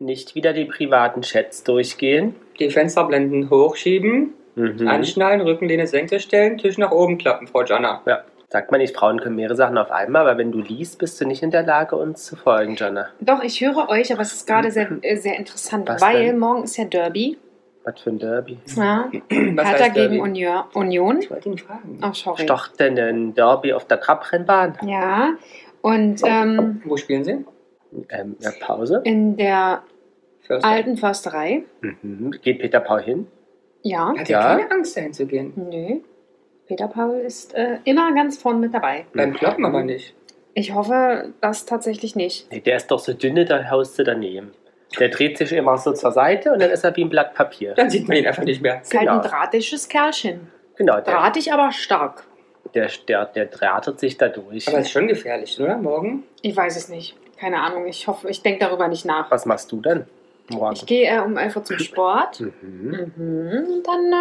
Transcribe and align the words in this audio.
Nicht 0.00 0.34
wieder 0.34 0.54
die 0.54 0.64
privaten 0.64 1.20
Chats 1.20 1.62
durchgehen. 1.62 2.34
Die 2.58 2.70
Fensterblenden 2.70 3.50
hochschieben, 3.50 4.32
Mhm. 4.54 4.88
anschnallen, 4.88 5.42
Rückenlehne 5.42 5.86
senkrecht 5.86 6.24
stellen, 6.24 6.56
Tisch 6.56 6.78
nach 6.78 6.90
oben 6.90 7.18
klappen, 7.18 7.46
Frau 7.46 7.62
Jana. 7.64 8.00
Ja. 8.06 8.24
Sagt 8.48 8.70
man 8.72 8.80
nicht, 8.80 8.96
Frauen 8.96 9.20
können 9.20 9.36
mehrere 9.36 9.54
Sachen 9.54 9.76
auf 9.78 9.90
einmal, 9.90 10.22
aber 10.22 10.38
wenn 10.38 10.50
du 10.52 10.60
liest, 10.60 10.98
bist 10.98 11.20
du 11.20 11.26
nicht 11.26 11.42
in 11.42 11.50
der 11.50 11.62
Lage, 11.62 11.96
uns 11.96 12.24
zu 12.24 12.34
folgen, 12.34 12.74
Jana. 12.76 13.08
Doch, 13.20 13.42
ich 13.44 13.60
höre 13.60 13.88
euch, 13.90 14.10
aber 14.12 14.22
es 14.22 14.32
ist 14.32 14.46
gerade 14.46 14.70
sehr, 14.72 14.88
äh, 15.02 15.16
sehr 15.16 15.36
interessant, 15.38 15.86
Was 15.88 16.00
weil 16.02 16.24
denn? 16.26 16.38
morgen 16.38 16.64
ist 16.64 16.76
ja 16.78 16.84
Derby. 16.86 17.36
Was 17.84 18.00
für 18.00 18.10
ein 18.10 18.18
Derby. 18.18 18.58
Ja. 18.76 19.10
Was 19.12 19.68
Hertha 19.68 19.84
heißt 19.84 19.94
gegen 19.94 20.34
Derby? 20.34 20.60
Union. 20.74 21.18
Ich 21.20 21.30
wollte 21.30 21.48
ihn 21.50 21.58
fragen. 21.58 22.00
Oh, 22.02 22.12
sorry. 22.14 22.40
Ist 22.40 22.50
doch 22.50 22.68
denn 22.68 22.98
ein 22.98 23.34
Derby 23.34 23.72
auf 23.74 23.84
der 23.86 24.00
Trabrennbahn? 24.00 24.78
Ja. 24.86 25.34
Und 25.82 26.22
ähm, 26.24 26.80
Wo 26.86 26.96
spielen 26.96 27.22
Sie? 27.24 27.44
Ähm, 28.08 28.36
ja, 28.40 28.50
Pause. 28.60 29.00
in 29.04 29.36
der 29.36 29.82
Förster. 30.42 30.68
alten 30.68 30.96
Försterei. 30.96 31.62
Mhm. 31.80 32.32
Geht 32.42 32.60
Peter 32.60 32.80
Paul 32.80 33.02
hin? 33.02 33.26
Ja. 33.82 34.12
Hat 34.16 34.28
Ja. 34.28 34.40
ja 34.52 34.58
keine 34.58 34.70
Angst, 34.70 34.96
dahin 34.96 35.12
zu 35.12 35.26
gehen. 35.26 35.52
Nö. 35.56 36.00
Peter 36.68 36.86
Paul 36.88 37.18
ist 37.20 37.54
äh, 37.54 37.78
immer 37.84 38.14
ganz 38.14 38.38
vorn 38.40 38.60
mit 38.60 38.72
dabei. 38.72 39.06
Beim 39.14 39.32
Kloppen 39.34 39.64
aber 39.64 39.82
nicht. 39.82 40.14
Ich 40.54 40.74
hoffe, 40.74 41.32
das 41.40 41.66
tatsächlich 41.66 42.14
nicht. 42.16 42.50
Nee, 42.52 42.60
der 42.60 42.76
ist 42.76 42.88
doch 42.90 42.98
so 42.98 43.12
dünne, 43.12 43.44
da 43.44 43.70
haust 43.70 43.98
du 43.98 44.04
daneben. 44.04 44.52
Der 44.98 45.08
dreht 45.08 45.38
sich 45.38 45.52
immer 45.52 45.78
so 45.78 45.92
zur 45.92 46.10
Seite 46.12 46.52
und 46.52 46.60
dann 46.60 46.70
ist 46.70 46.82
er 46.84 46.94
wie 46.96 47.04
ein 47.04 47.08
Blatt 47.08 47.34
Papier. 47.34 47.74
Dann 47.74 47.90
sieht 47.90 48.08
man 48.08 48.16
ihn 48.16 48.26
einfach 48.26 48.42
nicht 48.44 48.60
mehr. 48.60 48.80
Ist 48.82 48.92
halt 48.92 49.02
Genau. 49.08 49.20
ein 49.20 49.22
drahtiges 49.28 49.88
Kerlchen. 49.88 50.48
Genau, 50.76 50.94
der, 50.94 51.02
Drahtig, 51.14 51.52
aber 51.52 51.70
stark. 51.72 52.24
der, 52.74 52.88
der, 53.06 53.26
der 53.26 53.46
drahtet 53.46 54.00
sich 54.00 54.16
da 54.16 54.28
durch. 54.28 54.66
Aber 54.68 54.78
ist 54.78 54.90
schon 54.90 55.06
gefährlich, 55.08 55.60
oder? 55.60 55.76
Morgen? 55.76 56.24
Ich 56.42 56.56
weiß 56.56 56.76
es 56.76 56.88
nicht. 56.88 57.16
Keine 57.40 57.60
Ahnung. 57.60 57.86
Ich 57.86 58.06
hoffe, 58.06 58.28
ich 58.28 58.42
denke 58.42 58.60
darüber 58.66 58.86
nicht 58.88 59.04
nach. 59.06 59.30
Was 59.30 59.46
machst 59.46 59.72
du 59.72 59.80
denn 59.80 60.04
morgen? 60.50 60.74
Ich 60.74 60.84
gehe 60.86 61.08
äh, 61.08 61.20
um 61.20 61.36
11 61.38 61.56
Uhr 61.56 61.64
zum 61.64 61.78
Sport. 61.78 62.40
Mhm. 62.40 63.12
Mhm. 63.16 63.82
Dann 63.84 64.12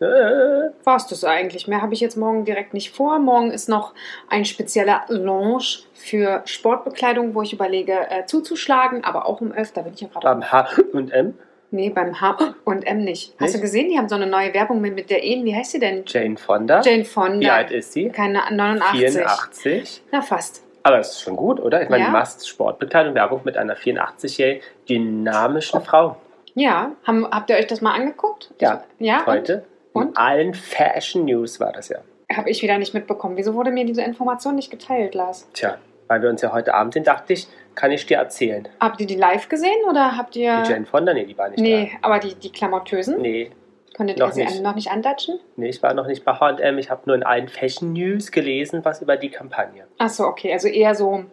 äh, 0.00 0.04
Äh, 0.04 0.70
war 0.82 0.96
es 0.96 1.06
das 1.06 1.22
eigentlich. 1.24 1.68
Mehr 1.68 1.82
habe 1.82 1.94
ich 1.94 2.00
jetzt 2.00 2.16
morgen 2.16 2.44
direkt 2.44 2.74
nicht 2.74 2.90
vor. 2.94 3.18
Morgen 3.20 3.50
ist 3.52 3.68
noch 3.68 3.94
ein 4.28 4.44
spezieller 4.44 5.02
Lounge 5.08 5.64
für 5.94 6.42
Sportbekleidung, 6.46 7.34
wo 7.34 7.42
ich 7.42 7.52
überlege 7.52 7.92
äh, 8.10 8.26
zuzuschlagen, 8.26 9.04
aber 9.04 9.26
auch 9.26 9.40
um 9.40 9.52
11. 9.52 9.72
Da 9.72 9.82
bin 9.82 9.94
ich 9.94 10.00
ja 10.00 10.08
gerade. 10.08 10.26
beim 10.26 10.50
H 10.50 10.68
und 10.92 11.12
M, 11.12 11.34
Nee, 11.70 11.90
beim 11.90 12.20
H 12.20 12.54
und 12.64 12.86
M 12.86 12.98
nicht. 13.02 13.34
Hast 13.40 13.54
du 13.56 13.60
gesehen, 13.60 13.88
die 13.88 13.98
haben 13.98 14.08
so 14.08 14.14
eine 14.14 14.28
neue 14.28 14.54
Werbung 14.54 14.80
mit, 14.80 14.94
mit 14.94 15.10
der 15.10 15.24
Ehen. 15.24 15.44
Wie 15.44 15.54
heißt 15.56 15.72
sie 15.72 15.80
denn? 15.80 16.04
Jane 16.06 16.36
Fonda. 16.36 16.80
Jane 16.82 17.04
Fonda. 17.04 17.40
Wie 17.40 17.50
alt 17.50 17.70
ist 17.72 17.92
sie? 17.92 18.10
Keine 18.10 18.42
89. 18.50 19.00
84. 19.00 20.02
Na, 20.12 20.22
fast. 20.22 20.63
Aber 20.84 20.98
das 20.98 21.12
ist 21.12 21.22
schon 21.22 21.34
gut, 21.36 21.58
oder? 21.60 21.82
Ich 21.82 21.88
meine, 21.88 22.02
Ja. 22.04 22.10
du 22.10 22.12
machst 22.12 22.46
Sportbekleidung, 22.46 23.14
Werbung 23.14 23.40
mit 23.44 23.56
einer 23.56 23.74
84-jährigen 23.74 24.62
dynamischen 24.88 25.80
Frau. 25.80 26.16
Ja, 26.54 26.92
haben, 27.04 27.26
habt 27.28 27.50
ihr 27.50 27.56
euch 27.56 27.66
das 27.66 27.80
mal 27.80 27.94
angeguckt? 27.94 28.50
Ja, 28.60 28.84
Ja, 28.98 29.24
Heute. 29.26 29.64
Und? 29.92 30.10
In 30.10 30.16
allen 30.16 30.54
Fashion 30.54 31.24
News 31.24 31.58
war 31.58 31.72
das 31.72 31.88
ja. 31.88 31.98
habe 32.32 32.50
ich 32.50 32.62
wieder 32.62 32.78
nicht 32.78 32.94
mitbekommen. 32.94 33.36
Wieso 33.36 33.54
wurde 33.54 33.70
mir 33.70 33.84
diese 33.86 34.02
Information 34.02 34.56
nicht 34.56 34.70
geteilt, 34.70 35.14
Lars? 35.14 35.48
Tja, 35.54 35.78
weil 36.08 36.20
wir 36.20 36.28
uns 36.30 36.42
ja 36.42 36.52
heute 36.52 36.74
Abend 36.74 36.94
sehen, 36.94 37.04
dachte 37.04 37.32
ich, 37.32 37.46
kann 37.74 37.90
ich 37.90 38.04
dir 38.06 38.18
erzählen. 38.18 38.68
Habt 38.80 39.00
ihr 39.00 39.06
die 39.06 39.14
live 39.16 39.48
gesehen 39.48 39.84
oder 39.88 40.16
habt 40.16 40.36
ihr. 40.36 40.62
Die 40.62 40.70
Jane 40.70 40.84
Fonda, 40.84 41.14
nee, 41.14 41.24
die 41.24 41.36
war 41.38 41.48
nicht 41.48 41.60
nee, 41.60 41.92
aber 42.02 42.18
die, 42.18 42.34
die 42.34 42.50
Klamottösen? 42.52 43.14
da. 43.16 43.20
Nee, 43.22 43.50
Konntet 43.96 44.18
noch 44.18 44.36
ihr 44.36 44.48
sie 44.48 44.60
noch 44.60 44.74
nicht 44.74 44.90
andatschen? 44.90 45.38
nee, 45.56 45.68
ich 45.68 45.82
war 45.82 45.94
noch 45.94 46.06
nicht 46.06 46.24
bei 46.24 46.32
H&M. 46.32 46.78
Ich 46.78 46.90
habe 46.90 47.02
nur 47.06 47.14
in 47.16 47.22
allen 47.22 47.48
Fashion 47.48 47.92
News 47.92 48.32
gelesen, 48.32 48.84
was 48.84 49.00
über 49.02 49.16
die 49.16 49.30
Kampagne. 49.30 49.86
Achso, 49.98 50.24
okay. 50.26 50.52
Also 50.52 50.68
eher 50.68 50.94
so 50.94 51.24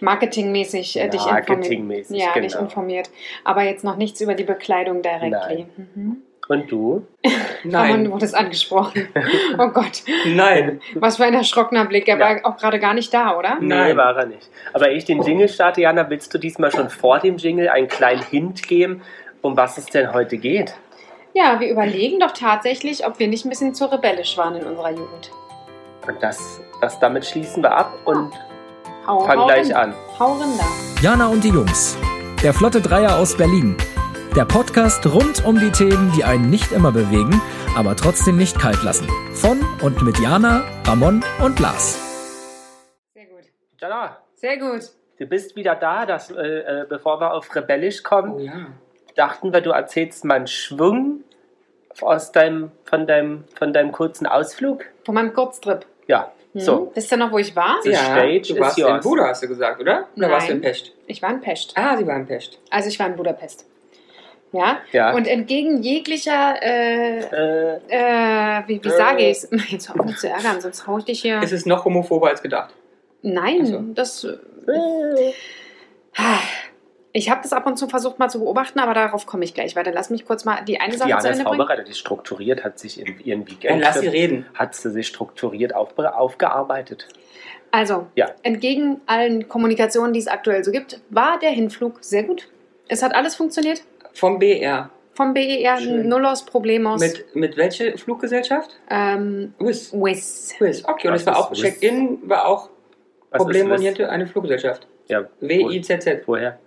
marketingmäßig 0.00 0.98
äh, 0.98 1.08
dich 1.08 1.20
informiert. 1.20 1.48
Marketingmäßig, 1.48 2.18
Ja, 2.18 2.32
genau. 2.32 2.46
dich 2.46 2.56
informiert. 2.56 3.10
Aber 3.44 3.62
jetzt 3.62 3.84
noch 3.84 3.96
nichts 3.96 4.20
über 4.20 4.34
die 4.34 4.44
Bekleidung 4.44 5.02
directly. 5.02 5.66
Mhm. 5.94 6.18
Und 6.48 6.70
du? 6.70 7.06
Ramon, 7.64 7.64
du 7.64 7.68
Nein. 7.70 8.12
wurdest 8.12 8.34
angesprochen. 8.34 9.08
oh 9.58 9.68
Gott, 9.68 10.02
Nein. 10.26 10.80
was 10.94 11.18
für 11.18 11.24
ein 11.24 11.34
erschrockener 11.34 11.84
Blick. 11.84 12.08
Er 12.08 12.18
Ja. 12.18 12.42
war 12.42 12.46
auch 12.52 12.56
gerade 12.56 12.78
gar 12.78 12.94
nicht 12.94 13.12
da, 13.12 13.36
oder? 13.36 13.56
Nee, 13.60 13.66
Nein. 13.66 13.96
war 13.98 14.16
er 14.16 14.26
nicht. 14.26 14.48
Aber 14.72 14.90
ich 14.90 15.04
den 15.04 15.22
Jingle 15.22 15.48
starte, 15.48 15.82
Jana, 15.82 16.08
willst 16.08 16.32
du 16.32 16.38
diesmal 16.38 16.70
schon 16.70 16.88
vor 16.88 17.18
dem 17.18 17.36
Jingle 17.36 17.68
einen 17.68 17.88
kleinen 17.88 18.22
Hint 18.22 18.62
geben, 18.66 19.02
um 19.42 19.56
was 19.58 19.76
es 19.76 19.86
denn 19.86 20.14
heute 20.14 20.38
geht? 20.38 20.74
Ja, 21.38 21.60
wir 21.60 21.70
überlegen 21.70 22.18
doch 22.18 22.32
tatsächlich, 22.32 23.06
ob 23.06 23.20
wir 23.20 23.28
nicht 23.28 23.44
ein 23.46 23.48
bisschen 23.48 23.72
zu 23.72 23.84
rebellisch 23.84 24.36
waren 24.36 24.56
in 24.56 24.66
unserer 24.66 24.90
Jugend. 24.90 25.30
Und 26.04 26.20
das, 26.20 26.60
das 26.80 26.98
damit 26.98 27.24
schließen 27.26 27.62
wir 27.62 27.70
ab 27.76 27.92
und 28.06 28.32
Hau, 29.06 29.20
fangen 29.20 29.42
hau 29.42 29.46
gleich 29.46 29.76
an. 29.76 29.94
Hau 30.18 30.32
Rinder. 30.32 30.64
Jana 31.00 31.28
und 31.28 31.44
die 31.44 31.50
Jungs. 31.50 31.96
Der 32.42 32.52
Flotte 32.52 32.80
Dreier 32.80 33.18
aus 33.20 33.36
Berlin. 33.36 33.76
Der 34.34 34.46
Podcast 34.46 35.06
rund 35.06 35.44
um 35.46 35.60
die 35.60 35.70
Themen, 35.70 36.10
die 36.16 36.24
einen 36.24 36.50
nicht 36.50 36.72
immer 36.72 36.90
bewegen, 36.90 37.40
aber 37.76 37.94
trotzdem 37.94 38.36
nicht 38.36 38.58
kalt 38.58 38.82
lassen. 38.82 39.06
Von 39.34 39.60
und 39.80 40.02
mit 40.02 40.18
Jana, 40.18 40.64
Ramon 40.88 41.22
und 41.44 41.60
Lars. 41.60 42.00
Sehr 43.14 43.26
gut. 43.26 43.44
Jana, 43.80 44.16
Sehr 44.34 44.56
gut. 44.58 44.90
du 45.20 45.26
bist 45.26 45.54
wieder 45.54 45.76
da. 45.76 46.04
Das, 46.04 46.32
äh, 46.32 46.34
äh, 46.34 46.86
bevor 46.88 47.20
wir 47.20 47.32
auf 47.32 47.54
Rebellisch 47.54 48.02
kommen, 48.02 48.32
Oh 48.32 48.40
ja. 48.40 48.66
dachten 49.14 49.52
wir, 49.52 49.60
du 49.60 49.70
erzählst 49.70 50.24
mal 50.24 50.34
einen 50.34 50.48
Schwung 50.48 51.22
aus 52.02 52.32
deinem, 52.32 52.70
von, 52.84 53.06
deinem, 53.06 53.44
von 53.54 53.72
deinem 53.72 53.92
kurzen 53.92 54.26
Ausflug. 54.26 54.84
Von 55.04 55.14
meinem 55.14 55.32
Kurztrip. 55.32 55.86
Ja, 56.06 56.32
Hm? 56.54 56.60
so. 56.62 56.92
Wisst 56.94 57.12
ihr 57.12 57.18
noch, 57.18 57.30
wo 57.30 57.38
ich 57.38 57.54
war? 57.54 57.76
The 57.82 57.90
ja, 57.90 57.98
stage 57.98 58.40
du 58.54 58.58
warst 58.60 58.78
yours. 58.78 59.04
in 59.04 59.10
Buda, 59.10 59.28
hast 59.28 59.42
du 59.42 59.48
gesagt, 59.48 59.80
oder? 59.80 59.92
Oder 59.98 60.06
Nein. 60.14 60.30
warst 60.30 60.48
du 60.48 60.52
in 60.52 60.60
Pest? 60.62 60.92
Ich 61.06 61.20
war 61.20 61.30
in 61.30 61.40
Pest. 61.42 61.72
Ah, 61.76 61.96
sie 61.96 62.06
war 62.06 62.16
in 62.16 62.26
Pest. 62.26 62.58
Also 62.70 62.88
ich 62.88 62.98
war 62.98 63.06
in 63.06 63.16
Budapest. 63.16 63.66
Ja. 64.52 64.78
Ja. 64.92 65.12
Und 65.14 65.26
entgegen 65.28 65.82
jeglicher, 65.82 66.54
äh, 66.62 67.18
äh, 67.18 67.76
äh, 67.88 68.62
wie, 68.66 68.82
wie 68.82 68.88
Äh. 68.88 68.90
sage 68.90 69.22
ich 69.28 69.44
es? 69.44 69.48
Jetzt 69.70 69.90
hör 69.90 70.00
auf 70.00 70.06
mich 70.06 70.16
zu 70.16 70.26
ärgern, 70.28 70.58
sonst 70.62 70.86
hau 70.86 70.96
ich 70.96 71.04
dich 71.04 71.20
hier. 71.20 71.38
Es 71.42 71.52
ist 71.52 71.66
noch 71.66 71.84
homophober 71.84 72.28
als 72.28 72.40
gedacht. 72.40 72.72
Nein, 73.20 73.58
Ach 73.62 73.66
so. 73.66 73.80
das. 73.94 74.26
Ich 77.18 77.30
habe 77.30 77.40
das 77.42 77.52
ab 77.52 77.66
und 77.66 77.76
zu 77.76 77.88
versucht 77.88 78.20
mal 78.20 78.28
zu 78.28 78.38
beobachten, 78.38 78.78
aber 78.78 78.94
darauf 78.94 79.26
komme 79.26 79.42
ich 79.44 79.52
gleich 79.52 79.74
weiter. 79.74 79.90
Lass 79.92 80.08
mich 80.08 80.24
kurz 80.24 80.44
mal 80.44 80.64
die 80.64 80.78
eine 80.80 80.96
Sache 80.96 81.08
Diana 81.08 81.20
zu 81.20 81.26
ist 81.28 81.32
Ende 81.32 81.44
bringen. 81.48 81.56
vorbereitet, 81.58 81.88
die 81.88 81.90
ist 81.90 81.98
strukturiert, 81.98 82.62
hat 82.62 82.78
sich 82.78 83.00
in 83.00 83.18
ihren 83.24 83.48
Weekend 83.48 83.82
lass 83.82 83.98
sie 83.98 84.06
reden. 84.06 84.46
hat 84.54 84.76
sie 84.76 84.90
sich 84.92 85.08
strukturiert 85.08 85.74
auf, 85.74 85.98
aufgearbeitet. 85.98 87.08
Also, 87.72 88.06
Ja. 88.14 88.28
entgegen 88.44 89.00
allen 89.06 89.48
Kommunikationen, 89.48 90.12
die 90.12 90.20
es 90.20 90.28
aktuell 90.28 90.62
so 90.62 90.70
gibt, 90.70 91.00
war 91.10 91.40
der 91.40 91.50
Hinflug 91.50 91.98
sehr 92.02 92.22
gut. 92.22 92.48
Es 92.86 93.02
hat 93.02 93.14
alles 93.16 93.34
funktioniert. 93.34 93.82
Vom 94.14 94.38
BR. 94.38 94.90
Vom 95.14 95.34
BER 95.34 95.78
Schön. 95.78 96.08
Nullos 96.08 96.44
Problemos. 96.46 97.00
Mit, 97.00 97.34
mit 97.34 97.56
welcher 97.56 97.98
Fluggesellschaft? 97.98 98.78
ähm, 98.90 99.54
Wizz. 99.58 99.92
Wizz. 99.92 100.54
Wizz. 100.60 100.84
Okay, 100.84 101.08
und 101.08 101.14
Was 101.14 101.22
es 101.22 101.26
war 101.26 101.34
ist 101.34 101.40
auch? 101.40 101.52
Check-in, 101.52 102.18
war 102.28 102.46
auch 102.46 102.70
Was 103.30 103.40
ist 103.40 103.44
problemorientierte 103.44 104.08
eine 104.08 104.28
Fluggesellschaft. 104.28 104.86
Ja, 105.08 105.24
WIZZ. 105.40 106.06
woher? 106.26 106.60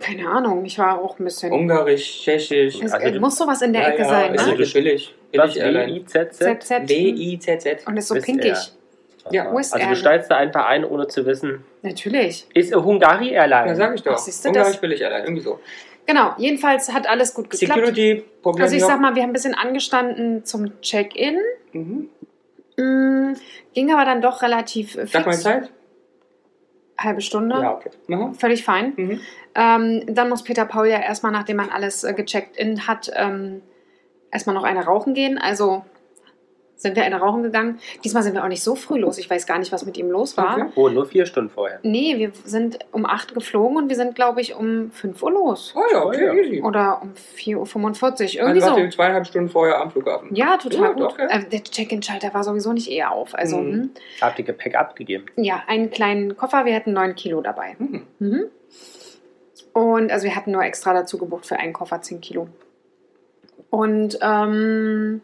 Keine 0.00 0.28
Ahnung, 0.28 0.64
ich 0.64 0.78
war 0.78 1.00
auch 1.00 1.18
ein 1.18 1.24
bisschen. 1.24 1.52
Ungarisch, 1.52 2.22
Tschechisch. 2.22 2.80
es 2.82 2.92
Also 2.92 3.20
muss 3.20 3.36
sowas 3.36 3.62
in 3.62 3.72
der 3.72 3.82
Ja, 3.82 3.88
Ecke 3.90 4.02
ja, 4.02 4.08
sein, 4.08 4.34
ist 4.34 4.44
ne? 4.44 4.52
wirklich 4.52 4.72
billig. 4.72 5.14
Billig. 5.30 5.54
WIZZ? 5.54 6.38
ZZ. 6.38 6.70
WIZZ. 6.88 7.86
Und 7.86 7.96
ist 7.96 8.08
so 8.08 8.14
pinkig. 8.16 8.46
Air. 8.46 8.58
Ja, 9.30 9.52
Wizz 9.56 9.72
Also 9.72 9.84
Air. 9.84 9.88
du 9.90 9.96
steigst 9.96 10.30
da 10.30 10.36
einfach 10.36 10.66
ein, 10.66 10.84
ohne 10.84 11.06
zu 11.06 11.24
wissen. 11.26 11.64
Natürlich. 11.82 12.46
Ist 12.54 12.74
a 12.74 12.82
Hungari 12.82 13.30
Airline. 13.30 13.68
Ja, 13.68 13.74
sag 13.76 13.94
ich 13.94 14.02
doch. 14.02 14.14
Ach, 14.14 14.18
siehst 14.18 14.44
du 14.44 14.48
Ungarisch 14.48 14.72
das? 14.72 14.80
billig 14.80 15.00
Airline, 15.00 15.24
irgendwie 15.24 15.42
so. 15.42 15.60
Genau, 16.06 16.32
jedenfalls 16.38 16.92
hat 16.92 17.08
alles 17.08 17.34
gut 17.34 17.50
geklappt. 17.50 17.74
Security, 17.80 18.24
Problem 18.42 18.62
Also 18.64 18.76
ich 18.76 18.84
sag 18.84 19.00
mal, 19.00 19.14
wir 19.14 19.22
haben 19.22 19.30
ein 19.30 19.34
bisschen 19.34 19.54
angestanden 19.54 20.44
zum 20.44 20.80
Check-in. 20.80 21.38
Mhm. 21.72 22.08
Mm, 22.76 23.34
ging 23.74 23.92
aber 23.92 24.04
dann 24.04 24.20
doch 24.20 24.42
relativ 24.42 24.92
fix. 24.92 25.12
Sag 25.12 25.26
mal 25.26 25.32
Zeit. 25.36 25.70
Halbe 27.06 27.20
Stunde. 27.20 27.56
Ja, 27.56 27.74
okay. 27.74 27.90
Mhm. 28.08 28.34
Völlig 28.34 28.64
fein. 28.64 28.92
Mhm. 28.96 29.20
Ähm, 29.54 30.02
dann 30.06 30.28
muss 30.28 30.44
Peter 30.44 30.66
Paul 30.66 30.88
ja 30.88 31.00
erstmal, 31.00 31.32
nachdem 31.32 31.56
man 31.56 31.70
alles 31.70 32.04
äh, 32.04 32.12
gecheckt 32.12 32.56
in 32.56 32.86
hat, 32.86 33.10
ähm, 33.14 33.62
erstmal 34.30 34.54
noch 34.54 34.64
eine 34.64 34.84
rauchen 34.84 35.14
gehen. 35.14 35.38
Also 35.38 35.84
sind 36.78 36.94
wir 36.94 37.04
eine 37.04 37.16
rauchen 37.18 37.42
gegangen. 37.42 37.78
Diesmal 38.04 38.22
sind 38.22 38.34
wir 38.34 38.44
auch 38.44 38.48
nicht 38.48 38.62
so 38.62 38.74
früh 38.74 38.98
los. 38.98 39.16
Ich 39.16 39.30
weiß 39.30 39.46
gar 39.46 39.58
nicht, 39.58 39.72
was 39.72 39.86
mit 39.86 39.96
ihm 39.96 40.10
los 40.10 40.36
war. 40.36 40.58
Okay. 40.58 40.66
Oh, 40.76 40.88
nur 40.90 41.06
vier 41.06 41.24
Stunden 41.24 41.48
vorher. 41.50 41.78
Nee, 41.82 42.18
wir 42.18 42.32
sind 42.44 42.78
um 42.92 43.06
8 43.06 43.32
geflogen 43.34 43.78
und 43.78 43.88
wir 43.88 43.96
sind, 43.96 44.14
glaube 44.14 44.42
ich, 44.42 44.54
um 44.54 44.90
5 44.90 45.22
Uhr 45.22 45.32
los. 45.32 45.74
Oh 45.74 45.80
ja, 45.90 46.04
okay, 46.04 46.26
ja. 46.26 46.34
easy. 46.34 46.62
Oder 46.62 47.00
um 47.02 47.12
4.45 47.38 47.54
Uhr. 47.56 48.42
Irgendwie 48.42 48.62
Also 48.62 48.74
so. 48.74 48.80
ihr 48.80 48.90
zweieinhalb 48.90 49.26
Stunden 49.26 49.48
vorher 49.48 49.80
am 49.80 49.90
Flughafen. 49.90 50.34
Ja, 50.34 50.58
total 50.58 50.80
Ja, 50.80 50.92
gut. 50.92 51.00
doch, 51.02 51.18
ja. 51.18 51.26
Äh, 51.28 51.44
der 51.48 51.62
Check-in-Schalter 51.64 52.34
war 52.34 52.44
sowieso 52.44 52.72
nicht 52.74 52.90
eher 52.90 53.10
auf. 53.12 53.34
Also, 53.34 53.56
Mhm. 53.56 53.72
hm. 53.72 53.90
Habt 54.20 54.38
ihr 54.38 54.44
Gepäck 54.44 54.74
abgegeben? 54.76 55.24
ja, 55.36 55.62
einen 55.66 55.90
kleinen 55.90 56.36
Koffer. 56.36 56.66
Wir 56.66 56.74
hatten 56.74 56.92
9 56.92 57.14
Kilo 57.14 57.40
dabei. 57.40 57.76
Mhm. 57.78 58.02
Mhm. 58.18 58.44
Und 59.72 60.10
also 60.10 60.24
wir 60.24 60.36
hatten 60.36 60.52
nur 60.52 60.62
extra 60.62 60.92
dazu 60.94 61.18
gebucht 61.18 61.46
für 61.46 61.56
einen 61.56 61.72
Koffer 61.72 62.00
10 62.00 62.20
Kilo. 62.20 62.48
Und 63.70 64.18
ähm, 64.22 65.20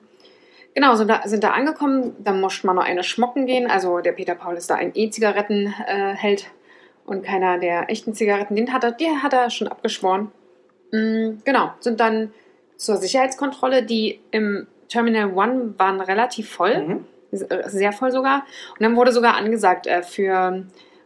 genau, 0.75 0.95
sind 0.95 1.09
da, 1.09 1.23
sind 1.25 1.45
da 1.45 1.51
angekommen. 1.51 2.15
Dann 2.19 2.41
musste 2.41 2.67
man 2.67 2.77
noch 2.77 2.85
eine 2.85 3.03
schmocken 3.03 3.47
gehen. 3.47 3.71
Also 3.71 3.99
der 4.01 4.13
Peter 4.13 4.35
Paul 4.35 4.57
ist 4.57 4.71
da 4.71 4.75
ein 4.77 4.93
E-Zigarettenheld 4.95 6.47
und 7.05 7.25
keiner 7.25 7.59
der 7.59 7.91
echten 7.91 8.15
Zigaretten. 8.15 8.55
Den 8.57 8.73
hat 8.73 8.85
er, 8.85 8.93
der 8.93 9.23
hat 9.23 9.33
er 9.33 9.51
schon 9.51 9.69
abgeschworen. 9.69 10.31
Mm, 10.93 11.39
Genau, 11.45 11.73
sind 11.81 12.01
dann 12.01 12.33
zur 12.77 12.97
Sicherheitskontrolle, 12.97 13.83
die 13.85 14.21
im 14.31 14.67
Terminal 14.89 15.33
One 15.35 15.75
waren 15.79 16.01
relativ 16.01 16.51
voll, 16.51 16.79
Mhm. 16.79 17.05
äh, 17.31 17.69
sehr 17.69 17.93
voll 17.93 18.11
sogar. 18.13 18.45
Und 18.73 18.83
dann 18.83 18.95
wurde 18.97 19.13
sogar 19.13 19.37
angesagt, 19.37 19.87
äh, 19.87 20.03
für 20.03 20.65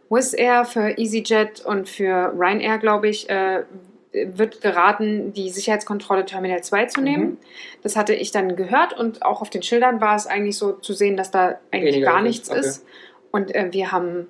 Wizz 0.09 0.33
Air, 0.33 0.65
für 0.65 0.97
EasyJet 0.97 1.65
und 1.65 1.87
für 1.87 2.33
Ryanair, 2.37 2.77
glaube 2.79 3.07
ich, 3.09 3.29
äh, 3.29 3.63
wird 4.13 4.61
geraten, 4.61 5.33
die 5.33 5.49
Sicherheitskontrolle 5.49 6.25
Terminal 6.25 6.63
2 6.63 6.85
zu 6.85 7.01
nehmen. 7.01 7.23
Mhm. 7.23 7.37
Das 7.83 7.95
hatte 7.95 8.13
ich 8.13 8.31
dann 8.31 8.55
gehört 8.55 8.97
und 8.97 9.23
auch 9.23 9.41
auf 9.41 9.49
den 9.49 9.63
Schildern 9.63 10.01
war 10.01 10.15
es 10.15 10.27
eigentlich 10.27 10.57
so 10.57 10.71
zu 10.73 10.93
sehen, 10.93 11.17
dass 11.17 11.31
da 11.31 11.59
eigentlich 11.71 11.95
Weniger 11.95 12.11
gar 12.11 12.21
nichts 12.21 12.49
okay. 12.49 12.59
ist. 12.59 12.85
Und 13.31 13.53
äh, 13.53 13.67
wir 13.71 13.91
haben 13.91 14.27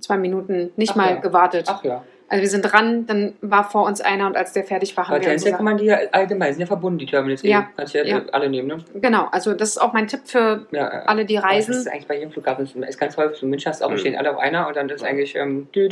zwei 0.00 0.16
Minuten 0.16 0.72
nicht 0.76 0.92
Ach 0.92 0.96
mal 0.96 1.10
ja. 1.10 1.16
gewartet. 1.16 1.66
Ach 1.68 1.84
ja. 1.84 2.02
Also 2.28 2.42
wir 2.42 2.48
sind 2.48 2.62
dran, 2.62 3.06
dann 3.06 3.34
war 3.40 3.70
vor 3.70 3.86
uns 3.86 4.00
einer 4.00 4.26
und 4.26 4.36
als 4.36 4.52
der 4.52 4.64
fertig 4.64 4.96
war, 4.96 5.06
haben 5.06 5.14
Aber 5.14 5.24
wir 5.24 5.32
gesagt, 5.32 5.54
kann 5.56 5.64
man 5.64 5.76
die 5.76 5.84
ja 5.84 5.98
allgemein, 6.10 6.52
sind 6.54 6.60
ja 6.62 6.66
verbunden, 6.66 6.98
die 6.98 7.06
Terminals. 7.06 7.42
Ja. 7.44 7.68
Kannst 7.76 7.94
ja, 7.94 8.02
Ja. 8.02 8.22
alle 8.32 8.50
nehmen, 8.50 8.66
ne? 8.66 8.78
Genau, 8.94 9.28
also 9.30 9.54
das 9.54 9.68
ist 9.70 9.78
auch 9.78 9.92
mein 9.92 10.08
Tipp 10.08 10.22
für 10.24 10.66
Ja, 10.72 10.92
ja. 10.92 11.02
alle, 11.02 11.24
die 11.24 11.38
Aber 11.38 11.54
Das 11.54 11.68
ist 11.68 11.76
reisen. 11.76 11.88
eigentlich 11.92 12.08
bei 12.08 12.16
jedem 12.16 12.32
Flughafen. 12.32 12.68
Das 12.80 12.90
ist 12.90 12.98
ganz 12.98 13.16
häufig. 13.16 13.40
In 13.44 13.50
München 13.50 13.70
hast 13.70 13.80
du 13.80 13.84
auch, 13.84 13.90
Mhm. 13.90 13.98
stehen 13.98 14.16
alle 14.16 14.32
auf 14.32 14.38
einer 14.38 14.66
und 14.66 14.74
dann 14.74 14.88
ist 14.88 15.04
eigentlich. 15.04 15.36
Ähm, 15.36 15.68
dü. 15.72 15.86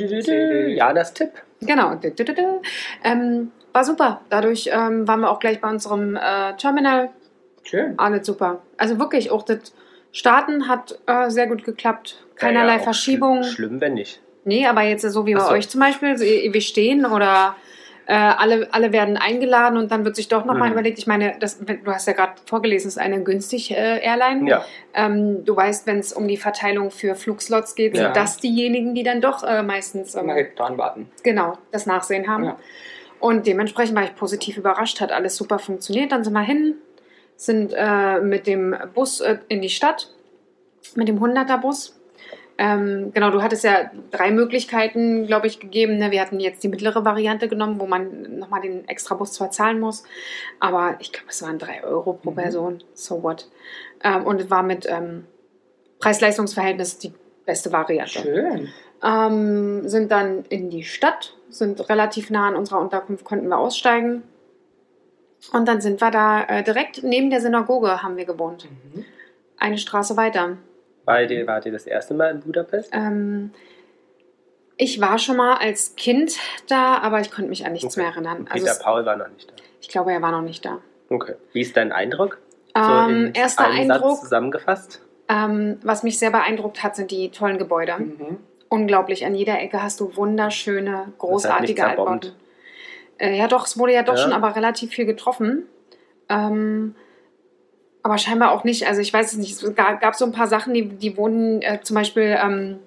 Janas 0.75 1.15
Tipp. 1.15 1.31
Genau. 1.67 1.97
Ähm, 3.03 3.53
war 3.73 3.85
super. 3.85 4.21
Dadurch 4.31 4.71
ähm, 4.73 5.07
waren 5.09 5.21
wir 5.21 5.31
auch 5.31 5.41
gleich 5.41 5.61
bei 5.61 5.69
unserem 5.69 6.17
äh, 6.17 6.55
Terminal. 6.57 7.11
schön. 7.65 7.95
Alles 7.99 8.27
super. 8.27 8.63
Also 8.77 8.99
wirklich, 8.99 9.31
auch 9.31 9.43
das 9.43 9.73
Starten 10.13 10.69
hat 10.69 10.99
äh, 11.07 11.29
sehr 11.31 11.47
gut 11.49 11.65
geklappt. 11.65 12.25
Keinerlei 12.37 12.77
Ja, 12.77 12.83
Verschiebung. 12.83 13.43
Schlimm, 13.43 13.55
schlimm, 13.55 13.81
wenn 13.81 13.95
nicht. 13.95 14.21
Nee, 14.45 14.67
aber 14.67 14.83
jetzt 14.83 15.03
so 15.03 15.27
wie 15.27 15.35
bei 15.35 15.41
so. 15.41 15.51
euch 15.51 15.69
zum 15.69 15.81
Beispiel, 15.81 16.17
so, 16.17 16.25
wir 16.25 16.61
stehen 16.61 17.07
oder 17.07 17.57
äh, 18.07 18.13
alle, 18.15 18.69
alle 18.73 18.93
werden 18.93 19.17
eingeladen 19.17 19.79
und 19.79 19.91
dann 19.91 20.05
wird 20.05 20.15
sich 20.17 20.29
doch 20.29 20.45
nochmal 20.45 20.69
Mhm. 20.69 20.73
überlegt. 20.75 20.99
Ich 20.99 21.07
meine, 21.07 21.37
das, 21.41 21.59
du 21.59 21.87
hast 21.87 22.07
ja 22.07 22.13
gerade 22.13 22.35
vorgelesen, 22.47 22.89
es 22.89 22.97
ist 22.97 23.03
eine 23.03 23.23
günstig 23.23 23.71
äh, 23.71 23.99
Airline. 24.05 24.49
Ja, 24.49 24.65
Ähm, 24.95 25.45
du 25.45 25.57
weißt, 25.57 25.87
wenn 25.87 25.99
es 25.99 26.13
um 26.13 26.29
die 26.29 26.37
Verteilung 26.37 26.91
für 26.91 27.15
Flugslots 27.15 27.75
geht, 27.75 27.97
Ja. 27.97 28.05
sind 28.05 28.17
das 28.17 28.37
diejenigen, 28.39 28.95
die 28.95 29.03
dann 29.05 29.21
doch 29.21 29.43
äh, 29.43 29.63
meistens 29.63 30.15
ähm, 30.15 30.31
dran 30.57 30.77
warten. 30.79 31.11
genau 31.23 31.59
das 31.73 31.87
Nachsehen 31.87 32.29
haben. 32.29 32.45
Ja. 32.45 32.57
Und 33.21 33.47
dementsprechend 33.47 33.97
war 33.97 34.05
ich 34.05 34.15
positiv 34.15 34.59
überrascht, 34.59 35.01
hat 35.01 35.11
alles 35.11 35.37
super 35.37 35.59
funktioniert. 35.59 36.13
Dann 36.13 36.25
sind 36.25 36.35
wir 36.35 36.43
hin, 36.43 36.75
sind 37.37 37.73
äh, 37.75 38.21
mit 38.21 38.47
dem 38.47 38.77
Bus 38.95 39.21
äh, 39.23 39.39
in 39.49 39.63
die 39.63 39.71
Stadt, 39.71 40.11
mit 40.95 41.09
dem 41.09 41.19
100er-Bus. 41.21 41.99
Ähm, 42.57 43.11
genau, 43.13 43.31
du 43.31 43.43
hattest 43.43 43.65
ja 43.65 43.91
drei 44.13 44.31
Möglichkeiten, 44.31 45.27
glaube 45.27 45.49
ich, 45.49 45.59
gegeben. 45.59 45.99
Ne? 45.99 46.11
Wir 46.13 46.21
hatten 46.21 46.39
jetzt 46.39 46.63
die 46.63 46.69
mittlere 46.69 47.05
Variante 47.05 47.49
genommen, 47.49 47.81
wo 47.81 47.87
man 47.87 48.39
nochmal 48.39 48.61
den 48.61 48.87
extra 48.89 49.17
Bus 49.17 49.33
zwar 49.33 49.51
zahlen 49.51 49.81
muss, 49.81 50.05
aber 50.61 50.97
ich 51.01 51.13
glaube, 51.13 51.29
es 51.31 51.43
waren 51.43 51.59
drei 51.59 51.83
Euro 51.83 52.13
pro 52.13 52.31
Mhm. 52.31 52.35
Person. 52.37 52.85
So 52.95 53.23
what? 53.23 53.49
Ähm, 54.05 54.25
und 54.25 54.41
es 54.41 54.51
war 54.51 54.63
mit 54.63 54.87
ähm, 54.89 55.27
Preis-Leistungs-Verhältnis 55.99 56.99
die 56.99 57.13
beste 57.45 57.73
Variante 57.73 58.21
Schön. 58.21 58.69
ähm, 59.03 59.89
sind 59.89 60.13
dann 60.13 60.45
in 60.49 60.71
die 60.71 60.85
Stadt, 60.85 61.35
sind 61.49 61.89
relativ 61.89 62.31
nah 62.31 62.49
an 62.49 62.57
unserer 62.57 62.81
Unterkunft, 62.81 63.25
konnten 63.25 63.49
wir 63.49 63.59
aussteigen. 63.59 64.23
Und 65.53 65.67
dann 65.67 65.81
sind 65.81 66.01
wir 66.01 66.11
da 66.11 66.45
äh, 66.45 66.63
direkt 66.63 67.03
neben 67.03 67.31
der 67.31 67.41
Synagoge 67.41 68.03
haben 68.03 68.17
wir 68.17 68.25
gewohnt. 68.25 68.69
Mhm. 68.95 69.05
Eine 69.59 69.79
Straße 69.79 70.17
weiter. 70.17 70.57
War 71.05 71.23
ihr, 71.23 71.47
wart 71.47 71.67
ihr 71.67 71.73
das 71.73 71.87
erste 71.87 72.15
Mal 72.15 72.31
in 72.33 72.41
Budapest? 72.41 72.91
Ähm, 72.93 73.51
ich 74.77 75.01
war 75.01 75.19
schon 75.19 75.37
mal 75.37 75.57
als 75.57 75.95
Kind 75.97 76.37
da, 76.69 76.99
aber 76.99 77.21
ich 77.21 77.31
konnte 77.31 77.49
mich 77.49 77.65
an 77.65 77.73
nichts 77.73 77.95
Okay. 77.97 78.01
mehr 78.01 78.11
erinnern. 78.13 78.39
Und 78.39 78.51
Also 78.53 78.65
Peter 78.65 78.77
es, 78.77 78.83
Paul 78.83 79.07
war 79.07 79.17
noch 79.17 79.29
nicht 79.29 79.49
da. 79.51 79.55
ich 79.81 79.89
glaube, 79.89 80.13
er 80.13 80.21
war 80.23 80.33
noch 80.33 80.43
nicht 80.43 80.65
da. 80.65 80.79
Okay. 81.11 81.35
Wie 81.53 81.61
ist 81.61 81.77
dein 81.77 81.93
Eindruck? 81.93 82.39
Ähm, 82.77 83.27
in 83.27 83.35
erster 83.35 83.67
einem 83.69 83.87
Satz 83.89 83.97
Eindruck, 84.03 84.19
zusammengefasst? 84.21 85.01
ähm, 85.29 85.79
was 85.85 86.03
mich 86.03 86.19
sehr 86.19 86.31
beeindruckt 86.33 86.83
hat, 86.83 86.97
sind 86.97 87.11
die 87.13 87.31
tollen 87.31 87.59
Gebäude. 87.59 87.95
Mhm. 87.99 88.39
Unglaublich. 88.69 89.25
An 89.25 89.35
jeder 89.37 89.61
Ecke 89.61 89.81
hast 89.83 90.01
du 90.01 90.17
wunderschöne, 90.17 91.13
großartige. 91.19 91.87
Altbauten. 91.87 92.33
Äh, 93.19 93.37
ja, 93.39 93.47
doch, 93.47 93.67
es 93.67 93.79
wurde 93.79 93.93
ja 93.93 94.03
doch 94.03 94.15
Ja. 94.17 94.23
schon 94.23 94.33
aber 94.33 94.57
relativ 94.57 94.91
viel 94.91 95.07
getroffen. 95.07 95.67
Ähm, 96.29 96.97
aber 98.05 98.19
scheinbar 98.19 98.53
auch 98.53 98.65
nicht. 98.65 98.87
Also 98.87 99.01
ich 99.01 99.13
weiß 99.13 99.33
es 99.33 99.39
nicht. 99.39 99.61
Es 99.61 99.75
gab, 99.75 100.15
so 100.15 100.27
ein 100.27 100.33
paar 100.33 100.47
Sachen, 100.47 100.75
die, 100.75 100.89
die 100.91 101.17
wurden 101.17 101.63
äh, 101.63 101.81
zum 101.83 101.95
Beispiel 101.95 102.39
ähm, 102.39 102.79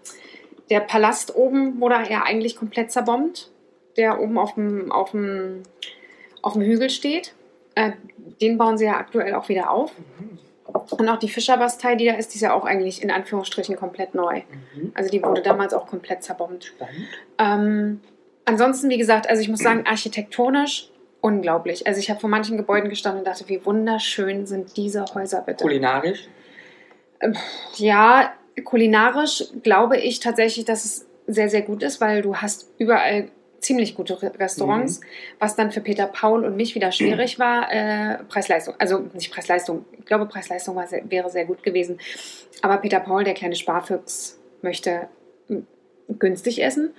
der 0.70 0.80
Palast 0.80 1.36
oben 1.36 1.82
wurde 1.82 1.96
ja 2.10 2.22
eigentlich 2.24 2.56
komplett 2.56 2.92
zerbombt, 2.92 3.50
der 3.98 4.22
oben 4.22 4.38
auf 4.38 4.54
dem, 4.54 4.92
auf 4.92 5.12
dem, 5.12 5.64
auf 6.44 6.54
dem 6.54 6.62
Hügel 6.62 6.92
steht. 6.92 7.34
Äh, 7.74 7.94
den 8.42 8.60
bauen 8.60 8.78
sie 8.78 8.86
ja 8.86 8.98
aktuell 8.98 9.34
auch 9.34 9.50
wieder 9.50 9.72
auf. 9.72 9.92
Mhm. 9.98 10.38
Und 10.68 11.10
auch 11.10 11.18
die 11.18 11.30
Fischerbastei, 11.30 11.96
die 11.96 12.06
da 12.06 12.14
ist, 12.14 12.34
die 12.34 12.36
ist 12.36 12.44
ja 12.44 12.54
auch 12.54 12.66
eigentlich 12.66 13.02
in 13.02 13.10
Anführungsstrichen 13.10 13.76
komplett 13.76 14.14
neu. 14.14 14.44
Mhm. 14.76 14.92
Also 14.94 15.10
die 15.10 15.24
wurde 15.24 15.42
damals 15.42 15.74
auch 15.74 15.88
komplett 15.88 16.22
zerbombt. 16.22 16.74
Ähm, 17.40 18.02
ansonsten, 18.46 18.90
wie 18.90 19.00
gesagt, 19.00 19.28
also 19.28 19.42
ich 19.42 19.50
muss 19.50 19.62
sagen, 19.62 19.88
architektonisch 19.88 20.92
unglaublich. 21.28 21.86
Also 21.88 22.00
ich 22.00 22.10
habe 22.10 22.20
vor 22.20 22.30
manchen 22.30 22.58
Gebäuden 22.58 22.90
gestanden 22.90 23.20
und 23.20 23.28
dachte, 23.28 23.48
wie 23.50 23.64
wunderschön 23.66 24.46
sind 24.46 24.78
diese 24.78 25.06
Häuser 25.14 25.42
bitte. 25.42 25.64
Kulinarisch. 25.64 26.28
Ja, 27.76 28.34
kulinarisch 28.64 29.44
glaube 29.64 29.98
ich 29.98 30.20
tatsächlich, 30.20 30.66
dass 30.66 30.86
es 30.86 31.06
sehr, 31.28 31.50
sehr 31.50 31.62
gut 31.62 31.84
ist, 31.84 32.00
weil 32.02 32.22
du 32.22 32.36
hast 32.38 32.70
überall 32.78 33.30
ziemlich 33.60 33.96
gute 33.96 34.22
Re- 34.22 34.32
Restaurants, 34.40 35.02
was 35.40 35.56
dann 35.56 35.72
für 35.72 35.82
Peter 35.82 36.06
Paul 36.08 36.46
und 36.46 36.56
mich 36.56 36.76
wieder 36.76 36.92
schwierig 36.92 37.40
war, 37.40 37.72
äh, 37.72 38.24
Preis-Leistung. 38.30 38.76
Also 38.78 39.00
nicht 39.14 39.34
Preis-Leistung, 39.34 39.86
ich 39.98 40.06
glaube 40.06 40.28
Preis-Leistung 40.28 40.80
sehr, 40.88 41.02
wäre 41.10 41.30
sehr 41.30 41.46
gut 41.46 41.64
gewesen. 41.64 42.00
Aber 42.62 42.78
Peter 42.78 43.00
Paul, 43.00 43.24
der 43.24 43.34
kleine 43.34 43.56
Sparfüchs, 43.56 44.40
möchte 44.62 45.08
günstig 46.20 46.64
essen. 46.64 46.94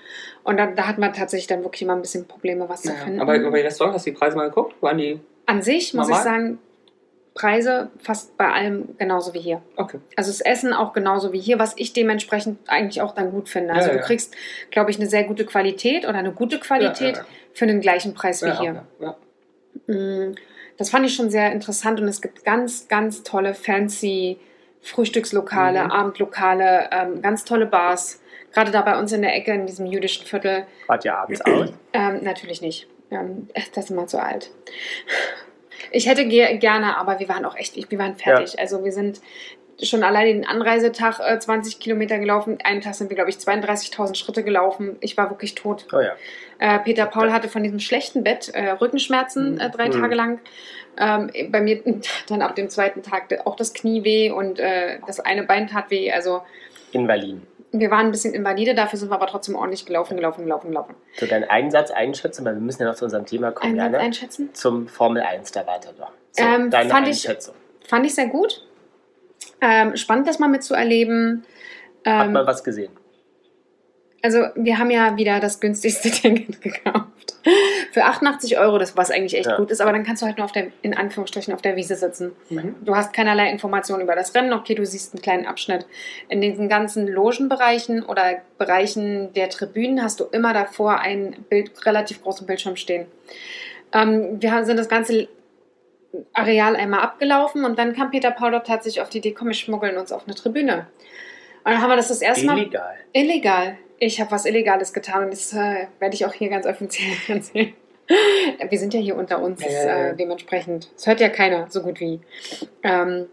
Und 0.44 0.58
da, 0.58 0.66
da 0.66 0.86
hat 0.86 0.98
man 0.98 1.12
tatsächlich 1.12 1.46
dann 1.46 1.62
wirklich 1.64 1.82
immer 1.82 1.94
ein 1.94 2.02
bisschen 2.02 2.26
Probleme, 2.26 2.68
was 2.68 2.82
zu 2.82 2.88
Ja, 2.90 2.94
finden. 2.96 3.20
aber 3.20 3.38
bei 3.50 3.62
Restaurants 3.62 3.96
hast 3.96 4.06
du 4.06 4.10
die 4.10 4.16
Preise 4.16 4.36
mal 4.36 4.48
geguckt? 4.48 4.74
Waren 4.82 4.98
die. 4.98 5.20
An 5.46 5.62
sich 5.62 5.94
muss 5.94 6.08
Normal? 6.08 6.18
ich 6.20 6.24
sagen, 6.24 6.58
Preise 7.34 7.90
fast 8.02 8.36
bei 8.36 8.50
allem 8.52 8.96
genauso 8.98 9.32
wie 9.32 9.38
hier. 9.38 9.62
Okay. 9.76 9.98
Also 10.16 10.30
das 10.30 10.40
Essen 10.40 10.72
auch 10.72 10.92
genauso 10.92 11.32
wie 11.32 11.38
hier, 11.40 11.58
was 11.60 11.72
ich 11.76 11.92
dementsprechend 11.92 12.58
eigentlich 12.68 13.00
auch 13.00 13.14
dann 13.14 13.30
gut 13.30 13.48
finde. 13.48 13.72
Also 13.74 13.88
Ja, 13.88 13.94
du 13.94 14.00
ja. 14.00 14.04
kriegst, 14.04 14.34
glaube 14.72 14.90
ich, 14.90 14.98
eine 14.98 15.08
sehr 15.08 15.22
gute 15.24 15.46
Qualität 15.46 16.04
oder 16.04 16.16
eine 16.18 16.32
gute 16.32 16.58
Qualität 16.58 17.22
für 17.54 17.66
den 17.68 17.80
gleichen 17.80 18.12
Preis 18.14 18.42
wie 18.42 18.50
hier. 18.50 18.84
Mm, 19.86 20.34
Das 20.76 20.90
fand 20.90 21.06
ich 21.06 21.14
schon 21.14 21.30
sehr 21.30 21.50
interessant 21.52 22.00
und 22.00 22.06
es 22.08 22.20
gibt 22.20 22.44
ganz, 22.44 22.86
ganz 22.88 23.22
tolle 23.24 23.54
fancy 23.54 24.38
Frühstückslokale, 24.80 25.84
Mhm. 25.84 25.90
Abendlokale, 25.90 26.88
ähm, 26.92 27.20
ganz 27.22 27.44
tolle 27.44 27.66
Bars. 27.66 28.20
Gerade 28.52 28.70
da 28.70 28.82
bei 28.82 28.98
uns 28.98 29.12
in 29.12 29.22
der 29.22 29.34
Ecke, 29.34 29.52
in 29.52 29.66
diesem 29.66 29.86
jüdischen 29.86 30.26
Viertel. 30.26 30.66
Wart 30.86 31.04
ihr 31.04 31.16
abends 31.16 31.40
aus? 31.42 31.72
Ähm, 31.92 32.20
natürlich 32.22 32.60
nicht. 32.62 32.86
Ähm, 33.10 33.48
das 33.74 33.84
ist 33.84 33.90
immer 33.90 34.06
zu 34.06 34.22
alt. 34.22 34.50
Ich 35.90 36.06
hätte 36.08 36.26
ge 36.26 36.58
gerne, 36.58 36.96
aber 36.96 37.18
wir 37.20 37.28
waren 37.28 37.44
auch 37.44 37.56
echt, 37.56 37.90
wir 37.90 37.98
waren 37.98 38.16
fertig. 38.16 38.58
Also 38.58 38.84
wir 38.84 38.92
sind 38.92 39.20
schon 39.80 40.02
allein 40.02 40.26
den 40.26 40.46
Anreisetag 40.46 41.20
äh, 41.20 41.38
20 41.38 41.78
Kilometer 41.78 42.18
gelaufen. 42.18 42.58
Einen 42.64 42.80
Tag 42.80 42.94
sind 42.94 43.10
wir, 43.10 43.14
glaube 43.14 43.30
ich, 43.30 43.36
32.000 43.36 44.16
Schritte 44.16 44.42
gelaufen. 44.42 44.96
Ich 45.00 45.16
war 45.16 45.30
wirklich 45.30 45.54
tot. 45.54 45.86
Oh 45.92 46.00
ja. 46.00 46.12
Äh, 46.58 46.80
Peter 46.80 47.06
Paul 47.06 47.32
hatte 47.32 47.48
von 47.48 47.62
diesem 47.62 47.78
schlechten 47.78 48.24
Bett 48.24 48.48
äh, 48.54 48.70
Rückenschmerzen 48.70 49.60
äh, 49.60 49.70
drei 49.70 49.88
Mhm. 49.88 49.92
Tage 49.92 50.14
lang. 50.16 50.40
Ähm, 50.98 51.30
bei 51.52 51.60
mir 51.60 51.80
dann 52.28 52.42
ab 52.42 52.56
dem 52.56 52.68
zweiten 52.68 53.02
Tag 53.02 53.32
auch 53.46 53.54
das 53.54 53.72
Knie 53.72 54.02
weh 54.04 54.30
und 54.30 54.58
äh, 54.58 54.98
das 55.06 55.20
eine 55.20 55.44
Bein 55.44 55.68
tat 55.68 55.90
weh. 55.90 56.10
Also 56.10 56.42
Invaliden. 56.92 57.46
Wir 57.72 57.90
waren 57.90 58.06
ein 58.06 58.10
bisschen 58.10 58.32
invalide, 58.34 58.74
dafür 58.74 58.98
sind 58.98 59.10
wir 59.10 59.14
aber 59.14 59.26
trotzdem 59.26 59.54
ordentlich 59.54 59.84
gelaufen, 59.86 60.16
gelaufen, 60.16 60.44
gelaufen, 60.44 60.68
gelaufen. 60.68 60.94
So, 61.16 61.26
deinen 61.26 61.44
Einsatz 61.44 61.90
einschätzen, 61.90 62.44
weil 62.44 62.54
wir 62.54 62.60
müssen 62.62 62.82
ja 62.82 62.88
noch 62.88 62.94
zu 62.96 63.04
unserem 63.04 63.26
Thema 63.26 63.50
kommen, 63.52 63.72
Einsatz 63.72 63.92
Jana. 63.92 64.04
einschätzen? 64.04 64.50
Zum 64.54 64.88
Formel 64.88 65.22
1 65.22 65.52
der 65.52 65.66
weiter 65.66 65.92
noch. 65.98 66.10
So, 66.32 66.42
Ähm, 66.44 66.70
deine 66.70 66.88
fand 66.90 67.06
ich- 67.08 67.28
Einschätzung. 67.28 67.54
Fand 67.86 68.06
ich 68.06 68.14
sehr 68.14 68.26
gut. 68.28 68.66
Ähm, 69.60 69.96
spannend, 69.96 70.28
das 70.28 70.38
mal 70.38 70.48
mitzuerleben. 70.48 71.44
Hat 72.06 72.26
Ähm, 72.26 72.32
man 72.32 72.46
was 72.46 72.62
gesehen? 72.64 72.92
Also 74.22 74.46
wir 74.56 74.78
haben 74.78 74.90
ja 74.90 75.16
wieder 75.16 75.40
das 75.40 75.60
günstigste 75.60 76.10
Ticket 76.10 76.60
gekauft. 76.60 77.06
Für 77.92 78.04
88 78.04 78.58
Euro, 78.58 78.78
das 78.78 78.96
was 78.96 79.10
eigentlich 79.10 79.34
echt 79.36 79.46
Ja. 79.48 79.56
gut 79.56 79.70
ist, 79.70 79.80
aber 79.80 79.92
dann 79.92 80.04
kannst 80.04 80.20
du 80.22 80.26
halt 80.26 80.36
nur 80.36 80.44
auf 80.44 80.52
der, 80.52 80.66
in 80.82 80.94
Anführungsstrichen, 80.94 81.54
auf 81.54 81.62
der 81.62 81.76
Wiese 81.76 81.94
sitzen. 81.94 82.32
Mhm. 82.50 82.74
Du 82.84 82.94
hast 82.96 83.12
keinerlei 83.12 83.50
Informationen 83.50 84.02
über 84.02 84.14
das 84.16 84.34
Rennen. 84.34 84.52
Okay, 84.52 84.74
du 84.74 84.84
siehst 84.84 85.14
einen 85.14 85.22
kleinen 85.22 85.46
Abschnitt. 85.46 85.86
In 86.28 86.40
diesen 86.40 86.68
ganzen 86.68 87.06
Logenbereichen 87.06 88.02
oder 88.04 88.42
Bereichen 88.58 89.32
der 89.34 89.48
Tribünen 89.50 90.02
hast 90.02 90.20
du 90.20 90.24
immer 90.24 90.52
davor 90.52 90.98
einen 91.00 91.44
Bild, 91.48 91.86
relativ 91.86 92.22
großen 92.22 92.46
Bildschirm 92.46 92.76
stehen. 92.76 93.06
Ähm, 93.94 94.42
wir 94.42 94.52
haben- 94.52 94.64
sind 94.66 94.76
das 94.76 94.88
ganze 94.88 95.28
Areal 96.32 96.74
einmal 96.76 97.00
abgelaufen 97.00 97.64
und 97.64 97.78
dann 97.78 97.94
kam 97.94 98.10
Peter 98.10 98.30
Paul 98.30 98.50
tatsächlich 98.66 99.00
auf 99.00 99.08
die 99.10 99.18
Idee, 99.18 99.32
komm, 99.32 99.48
wir 99.48 99.54
schmuggeln 99.54 99.96
uns 99.96 100.10
auf 100.12 100.24
eine 100.26 100.34
Tribüne. 100.34 100.86
Und 101.64 101.72
dann 101.72 101.80
haben 101.82 101.90
wir 101.90 101.96
das 101.96 102.08
das 102.08 102.20
erste 102.22 102.46
Mal 102.46 102.58
Illegal. 102.58 102.94
illegal. 103.12 103.78
Ich 103.98 104.20
habe 104.20 104.30
was 104.30 104.44
Illegales 104.44 104.92
getan 104.92 105.24
und 105.24 105.32
das 105.32 105.52
äh, 105.52 105.86
werde 105.98 106.14
ich 106.14 106.24
auch 106.24 106.32
hier 106.32 106.48
ganz 106.48 106.66
offiziell 106.66 107.10
erzählen. 107.28 107.74
Wir 108.68 108.78
sind 108.78 108.94
ja 108.94 109.00
hier 109.00 109.16
unter 109.16 109.42
uns, 109.42 109.62
Ja, 109.62 109.70
ja, 109.70 109.86
ja. 109.86 110.08
Äh, 110.08 110.16
dementsprechend. 110.16 110.90
Es 110.96 111.06
hört 111.06 111.20
ja 111.20 111.28
keiner 111.28 111.66
so 111.70 111.82
gut 111.82 112.00
wie. 112.00 112.20
Ähm, 112.82 113.26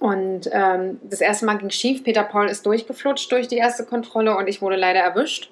und 0.00 0.48
ähm, 0.52 1.00
das 1.04 1.20
erste 1.20 1.46
Mal 1.46 1.58
ging 1.58 1.70
schief. 1.70 2.02
Peter 2.02 2.24
Paul 2.24 2.48
ist 2.48 2.64
durchgeflutscht 2.66 3.30
durch 3.30 3.48
die 3.48 3.56
erste 3.56 3.84
Kontrolle 3.84 4.36
und 4.36 4.48
ich 4.48 4.62
wurde 4.62 4.76
leider 4.76 5.00
erwischt. 5.00 5.50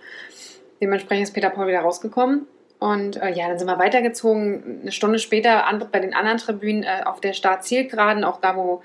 Dementsprechend 0.80 1.24
ist 1.24 1.34
Peter 1.34 1.50
Paul 1.50 1.68
wieder 1.68 1.80
rausgekommen. 1.80 2.46
Und 2.78 3.16
äh, 3.16 3.30
ja, 3.30 3.48
dann 3.48 3.58
sind 3.58 3.68
wir 3.68 3.78
weitergezogen. 3.78 4.80
Eine 4.82 4.92
Stunde 4.92 5.18
später 5.18 5.66
an, 5.66 5.86
bei 5.90 6.00
den 6.00 6.14
anderen 6.14 6.38
Tribünen 6.38 6.82
äh, 6.82 7.02
auf 7.04 7.20
der 7.20 7.32
Start-Zielgeraden, 7.32 8.24
auch 8.24 8.40
da, 8.40 8.56
wo 8.56 8.82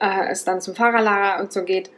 äh, 0.00 0.28
es 0.30 0.44
dann 0.44 0.60
zum 0.60 0.74
Fahrerlager 0.74 1.40
und 1.42 1.52
so 1.52 1.64
geht. 1.64 1.90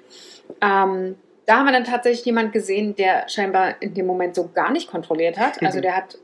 Ähm, 0.61 1.17
da 1.52 1.59
haben 1.59 1.66
wir 1.66 1.73
dann 1.73 1.85
tatsächlich 1.85 2.25
jemand 2.25 2.54
gesehen, 2.54 2.97
der 2.97 3.28
scheinbar 3.28 3.75
in 3.80 3.92
dem 3.92 4.06
Moment 4.06 4.35
so 4.35 4.49
gar 4.49 4.73
nicht 4.73 4.90
kontrolliert 4.90 5.37
hat. 5.37 5.62
Also 5.62 5.82
der 5.82 5.94
hat 5.94 6.16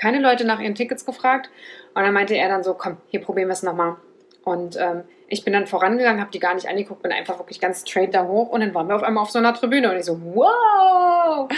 keine 0.00 0.20
Leute 0.20 0.46
nach 0.46 0.58
ihren 0.58 0.74
Tickets 0.74 1.04
gefragt. 1.04 1.50
Und 1.94 2.02
dann 2.02 2.14
meinte 2.14 2.34
er 2.34 2.48
dann 2.48 2.64
so, 2.64 2.72
komm, 2.72 2.96
hier 3.08 3.20
probieren 3.20 3.48
wir 3.48 3.52
es 3.52 3.62
nochmal. 3.62 3.96
Und 4.44 4.78
ähm, 4.78 5.02
ich 5.26 5.44
bin 5.44 5.52
dann 5.52 5.66
vorangegangen, 5.66 6.18
habe 6.18 6.30
die 6.30 6.38
gar 6.38 6.54
nicht 6.54 6.66
angeguckt, 6.66 7.02
bin 7.02 7.12
einfach 7.12 7.38
wirklich 7.38 7.60
ganz 7.60 7.82
straight 7.82 8.14
da 8.14 8.26
hoch 8.26 8.48
und 8.48 8.60
dann 8.60 8.72
waren 8.72 8.88
wir 8.88 8.96
auf 8.96 9.02
einmal 9.02 9.22
auf 9.22 9.30
so 9.30 9.38
einer 9.38 9.52
Tribüne 9.52 9.90
und 9.90 9.98
ich 9.98 10.06
so, 10.06 10.18
wow! 10.18 11.50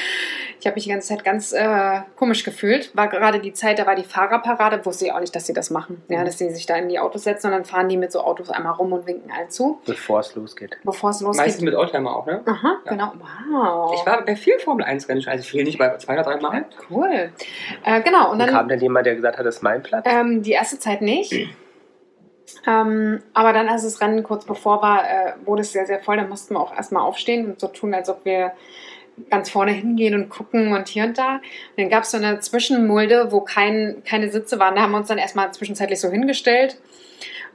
Ich 0.61 0.67
habe 0.67 0.75
mich 0.75 0.85
die 0.85 0.91
ganze 0.91 1.09
Zeit 1.09 1.25
ganz 1.25 1.53
äh, 1.53 2.01
komisch 2.17 2.45
gefühlt. 2.45 2.95
War 2.95 3.09
gerade 3.09 3.41
die 3.41 3.53
Zeit, 3.55 3.79
da 3.79 3.87
war 3.87 3.95
die 3.95 4.05
Fahrerparade, 4.05 4.85
wusste 4.85 5.07
ich 5.07 5.13
auch 5.13 5.19
nicht, 5.21 5.35
dass 5.35 5.47
sie 5.47 5.55
das 5.55 5.71
machen. 5.71 6.03
Ja, 6.09 6.23
dass 6.23 6.37
sie 6.39 6.51
sich 6.51 6.67
da 6.67 6.77
in 6.77 6.89
die 6.91 6.99
Autos 6.99 7.25
setzen 7.25 7.47
und 7.47 7.53
dann 7.55 7.65
fahren 7.65 7.89
die 7.89 7.97
mit 7.97 8.13
so 8.13 8.21
Autos 8.21 8.51
einmal 8.51 8.75
rum 8.75 8.93
und 8.93 9.07
winken 9.07 9.33
allen 9.33 9.49
zu, 9.51 9.81
Bevor 9.87 10.21
es 10.21 10.35
losgeht. 10.35 10.77
bevor 10.85 11.11
es 11.11 11.21
Meistens 11.23 11.47
losgeht. 11.47 11.65
mit 11.65 11.75
Oldtimer 11.75 12.15
auch, 12.15 12.27
ne? 12.27 12.43
Aha, 12.47 12.77
Ja. 12.85 12.91
genau. 12.93 13.13
Wow. 13.51 13.95
Ich 13.99 14.07
war 14.07 14.23
bei 14.25 14.37
vielen 14.37 14.61
Formel 14.61 14.85
1 14.85 15.09
Rennen, 15.09 15.23
schon, 15.23 15.33
also 15.33 15.45
viel 15.45 15.65
nicht, 15.65 15.79
bei 15.79 15.97
zwei 15.97 16.13
oder 16.15 16.23
drei 16.25 16.37
Mal. 16.41 16.67
cool. 16.91 17.33
Äh, 17.85 18.03
genau, 18.03 18.27
und 18.27 18.33
Und 18.33 18.39
dann 18.41 18.51
kam 18.51 18.69
dann 18.69 18.81
jemand, 18.81 19.07
der 19.07 19.15
gesagt 19.17 19.39
hat, 19.39 19.47
das 19.47 19.57
ist 19.57 19.63
mein 19.63 19.83
Platz? 19.83 20.05
Ähm, 20.07 20.43
die 20.43 20.53
erste 20.53 20.79
Zeit 20.79 21.01
nicht. 21.01 21.35
Ähm, 22.67 23.23
aber 23.33 23.53
dann, 23.53 23.69
als 23.69 23.85
das 23.85 24.01
Rennen 24.01 24.23
kurz 24.23 24.45
bevor 24.45 24.83
war, 24.83 25.05
äh, 25.09 25.33
wurde 25.45 25.63
es 25.63 25.73
sehr, 25.73 25.87
sehr 25.87 26.01
voll. 26.01 26.17
Da 26.17 26.25
mussten 26.25 26.55
wir 26.55 26.61
auch 26.61 26.75
erstmal 26.77 27.03
aufstehen 27.03 27.47
und 27.47 27.61
so 27.61 27.69
tun, 27.69 27.95
als 27.95 28.09
ob 28.11 28.25
wir 28.25 28.53
ganz 29.29 29.51
vorne 29.51 29.73
hingehen 29.73 30.15
und 30.15 30.29
gucken 30.29 30.73
und 30.73 30.89
hier 30.89 31.05
und 31.05 31.19
da. 31.19 31.37
Und 31.37 31.43
dann 31.77 31.91
gab 31.91 32.05
es 32.05 32.11
so 32.11 32.17
eine 32.17 32.41
Zwischenmulde, 32.41 33.33
wo 33.33 33.41
kein, 33.41 34.03
keine 34.05 34.31
Sitze 34.31 34.59
waren. 34.59 34.75
Da 34.75 34.83
haben 34.83 34.93
wir 34.93 34.99
uns 34.99 35.09
dann 35.09 35.19
erstmal 35.19 35.53
zwischenzeitlich 35.53 36.01
so 36.01 36.09
hingestellt. 36.09 36.79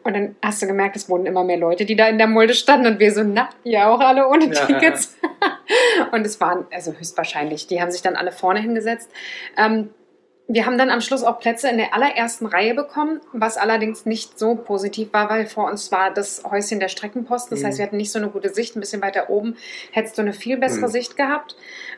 Und 0.04 0.14
dann 0.14 0.36
hast 0.44 0.62
du 0.62 0.68
gemerkt, 0.68 0.96
es 0.96 1.10
wurden 1.10 1.26
immer 1.26 1.44
mehr 1.44 1.58
Leute, 1.58 1.84
die 1.84 1.96
da 1.96 2.08
in 2.08 2.20
der 2.20 2.28
Mulde 2.28 2.54
standen 2.54 2.86
und 2.86 3.00
wir 3.00 3.12
so, 3.12 3.24
na, 3.24 3.50
ihr 3.64 3.88
auch 3.88 4.00
alle 4.00 4.28
ohne 4.30 4.54
Ja, 4.54 4.66
Tickets. 4.66 5.18
und 6.12 6.24
es 6.26 6.40
waren, 6.40 6.66
also 6.72 6.94
höchstwahrscheinlich, 6.94 7.66
die 7.66 7.82
haben 7.82 7.90
sich 7.90 8.04
dann 8.04 8.16
alle 8.16 8.32
vorne 8.32 8.60
hingesetzt. 8.60 9.10
Ähm, 9.58 9.90
wir 10.48 10.66
haben 10.68 10.78
dann 10.78 10.90
am 10.92 11.02
Schluss 11.02 11.24
auch 11.24 11.40
Plätze 11.40 11.70
in 11.70 11.78
der 11.78 11.94
allerersten 11.94 12.46
Reihe 12.46 12.76
bekommen, 12.76 13.20
was 13.34 13.58
allerdings 13.58 14.06
nicht 14.06 14.38
so 14.38 14.56
positiv 14.56 15.12
war, 15.12 15.30
weil 15.30 15.48
vor 15.48 15.70
uns 15.70 15.92
war 15.92 16.14
das 16.14 16.44
Häuschen 16.50 16.80
der 16.80 16.88
Streckenposten. 16.88 17.56
Das 17.56 17.64
Mhm. 17.64 17.68
heißt, 17.68 17.78
wir 17.80 17.86
hatten 17.86 17.98
nicht 17.98 18.12
so 18.12 18.20
eine 18.20 18.30
gute 18.30 18.50
Sicht. 18.54 18.76
Ein 18.76 18.80
bisschen 18.80 19.02
weiter 19.02 19.30
oben 19.32 19.58
hättest 19.92 20.18
du 20.18 20.22
eine 20.22 20.34
viel 20.34 20.58
bessere 20.58 20.88
Mhm. 20.88 20.92
Sicht 20.92 21.18
gehabt. 21.18 21.56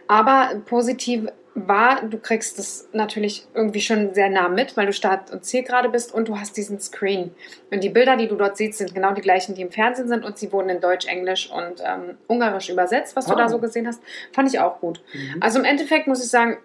Aber 0.08 0.62
positiv 0.66 1.28
war, 1.56 2.04
du 2.04 2.20
kriegst 2.20 2.60
das 2.60 2.88
natürlich 2.94 3.48
irgendwie 3.56 3.82
schon 3.82 4.14
sehr 4.14 4.30
nah 4.30 4.48
mit, 4.48 4.78
weil 4.78 4.86
du 4.86 4.94
Start 4.94 5.32
und 5.32 5.44
Ziel 5.44 5.64
gerade 5.64 5.90
bist 5.90 6.14
und 6.14 6.28
du 6.28 6.40
hast 6.40 6.56
diesen 6.56 6.80
Screen. 6.80 7.32
Und 7.72 7.84
die 7.84 7.90
Bilder, 7.90 8.16
die 8.16 8.28
du 8.28 8.36
dort 8.36 8.56
siehst, 8.58 8.78
sind 8.78 8.94
genau 8.94 9.12
die 9.14 9.22
gleichen, 9.22 9.56
die 9.56 9.64
im 9.64 9.72
Fernsehen 9.72 10.08
sind 10.08 10.24
und 10.24 10.38
sie 10.38 10.52
wurden 10.54 10.70
in 10.70 10.80
Deutsch, 10.80 11.08
Englisch 11.08 11.52
und 11.52 11.82
ähm, 11.84 12.18
Ungarisch 12.28 12.70
übersetzt, 12.70 13.16
was 13.16 13.26
du 13.26 13.34
Oh. 13.34 13.38
da 13.38 13.50
so 13.50 13.58
gesehen 13.60 13.88
hast. 13.88 14.02
Fand 14.34 14.48
ich 14.48 14.60
auch 14.60 14.80
gut. 14.80 15.02
Mhm. 15.14 15.38
Also 15.42 15.58
im 15.60 15.66
Endeffekt 15.66 16.06
muss 16.08 16.24
ich 16.24 16.30
sagen, 16.30 16.58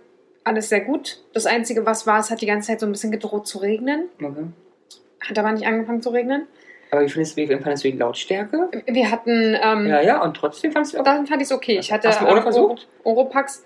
alles 0.45 0.69
sehr 0.69 0.81
gut. 0.81 1.23
Das 1.35 1.47
Einzige, 1.47 1.87
was 1.87 2.07
war, 2.07 2.19
es 2.21 2.31
hat 2.31 2.41
die 2.41 2.47
ganze 2.47 2.69
Zeit 2.69 2.81
so 2.81 2.87
ein 2.87 2.93
bisschen 2.93 3.11
gedroht 3.13 3.47
zu 3.47 3.59
regnen. 3.59 4.09
Okay. 4.23 4.45
Hat 5.29 5.39
aber 5.39 5.53
nicht 5.53 5.67
angefangen 5.67 6.03
zu 6.03 6.11
regnen. 6.11 6.47
Aber 6.91 7.03
wie 7.03 7.09
findest 7.09 7.39
du, 7.39 7.43
wie 7.43 7.47
fandest 7.57 7.85
du 7.85 7.91
die 7.91 7.97
Lautstärke? 7.97 8.69
Wir 8.87 9.11
hatten, 9.11 9.57
ähm, 9.63 9.87
Ja, 9.87 10.03
ja, 10.03 10.23
und 10.23 10.37
trotzdem 10.37 10.73
fandest 10.73 10.95
du 10.95 11.01
auch. 11.01 11.05
dann 11.05 11.27
fand 11.27 11.41
ich 11.41 11.47
es 11.49 11.53
okay. 11.53 11.79
Ich 11.79 11.91
hatte 11.93 12.09
Hast 12.09 12.21
du 12.21 12.27
ohne 12.27 12.37
ähm, 12.39 12.43
versucht? 12.43 12.89
Oro- 13.05 13.21
Oropax. 13.21 13.65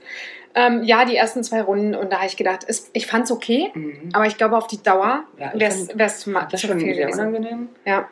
Ähm, 0.55 0.85
ja, 0.85 1.05
die 1.05 1.17
ersten 1.17 1.43
zwei 1.43 1.61
Runden 1.63 1.95
und 1.95 2.13
da 2.13 2.17
habe 2.19 2.27
ich 2.29 2.37
gedacht, 2.37 2.61
es, 2.67 2.89
ich 2.95 3.07
fand 3.07 3.25
es 3.25 3.31
okay, 3.33 3.71
Mhm. 3.75 4.11
aber 4.15 4.27
ich 4.27 4.37
glaube, 4.39 4.57
auf 4.57 4.67
die 4.69 4.83
Dauer 4.83 5.25
Ja, 5.39 5.53
wäre 5.55 5.71
es 5.73 5.87
zu, 5.87 5.97
Das 5.97 6.55
ist 6.55 6.61
schon 6.67 6.79
viel 6.81 6.95
sehr 6.95 7.07
gewesen. 7.07 7.21
unangenehm. 7.21 7.69
Ja. 7.85 8.09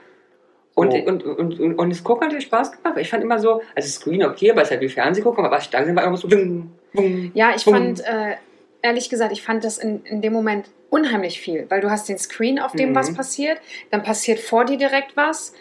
Und, 0.75 0.89
Oh. 0.93 0.97
und, 1.07 1.23
und, 1.25 1.61
und, 1.61 1.79
und 1.79 1.91
das 1.91 2.03
Gucken 2.03 2.27
hat 2.27 2.35
dir 2.35 2.41
Spaß 2.41 2.73
gemacht. 2.73 2.99
Ich 2.99 3.09
fand 3.09 3.23
immer 3.23 3.39
so, 3.39 3.63
also 3.77 3.89
Screen 3.89 4.25
okay, 4.25 4.51
aber 4.51 4.63
es 4.63 4.69
ist 4.69 4.73
halt 4.73 4.81
wie 4.81 4.89
Fernsehgucken, 4.89 5.45
aber 5.45 5.55
was 5.57 5.65
ich 5.65 5.71
da 5.71 5.79
gesehen 5.79 5.93
habe, 5.97 6.03
war 6.05 6.09
immer 6.09 6.17
so. 6.17 6.27
Bing, 6.29 6.73
bing. 6.93 7.31
Ja, 7.35 7.53
ich 7.55 7.65
Bumm. 7.65 7.75
fand, 7.75 8.01
äh, 8.01 8.35
ehrlich 8.85 9.09
gesagt, 9.09 9.33
ich 9.33 9.43
fand 9.43 9.65
das 9.65 9.79
in, 9.79 10.05
in 10.05 10.21
dem 10.21 10.35
Moment 10.35 10.69
unheimlich 10.91 11.41
viel, 11.41 11.67
weil 11.71 11.81
du 11.81 11.91
hast 11.91 12.09
den 12.09 12.19
Screen, 12.19 12.61
auf 12.61 12.73
dem 12.73 12.91
Mhm. 12.91 12.95
was 12.95 13.15
passiert, 13.15 13.59
dann 13.91 14.03
passiert 14.03 14.39
vor 14.39 14.67
dir 14.67 14.77
direkt 14.77 15.17
was 15.17 15.55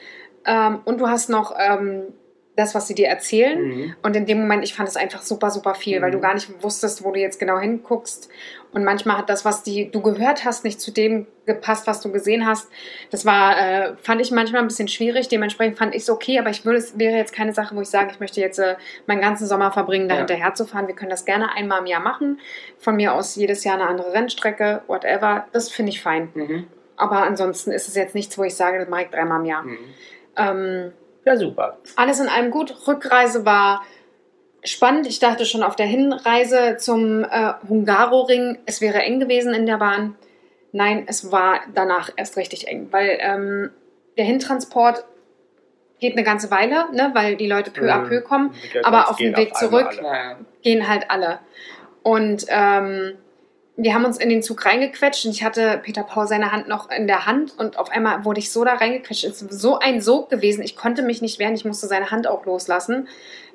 ähm, 0.45 0.81
und 0.83 0.99
du 0.99 1.07
hast 1.07 1.29
noch 1.29 1.55
ähm, 1.57 2.13
das, 2.55 2.75
was 2.75 2.87
sie 2.87 2.93
dir 2.93 3.07
erzählen. 3.07 3.59
Mhm. 3.61 3.95
Und 4.03 4.15
in 4.15 4.25
dem 4.27 4.39
Moment, 4.39 4.63
ich 4.63 4.73
fand 4.75 4.87
es 4.87 4.95
einfach 4.95 5.23
super, 5.23 5.49
super 5.49 5.73
viel, 5.73 6.01
weil 6.01 6.09
Mhm. 6.09 6.13
du 6.13 6.19
gar 6.19 6.33
nicht 6.35 6.63
wusstest, 6.63 7.03
wo 7.03 7.11
du 7.11 7.19
jetzt 7.19 7.39
genau 7.39 7.57
hinguckst. 7.59 8.29
Und 8.71 8.83
manchmal 8.83 9.17
hat 9.17 9.29
das, 9.29 9.43
was 9.45 9.63
die, 9.63 9.89
du 9.91 10.01
gehört 10.01 10.45
hast, 10.45 10.63
nicht 10.63 10.79
zu 10.81 10.91
dem 10.91 11.27
gepasst, 11.45 11.85
was 11.87 12.01
du 12.01 12.11
gesehen 12.11 12.45
hast. 12.47 12.69
Das 13.11 13.25
war, 13.25 13.57
äh, 13.57 13.95
fand 13.97 14.21
ich 14.21 14.31
manchmal 14.31 14.61
ein 14.61 14.67
bisschen 14.67 14.87
schwierig. 14.87 15.27
Dementsprechend 15.29 15.77
fand 15.77 15.93
ich 15.95 16.03
es 16.03 16.09
okay, 16.09 16.39
aber 16.39 16.49
ich 16.51 16.63
würde, 16.65 16.77
es 16.79 16.97
wäre 16.97 17.15
jetzt 17.17 17.33
keine 17.33 17.53
Sache, 17.53 17.75
wo 17.75 17.81
ich 17.81 17.89
sage, 17.89 18.09
ich 18.11 18.19
möchte 18.19 18.39
jetzt 18.41 18.59
äh, 18.59 18.75
meinen 19.07 19.21
ganzen 19.21 19.45
Sommer 19.47 19.71
verbringen, 19.71 20.07
da 20.07 20.15
Ja. 20.15 20.19
hinterher 20.19 20.53
zu 20.53 20.65
fahren. 20.65 20.87
Wir 20.87 20.95
können 20.95 21.11
das 21.11 21.25
gerne 21.25 21.53
einmal 21.55 21.79
im 21.81 21.85
Jahr 21.87 22.01
machen. 22.01 22.39
Von 22.79 22.95
mir 22.95 23.13
aus 23.13 23.35
jedes 23.35 23.63
Jahr 23.63 23.75
eine 23.75 23.87
andere 23.87 24.13
Rennstrecke, 24.13 24.81
whatever. 24.87 25.47
Das 25.53 25.69
finde 25.69 25.91
ich 25.91 26.01
fein. 26.01 26.29
Mhm. 26.33 26.67
Aber 26.97 27.23
ansonsten 27.23 27.71
ist 27.71 27.87
es 27.87 27.95
jetzt 27.95 28.13
nichts, 28.15 28.37
wo 28.37 28.43
ich 28.43 28.55
sage, 28.55 28.77
das 28.79 28.87
mache 28.89 29.03
ich 29.03 29.09
dreimal 29.09 29.39
im 29.39 29.45
Jahr. 29.45 29.63
Mhm. 29.63 29.77
Ähm, 30.37 30.91
Ja, 31.25 31.37
super. 31.37 31.77
alles 31.95 32.19
in 32.19 32.27
allem 32.27 32.51
gut. 32.51 32.87
Rückreise 32.87 33.45
war 33.45 33.83
spannend. 34.63 35.07
Ich 35.07 35.19
dachte 35.19 35.45
schon 35.45 35.63
auf 35.63 35.75
der 35.75 35.85
Hinreise 35.85 36.77
zum 36.77 37.23
äh, 37.23 37.53
Hungaroring, 37.67 38.59
es 38.65 38.81
wäre 38.81 38.99
eng 39.03 39.19
gewesen 39.19 39.53
in 39.53 39.65
der 39.65 39.77
Bahn. 39.77 40.15
Nein, 40.71 41.03
es 41.07 41.31
war 41.31 41.61
danach 41.73 42.09
erst 42.15 42.35
richtig 42.37 42.67
eng, 42.67 42.87
weil 42.91 43.17
ähm, 43.21 43.69
der 44.17 44.25
Hintransport 44.25 45.05
geht 45.99 46.13
eine 46.13 46.23
ganze 46.23 46.49
Weile, 46.51 46.91
ne, 46.91 47.11
weil 47.13 47.35
die 47.37 47.47
Leute 47.47 47.71
peu 47.71 47.89
à 47.93 47.99
Mhm. 47.99 48.07
peu 48.09 48.21
kommen, 48.21 48.53
aber 48.83 49.09
auf 49.09 49.17
dem 49.17 49.35
Weg 49.37 49.55
zurück 49.55 49.87
alle. 50.01 50.37
Gehen 50.61 50.87
halt 50.89 51.09
alle. 51.09 51.39
Und 52.01 52.45
ähm, 52.49 53.13
wir 53.75 53.95
haben 53.95 54.05
uns 54.05 54.17
in 54.17 54.29
den 54.29 54.43
Zug 54.43 54.65
reingequetscht 54.65 55.25
und 55.25 55.31
ich 55.31 55.43
hatte 55.43 55.79
Peter 55.81 56.03
Paul 56.03 56.27
seine 56.27 56.51
Hand 56.51 56.67
noch 56.67 56.91
in 56.91 57.07
der 57.07 57.25
Hand 57.25 57.57
und 57.57 57.77
auf 57.79 57.89
einmal 57.89 58.23
wurde 58.23 58.39
ich 58.39 58.51
so 58.51 58.63
da 58.63 58.75
reingequetscht. 58.75 59.23
Es 59.23 59.41
ist 59.41 59.61
so 59.61 59.79
ein 59.79 59.99
Sog 59.99 60.29
gewesen. 60.29 60.63
Ich 60.63 60.75
konnte 60.75 61.01
mich 61.01 61.21
nicht 61.23 61.39
wehren. 61.39 61.55
Ich 61.55 61.65
musste 61.65 61.87
seine 61.87 62.11
Hand 62.11 62.27
auch 62.27 62.45
loslassen, 62.45 63.07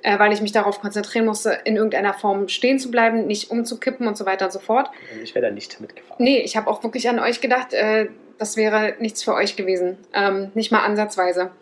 äh, 0.03 0.19
weil 0.19 0.33
ich 0.33 0.41
mich 0.41 0.51
darauf 0.51 0.81
konzentrieren 0.81 1.25
musste, 1.25 1.59
in 1.65 1.77
irgendeiner 1.77 2.15
Form 2.15 2.49
stehen 2.49 2.81
zu 2.81 2.91
bleiben, 2.91 3.29
nicht 3.29 3.53
umzukippen 3.53 4.09
und 4.09 4.17
so 4.17 4.27
weiter 4.27 4.47
und 4.47 4.53
so 4.53 4.59
fort. 4.59 4.91
Ich 5.23 5.37
wäre 5.37 5.47
da 5.47 5.53
nicht 5.53 5.81
mitgefahren. 5.81 6.17
Nee, 6.19 6.41
ich 6.41 6.57
habe 6.57 6.69
auch 6.69 6.83
wirklich 6.83 7.09
an 7.09 7.21
euch 7.21 7.41
gedacht, 7.41 7.73
äh, 7.73 8.09
das 8.39 8.57
wäre 8.57 8.95
nichts 8.99 9.23
für 9.23 9.35
euch 9.35 9.55
gewesen. 9.55 9.99
Ähm, 10.13 10.51
nicht 10.55 10.73
mal 10.73 10.81
ansatzweise. 10.81 11.53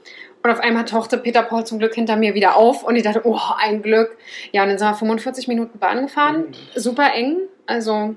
Und 0.43 0.51
auf 0.51 0.61
einmal 0.61 0.87
tauchte 0.87 1.19
Peter 1.19 1.43
Paul 1.43 1.65
zum 1.65 1.79
Glück 1.79 1.95
hinter 1.95 2.17
mir 2.17 2.35
wieder 2.35 2.57
auf 2.57 2.85
und 2.85 2.97
ich 2.97 3.03
dachte, 3.03 3.23
oh, 3.25 3.39
ein 3.59 3.83
Glück. 3.83 4.17
Ja, 4.53 4.63
und 4.63 4.71
dann 4.71 4.79
sind 4.79 4.89
wir 4.89 4.95
45 4.95 5.49
Minuten 5.49 5.79
Bahn 5.79 6.03
gefahren. 6.03 6.47
Super 6.75 7.13
eng. 7.15 7.39
Also 7.67 8.15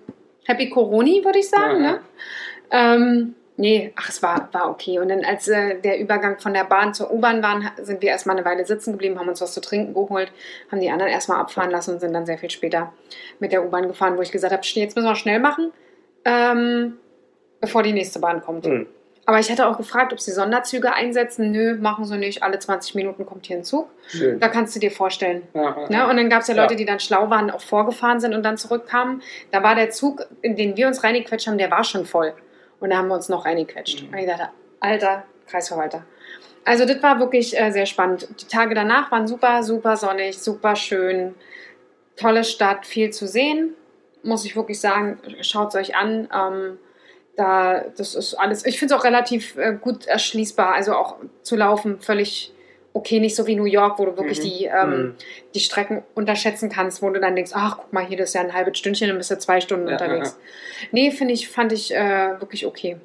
Happy 0.50 0.68
Coroni, 0.68 1.24
würde 1.24 1.38
ich 1.38 1.48
sagen. 1.48 1.84
Ja. 1.84 1.91
Ne? 1.91 2.00
Ähm, 2.72 3.36
nee, 3.56 3.94
ach, 3.96 4.10
es 4.10 4.24
war, 4.24 4.50
war 4.51 4.72
okay. 4.72 4.98
Und 4.98 5.10
dann, 5.10 5.24
als 5.24 5.48
äh, 5.48 5.79
der 5.79 6.00
Übergang 6.00 6.39
von 6.39 6.56
der 6.56 6.63
Bahn 6.63 6.96
zur 6.96 7.13
U-Bahn 7.13 7.44
war, 7.44 7.62
sind 7.77 8.01
wir 8.01 8.10
erstmal 8.10 8.36
eine 8.36 8.46
Weile 8.46 8.65
sitzen 8.65 8.94
geblieben, 8.94 9.20
haben 9.20 9.29
uns 9.29 9.41
was 9.41 9.53
zu 9.53 9.62
trinken 9.62 9.94
geholt, 9.94 10.32
haben 10.72 10.82
die 10.82 10.89
anderen 10.89 11.12
erstmal 11.12 11.39
abfahren 11.39 11.70
lassen 11.70 11.94
und 11.94 12.00
sind 12.00 12.13
dann 12.13 12.25
sehr 12.25 12.39
viel 12.39 12.50
später 12.50 12.91
mit 13.38 13.51
der 13.51 13.63
U-Bahn 13.63 13.88
gefahren, 13.88 14.18
wo 14.18 14.22
ich 14.24 14.32
gesagt 14.32 14.51
habe, 14.51 14.63
jetzt 14.65 14.96
müssen 14.96 15.08
wir 15.08 15.15
schnell 15.15 15.39
machen, 15.39 15.72
ähm, 16.25 16.98
bevor 17.62 17.84
die 17.84 17.94
nächste 17.94 18.20
Bahn 18.20 18.41
kommt. 18.41 18.65
Hm. 18.65 18.88
Aber 19.30 19.40
ich 19.40 19.52
hatte 19.52 19.68
auch 19.68 19.78
gefragt, 19.78 20.12
ob 20.12 20.20
sie 20.20 20.32
Sonderzüge 20.32 20.92
einsetzen. 20.92 21.52
Nö, 21.52 21.76
machen 21.76 22.04
sie 22.04 22.18
nicht. 22.18 22.42
Alle 22.42 22.58
20 22.58 22.96
Minuten 22.96 23.28
kommt 23.28 23.46
hier 23.46 23.58
ein 23.58 23.64
Zug. 23.64 23.88
Schön. 24.08 24.40
Da 24.40 24.48
kannst 24.48 24.76
du 24.76 24.80
dir 24.80 24.90
vorstellen. 24.90 25.44
Ja, 25.54 25.78
ja. 25.88 25.88
Ne? 25.88 26.10
Und 26.10 26.18
dann 26.18 26.32
gab 26.32 26.42
es 26.42 26.48
ja 26.48 26.56
Ja. 26.56 26.64
Leute, 26.64 26.76
die 26.76 26.84
dann 26.84 27.00
schlau 27.00 27.30
waren, 27.30 27.52
auch 27.52 27.62
vorgefahren 27.62 28.20
sind 28.20 28.34
und 28.34 28.42
dann 28.42 28.58
zurückkamen. 28.58 29.22
Da 29.52 29.62
war 29.62 29.76
der 29.76 29.92
Zug, 29.92 30.26
in 30.42 30.56
den 30.56 30.76
wir 30.78 30.88
uns 30.88 31.04
reingequetscht 31.04 31.46
haben, 31.46 31.60
der 31.60 31.70
war 31.70 31.84
schon 31.84 32.08
voll. 32.08 32.34
Und 32.80 32.90
da 32.90 32.98
haben 32.98 33.08
wir 33.08 33.14
uns 33.14 33.30
noch 33.30 33.46
reingequetscht. 33.46 34.02
Mhm. 34.02 34.14
Und 34.14 34.18
ich 34.18 34.26
dachte, 34.26 34.50
alter 34.80 35.24
Kreisverwalter. 35.46 36.04
Also 36.66 36.86
das 36.86 37.04
war 37.04 37.20
wirklich 37.20 37.56
äh, 37.56 37.70
sehr 37.70 37.86
spannend. 37.86 38.28
Die 38.42 38.48
Tage 38.48 38.74
danach 38.74 39.12
waren 39.12 39.28
super, 39.28 39.62
super 39.62 39.96
sonnig, 39.96 40.40
super 40.40 40.76
schön. 40.76 41.36
Tolle 42.16 42.44
Stadt, 42.44 42.88
viel 42.88 43.12
zu 43.12 43.28
sehen. 43.28 43.76
Muss 44.24 44.44
ich 44.44 44.56
wirklich 44.56 44.82
sagen, 44.82 45.20
schaut 45.42 45.68
es 45.68 45.76
euch 45.76 45.96
an. 45.96 46.28
Ähm, 46.34 46.80
da, 47.39 47.86
das 47.98 48.15
ist 48.15 48.36
alles, 48.36 48.65
ich 48.65 48.77
finde 48.77 48.93
es 48.93 49.00
auch 49.00 49.05
relativ 49.05 49.55
äh, 49.58 49.74
gut 49.79 50.05
erschließbar. 50.08 50.74
Also 50.75 50.93
auch 50.93 51.15
zu 51.41 51.55
laufen, 51.55 52.00
völlig 52.00 52.53
okay, 52.91 53.19
nicht 53.19 53.36
so 53.36 53.46
wie 53.48 53.55
New 53.55 53.65
York, 53.65 54.00
wo 54.00 54.05
du 54.05 54.17
wirklich 54.17 54.39
Mhm. 54.39 54.43
die, 54.43 54.65
ähm, 54.65 54.89
Mhm. 54.89 55.15
die 55.53 55.60
Strecken 55.60 56.03
unterschätzen 56.15 56.69
kannst, 56.69 57.01
wo 57.03 57.10
du 57.12 57.19
dann 57.19 57.36
denkst, 57.36 57.51
ach, 57.53 57.77
guck 57.77 57.93
mal, 57.93 58.03
hier, 58.05 58.17
das 58.17 58.29
ist 58.29 58.34
ja 58.36 58.41
ein 58.41 58.53
halbes 58.53 58.77
Stündchen, 58.79 59.08
dann 59.08 59.17
bist 59.17 59.29
du 59.31 59.38
zwei 59.38 59.62
Stunden 59.62 59.88
Ja, 59.88 59.93
unterwegs. 59.93 60.38
Nee, 60.91 61.12
finde 61.12 61.34
ich, 61.36 61.48
fand 61.50 61.72
ich 61.72 61.93
äh, 61.96 62.39
wirklich 62.41 62.65
okay. 62.65 62.98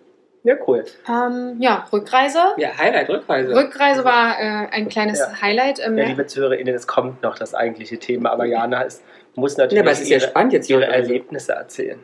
Ja, 0.43 0.57
cool. 0.67 0.85
Ähm, 1.09 1.57
ja, 1.59 1.87
Rückreise. 1.93 2.39
Ja, 2.57 2.77
Highlight, 2.77 3.09
Rückreise. 3.11 3.55
Rückreise 3.55 4.05
war 4.05 4.39
äh, 4.41 4.69
ein 4.73 4.89
kleines 4.89 5.19
Ja. 5.21 5.41
Highlight. 5.41 5.81
Ähm, 5.87 5.97
Ja, 5.99 6.05
liebe 6.07 6.27
ZuhörerInnen, 6.27 6.75
es 6.75 6.87
kommt 6.87 7.23
noch 7.23 7.39
das 7.39 7.55
eigentliche 7.55 7.99
Thema, 7.99 8.31
aber 8.31 8.47
Jana 8.47 8.83
ist, 8.83 9.03
muss 9.37 9.57
ja, 9.57 9.65
natürlich 9.65 9.83
aber 9.83 9.91
es 9.93 10.01
ist 10.01 10.09
ja 10.11 10.21
spannend 10.21 10.53
jetzt 10.55 10.69
ihre. 10.71 10.87
Erlebnisse 10.87 11.53
erzählen. 11.53 11.99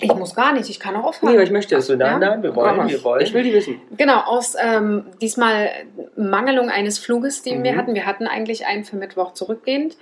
Ich 0.00 0.14
muss 0.14 0.34
gar 0.34 0.52
nicht, 0.52 0.68
ich 0.70 0.78
kann 0.80 0.94
auch 0.96 1.00
Nee, 1.02 1.06
aufhören. 1.08 1.34
aber 1.34 1.42
ich 1.42 1.50
möchte 1.50 1.74
es. 1.76 1.84
Achso, 1.90 1.96
nein, 1.96 2.20
Ja? 2.22 2.30
nein, 2.30 2.42
wir 2.42 2.54
wollen, 2.54 2.88
wir 2.88 3.04
wollen. 3.04 3.22
Ich 3.22 3.34
will 3.34 3.42
die 3.42 3.52
wissen. 3.52 3.80
Genau, 3.96 4.20
aus 4.20 4.54
ähm, 4.62 5.06
diesmal 5.20 5.70
Mangelung 6.16 6.70
eines 6.70 6.98
Fluges, 6.98 7.42
den 7.42 7.62
wir 7.64 7.72
Mhm. 7.72 7.76
hatten. 7.78 7.94
Wir 7.94 8.06
hatten 8.06 8.26
eigentlich 8.26 8.66
einen 8.66 8.84
für 8.84 8.96
Mittwoch 8.96 9.32
zurückgehend, 9.34 9.96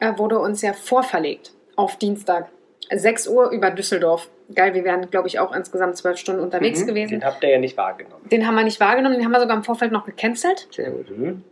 äh, 0.00 0.12
wurde 0.16 0.38
uns 0.38 0.62
ja 0.62 0.72
vorverlegt 0.72 1.52
auf 1.76 1.96
Dienstag. 1.96 2.48
6 2.94 3.26
Uhr 3.28 3.50
über 3.50 3.70
Düsseldorf. 3.70 4.28
Geil, 4.54 4.74
wir 4.74 4.84
wären, 4.84 5.08
glaube 5.10 5.26
ich, 5.28 5.38
auch 5.38 5.54
insgesamt 5.54 5.96
zwölf 5.96 6.18
Stunden 6.18 6.42
unterwegs 6.42 6.82
Mhm. 6.82 6.86
gewesen. 6.88 7.10
Den 7.12 7.24
habt 7.24 7.42
ihr 7.42 7.48
ja 7.48 7.58
nicht 7.58 7.74
wahrgenommen. 7.78 8.28
Den 8.28 8.46
haben 8.46 8.54
wir 8.54 8.64
nicht 8.64 8.80
wahrgenommen, 8.80 9.14
den 9.14 9.24
haben 9.24 9.32
wir 9.32 9.40
sogar 9.40 9.56
im 9.56 9.64
Vorfeld 9.64 9.92
noch 9.92 10.04
gecancelt, 10.04 10.68
Sehr 10.70 10.90
gut. 10.90 11.06
Mhm. 11.16 11.42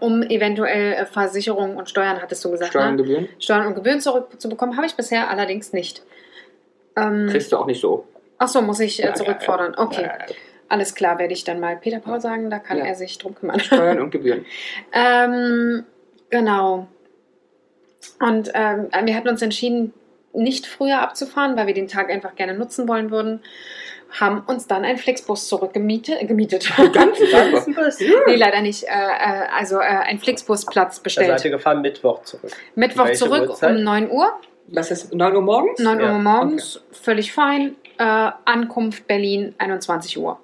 um 0.00 0.22
eventuell 0.22 0.94
äh, 0.94 1.04
Versicherungen 1.04 1.76
und 1.76 1.90
Steuern, 1.90 2.22
hattest 2.22 2.42
du 2.46 2.50
gesagt, 2.50 2.70
Steuern 2.70 2.90
und 2.92 2.96
ne? 2.96 3.02
Gebühren 3.02 3.28
Steuern 3.38 3.66
und 3.66 3.74
Gebühren 3.74 4.00
zurückzubekommen, 4.00 4.76
habe 4.76 4.86
ich 4.86 4.94
bisher 4.94 5.28
allerdings 5.28 5.74
nicht. 5.74 6.02
Ähm, 6.96 7.28
kriegst 7.30 7.52
du 7.52 7.56
auch 7.58 7.66
nicht 7.66 7.80
so. 7.80 8.06
ach 8.38 8.48
so, 8.48 8.62
muss 8.62 8.80
ich 8.80 9.02
äh, 9.04 9.12
zurückfordern. 9.14 9.74
Okay, 9.76 10.02
Ja, 10.02 10.08
ja, 10.08 10.18
ja. 10.28 10.34
alles 10.68 10.94
klar, 10.94 11.18
werde 11.18 11.32
ich 11.34 11.44
dann 11.44 11.60
mal 11.60 11.76
Peter 11.76 12.00
Paul 12.00 12.20
sagen, 12.20 12.50
da 12.50 12.58
kann 12.58 12.78
Ja. 12.78 12.84
er 12.86 12.94
sich 12.94 13.18
drum 13.18 13.34
kümmern. 13.34 13.60
Steuern 13.60 14.00
und 14.00 14.10
Gebühren. 14.10 14.44
Ähm, 14.92 15.84
genau. 16.30 16.86
Und 18.20 18.50
ähm, 18.54 18.88
wir 19.04 19.14
hatten 19.16 19.28
uns 19.28 19.42
entschieden, 19.42 19.92
nicht 20.32 20.66
früher 20.66 21.00
abzufahren, 21.00 21.56
weil 21.56 21.66
wir 21.66 21.74
den 21.74 21.88
Tag 21.88 22.10
einfach 22.10 22.34
gerne 22.34 22.54
nutzen 22.54 22.86
wollen 22.88 23.10
würden. 23.10 23.40
Haben 24.20 24.40
uns 24.46 24.66
dann 24.68 24.84
einen 24.84 24.98
Flixbus 24.98 25.48
zurückgemietet. 25.48 26.22
Äh, 26.22 26.26
gemietet. 26.26 26.70
Ganz 26.92 27.18
nee, 28.26 28.36
leider 28.36 28.60
nicht. 28.60 28.84
Äh, 28.84 28.88
äh, 28.88 29.46
also 29.54 29.78
äh, 29.80 29.84
einen 29.84 30.18
Flixbusplatz 30.20 30.96
Da 30.98 31.02
bestellt. 31.02 31.28
seid 31.38 31.44
ihr 31.46 31.50
gefahren 31.52 31.80
Mittwoch 31.82 32.22
zurück. 32.22 32.52
Mittwoch 32.74 33.06
Welche 33.06 33.24
zurück 33.24 33.48
Uhrzeit? 33.50 33.76
um 33.76 33.82
9 33.82 34.10
Uhr. 34.10 34.32
Was 34.68 34.90
ist 34.90 35.14
9 35.14 35.36
Uhr 35.36 35.42
morgens? 35.42 35.80
9 35.80 36.00
Uhr 36.00 36.06
Ja, 36.06 36.18
morgens, 36.18 36.80
völlig 36.92 37.32
fein. 37.32 37.76
Äh, 37.98 38.30
Ankunft 38.44 39.06
Berlin 39.06 39.54
21 39.58 40.18
Uhr. 40.18 40.38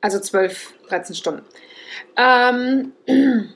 Also 0.00 0.18
12, 0.18 0.74
13 0.88 1.14
Stunden. 1.14 1.42
Ähm, 2.16 2.92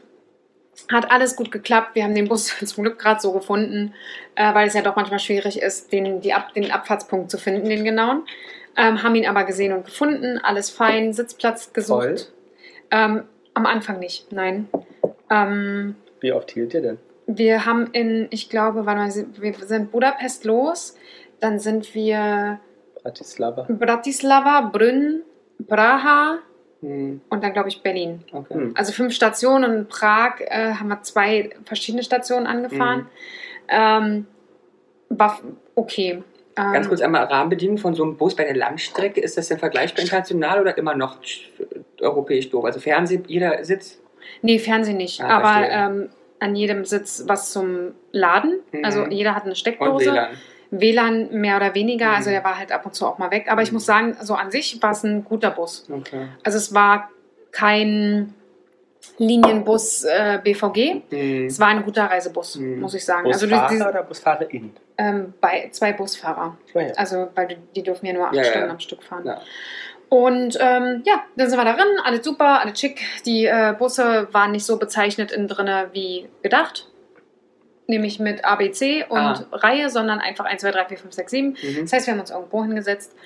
hat 0.90 1.10
alles 1.10 1.36
gut 1.36 1.50
geklappt. 1.50 1.94
Wir 1.94 2.04
haben 2.04 2.14
den 2.14 2.28
Bus 2.28 2.54
zum 2.64 2.84
Glück 2.84 2.98
gerade 2.98 3.20
so 3.20 3.32
gefunden, 3.32 3.94
äh, 4.34 4.54
weil 4.54 4.68
es 4.68 4.74
ja 4.74 4.82
doch 4.82 4.96
manchmal 4.96 5.20
schwierig 5.20 5.60
ist, 5.60 5.92
den, 5.92 6.20
die 6.20 6.34
Ab, 6.34 6.52
den 6.54 6.70
Abfahrtspunkt 6.70 7.30
zu 7.30 7.38
finden, 7.38 7.68
den 7.68 7.84
genauen. 7.84 8.24
Ähm, 8.76 9.02
haben 9.02 9.14
ihn 9.14 9.26
aber 9.26 9.44
gesehen 9.44 9.72
und 9.72 9.84
gefunden. 9.84 10.38
Alles 10.42 10.70
fein, 10.70 11.12
Sitzplatz 11.12 11.72
gesucht. 11.72 12.02
Voll? 12.02 12.16
Ähm, 12.90 13.24
am 13.54 13.66
Anfang 13.66 13.98
nicht, 13.98 14.32
nein. 14.32 14.68
Ähm, 15.30 15.96
Wie 16.20 16.32
oft 16.32 16.50
hielt 16.50 16.72
ihr 16.74 16.80
denn? 16.80 16.98
Wir 17.38 17.66
haben 17.66 17.88
in, 17.92 18.28
ich 18.30 18.48
glaube, 18.48 18.82
mal, 18.82 18.96
wir 18.96 19.54
sind 19.54 19.92
Budapest 19.92 20.44
los, 20.44 20.96
dann 21.40 21.58
sind 21.58 21.94
wir 21.94 22.60
Bratislava. 23.02 23.66
Bratislava, 23.68 24.70
Brünn, 24.72 25.22
Praha 25.68 26.38
Hm, 26.82 27.20
und 27.28 27.44
dann 27.44 27.52
glaube 27.52 27.68
ich 27.68 27.80
Berlin. 27.82 28.24
okay. 28.32 28.54
Hm. 28.54 28.74
Also 28.76 28.92
fünf 28.92 29.14
Stationen 29.14 29.64
und 29.64 29.76
in 29.76 29.86
Prag 29.86 30.40
äh, 30.40 30.74
haben 30.74 30.88
wir 30.88 31.00
zwei 31.02 31.50
verschiedene 31.64 32.02
Stationen 32.02 32.46
angefahren. 32.46 33.00
Mhm. 33.00 33.06
Ähm, 33.68 34.26
war 35.08 35.40
okay. 35.76 36.22
Ähm, 36.56 36.72
Ganz 36.72 36.88
kurz 36.88 37.00
einmal 37.00 37.24
Rahmenbedingungen 37.24 37.78
von 37.78 37.94
so 37.94 38.02
einem 38.02 38.16
Bus 38.16 38.34
bei 38.34 38.44
der 38.44 38.56
Langstrecke. 38.56 39.20
Ist 39.20 39.38
das 39.38 39.48
denn 39.48 39.58
vergleichbar 39.58 40.02
international 40.02 40.60
oder 40.60 40.76
immer 40.76 40.94
noch 40.96 41.18
europäisch 42.00 42.50
doof? 42.50 42.64
Also 42.64 42.80
Fernseh, 42.80 43.22
jeder 43.28 43.64
Sitz? 43.64 44.00
Nee, 44.42 44.58
Fernsehen 44.58 44.96
nicht. 44.96 45.22
Ah, 45.22 45.38
aber 45.38 45.68
ähm, 45.70 46.08
an 46.42 46.54
jedem 46.56 46.84
Sitz 46.84 47.24
was 47.26 47.52
zum 47.52 47.92
Laden. 48.12 48.58
Mhm. 48.72 48.84
Also 48.84 49.06
jeder 49.06 49.34
hat 49.34 49.42
eine 49.42 49.52
Und 49.52 49.56
Steckdose. 49.56 50.06
WLAN. 50.12 50.28
WLAN 50.70 51.28
mehr 51.32 51.56
oder 51.56 51.74
weniger. 51.74 52.08
Mhm. 52.08 52.14
Also 52.14 52.30
der 52.30 52.44
war 52.44 52.58
halt 52.58 52.72
ab 52.72 52.84
und 52.86 52.94
zu 52.94 53.06
auch 53.06 53.18
mal 53.18 53.30
weg. 53.30 53.46
Aber 53.50 53.62
ich 53.62 53.70
Mhm. 53.70 53.76
muss 53.76 53.86
sagen, 53.86 54.16
so 54.20 54.34
an 54.34 54.50
sich 54.50 54.82
war 54.82 54.90
es 54.92 55.02
ein 55.04 55.24
guter 55.24 55.50
Bus. 55.50 55.86
Okay. 55.90 56.28
Also 56.44 56.58
es 56.58 56.74
war 56.74 57.10
kein 57.50 58.34
Linienbus 59.18 60.04
äh, 60.04 60.40
BVG. 60.42 61.02
Hm. 61.10 61.46
Es 61.46 61.58
war 61.60 61.68
ein 61.68 61.84
guter 61.84 62.04
Reisebus, 62.04 62.56
Mhm. 62.56 62.80
muss 62.80 62.94
ich 62.94 63.04
sagen. 63.04 63.24
Busfahrer 63.24 63.62
also 63.62 63.74
die, 63.74 63.76
die, 63.78 63.88
oder 63.88 64.02
Busfahrerin? 64.04 64.72
ähm, 64.96 65.34
bei 65.40 65.68
zwei 65.72 65.92
Busfahrer. 65.92 66.56
Oh 66.74 66.78
ja. 66.78 66.92
Also 66.96 67.28
weil 67.34 67.48
die, 67.48 67.56
die 67.76 67.82
dürfen 67.82 68.06
ja 68.06 68.12
nur 68.12 68.26
acht 68.28 68.34
Ja, 68.34 68.42
ja, 68.42 68.48
Stunden 68.48 68.66
ja. 68.68 68.72
am 68.72 68.80
Stück 68.80 69.02
fahren. 69.02 69.24
Und 70.12 70.58
ähm, 70.60 71.02
ja, 71.06 71.22
dann 71.36 71.48
sind 71.48 71.58
wir 71.58 71.64
darin, 71.64 71.86
alles 72.04 72.22
super, 72.22 72.60
alles 72.60 72.78
schick. 72.78 73.00
Die 73.24 73.46
äh, 73.46 73.74
Busse 73.78 74.28
waren 74.30 74.52
nicht 74.52 74.66
so 74.66 74.76
bezeichnet 74.76 75.32
innen 75.32 75.48
drinne 75.48 75.88
wie 75.94 76.28
gedacht. 76.42 76.86
Nämlich 77.86 78.18
mit 78.20 78.44
ABC 78.44 79.06
und 79.08 79.18
Ah. 79.18 79.46
Reihe, 79.52 79.88
sondern 79.88 80.18
einfach 80.20 80.44
1, 80.44 80.60
2, 80.60 80.70
3, 80.70 80.84
4, 80.84 80.98
5, 80.98 81.14
6, 81.14 81.30
7. 81.30 81.48
Mhm. 81.48 81.56
Das 81.80 81.92
heißt, 81.94 82.06
wir 82.06 82.12
haben 82.12 82.20
uns 82.20 82.30
irgendwo 82.30 82.62
hingesetzt. 82.62 83.16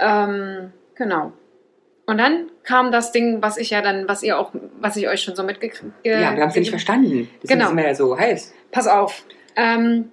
Ähm, 0.00 0.72
genau. 0.96 1.32
Und 2.06 2.18
dann 2.18 2.50
kam 2.64 2.90
das 2.90 3.12
Ding, 3.12 3.40
was 3.40 3.56
ich 3.56 3.70
ja 3.70 3.80
dann, 3.80 4.08
was 4.08 4.24
ihr 4.24 4.36
auch, 4.36 4.50
was 4.80 4.96
ich 4.96 5.06
euch 5.08 5.22
schon 5.22 5.36
so 5.36 5.44
mitgekriegt 5.44 5.92
Ja, 6.02 6.18
wir 6.18 6.26
haben 6.42 6.48
es 6.48 6.56
ja 6.56 6.60
nicht 6.60 6.70
verstanden. 6.70 7.30
Deswegen 7.40 7.60
Genau. 7.60 7.76
wir 7.76 7.84
ja 7.86 7.94
so 7.94 8.18
heiß. 8.18 8.52
Pass 8.72 8.88
auf. 8.88 9.22
Ähm, 9.54 10.10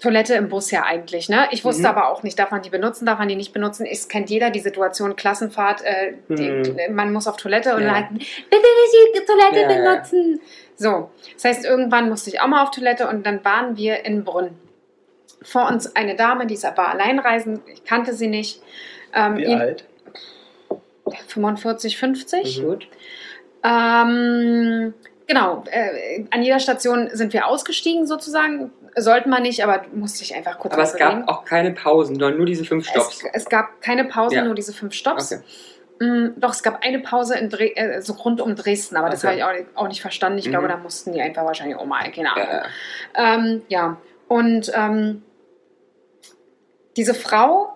Toilette 0.00 0.34
im 0.34 0.48
Bus 0.50 0.70
ja 0.70 0.82
eigentlich, 0.84 1.28
ne? 1.30 1.48
Ich 1.52 1.64
wusste 1.64 1.82
Mhm. 1.82 1.88
aber 1.88 2.08
auch 2.10 2.22
nicht, 2.22 2.38
darf 2.38 2.50
man 2.50 2.60
die 2.62 2.68
benutzen, 2.70 3.06
darf 3.06 3.18
man 3.18 3.28
die 3.28 3.36
nicht 3.36 3.52
benutzen. 3.54 3.86
Es 3.86 4.08
kennt 4.08 4.28
jeder 4.28 4.50
die 4.50 4.60
Situation, 4.60 5.16
Klassenfahrt, 5.16 5.82
äh, 5.82 6.12
die, 6.28 6.50
Mhm. 6.50 6.94
man 6.94 7.12
muss 7.12 7.26
auf 7.26 7.36
Toilette 7.38 7.74
und 7.74 7.80
Ja. 7.82 7.86
dann 7.86 7.94
halt, 7.94 8.08
bitte 8.10 8.26
nicht 8.50 9.20
die 9.20 9.24
Toilette 9.24 9.60
Ja, 9.60 9.70
ja. 9.70 9.90
benutzen. 9.94 10.40
So, 10.76 11.10
das 11.34 11.44
heißt, 11.44 11.64
irgendwann 11.64 12.10
musste 12.10 12.28
ich 12.28 12.40
auch 12.42 12.46
mal 12.46 12.62
auf 12.62 12.70
Toilette 12.72 13.08
und 13.08 13.24
dann 13.24 13.42
waren 13.44 13.76
wir 13.78 14.04
in 14.04 14.24
Brünn. 14.24 14.50
Vor 15.42 15.68
uns 15.68 15.94
eine 15.96 16.14
Dame, 16.16 16.46
die 16.46 16.54
ist 16.54 16.64
aber 16.66 16.88
alleinreisend, 16.88 17.60
ich 17.72 17.84
kannte 17.84 18.12
sie 18.12 18.26
nicht. 18.26 18.60
Ähm, 19.14 19.36
Wie 19.38 19.44
ihn- 19.44 19.58
alt? 19.60 19.84
45, 21.28 21.96
50. 21.96 22.60
Mhm. 22.60 22.64
Gut. 22.66 22.88
Ähm, 23.64 24.94
genau, 25.26 25.64
äh, 25.70 26.24
an 26.30 26.42
jeder 26.42 26.58
Station 26.58 27.08
sind 27.12 27.32
wir 27.32 27.46
ausgestiegen 27.46 28.06
sozusagen. 28.06 28.70
Sollten 28.98 29.28
wir 29.30 29.40
nicht, 29.40 29.62
aber 29.62 29.82
musste 29.92 30.22
ich 30.24 30.34
einfach 30.34 30.58
kurz 30.58 30.72
Aber 30.74 30.82
es 30.84 30.96
gab 30.96 31.28
auch 31.28 31.44
keine 31.44 31.72
Pausen, 31.72 32.14
sondern 32.18 32.38
nur 32.38 32.46
diese 32.46 32.64
fünf 32.64 32.88
Stops. 32.88 33.22
Es, 33.24 33.42
es 33.42 33.48
gab 33.48 33.82
keine 33.82 34.04
Pause, 34.06 34.36
Ja. 34.36 34.44
nur 34.44 34.54
diese 34.54 34.72
fünf 34.72 34.94
Stops. 34.94 35.32
Okay. 35.32 35.42
Mm, 35.98 36.38
doch, 36.40 36.52
es 36.52 36.62
gab 36.62 36.82
eine 36.84 36.98
Pause 37.00 37.36
in 37.38 37.48
Dre 37.50 37.74
äh, 37.76 38.00
so 38.02 38.14
rund 38.14 38.40
um 38.40 38.54
Dresden, 38.54 38.96
aber 38.96 39.10
das 39.10 39.22
Okay. 39.24 39.28
habe 39.28 39.36
ich 39.38 39.44
auch 39.44 39.64
nicht, 39.66 39.76
auch 39.76 39.88
nicht 39.88 40.00
verstanden. 40.00 40.38
Ich 40.38 40.46
Mhm. 40.46 40.50
glaube, 40.50 40.68
da 40.68 40.76
mussten 40.78 41.12
die 41.12 41.20
einfach 41.20 41.44
wahrscheinlich 41.44 41.76
auch 41.76 41.86
mal, 41.86 42.10
keine 42.10 42.32
Ahnung. 42.32 42.48
Ja, 42.48 42.62
ja. 43.16 43.34
Ähm, 43.34 43.62
ja, 43.68 43.96
und 44.28 44.72
ähm, 44.74 45.22
diese 46.96 47.14
Frau, 47.14 47.74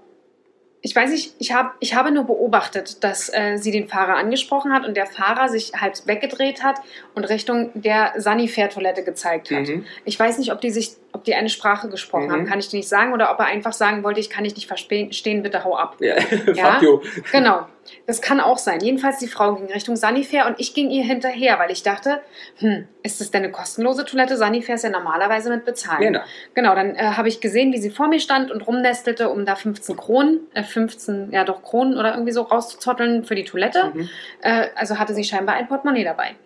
ich 0.82 0.96
weiß 0.96 1.10
nicht, 1.10 1.34
ich, 1.38 1.52
hab, 1.52 1.74
ich 1.80 1.94
habe 1.94 2.10
nur 2.10 2.24
beobachtet, 2.24 3.04
dass 3.04 3.28
äh, 3.32 3.58
sie 3.58 3.70
den 3.70 3.86
Fahrer 3.88 4.16
angesprochen 4.16 4.72
hat 4.72 4.86
und 4.86 4.96
der 4.96 5.04
Fahrer 5.06 5.48
sich 5.50 5.72
halb 5.78 6.06
weggedreht 6.06 6.62
hat 6.62 6.76
und 7.14 7.24
Richtung 7.24 7.70
der 7.74 8.14
Sanifair-Toilette 8.16 9.02
gezeigt 9.04 9.50
hat. 9.50 9.68
Mhm. 9.68 9.84
Ich 10.06 10.18
weiß 10.18 10.38
nicht, 10.38 10.52
ob 10.52 10.60
die 10.62 10.70
sich, 10.70 10.92
ob 11.12 11.24
die 11.24 11.34
eine 11.34 11.48
Sprache 11.48 11.88
gesprochen 11.88 12.26
Mhm. 12.26 12.32
haben, 12.32 12.46
kann 12.46 12.58
ich 12.60 12.68
dir 12.68 12.76
nicht 12.76 12.88
sagen, 12.88 13.12
oder 13.12 13.30
ob 13.32 13.38
er 13.40 13.46
einfach 13.46 13.72
sagen 13.72 14.04
wollte, 14.04 14.20
ich 14.20 14.30
kann 14.30 14.44
dich 14.44 14.54
nicht 14.54 14.66
verstehen, 14.68 15.42
bitte 15.42 15.64
hau 15.64 15.76
ab. 15.76 15.96
Ja, 16.00 16.14
Ja? 16.54 16.80
you. 16.80 17.00
Genau, 17.32 17.66
das 18.06 18.22
kann 18.22 18.40
auch 18.40 18.58
sein. 18.58 18.80
Jedenfalls 18.80 19.18
die 19.18 19.26
Frau 19.26 19.54
ging 19.56 19.66
Richtung 19.72 19.96
Sanifair 19.96 20.46
und 20.46 20.60
ich 20.60 20.72
ging 20.74 20.90
ihr 20.90 21.02
hinterher, 21.02 21.58
weil 21.58 21.70
ich 21.72 21.82
dachte, 21.82 22.20
hm, 22.58 22.86
ist 23.02 23.20
das 23.20 23.30
denn 23.30 23.42
eine 23.42 23.52
kostenlose 23.52 24.04
Toilette? 24.04 24.36
Sanifair 24.36 24.76
ist 24.76 24.84
ja 24.84 24.90
normalerweise 24.90 25.50
mit 25.50 25.64
bezahlen. 25.64 26.00
Genau. 26.00 26.20
Genau, 26.54 26.74
dann 26.74 26.94
äh, 26.94 27.02
habe 27.16 27.28
ich 27.28 27.40
gesehen, 27.40 27.72
wie 27.72 27.78
sie 27.78 27.90
vor 27.90 28.08
mir 28.08 28.20
stand 28.20 28.50
und 28.50 28.60
rumnestelte, 28.66 29.28
um 29.30 29.44
da 29.44 29.56
15 29.56 29.96
Kronen, 29.96 30.40
äh, 30.54 30.62
15, 30.62 31.30
ja 31.32 31.44
doch 31.44 31.62
Kronen 31.62 31.98
oder 31.98 32.12
irgendwie 32.12 32.32
so 32.32 32.42
rauszuzotteln 32.42 33.24
für 33.24 33.34
die 33.34 33.44
Toilette. 33.44 33.90
Mhm. 33.94 34.08
Äh, 34.42 34.68
also 34.76 34.98
hatte 34.98 35.14
sie 35.14 35.24
scheinbar 35.24 35.56
ein 35.56 35.66
Portemonnaie 35.68 36.04
dabei. 36.04 36.36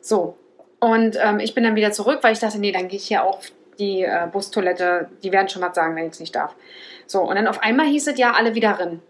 So, 0.00 0.36
und 0.80 1.18
ähm, 1.20 1.40
ich 1.40 1.54
bin 1.54 1.64
dann 1.64 1.74
wieder 1.74 1.90
zurück, 1.92 2.20
weil 2.22 2.32
ich 2.32 2.38
dachte, 2.38 2.58
nee, 2.60 2.70
dann 2.72 2.86
gehe 2.88 2.98
ich 2.98 3.06
hier 3.08 3.24
auf 3.24 3.50
die 3.78 4.02
äh, 4.02 4.26
Bustoilette, 4.30 5.08
die 5.22 5.32
werden 5.32 5.48
schon 5.48 5.62
was 5.62 5.74
sagen, 5.74 5.94
wenn 5.96 6.06
ich 6.06 6.12
es 6.12 6.20
nicht 6.20 6.34
darf. 6.34 6.54
So, 7.06 7.22
und 7.22 7.36
dann 7.36 7.46
auf 7.46 7.62
einmal 7.62 7.86
hieß 7.86 8.08
es 8.08 8.18
ja, 8.18 8.32
alle 8.32 8.54
wieder 8.54 8.72
rein. 8.72 9.00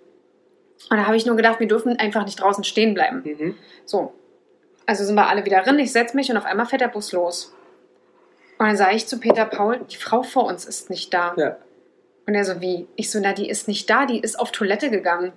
Und 0.90 0.96
da 0.96 1.06
habe 1.06 1.16
ich 1.16 1.26
nur 1.26 1.36
gedacht, 1.36 1.60
wir 1.60 1.66
dürfen 1.66 1.98
einfach 1.98 2.24
nicht 2.24 2.40
draußen 2.40 2.64
stehen 2.64 2.94
bleiben. 2.94 3.22
Mhm. 3.24 3.54
So. 3.84 4.14
Also 4.86 5.04
sind 5.04 5.16
wir 5.16 5.28
alle 5.28 5.44
wieder 5.44 5.62
drin, 5.62 5.78
ich 5.78 5.92
setze 5.92 6.16
mich 6.16 6.30
und 6.30 6.38
auf 6.38 6.46
einmal 6.46 6.66
fährt 6.66 6.80
der 6.80 6.88
Bus 6.88 7.12
los. 7.12 7.54
Und 8.58 8.66
dann 8.66 8.76
sage 8.76 8.96
ich 8.96 9.06
zu 9.06 9.20
Peter 9.20 9.44
Paul, 9.44 9.80
die 9.90 9.96
Frau 9.96 10.22
vor 10.22 10.46
uns 10.46 10.64
ist 10.64 10.88
nicht 10.90 11.12
da. 11.12 11.34
Ja. 11.36 11.56
Und 12.26 12.34
er 12.34 12.44
so, 12.44 12.60
wie? 12.60 12.86
Ich 12.96 13.10
so, 13.10 13.18
na, 13.20 13.32
die 13.32 13.48
ist 13.48 13.68
nicht 13.68 13.88
da, 13.88 14.06
die 14.06 14.20
ist 14.20 14.38
auf 14.38 14.50
Toilette 14.50 14.90
gegangen. 14.90 15.32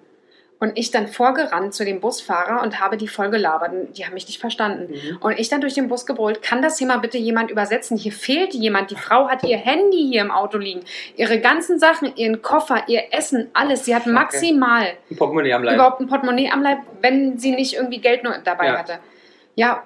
Und 0.64 0.78
ich 0.78 0.92
dann 0.92 1.08
vorgerannt 1.08 1.74
zu 1.74 1.84
dem 1.84 2.00
Busfahrer 2.02 2.62
und 2.62 2.80
habe 2.80 2.96
die 2.96 3.08
voll 3.08 3.32
gelabert. 3.32 3.72
Die 3.98 4.06
haben 4.06 4.14
mich 4.14 4.28
nicht 4.28 4.40
verstanden. 4.40 4.94
Mhm. 4.94 5.18
Und 5.20 5.40
ich 5.40 5.50
dann 5.50 5.60
durch 5.60 5.74
den 5.74 5.88
Bus 5.88 6.06
gebrüllt, 6.06 6.44
kann 6.44 6.62
das 6.62 6.78
hier 6.78 6.86
mal 6.86 7.00
bitte 7.00 7.18
jemand 7.18 7.50
übersetzen? 7.50 7.98
Hier 7.98 8.12
fehlt 8.12 8.54
jemand. 8.54 8.92
Die 8.92 8.96
Frau 8.96 9.28
hat 9.28 9.44
ihr 9.44 9.58
Handy 9.58 10.08
hier 10.12 10.22
im 10.22 10.30
Auto 10.30 10.60
liegen. 10.60 10.82
Ihre 11.18 11.40
ganzen 11.40 11.80
Sachen, 11.80 12.16
ihren 12.16 12.44
Koffer, 12.44 12.84
ihr 12.88 13.06
Essen, 13.12 13.50
alles. 13.54 13.86
Sie 13.86 13.96
hat 13.96 14.06
maximal 14.06 14.86
Ein 15.10 15.18
Portemonnaie 15.18 15.52
am 15.54 15.64
Leib. 15.64 15.74
überhaupt 15.76 16.00
ein 16.00 16.08
Portemonnaie 16.08 16.52
am 16.52 16.62
Leib, 16.62 16.78
wenn 17.02 17.40
sie 17.40 17.54
nicht 17.56 17.74
irgendwie 17.74 18.00
Geld 18.00 18.24
nur 18.24 18.38
dabei 18.44 18.68
Ja. 18.68 18.78
hatte. 18.78 19.00
Ja, 19.56 19.82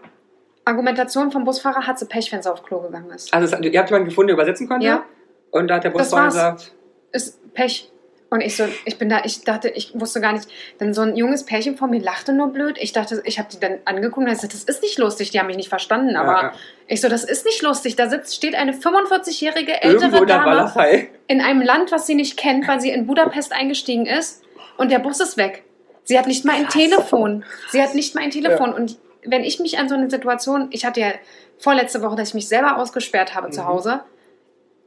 Argumentation 0.66 1.32
vom 1.32 1.46
Busfahrer 1.46 1.88
hat 1.88 2.00
sie 2.00 2.06
Pech, 2.06 2.32
wenn 2.34 2.42
sie 2.44 2.52
auf 2.52 2.64
Klo 2.64 2.82
gegangen 2.82 3.12
ist. 3.12 3.34
Also, 3.34 3.56
ihr 3.58 3.80
habt 3.80 3.90
jemanden 3.90 4.10
gefunden, 4.10 4.28
der 4.28 4.34
übersetzen 4.34 4.68
konnte? 4.68 4.86
Ja. 4.86 5.06
Und 5.52 5.70
da 5.70 5.76
hat 5.76 5.86
der 5.86 5.92
Busfahrer 5.92 6.26
gesagt, 6.26 6.74
Ist 7.14 7.54
Pech. 7.54 7.90
Und 8.30 8.42
ich 8.42 8.58
so, 8.58 8.66
ich 8.86 8.98
bin 8.98 9.08
da, 9.08 9.22
ich 9.24 9.44
dachte, 9.44 9.70
ich 9.70 9.92
wusste 9.94 10.20
gar 10.20 10.34
nicht, 10.34 10.48
dann 10.80 10.94
so 10.94 11.02
ein 11.02 11.16
junges 11.16 11.46
Pärchen 11.46 11.78
vor 11.78 11.88
mir 11.88 12.02
lachte 12.02 12.34
nur 12.34 12.48
blöd. 12.52 12.78
Ich 12.80 12.92
dachte, 12.92 13.22
ich 13.24 13.38
habe 13.38 13.50
die 13.52 13.60
dann 13.60 13.78
angeguckt 13.86 14.26
und 14.28 14.34
gesagt, 14.34 14.54
das 14.54 14.64
ist 14.64 14.82
nicht 14.82 14.98
lustig, 14.98 15.30
die 15.30 15.40
haben 15.40 15.48
mich 15.48 15.58
nicht 15.58 15.70
verstanden. 15.70 16.16
Aber 16.16 16.32
Ja, 16.34 16.42
ja. 16.44 16.54
ich 16.88 17.02
so, 17.02 17.08
das 17.08 17.24
ist 17.24 17.46
nicht 17.46 17.62
lustig. 17.62 17.96
Da 17.96 18.10
sitzt, 18.10 18.36
steht 18.36 18.56
eine 18.56 18.74
45-jährige 18.74 19.74
irgendwo 19.82 20.06
ältere 20.06 20.22
in 20.22 20.28
der 20.28 20.38
Dame 20.38 21.08
in 21.28 21.42
einem 21.42 21.62
Land, 21.62 21.92
was 21.92 22.08
sie 22.08 22.16
nicht 22.16 22.36
kennt, 22.36 22.68
weil 22.68 22.82
sie 22.82 22.90
in 22.90 23.06
Budapest 23.08 23.54
eingestiegen 23.54 24.06
ist 24.06 24.44
und 24.78 24.92
der 24.92 25.00
Bus 25.00 25.20
ist 25.20 25.38
weg. 25.38 25.64
Sie 26.04 26.18
hat 26.20 26.28
nicht 26.28 26.46
mal 26.46 26.56
ein 26.56 26.68
Telefon. 26.70 27.46
Sie 27.72 27.82
hat 27.82 27.96
nicht 27.96 28.16
mal 28.16 28.24
ein 28.24 28.32
Telefon. 28.32 28.74
Und 28.74 28.98
wenn 29.24 29.44
ich 29.44 29.60
mich 29.60 29.80
an 29.80 29.88
so 29.90 29.96
eine 29.96 30.10
Situation, 30.10 30.68
ich 30.72 30.86
hatte 30.86 31.00
ja 31.00 31.12
vorletzte 31.58 32.02
Woche, 32.02 32.16
dass 32.16 32.30
ich 32.30 32.34
mich 32.36 32.48
selber 32.48 32.78
ausgesperrt 32.78 33.34
habe 33.36 33.50
zu 33.50 33.62
Mhm. 33.62 33.68
Hause. 33.68 34.00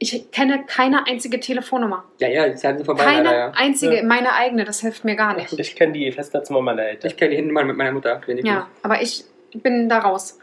Ich 0.01 0.31
kenne 0.31 0.63
keine 0.65 1.05
einzige 1.07 1.41
Telefonnummer. 1.41 2.05
Ja, 2.19 2.29
ja, 2.29 2.47
die 2.47 2.55
Zeiten 2.55 2.77
sind 2.77 2.85
vorbei, 2.85 3.03
Keine 3.03 3.33
ja. 3.33 3.51
einzige, 3.53 3.97
Ja. 3.97 4.03
meine 4.03 4.33
eigene, 4.33 4.63
das 4.63 4.79
hilft 4.79 5.03
mir 5.03 5.15
gar 5.17 5.35
nicht. 5.35 5.51
Ich 5.59 5.75
kenne 5.75 5.91
die 5.91 6.09
Festnetznummer 6.11 6.61
meiner 6.61 6.83
Eltern. 6.83 7.11
Ich 7.11 7.17
kenne 7.17 7.31
die 7.31 7.37
Handynummer 7.37 7.65
mit 7.65 7.75
meiner 7.75 7.91
Mutter. 7.91 8.21
wenigstens. 8.25 8.49
Ja, 8.49 8.67
aber 8.81 9.01
ich 9.01 9.25
bin 9.53 9.89
da 9.89 9.99
raus. 9.99 10.39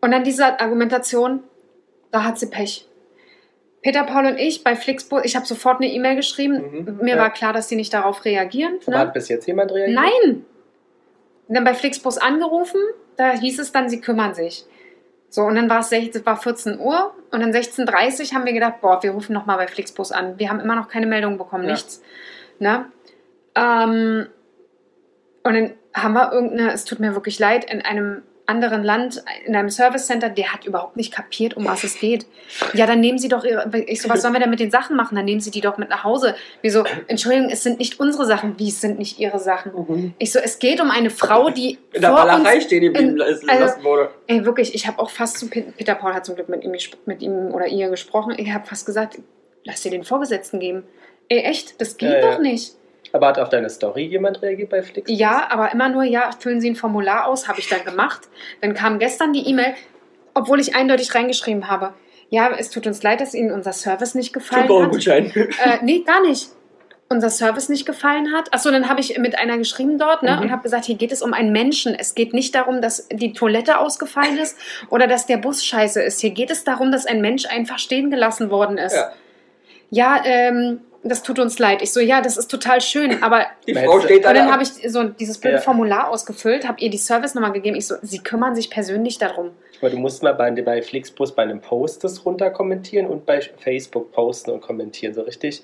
Und 0.00 0.10
dann 0.10 0.24
diese 0.24 0.58
Argumentation, 0.58 1.42
da 2.10 2.24
hat 2.24 2.38
sie 2.38 2.46
Pech. 2.46 2.88
Peter, 3.82 4.04
Paul 4.04 4.24
und 4.24 4.38
ich 4.38 4.64
bei 4.64 4.74
Flixbus, 4.76 5.22
ich 5.24 5.36
habe 5.36 5.44
sofort 5.44 5.82
eine 5.82 5.92
E-Mail 5.92 6.16
geschrieben. 6.16 6.86
Mhm, 6.86 6.98
Mir 7.04 7.16
ja. 7.16 7.20
war 7.22 7.30
klar, 7.30 7.52
dass 7.52 7.68
sie 7.68 7.76
nicht 7.76 7.92
darauf 7.92 8.24
reagieren. 8.24 8.78
Ne? 8.86 8.98
hat 8.98 9.12
bis 9.12 9.28
jetzt 9.28 9.46
jemand 9.46 9.70
reagiert? 9.72 9.94
Nein! 10.00 10.46
Und 11.46 11.54
dann 11.54 11.64
bei 11.64 11.74
Flixbus 11.74 12.16
angerufen, 12.16 12.80
da 13.18 13.32
hieß 13.32 13.58
es 13.58 13.70
dann, 13.72 13.90
sie 13.90 14.00
kümmern 14.00 14.32
sich. 14.34 14.64
So, 15.30 15.42
und 15.42 15.56
dann 15.56 15.68
war 15.68 15.80
es 15.80 15.88
16, 15.88 16.24
war 16.26 16.36
14 16.36 16.78
Uhr 16.78 17.12
und 17.32 17.40
dann 17.40 17.50
16.30 17.52 18.30
Uhr 18.30 18.34
haben 18.38 18.44
wir 18.46 18.52
gedacht, 18.52 18.80
boah, 18.80 19.02
wir 19.02 19.10
rufen 19.10 19.32
nochmal 19.32 19.56
bei 19.56 19.66
Flixbus 19.66 20.12
an. 20.12 20.38
Wir 20.38 20.48
haben 20.48 20.60
immer 20.60 20.76
noch 20.76 20.88
keine 20.88 21.06
Meldung 21.06 21.38
bekommen, 21.38 21.64
Ja. 21.64 21.72
nichts. 21.72 22.02
Ne? 22.60 22.86
Ähm, 23.56 24.28
und 25.42 25.54
dann 25.54 25.72
haben 25.94 26.12
wir 26.14 26.32
irgendeine, 26.32 26.72
es 26.72 26.84
tut 26.84 27.00
mir 27.00 27.14
wirklich 27.14 27.38
leid, 27.38 27.64
in 27.70 27.82
einem 27.82 28.22
anderen 28.46 28.84
Land, 28.84 29.24
in 29.46 29.56
einem 29.56 29.70
Service 29.70 30.06
Center, 30.06 30.28
der 30.28 30.52
hat 30.52 30.66
überhaupt 30.66 30.96
nicht 30.96 31.12
kapiert, 31.12 31.56
um 31.56 31.64
was 31.64 31.82
es 31.82 31.98
geht. 31.98 32.26
Ja, 32.74 32.86
dann 32.86 33.00
nehmen 33.00 33.18
Sie 33.18 33.28
doch 33.28 33.42
Ihre, 33.44 33.70
ich 33.86 34.02
so, 34.02 34.08
was 34.10 34.20
sollen 34.20 34.34
wir 34.34 34.40
denn 34.40 34.50
mit 34.50 34.60
den 34.60 34.70
Sachen 34.70 34.96
machen? 34.96 35.14
Dann 35.16 35.24
nehmen 35.24 35.40
Sie 35.40 35.50
die 35.50 35.62
doch 35.62 35.78
mit 35.78 35.88
nach 35.88 36.04
Hause. 36.04 36.34
Wieso, 36.60 36.84
Entschuldigung, 37.06 37.48
es 37.50 37.62
sind 37.62 37.78
nicht 37.78 37.98
unsere 38.00 38.26
Sachen. 38.26 38.58
Wie, 38.58 38.68
es 38.68 38.80
sind 38.82 38.98
nicht 38.98 39.18
Ihre 39.18 39.38
Sachen? 39.38 39.72
Mhm. 39.74 40.14
Ich 40.18 40.30
so, 40.32 40.38
es 40.40 40.58
geht 40.58 40.80
um 40.82 40.90
eine 40.90 41.08
Frau, 41.10 41.48
die 41.50 41.78
In 41.92 42.02
der 42.02 42.12
uns... 42.12 42.64
stehen 42.64 42.82
geblieben 42.82 43.16
in- 43.16 43.20
ist- 43.20 43.48
also- 43.48 43.64
lassen 43.64 43.84
wurde. 43.84 44.10
Ey, 44.26 44.44
wirklich, 44.44 44.74
ich 44.74 44.86
habe 44.86 44.98
auch 44.98 45.08
fast 45.10 45.38
zu... 45.38 45.48
Pe- 45.48 45.72
Peter 45.76 45.94
Paul 45.94 46.12
hat 46.12 46.26
zum 46.26 46.34
Glück 46.34 46.48
mit 46.50 46.64
ihm, 46.64 46.72
mit 47.06 47.22
ihm 47.22 47.48
oder 47.54 47.66
ihr 47.66 47.88
gesprochen. 47.88 48.34
Ich 48.36 48.52
habe 48.52 48.66
fast 48.66 48.84
gesagt, 48.84 49.18
lass 49.64 49.80
dir 49.82 49.90
den 49.90 50.04
Vorgesetzten 50.04 50.60
geben. 50.60 50.84
Ey, 51.30 51.38
echt? 51.40 51.80
Das 51.80 51.96
geht 51.96 52.10
Ja, 52.10 52.18
ja. 52.20 52.30
doch 52.32 52.38
nicht. 52.40 52.74
Aber 53.14 53.28
hat 53.28 53.38
auf 53.38 53.48
deine 53.48 53.70
Story 53.70 54.06
jemand 54.06 54.42
reagiert 54.42 54.70
bei 54.70 54.82
Flix? 54.82 55.08
Ja, 55.08 55.46
aber 55.48 55.70
immer 55.72 55.88
nur, 55.88 56.02
ja, 56.02 56.30
füllen 56.36 56.60
Sie 56.60 56.68
ein 56.68 56.74
Formular 56.74 57.28
aus, 57.28 57.46
habe 57.46 57.60
ich 57.60 57.68
dann 57.68 57.84
gemacht. 57.84 58.22
Dann 58.60 58.74
kam 58.74 58.98
gestern 58.98 59.32
die 59.32 59.48
E-Mail, 59.48 59.74
obwohl 60.34 60.58
ich 60.58 60.74
eindeutig 60.74 61.14
reingeschrieben 61.14 61.68
habe. 61.70 61.94
Ja, 62.30 62.50
es 62.58 62.70
tut 62.70 62.88
uns 62.88 63.04
leid, 63.04 63.20
dass 63.20 63.32
Ihnen 63.32 63.52
unser 63.52 63.72
Service 63.72 64.16
nicht 64.16 64.32
gefallen 64.32 64.64
hat. 64.64 64.68
5-Euro-Gutschein. 64.70 65.26
Äh, 65.34 65.78
nee, 65.82 66.00
gar 66.00 66.22
nicht. 66.22 66.48
Unser 67.08 67.30
Service 67.30 67.68
nicht 67.68 67.86
gefallen 67.86 68.32
hat. 68.32 68.52
Achso, 68.52 68.72
dann 68.72 68.88
habe 68.88 68.98
ich 69.00 69.16
mit 69.18 69.38
einer 69.38 69.58
geschrieben 69.58 69.96
dort 69.96 70.24
ne, 70.24 70.32
Mhm. 70.34 70.42
und 70.42 70.50
habe 70.50 70.62
gesagt, 70.64 70.84
hier 70.86 70.96
geht 70.96 71.12
es 71.12 71.22
um 71.22 71.32
einen 71.34 71.52
Menschen. 71.52 71.94
Es 71.94 72.16
geht 72.16 72.34
nicht 72.34 72.52
darum, 72.56 72.82
dass 72.82 73.06
die 73.12 73.32
Toilette 73.32 73.78
ausgefallen 73.78 74.38
ist 74.38 74.58
oder 74.90 75.06
dass 75.06 75.26
der 75.26 75.36
Bus 75.36 75.64
scheiße 75.64 76.02
ist. 76.02 76.20
Hier 76.20 76.30
geht 76.30 76.50
es 76.50 76.64
darum, 76.64 76.90
dass 76.90 77.06
ein 77.06 77.20
Mensch 77.20 77.46
einfach 77.46 77.78
stehen 77.78 78.10
gelassen 78.10 78.50
worden 78.50 78.76
ist. 78.76 78.96
Ja. 78.96 79.12
Ja, 79.90 80.22
ähm, 80.24 80.80
das 81.04 81.22
tut 81.22 81.38
uns 81.38 81.58
leid. 81.58 81.82
Ich 81.82 81.92
so, 81.92 82.00
ja, 82.00 82.20
das 82.20 82.36
ist 82.36 82.48
total 82.50 82.80
schön, 82.80 83.22
aber 83.22 83.46
Die 83.66 83.74
Frau 83.74 84.00
steht 84.00 84.24
da. 84.24 84.30
und 84.30 84.36
dann 84.36 84.46
da- 84.46 84.52
habe 84.52 84.62
ich 84.62 84.70
so 84.90 85.04
dieses 85.04 85.38
blöde 85.38 85.56
Ja. 85.56 85.60
Formular 85.62 86.08
ausgefüllt, 86.10 86.66
habe 86.66 86.80
ihr 86.80 86.90
die 86.90 86.98
Service-Nummer 86.98 87.50
gegeben. 87.52 87.76
Ich 87.76 87.86
so, 87.86 87.96
sie 88.02 88.18
kümmern 88.18 88.54
sich 88.54 88.70
persönlich 88.70 89.18
darum. 89.18 89.50
Aber 89.80 89.90
du 89.90 89.98
musst 89.98 90.22
mal 90.22 90.32
bei, 90.34 90.50
bei 90.50 90.80
Flixbus 90.82 91.34
bei 91.34 91.42
einem 91.42 91.60
Post 91.60 92.04
das 92.04 92.24
runter 92.24 92.50
kommentieren 92.50 93.06
und 93.06 93.26
bei 93.26 93.40
Facebook 93.58 94.12
posten 94.12 94.50
und 94.52 94.60
kommentieren. 94.62 95.12
So 95.14 95.22
richtig. 95.22 95.62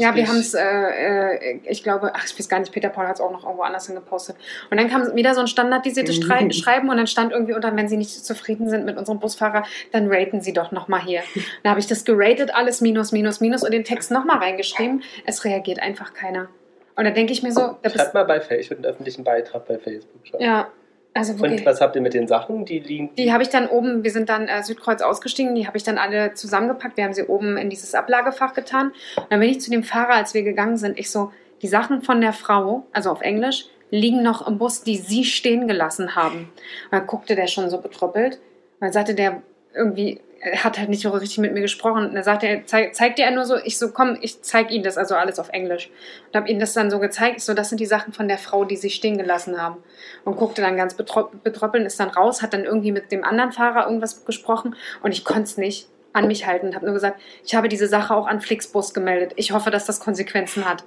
Ja, 0.00 0.14
wir 0.14 0.26
haben 0.26 0.38
es, 0.38 0.54
äh, 0.54 0.60
äh, 0.62 1.60
ich 1.64 1.82
glaube, 1.82 2.12
ach, 2.14 2.24
ich 2.26 2.38
weiß 2.38 2.48
gar 2.48 2.58
nicht, 2.58 2.72
Peter 2.72 2.88
Paul 2.88 3.06
hat 3.06 3.16
es 3.16 3.20
auch 3.20 3.30
noch 3.30 3.44
irgendwo 3.44 3.62
anders 3.62 3.86
hingepostet. 3.86 4.36
Und 4.70 4.78
dann 4.78 4.88
kam 4.88 5.14
wieder 5.14 5.34
so 5.34 5.40
ein 5.40 5.46
standardisiertes 5.46 6.18
Mhm. 6.20 6.52
Schreiben 6.52 6.88
und 6.88 6.96
dann 6.96 7.06
stand 7.06 7.32
irgendwie 7.32 7.54
unter, 7.54 7.74
wenn 7.76 7.88
Sie 7.88 7.96
nicht 7.96 8.10
zufrieden 8.24 8.68
sind 8.68 8.84
mit 8.84 8.96
unserem 8.96 9.18
Busfahrer, 9.20 9.64
dann 9.92 10.12
raten 10.12 10.40
Sie 10.40 10.52
doch 10.52 10.72
nochmal 10.72 11.00
hier. 11.02 11.22
Dann 11.62 11.70
habe 11.70 11.80
ich 11.80 11.86
das 11.86 12.04
geratet, 12.04 12.54
alles 12.54 12.80
minus, 12.80 13.12
minus, 13.12 13.40
minus 13.40 13.62
und 13.62 13.72
den 13.72 13.84
Text 13.84 14.10
nochmal 14.10 14.38
reingeschrieben. 14.38 15.02
Es 15.26 15.44
reagiert 15.44 15.80
einfach 15.80 16.14
keiner. 16.14 16.48
Und 16.96 17.04
da 17.04 17.10
denke 17.10 17.32
ich 17.32 17.42
mir 17.42 17.52
so, 17.52 17.60
da 17.60 17.76
bist, 17.82 17.96
Schreibt 17.96 18.14
mal 18.14 18.24
bei 18.24 18.40
Facebook, 18.40 18.78
einen 18.78 18.86
öffentlichen 18.86 19.22
Beitrag 19.24 19.66
bei 19.66 19.78
Facebook 19.78 20.26
schreiben. 20.26 20.44
ja, 20.44 20.68
also. 21.16 21.32
Und 21.42 21.64
was 21.64 21.80
habt 21.80 21.96
ihr 21.96 22.02
mit 22.02 22.14
den 22.14 22.28
Sachen? 22.28 22.64
Die 22.64 22.78
liegen. 22.78 23.14
Die 23.16 23.32
habe 23.32 23.42
ich 23.42 23.48
dann 23.48 23.68
oben, 23.68 24.04
wir 24.04 24.10
sind 24.10 24.28
dann 24.28 24.48
äh, 24.48 24.62
Südkreuz 24.62 25.02
ausgestiegen, 25.02 25.54
die 25.54 25.66
habe 25.66 25.76
ich 25.76 25.82
dann 25.82 25.98
alle 25.98 26.34
zusammengepackt. 26.34 26.96
Wir 26.96 27.04
haben 27.04 27.14
sie 27.14 27.24
oben 27.24 27.56
in 27.56 27.70
dieses 27.70 27.94
Ablagefach 27.94 28.54
getan. 28.54 28.92
Und 29.16 29.26
dann 29.30 29.40
bin 29.40 29.48
ich 29.48 29.60
zu 29.60 29.70
dem 29.70 29.82
Fahrer, 29.82 30.14
als 30.14 30.34
wir 30.34 30.42
gegangen 30.42 30.76
sind, 30.76 30.98
ich 30.98 31.10
so, 31.10 31.32
die 31.62 31.68
Sachen 31.68 32.02
von 32.02 32.20
der 32.20 32.32
Frau, 32.32 32.86
also 32.92 33.10
auf 33.10 33.22
Englisch, 33.22 33.66
liegen 33.90 34.22
noch 34.22 34.46
im 34.46 34.58
Bus, 34.58 34.82
die 34.82 34.96
sie 34.96 35.24
stehen 35.24 35.66
gelassen 35.66 36.16
haben. 36.16 36.52
Und 36.84 36.92
dann 36.92 37.06
guckte 37.06 37.34
der 37.34 37.46
schon 37.46 37.70
so 37.70 37.80
betröppelt. 37.80 38.34
Und 38.34 38.40
dann 38.80 38.92
sagte 38.92 39.14
der 39.14 39.42
irgendwie, 39.76 40.20
er 40.40 40.64
hat 40.64 40.78
halt 40.78 40.88
nicht 40.88 41.02
so 41.02 41.10
richtig 41.10 41.38
mit 41.38 41.52
mir 41.52 41.60
gesprochen. 41.60 42.06
Und 42.06 42.14
dann 42.14 42.22
sagte 42.24 42.46
er, 42.46 42.66
zeig, 42.66 42.94
zeigte 42.94 43.22
er 43.22 43.30
nur 43.30 43.44
so, 43.44 43.56
ich 43.56 43.78
so, 43.78 43.90
komm, 43.90 44.16
ich 44.20 44.42
zeig 44.42 44.70
Ihnen 44.70 44.84
das, 44.84 44.96
also 44.98 45.14
alles 45.14 45.38
auf 45.38 45.48
Englisch. 45.50 45.90
Und 46.28 46.36
habe 46.36 46.48
ihm 46.48 46.58
das 46.60 46.72
dann 46.74 46.90
so 46.90 46.98
gezeigt, 46.98 47.40
so, 47.40 47.54
das 47.54 47.68
sind 47.68 47.78
die 47.78 47.86
Sachen 47.86 48.12
von 48.12 48.28
der 48.28 48.38
Frau, 48.38 48.64
die 48.64 48.76
sie 48.76 48.90
stehen 48.90 49.18
gelassen 49.18 49.60
haben. 49.60 49.76
Und 50.24 50.36
guckte 50.36 50.62
dann 50.62 50.76
ganz 50.76 50.94
betröppeln, 50.94 51.86
ist 51.86 51.98
dann 52.00 52.10
raus, 52.10 52.42
hat 52.42 52.52
dann 52.52 52.64
irgendwie 52.64 52.92
mit 52.92 53.10
dem 53.12 53.24
anderen 53.24 53.52
Fahrer 53.52 53.84
irgendwas 53.86 54.24
gesprochen 54.24 54.74
und 55.02 55.12
ich 55.12 55.24
konnte 55.24 55.42
es 55.44 55.56
nicht 55.56 55.88
an 56.12 56.26
mich 56.28 56.46
halten. 56.46 56.74
Habe 56.74 56.84
nur 56.86 56.94
gesagt, 56.94 57.20
ich 57.44 57.54
habe 57.54 57.68
diese 57.68 57.86
Sache 57.88 58.14
auch 58.14 58.26
an 58.26 58.40
Flixbus 58.40 58.94
gemeldet. 58.94 59.32
Ich 59.36 59.52
hoffe, 59.52 59.70
dass 59.70 59.84
das 59.84 60.00
Konsequenzen 60.00 60.64
hat. 60.68 60.84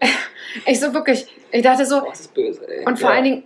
Ich 0.66 0.80
so 0.80 0.92
wirklich, 0.92 1.26
ich 1.50 1.62
dachte 1.62 1.86
so, 1.86 2.00
Boah, 2.00 2.10
das 2.10 2.20
ist 2.20 2.34
böse, 2.34 2.68
ey. 2.68 2.84
und 2.84 2.98
vor 2.98 3.08
Ja. 3.08 3.14
allen 3.16 3.24
Dingen, 3.24 3.42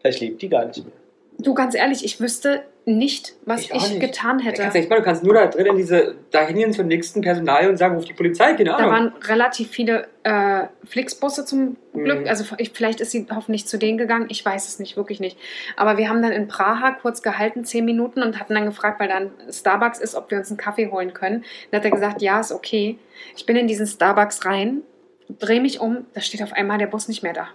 Vielleicht 0.00 0.20
liebt 0.20 0.40
die 0.42 0.48
gar 0.48 0.64
nicht 0.66 0.78
mehr. 0.84 0.92
Du 1.38 1.54
ganz 1.54 1.74
ehrlich, 1.74 2.04
ich 2.04 2.20
wüsste 2.20 2.62
nicht, 2.88 3.34
was 3.44 3.62
Ich 3.62 3.70
ich, 3.72 3.88
nicht. 3.90 4.00
getan 4.00 4.38
hätte. 4.38 4.62
kannst 4.62 4.76
du 4.76 4.78
nicht 4.78 4.88
machen, 4.88 5.00
du 5.00 5.04
kannst 5.04 5.24
nur 5.24 5.34
da 5.34 5.46
drin 5.48 5.66
in 5.66 5.76
diese, 5.76 6.14
da 6.30 6.46
hingehen 6.46 6.72
zum 6.72 6.86
nächsten 6.86 7.20
Personal 7.20 7.68
und 7.68 7.76
sagen, 7.78 7.96
ruf 7.96 8.04
die 8.04 8.12
Polizei, 8.12 8.52
keine 8.52 8.66
Da 8.70 8.76
Ahnung. 8.76 8.90
waren 8.92 9.12
relativ 9.24 9.70
viele 9.70 10.06
äh, 10.22 10.66
Flixbusse 10.84 11.44
zum 11.44 11.76
Glück. 11.94 12.20
Mhm. 12.20 12.28
Also 12.28 12.44
ich, 12.58 12.70
vielleicht 12.70 13.00
ist 13.00 13.10
sie 13.10 13.26
hoffentlich 13.34 13.66
zu 13.66 13.76
denen 13.76 13.98
gegangen. 13.98 14.26
Ich 14.28 14.44
weiß 14.44 14.68
es 14.68 14.78
nicht, 14.78 14.96
wirklich 14.96 15.18
nicht. 15.18 15.36
Aber 15.74 15.98
wir 15.98 16.08
haben 16.08 16.22
dann 16.22 16.30
in 16.30 16.46
Praha 16.46 16.92
kurz 16.92 17.22
gehalten, 17.22 17.64
zehn 17.64 17.84
Minuten, 17.84 18.22
und 18.22 18.38
hatten 18.38 18.54
dann 18.54 18.66
gefragt, 18.66 19.00
weil 19.00 19.08
da 19.08 19.16
ein 19.16 19.30
Starbucks 19.50 19.98
ist, 19.98 20.14
ob 20.14 20.30
wir 20.30 20.38
uns 20.38 20.50
einen 20.50 20.56
Kaffee 20.58 20.88
holen 20.88 21.12
können. 21.12 21.44
Dann 21.72 21.80
hat 21.80 21.84
er 21.84 21.90
gesagt, 21.90 22.22
ja, 22.22 22.38
ist 22.38 22.52
okay. 22.52 22.98
Ich 23.36 23.46
bin 23.46 23.56
in 23.56 23.66
diesen 23.66 23.88
Starbucks 23.88 24.44
rein, 24.44 24.82
drehe 25.40 25.60
mich 25.60 25.80
um, 25.80 26.06
da 26.14 26.20
steht 26.20 26.40
auf 26.40 26.52
einmal 26.52 26.78
der 26.78 26.86
Bus 26.86 27.08
nicht 27.08 27.24
mehr 27.24 27.32
da. 27.32 27.48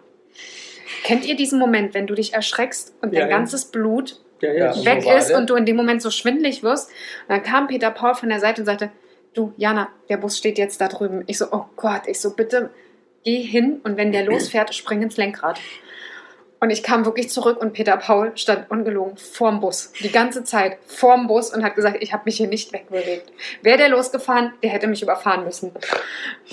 Kennt 1.03 1.25
ihr 1.25 1.35
diesen 1.35 1.59
Moment, 1.59 1.93
wenn 1.93 2.07
du 2.07 2.15
dich 2.15 2.33
erschreckst 2.33 2.93
und 3.01 3.13
Ja, 3.13 3.21
dein 3.21 3.29
ja. 3.29 3.37
ganzes 3.37 3.65
Blut 3.65 4.19
ja, 4.41 4.53
Ja. 4.53 4.85
weg 4.85 5.03
So 5.03 5.11
ist 5.11 5.31
und 5.31 5.49
du 5.49 5.55
in 5.55 5.65
dem 5.65 5.75
Moment 5.75 6.01
so 6.01 6.09
schwindlig 6.11 6.63
wirst. 6.63 6.89
Und 6.89 7.29
dann 7.29 7.43
kam 7.43 7.67
Peter 7.67 7.91
Paul 7.91 8.15
von 8.15 8.29
der 8.29 8.39
Seite 8.39 8.61
und 8.61 8.65
sagte, 8.65 8.91
du, 9.33 9.53
Jana, 9.57 9.89
der 10.09 10.17
Bus 10.17 10.37
steht 10.37 10.57
jetzt 10.57 10.81
da 10.81 10.87
drüben. 10.87 11.23
Ich 11.27 11.37
so, 11.37 11.45
oh 11.51 11.65
Gott, 11.75 12.03
ich 12.07 12.19
so, 12.19 12.33
bitte 12.35 12.69
geh 13.23 13.41
hin 13.41 13.81
und 13.83 13.97
wenn 13.97 14.11
der 14.11 14.25
losfährt, 14.25 14.73
spring 14.73 15.01
ins 15.01 15.17
Lenkrad. 15.17 15.59
Und 16.63 16.69
ich 16.69 16.83
kam 16.83 17.05
wirklich 17.05 17.31
zurück 17.31 17.59
und 17.59 17.73
Peter 17.73 17.97
Paul 17.97 18.33
stand 18.35 18.69
ungelogen 18.69 19.17
vorm 19.17 19.61
Bus. 19.61 19.91
Die 19.99 20.11
ganze 20.11 20.43
Zeit 20.43 20.77
vorm 20.85 21.25
Bus 21.25 21.51
und 21.51 21.63
hat 21.63 21.73
gesagt, 21.75 21.97
ich 22.01 22.13
habe 22.13 22.21
mich 22.25 22.37
hier 22.37 22.47
nicht 22.47 22.71
wegbewegt. 22.71 23.33
Wäre 23.63 23.79
der 23.79 23.89
losgefahren, 23.89 24.53
der 24.61 24.69
hätte 24.69 24.85
mich 24.85 25.01
überfahren 25.01 25.43
müssen. 25.43 25.71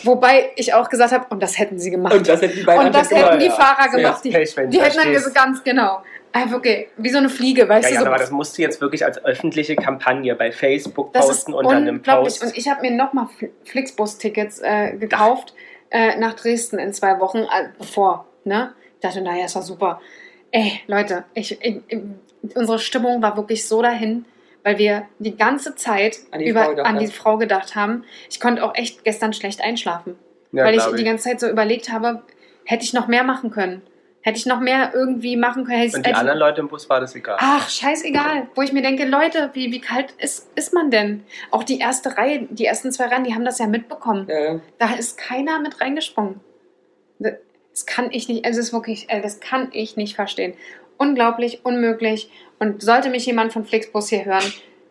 Wobei 0.05 0.51
ich 0.57 0.73
auch 0.73 0.88
gesagt 0.88 1.12
habe, 1.12 1.27
und 1.29 1.42
das 1.42 1.59
hätten 1.59 1.79
sie 1.79 1.90
gemacht. 1.90 2.14
Und 2.14 2.27
das 2.27 2.40
hätten 2.40 2.57
die 2.57 2.62
beiden 2.64 2.87
Und 2.87 2.94
das 2.94 3.12
einfach 3.12 3.33
hätten 3.33 3.40
die 3.40 3.47
ja. 3.47 3.53
Fahrer 3.53 3.88
gemacht. 3.90 4.25
Die, 4.25 4.31
Pech, 4.31 4.55
die 4.55 4.81
hätten 4.81 4.97
dann 4.97 5.12
gesagt, 5.12 5.35
ganz 5.35 5.62
genau. 5.62 6.03
Ah, 6.33 6.51
wirklich, 6.51 6.88
wie 6.97 7.11
so 7.11 7.18
eine 7.18 7.29
Fliege, 7.29 7.68
weißt 7.68 7.85
Ja, 7.85 7.88
du? 7.90 7.94
ja, 7.97 8.01
so 8.01 8.07
aber 8.07 8.16
das 8.18 8.31
musst 8.31 8.57
du 8.57 8.62
jetzt 8.62 8.81
wirklich 8.81 9.05
als 9.05 9.23
öffentliche 9.25 9.77
Kampagne 9.77 10.35
bei 10.37 10.53
Facebook 10.53 11.12
Das 11.12 11.25
ist 11.25 11.31
posten 11.31 11.55
unter 11.55 11.77
einem 11.77 11.97
unglaublich. 11.97 12.40
Post. 12.40 12.44
Und 12.53 12.57
ich 12.57 12.68
habe 12.68 12.81
mir 12.81 12.92
nochmal 12.92 13.27
Flixbus-Tickets 13.64 14.61
äh, 14.61 14.92
gekauft. 14.97 15.53
äh, 15.90 16.16
nach 16.18 16.35
Dresden 16.35 16.79
in 16.79 16.92
zwei 16.92 17.18
Wochen, 17.21 17.38
äh, 17.38 17.68
bevor, 17.79 18.27
ne? 18.44 18.75
Ich 18.99 19.01
dachte, 19.01 19.21
naja, 19.21 19.45
ist 19.45 19.55
doch 19.55 19.63
super. 19.63 20.01
Ey, 20.51 20.81
Leute, 20.89 21.25
ich, 21.35 21.53
ich, 21.63 21.81
ich, 21.87 21.99
unsere 22.57 22.79
Stimmung 22.81 23.23
war 23.23 23.37
wirklich 23.37 23.67
so 23.69 23.81
dahin, 23.81 24.25
weil 24.65 24.79
wir 24.79 25.07
die 25.21 25.37
ganze 25.37 25.77
Zeit 25.77 26.19
An 26.33 26.41
die 26.41 26.49
über, 26.49 26.63
Frau 26.65 26.71
gedacht 26.71 26.87
an 26.89 26.99
die. 26.99 27.07
Frau 27.07 27.37
gedacht 27.37 27.75
haben. 27.77 28.05
Ich 28.29 28.41
konnte 28.41 28.65
auch 28.65 28.75
echt 28.75 29.05
gestern 29.05 29.33
schlecht 29.33 29.61
einschlafen, 29.63 30.17
Ja, 30.53 30.65
weil 30.65 30.75
ich 30.75 30.83
glaub 30.83 30.97
die 30.97 31.05
ganze 31.05 31.25
Zeit 31.29 31.39
so 31.41 31.49
überlegt 31.49 31.93
habe, 31.93 32.23
hätte 32.65 32.83
ich 32.85 32.93
noch 32.93 33.07
mehr 33.07 33.23
machen 33.23 33.51
können? 33.51 33.83
Hätte 34.21 34.37
ich 34.39 34.47
noch 34.47 34.59
mehr 34.59 34.91
irgendwie 34.95 35.37
machen 35.37 35.65
können? 35.65 35.77
Hätte 35.79 35.89
ich- 35.91 35.95
Und 35.95 36.07
die 36.07 36.13
anderen 36.13 36.39
Leute 36.41 36.61
im 36.61 36.69
Bus 36.69 36.91
war 36.91 37.01
das 37.01 37.15
egal. 37.15 37.37
Ach, 37.39 37.69
scheißegal. 37.71 38.49
Wo 38.57 38.63
ich 38.63 38.73
mir 38.73 38.83
denke, 38.83 39.05
Leute, 39.07 39.51
wie, 39.53 39.71
wie 39.71 39.81
kalt 39.81 40.11
ist, 40.19 40.49
ist 40.57 40.75
man 40.75 40.91
denn? 40.91 41.23
Auch 41.53 41.63
die 41.63 41.79
erste 41.79 42.17
Reihe, 42.19 42.47
die 42.51 42.65
ersten 42.67 42.91
zwei 42.91 43.07
Reihen, 43.07 43.23
die 43.25 43.35
haben 43.35 43.45
das 43.45 43.59
ja 43.61 43.69
mitbekommen. 43.69 44.29
Äh, 44.29 44.59
Da 44.79 44.95
ist 44.95 45.17
keiner 45.19 45.61
mit 45.61 45.81
reingesprungen. 45.81 46.41
Das 47.79 47.87
kann 47.87 48.09
ich 48.11 48.29
nicht, 48.29 48.45
also 48.45 48.59
es 48.59 48.67
ist 48.69 48.73
wirklich, 48.73 49.09
äh, 49.09 49.21
das 49.21 49.38
kann 49.38 49.69
ich 49.73 49.97
nicht 49.97 50.17
verstehen. 50.17 50.55
Unglaublich, 50.97 51.61
unmöglich. 51.64 52.29
Und 52.59 52.83
sollte 52.83 53.09
mich 53.09 53.25
jemand 53.25 53.53
von 53.53 53.64
Flixbus 53.64 54.09
hier 54.09 54.25
hören, 54.25 54.43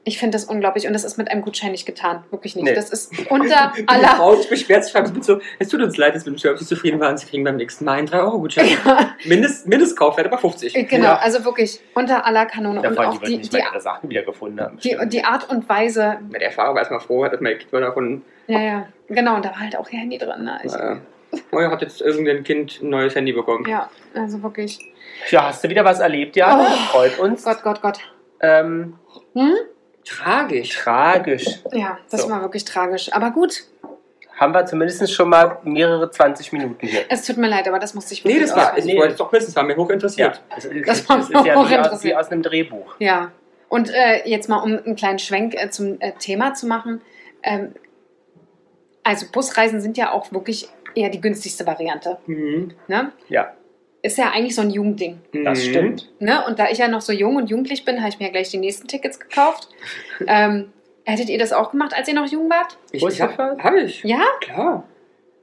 ich 0.06 0.20
finde 0.20 0.38
das 0.38 0.46
unglaublich. 0.46 0.88
Und 0.88 0.94
das 0.94 1.04
ist 1.04 1.18
mit 1.18 1.30
einem 1.30 1.42
Gutschein 1.42 1.74
nicht 1.74 1.86
getan. 1.86 2.24
Wirklich 2.32 2.56
nicht. 2.56 2.64
Nee. 2.64 2.74
Das 2.74 2.92
ist 2.92 3.12
unter 3.30 3.74
aller. 3.88 4.08
Frau 4.08 4.38
beschwert 4.50 4.86
sich 4.86 4.94
mit 4.94 5.26
so, 5.26 5.42
es 5.60 5.68
tut 5.68 5.82
uns 5.82 5.98
leid, 5.98 6.16
dass 6.16 6.26
wir 6.26 6.32
nicht 6.32 6.46
wirklich 6.46 6.66
zufrieden 6.66 7.02
waren, 7.02 7.18
sie 7.18 7.26
kriegen 7.26 7.44
beim 7.44 7.58
nächsten 7.58 7.84
Mal 7.84 7.98
einen 7.98 8.08
3-Euro-Gutschein. 8.08 8.70
Mindest, 9.26 9.68
Mindestkaufwert 9.68 10.28
aber 10.28 10.38
50. 10.38 10.88
Genau, 10.88 11.04
Ja. 11.04 11.18
also 11.18 11.44
wirklich 11.44 11.82
unter 11.94 12.26
aller 12.26 12.46
Kanone. 12.46 12.82
Ja, 12.84 12.90
und 12.90 12.98
auch 13.00 13.18
die 13.18 13.26
die, 13.32 13.38
nicht 13.40 13.52
die, 13.52 13.58
mal 13.58 13.66
ihre 13.70 13.82
Sachen 13.82 14.10
wiedergefunden 14.10 14.62
haben. 14.62 14.78
die, 14.78 14.98
die 15.10 15.26
Art 15.26 15.50
und 15.50 15.68
Weise, 15.68 16.20
Mit 16.30 16.40
der 16.40 16.52
Fahrer 16.54 16.70
war 16.70 16.80
erstmal 16.80 17.02
froh, 17.02 17.28
dass 17.28 17.42
man 17.42 17.54
davon, 17.70 18.22
ja, 18.48 18.62
ja, 18.62 18.88
genau, 19.10 19.36
und 19.36 19.44
da 19.44 19.50
war 19.50 19.60
halt 19.60 19.76
auch 19.76 19.90
ihr 19.90 20.00
Handy 20.00 20.18
drin. 20.18 20.46
Ne? 20.46 20.58
Ich, 20.64 20.74
äh, 20.74 20.96
oh, 21.52 21.60
ja, 21.62 21.72
hat 21.72 21.82
jetzt 21.82 22.02
irgendein 22.02 22.44
Kind 22.44 22.80
ein 22.82 22.90
neues 22.90 23.16
Handy 23.16 23.32
bekommen. 23.34 23.68
Ja, 23.68 23.90
also 24.14 24.42
wirklich. 24.44 24.80
Ja, 25.30 25.48
hast 25.48 25.64
du 25.64 25.70
wieder 25.70 25.84
was 25.86 26.00
erlebt, 26.00 26.36
ja? 26.36 26.60
Oh. 26.60 26.76
Freut 26.92 27.18
uns. 27.20 27.44
Gott, 27.44 27.64
Gott, 27.64 27.82
Gott. 27.82 28.00
Ähm, 28.42 28.98
Hm? 29.34 29.54
Tragisch. 30.06 30.70
tragisch. 30.76 31.46
Ja, 31.72 31.98
das 32.10 32.22
So. 32.24 32.30
war 32.30 32.42
wirklich 32.42 32.64
tragisch. 32.66 33.12
Aber 33.14 33.32
gut, 33.32 33.64
Haben 34.38 34.54
wir 34.54 34.66
zumindest 34.68 35.12
schon 35.14 35.30
mal 35.30 35.58
mehrere 35.64 36.12
20 36.12 36.54
Minuten 36.54 36.86
hier. 36.86 37.02
es 37.10 37.26
tut 37.26 37.38
mir 37.38 37.48
leid, 37.48 37.68
aber 37.68 37.80
das 37.80 37.96
musste 37.96 38.14
ich 38.14 38.24
Nee, 38.24 38.34
wirklich 38.36 38.50
das 38.50 38.56
war, 38.56 38.64
aushalten. 38.66 38.88
ich 38.88 38.94
Nee. 38.94 39.00
wollte 39.00 39.12
es 39.14 39.18
doch 39.18 39.34
wissen, 39.34 39.48
es 39.50 39.56
war 39.56 39.64
mir 39.64 39.76
hoch 39.76 39.90
interessiert. 39.90 40.42
es 40.56 40.66
ist, 40.66 40.88
Das 40.88 41.10
war 41.10 41.18
es 41.20 41.30
ist 41.30 41.34
ja 41.46 41.56
auch 41.56 41.68
wie 41.70 41.76
aus, 41.76 41.86
interessiert. 41.86 42.04
wie 42.04 42.16
aus 42.16 42.30
einem 42.30 42.44
Drehbuch. 42.44 42.96
Ja, 43.00 43.32
und 43.68 43.90
äh, 43.92 44.30
jetzt 44.30 44.48
mal, 44.48 44.58
um 44.60 44.78
einen 44.78 44.96
kleinen 44.96 45.18
Schwenk 45.18 45.56
äh, 45.56 45.72
zum 45.72 46.00
äh, 46.02 46.12
Thema 46.20 46.54
zu 46.54 46.68
machen. 46.68 47.02
Ähm, 47.42 47.74
also 49.04 49.26
Busreisen 49.32 49.82
sind 49.82 49.98
ja 49.98 50.12
auch 50.12 50.32
wirklich 50.32 50.70
eher 50.98 51.10
die 51.10 51.22
günstigste 51.22 51.66
Variante. 51.68 52.18
Mhm. 52.26 52.72
Ne? 52.88 53.12
Ja, 53.30 53.54
Ist 54.02 54.18
ja 54.18 54.32
eigentlich 54.32 54.56
so 54.56 54.62
ein 54.62 54.70
Jugendding. 54.70 55.20
das 55.44 55.60
Mhm. 55.66 55.70
stimmt. 55.70 56.10
Ne? 56.20 56.44
Und 56.48 56.60
da 56.60 56.70
ich 56.70 56.78
ja 56.78 56.88
noch 56.88 57.02
so 57.02 57.12
jung 57.14 57.36
und 57.36 57.50
jugendlich 57.50 57.84
bin, 57.86 58.00
habe 58.00 58.10
ich 58.10 58.20
mir 58.20 58.30
gleich 58.32 58.50
die 58.50 58.58
nächsten 58.58 58.88
Tickets 58.88 59.20
gekauft. 59.20 59.70
ähm, 60.28 60.72
hättet 61.06 61.30
ihr 61.30 61.40
das 61.40 61.52
auch 61.54 61.72
gemacht, 61.72 61.94
als 61.96 62.08
ihr 62.08 62.14
noch 62.14 62.28
jung 62.28 62.50
wart? 62.50 62.78
Ich, 62.92 63.04
ich 63.04 63.22
hab, 63.22 63.32
gefahren? 63.32 63.62
hab 63.64 63.76
ich. 63.76 64.04
Ja? 64.04 64.22
Klar. 64.42 64.84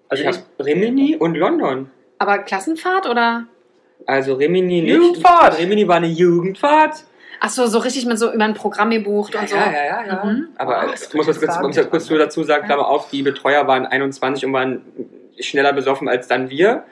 Also 0.08 0.22
ich 0.24 0.30
ich, 0.30 0.36
hab 0.36 0.64
Rimini 0.66 1.16
und 1.16 1.34
London. 1.34 1.90
Aber 2.18 2.38
Klassenfahrt 2.38 3.08
oder? 3.08 3.46
Also 4.06 4.34
Rimini 4.34 4.82
nicht. 4.82 4.94
Jugendfahrt. 4.94 5.58
Rimini 5.58 5.88
war 5.88 5.96
eine 5.96 6.06
Jugendfahrt. 6.08 7.04
Ach 7.40 7.50
so, 7.50 7.66
so 7.66 7.78
richtig 7.78 8.06
mit 8.06 8.18
so 8.18 8.32
über 8.32 8.44
ein 8.44 8.54
Programm 8.54 8.90
gebucht 8.90 9.34
Ja, 9.34 9.40
und 9.40 9.48
so. 9.48 9.56
ja, 9.56 9.72
ja, 9.72 9.84
ja. 9.84 10.06
ja. 10.06 10.24
Mhm. 10.24 10.48
Aber 10.56 10.78
Ah, 10.78 10.84
ich 10.94 11.12
muss, 11.14 11.26
ich 11.28 11.38
kurz, 11.40 11.76
ja 11.76 11.84
kurz 11.84 12.08
nur 12.08 12.18
dazu 12.18 12.42
sagen, 12.44 12.62
Ja. 12.62 12.66
Klammer 12.68 12.86
auf, 12.88 13.10
die 13.10 13.22
Betreuer 13.22 13.66
waren 13.66 13.84
21 13.86 14.46
und 14.46 14.52
waren 14.52 14.82
schneller 15.40 15.72
besoffen 15.72 16.08
als 16.08 16.28
dann 16.28 16.50
wir. 16.50 16.84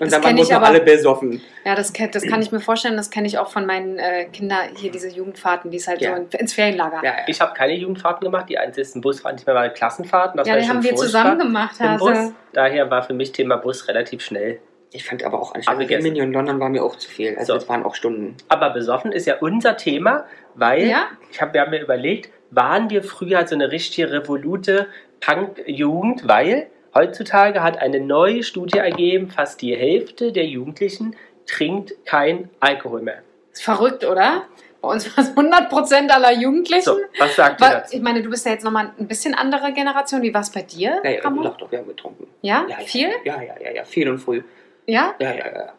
Und 0.00 0.12
Das 0.12 0.20
dann 0.20 0.36
waren 0.38 0.52
aber- 0.52 0.66
alle 0.66 0.80
besoffen. 0.80 1.40
Ja, 1.64 1.74
das, 1.74 1.92
kann- 1.92 2.10
das 2.10 2.22
kann 2.24 2.42
ich 2.42 2.52
mir 2.52 2.60
vorstellen. 2.60 2.96
Das 2.96 3.10
kenne 3.10 3.26
ich 3.26 3.38
auch 3.38 3.48
von 3.50 3.64
meinen 3.64 3.98
äh, 3.98 4.26
Kindern 4.26 4.68
hier, 4.76 4.90
diese 4.90 5.08
Jugendfahrten, 5.08 5.70
die 5.70 5.78
es 5.78 5.88
halt 5.88 6.00
Ja. 6.02 6.14
so 6.16 6.22
in, 6.22 6.28
ins 6.38 6.52
Ferienlager. 6.52 6.98
Ja, 7.02 7.10
ja. 7.12 7.16
ich 7.26 7.40
habe 7.40 7.54
keine 7.54 7.72
Jugendfahrten 7.74 8.24
gemacht. 8.24 8.48
Die 8.48 8.58
einzigsten 8.58 9.00
Busfahrten, 9.00 9.38
die 9.38 9.42
ich 9.42 9.46
mir 9.46 9.54
mal 9.54 9.72
Klassenfahrten. 9.72 10.36
Das 10.36 10.46
Ja, 10.46 10.56
die 10.58 10.68
haben 10.68 10.82
wir 10.82 10.94
zusammen 10.94 11.38
gemacht, 11.38 11.76
im 11.80 11.88
Hase. 11.88 11.98
Bus. 12.04 12.32
Daher 12.52 12.90
war 12.90 13.02
für 13.02 13.14
mich 13.14 13.32
Thema 13.32 13.56
Bus 13.56 13.88
relativ 13.88 14.22
schnell. 14.22 14.60
Ich 14.92 15.04
fand 15.04 15.22
aber 15.24 15.40
auch 15.40 15.54
anstrengend. 15.54 15.90
Rimini 15.90 16.22
und 16.22 16.32
London 16.32 16.60
war 16.60 16.68
mir 16.68 16.82
auch 16.84 16.96
zu 16.96 17.08
viel. 17.10 17.36
Also 17.36 17.52
So. 17.54 17.58
das 17.58 17.68
waren 17.68 17.82
auch 17.84 17.94
Stunden. 17.94 18.36
Aber 18.48 18.70
besoffen 18.70 19.12
ist 19.12 19.26
ja 19.26 19.36
unser 19.40 19.76
Thema, 19.76 20.26
weil 20.54 20.86
Ja? 20.88 21.06
ich 21.30 21.40
hab, 21.42 21.54
wir 21.54 21.60
haben 21.62 21.70
mir 21.70 21.80
überlegt, 21.82 22.30
waren 22.50 22.88
wir 22.90 23.02
früher 23.02 23.46
so 23.46 23.54
eine 23.54 23.70
richtige 23.70 24.10
revolute 24.10 24.86
Punk-Jugend, 25.20 26.26
weil 26.28 26.68
heutzutage 26.94 27.62
hat 27.62 27.78
eine 27.78 28.00
neue 28.00 28.42
Studie 28.42 28.78
ergeben, 28.78 29.28
fast 29.30 29.60
die 29.62 29.76
Hälfte 29.76 30.32
der 30.32 30.46
Jugendlichen 30.46 31.16
trinkt 31.46 31.94
kein 32.04 32.50
Alkohol 32.60 33.02
mehr. 33.02 33.22
Ist 33.52 33.62
verrückt, 33.62 34.04
oder? 34.04 34.44
Bei 34.80 34.90
uns 34.90 35.16
war 35.16 35.24
es 35.24 35.32
100% 35.32 36.08
aller 36.10 36.32
Jugendlichen. 36.32 36.82
So, 36.84 36.98
was 37.18 37.34
sagt 37.34 37.60
ihr 37.60 37.68
dazu? 37.68 37.96
ich 37.96 38.02
meine, 38.02 38.22
du 38.22 38.30
bist 38.30 38.46
ja 38.46 38.52
jetzt 38.52 38.64
nochmal 38.64 38.92
ein 38.98 39.08
bisschen 39.08 39.34
andere 39.34 39.72
Generation. 39.72 40.22
Wie 40.22 40.32
war 40.32 40.42
es 40.42 40.50
bei 40.50 40.62
dir, 40.62 41.00
Ja, 41.02 41.10
ja, 41.10 41.20
Ramon? 41.22 41.42
doch, 41.44 41.56
doch, 41.56 41.70
wir 41.72 41.78
haben 41.80 41.88
getrunken. 41.88 42.28
Ja? 42.42 42.64
Ja, 42.68 42.78
ja. 42.78 42.86
Viel? 42.86 43.08
Ja, 43.24 43.42
ja, 43.42 43.54
ja, 43.60 43.70
ja, 43.72 43.84
viel 43.84 44.08
und 44.08 44.18
früh. 44.18 44.42
Ja? 44.86 45.14
Ja, 45.18 45.32
ja, 45.34 45.46
ja. 45.52 45.72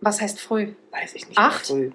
Was 0.00 0.20
heißt 0.20 0.38
früh? 0.38 0.68
Weiß 0.92 1.14
ich 1.14 1.26
nicht. 1.28 1.38
Acht? 1.38 1.66
Früh. 1.66 1.90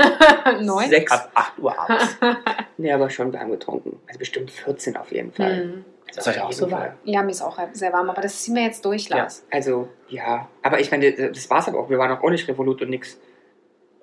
Neun? 0.62 0.88
Sechs. 0.88 1.12
Ab 1.12 1.30
8 1.34 1.58
Uhr 1.58 1.78
abends. 1.78 2.16
Nee, 2.80 2.92
aber 2.92 3.10
schon, 3.10 3.32
wir 3.32 3.40
haben 3.40 3.50
getrunken. 3.50 3.98
Also 4.06 4.20
bestimmt 4.20 4.52
14 4.52 4.96
auf 4.96 5.10
jeden 5.10 5.32
Fall. 5.32 5.56
Hm. 5.56 5.84
Also 6.08 6.22
Soll 6.22 6.32
ich 6.34 6.40
auf 6.40 6.48
auch 6.48 6.52
so 6.52 6.68
sagen? 6.68 6.94
Ja, 7.04 7.22
mir 7.22 7.30
ist 7.30 7.42
auch 7.42 7.58
sehr 7.72 7.92
warm, 7.92 8.08
aber 8.10 8.22
das 8.22 8.42
ziehen 8.42 8.54
wir 8.54 8.62
jetzt 8.62 8.84
durch, 8.84 9.08
Ja. 9.08 9.18
Lars. 9.18 9.44
Also, 9.50 9.88
ja. 10.08 10.48
Aber 10.62 10.80
ich 10.80 10.90
meine, 10.90 11.12
das 11.12 11.50
war's 11.50 11.68
aber 11.68 11.78
auch. 11.80 11.90
Wir 11.90 11.98
waren 11.98 12.10
auch 12.18 12.30
nicht 12.30 12.48
Revolut 12.48 12.80
und 12.82 12.90
nix. 12.90 13.18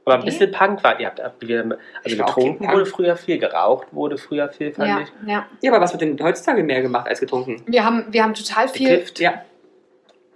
Aber 0.05 0.19
ein 0.19 0.25
bisschen 0.25 0.51
Punk 0.51 0.83
war 0.83 0.99
ihr. 0.99 1.07
Habt, 1.07 1.19
also 1.19 1.33
Ich 2.03 2.19
war 2.19 2.27
getrunken 2.27 2.71
wurde 2.71 2.85
früher 2.85 3.15
viel, 3.15 3.39
geraucht 3.39 3.87
wurde 3.91 4.19
früher 4.19 4.49
viel, 4.49 4.71
fand 4.71 4.87
Ja, 4.87 4.99
ich. 5.01 5.27
ja. 5.27 5.47
Ja, 5.61 5.71
aber 5.71 5.81
was 5.81 5.93
wird 5.93 6.01
denn 6.03 6.19
heutzutage 6.21 6.63
mehr 6.63 6.83
gemacht 6.83 7.07
als 7.07 7.19
getrunken? 7.19 7.63
Wir 7.65 7.83
haben, 7.83 8.05
wir 8.11 8.21
haben 8.21 8.35
total 8.35 8.67
viel. 8.67 8.87
Gekifft. 8.89 9.19
Ja. 9.19 9.43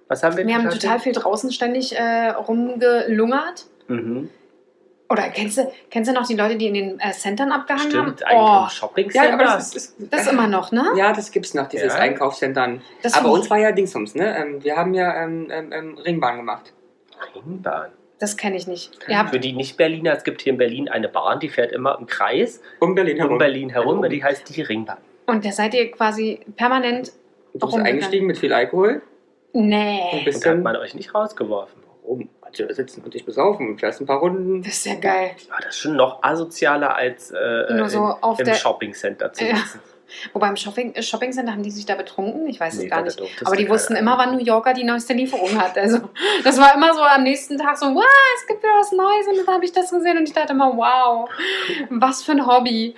Was 0.07 0.23
haben 0.23 0.35
wir 0.37 0.47
Wir 0.47 0.55
haben 0.55 0.69
total 0.71 0.99
viel 0.99 1.13
draußen 1.13 1.51
ständig 1.51 1.95
äh, 1.95 2.29
rumgelungert. 2.29 3.67
Mhm. 3.87 4.31
Oder 5.11 5.29
kennst 5.29 5.57
du, 5.57 5.71
kennst 5.89 6.09
du 6.09 6.13
noch 6.13 6.27
die 6.27 6.35
Leute, 6.35 6.55
die 6.55 6.67
in 6.67 6.73
den 6.75 6.99
äh, 6.99 7.11
Centern 7.13 7.51
abgehangen 7.51 7.89
Stimmt, 7.89 8.23
haben? 8.25 8.37
eigentlich 8.37 8.59
Oh, 8.59 8.63
im 8.65 8.69
shopping 8.69 9.11
Ja, 9.11 9.33
aber 9.33 9.43
das 9.43 9.73
ist, 9.75 9.97
ist 9.99 10.13
das 10.13 10.21
ist 10.27 10.31
immer 10.31 10.47
noch, 10.47 10.71
ne? 10.71 10.85
Ja, 10.95 11.13
das 11.13 11.31
gibt's 11.31 11.53
noch, 11.55 11.67
dieses 11.67 11.93
Ja. 11.95 11.99
Einkaufszentren. 11.99 12.81
Das 13.01 13.15
Aber 13.15 13.31
uns 13.31 13.49
war 13.49 13.57
ja 13.57 13.71
Dingsums, 13.71 14.13
ne? 14.13 14.37
Ähm, 14.37 14.63
Wir 14.63 14.75
haben 14.77 14.93
ja 14.93 15.23
ähm, 15.23 15.47
ähm, 15.51 15.71
ähm, 15.73 15.97
Ringbahn 15.97 16.37
gemacht. 16.37 16.73
Ringbahn. 17.35 17.89
Das 18.19 18.35
kenne 18.37 18.57
ich 18.57 18.67
nicht. 18.67 18.91
Für 19.31 19.39
die 19.39 19.53
Nicht-Berliner, 19.53 20.13
es 20.13 20.23
gibt 20.23 20.41
hier 20.41 20.51
in 20.51 20.57
Berlin 20.57 20.89
eine 20.89 21.07
Bahn, 21.07 21.39
die 21.39 21.47
fährt 21.49 21.71
immer 21.71 21.97
im 21.97 22.05
Kreis 22.05 22.61
Um 22.79 22.93
Berlin 22.93 23.17
herum. 23.17 23.33
um 23.33 23.37
Berlin 23.39 23.69
herum 23.69 23.87
Also, 23.95 24.01
und 24.03 24.09
die 24.11 24.23
heißt 24.23 24.55
die 24.55 24.61
Ringbahn. 24.61 24.97
und 25.25 25.45
da 25.45 25.51
seid 25.51 25.73
ihr 25.73 25.89
quasi 25.91 26.39
permanent. 26.57 27.13
Du 27.53 27.65
bist 27.65 27.77
eingestiegen 27.79 28.27
mit 28.27 28.37
viel 28.37 28.53
Alkohol 28.53 29.01
und 29.53 29.69
Nee. 29.69 30.21
bist 30.25 30.37
Und 30.37 30.45
da 30.45 30.49
hat 30.51 30.55
dann 30.57 30.63
man 30.63 30.75
euch 30.75 30.93
nicht 30.95 31.15
rausgeworfen. 31.15 31.81
rum. 32.05 32.29
Sitzen 32.53 33.03
und 33.03 33.13
dich 33.13 33.25
besaufen. 33.25 33.77
Fährst 33.77 34.01
ein 34.01 34.05
paar 34.05 34.19
Runden. 34.19 34.61
Das 34.63 34.73
ist 34.73 34.85
ja 34.85 34.95
geil. 34.95 35.31
Ja, 35.49 35.55
das 35.57 35.75
ist 35.75 35.77
schon 35.81 35.95
noch 35.95 36.23
asozialer 36.23 36.95
als 36.95 37.31
äh, 37.31 37.73
Nur 37.73 37.89
so 37.89 37.99
in, 37.99 38.11
auf 38.21 38.39
im 38.39 38.45
der- 38.45 38.53
Shopping-Center 38.55 39.31
zu 39.33 39.45
Ja. 39.45 39.55
sitzen. 39.57 39.79
Wobei 40.33 40.47
im 40.49 40.55
Shopping, 40.55 40.99
Shopping 41.03 41.31
Center 41.31 41.51
haben 41.51 41.61
die 41.61 41.69
sich 41.69 41.85
da 41.85 41.93
betrunken? 41.93 42.47
Ich 42.47 42.59
weiß 42.59 42.79
Nee, 42.79 42.85
es 42.85 42.89
gar 42.89 43.03
nicht. 43.03 43.21
Aber 43.45 43.55
die 43.55 43.69
wussten 43.69 43.95
immer, 43.95 44.17
wann 44.17 44.31
New 44.35 44.43
Yorker 44.43 44.73
die 44.73 44.83
neueste 44.83 45.13
Lieferung 45.13 45.61
hat. 45.61 45.77
Also 45.77 45.99
das 46.43 46.59
war 46.59 46.73
immer 46.73 46.95
so 46.95 47.01
am 47.01 47.21
nächsten 47.21 47.59
Tag 47.59 47.77
so, 47.77 47.85
wow, 47.93 48.03
es 48.41 48.47
gibt 48.47 48.63
wieder 48.63 48.71
was 48.79 48.91
Neues 48.91 49.27
und 49.27 49.37
dann 49.45 49.53
habe 49.53 49.65
ich 49.65 49.71
das 49.71 49.91
gesehen 49.91 50.17
und 50.17 50.23
ich 50.27 50.33
dachte 50.33 50.53
immer, 50.53 50.75
wow, 50.75 51.29
was 51.91 52.23
für 52.23 52.31
ein 52.31 52.47
Hobby. 52.47 52.95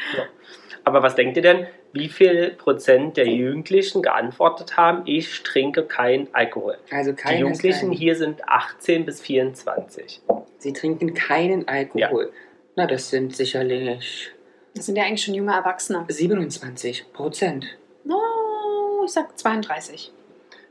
Aber 0.85 1.03
was 1.03 1.15
denkt 1.15 1.35
ihr 1.35 1.43
denn, 1.43 1.67
wie 1.93 2.07
viel 2.09 2.51
Prozent 2.51 3.17
der 3.17 3.27
Jugendlichen 3.27 4.01
geantwortet 4.01 4.77
haben, 4.77 5.01
ich 5.05 5.43
trinke 5.43 5.83
kein 5.83 6.27
Alkohol? 6.33 6.77
Also 6.89 7.11
Die 7.11 7.17
keiner 7.17 7.35
ist 7.35 7.41
Jugendlichen 7.41 7.89
kein- 7.89 7.97
hier 7.97 8.15
sind 8.15 8.47
18 8.47 9.05
bis 9.05 9.21
24. 9.21 10.21
Sie 10.57 10.73
trinken 10.73 11.13
keinen 11.13 11.67
Alkohol. 11.67 12.31
Na, 12.75 12.87
das 12.87 13.09
sind 13.09 13.35
sicherlich 13.35 14.31
Das 14.73 14.85
sind 14.85 14.95
ja 14.95 15.03
eigentlich 15.03 15.23
schon 15.23 15.33
junge 15.33 15.53
Erwachsene. 15.53 16.05
27 16.07 17.11
Prozent. 17.11 17.65
Oh, 18.07 19.03
ich 19.05 19.11
sag 19.11 19.37
32. 19.37 20.11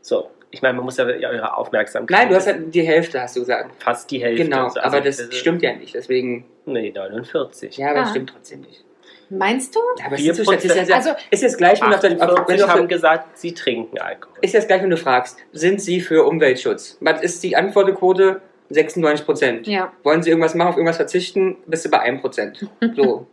So, 0.01 0.31
ich 0.51 0.63
meine, 0.63 0.75
man 0.75 0.85
muss 0.87 0.97
ja 0.97 1.05
eure 1.05 1.55
Aufmerksamkeit. 1.57 2.17
Nein, 2.19 2.29
du 2.31 2.35
hast 2.37 2.47
halt 2.47 2.75
die 2.75 2.83
Hälfte, 2.83 3.21
hast 3.21 3.37
du 3.37 3.41
gesagt. 3.41 3.83
fast 3.83 4.11
die 4.11 4.23
Hälfte. 4.23 4.45
Genau, 4.45 4.65
Also, 4.65 4.81
aber 4.81 5.01
das 5.03 5.21
stimmt 5.35 5.63
ja 5.63 5.75
nicht. 5.75 5.95
Deswegen, 5.95 6.47
Nee, 6.65 6.91
49. 6.93 7.77
ja, 7.77 7.91
aber 7.91 8.01
das 8.01 8.09
Ah. 8.09 8.11
stimmt 8.13 8.31
trotzdem 8.31 8.61
nicht. 8.63 8.83
Meinst 9.31 9.75
du? 9.77 9.81
Ja, 9.99 10.07
aber 10.07 10.17
es 10.17 10.23
ist, 10.27 10.39
das 10.49 10.65
ist, 10.65 10.89
ja, 10.89 10.97
Also- 10.97 11.11
ist 11.31 11.43
jetzt 11.43 11.57
gleich, 11.59 11.81
wenn 11.81 11.91
du, 11.91 12.03
wenn 12.03 12.21
48 12.21 12.57
du 12.59 12.69
haben 12.69 12.89
gesagt, 12.89 13.39
sie 13.39 13.55
trinken 13.55 13.99
Alkohol. 13.99 14.37
ist 14.43 14.55
jetzt 14.55 14.67
gleich, 14.67 14.83
wenn 14.83 14.91
du 14.91 14.97
fragst, 14.97 15.39
sind 15.53 15.81
sie 15.81 16.01
für 16.01 16.25
Umweltschutz? 16.27 16.99
Was 17.01 17.23
ist 17.23 17.43
die 17.43 17.57
Antwortquote? 17.57 18.43
96 18.73 19.27
Prozent. 19.27 19.67
Ja. 19.67 19.93
Wollen 20.05 20.23
sie 20.23 20.31
irgendwas 20.31 20.55
machen, 20.55 20.69
auf 20.69 20.77
irgendwas 20.77 20.97
verzichten? 20.97 21.57
Bist 21.67 21.85
du 21.85 21.91
bei 21.91 22.01
1 22.01 22.21
Prozent. 22.21 22.69
So. 22.97 23.27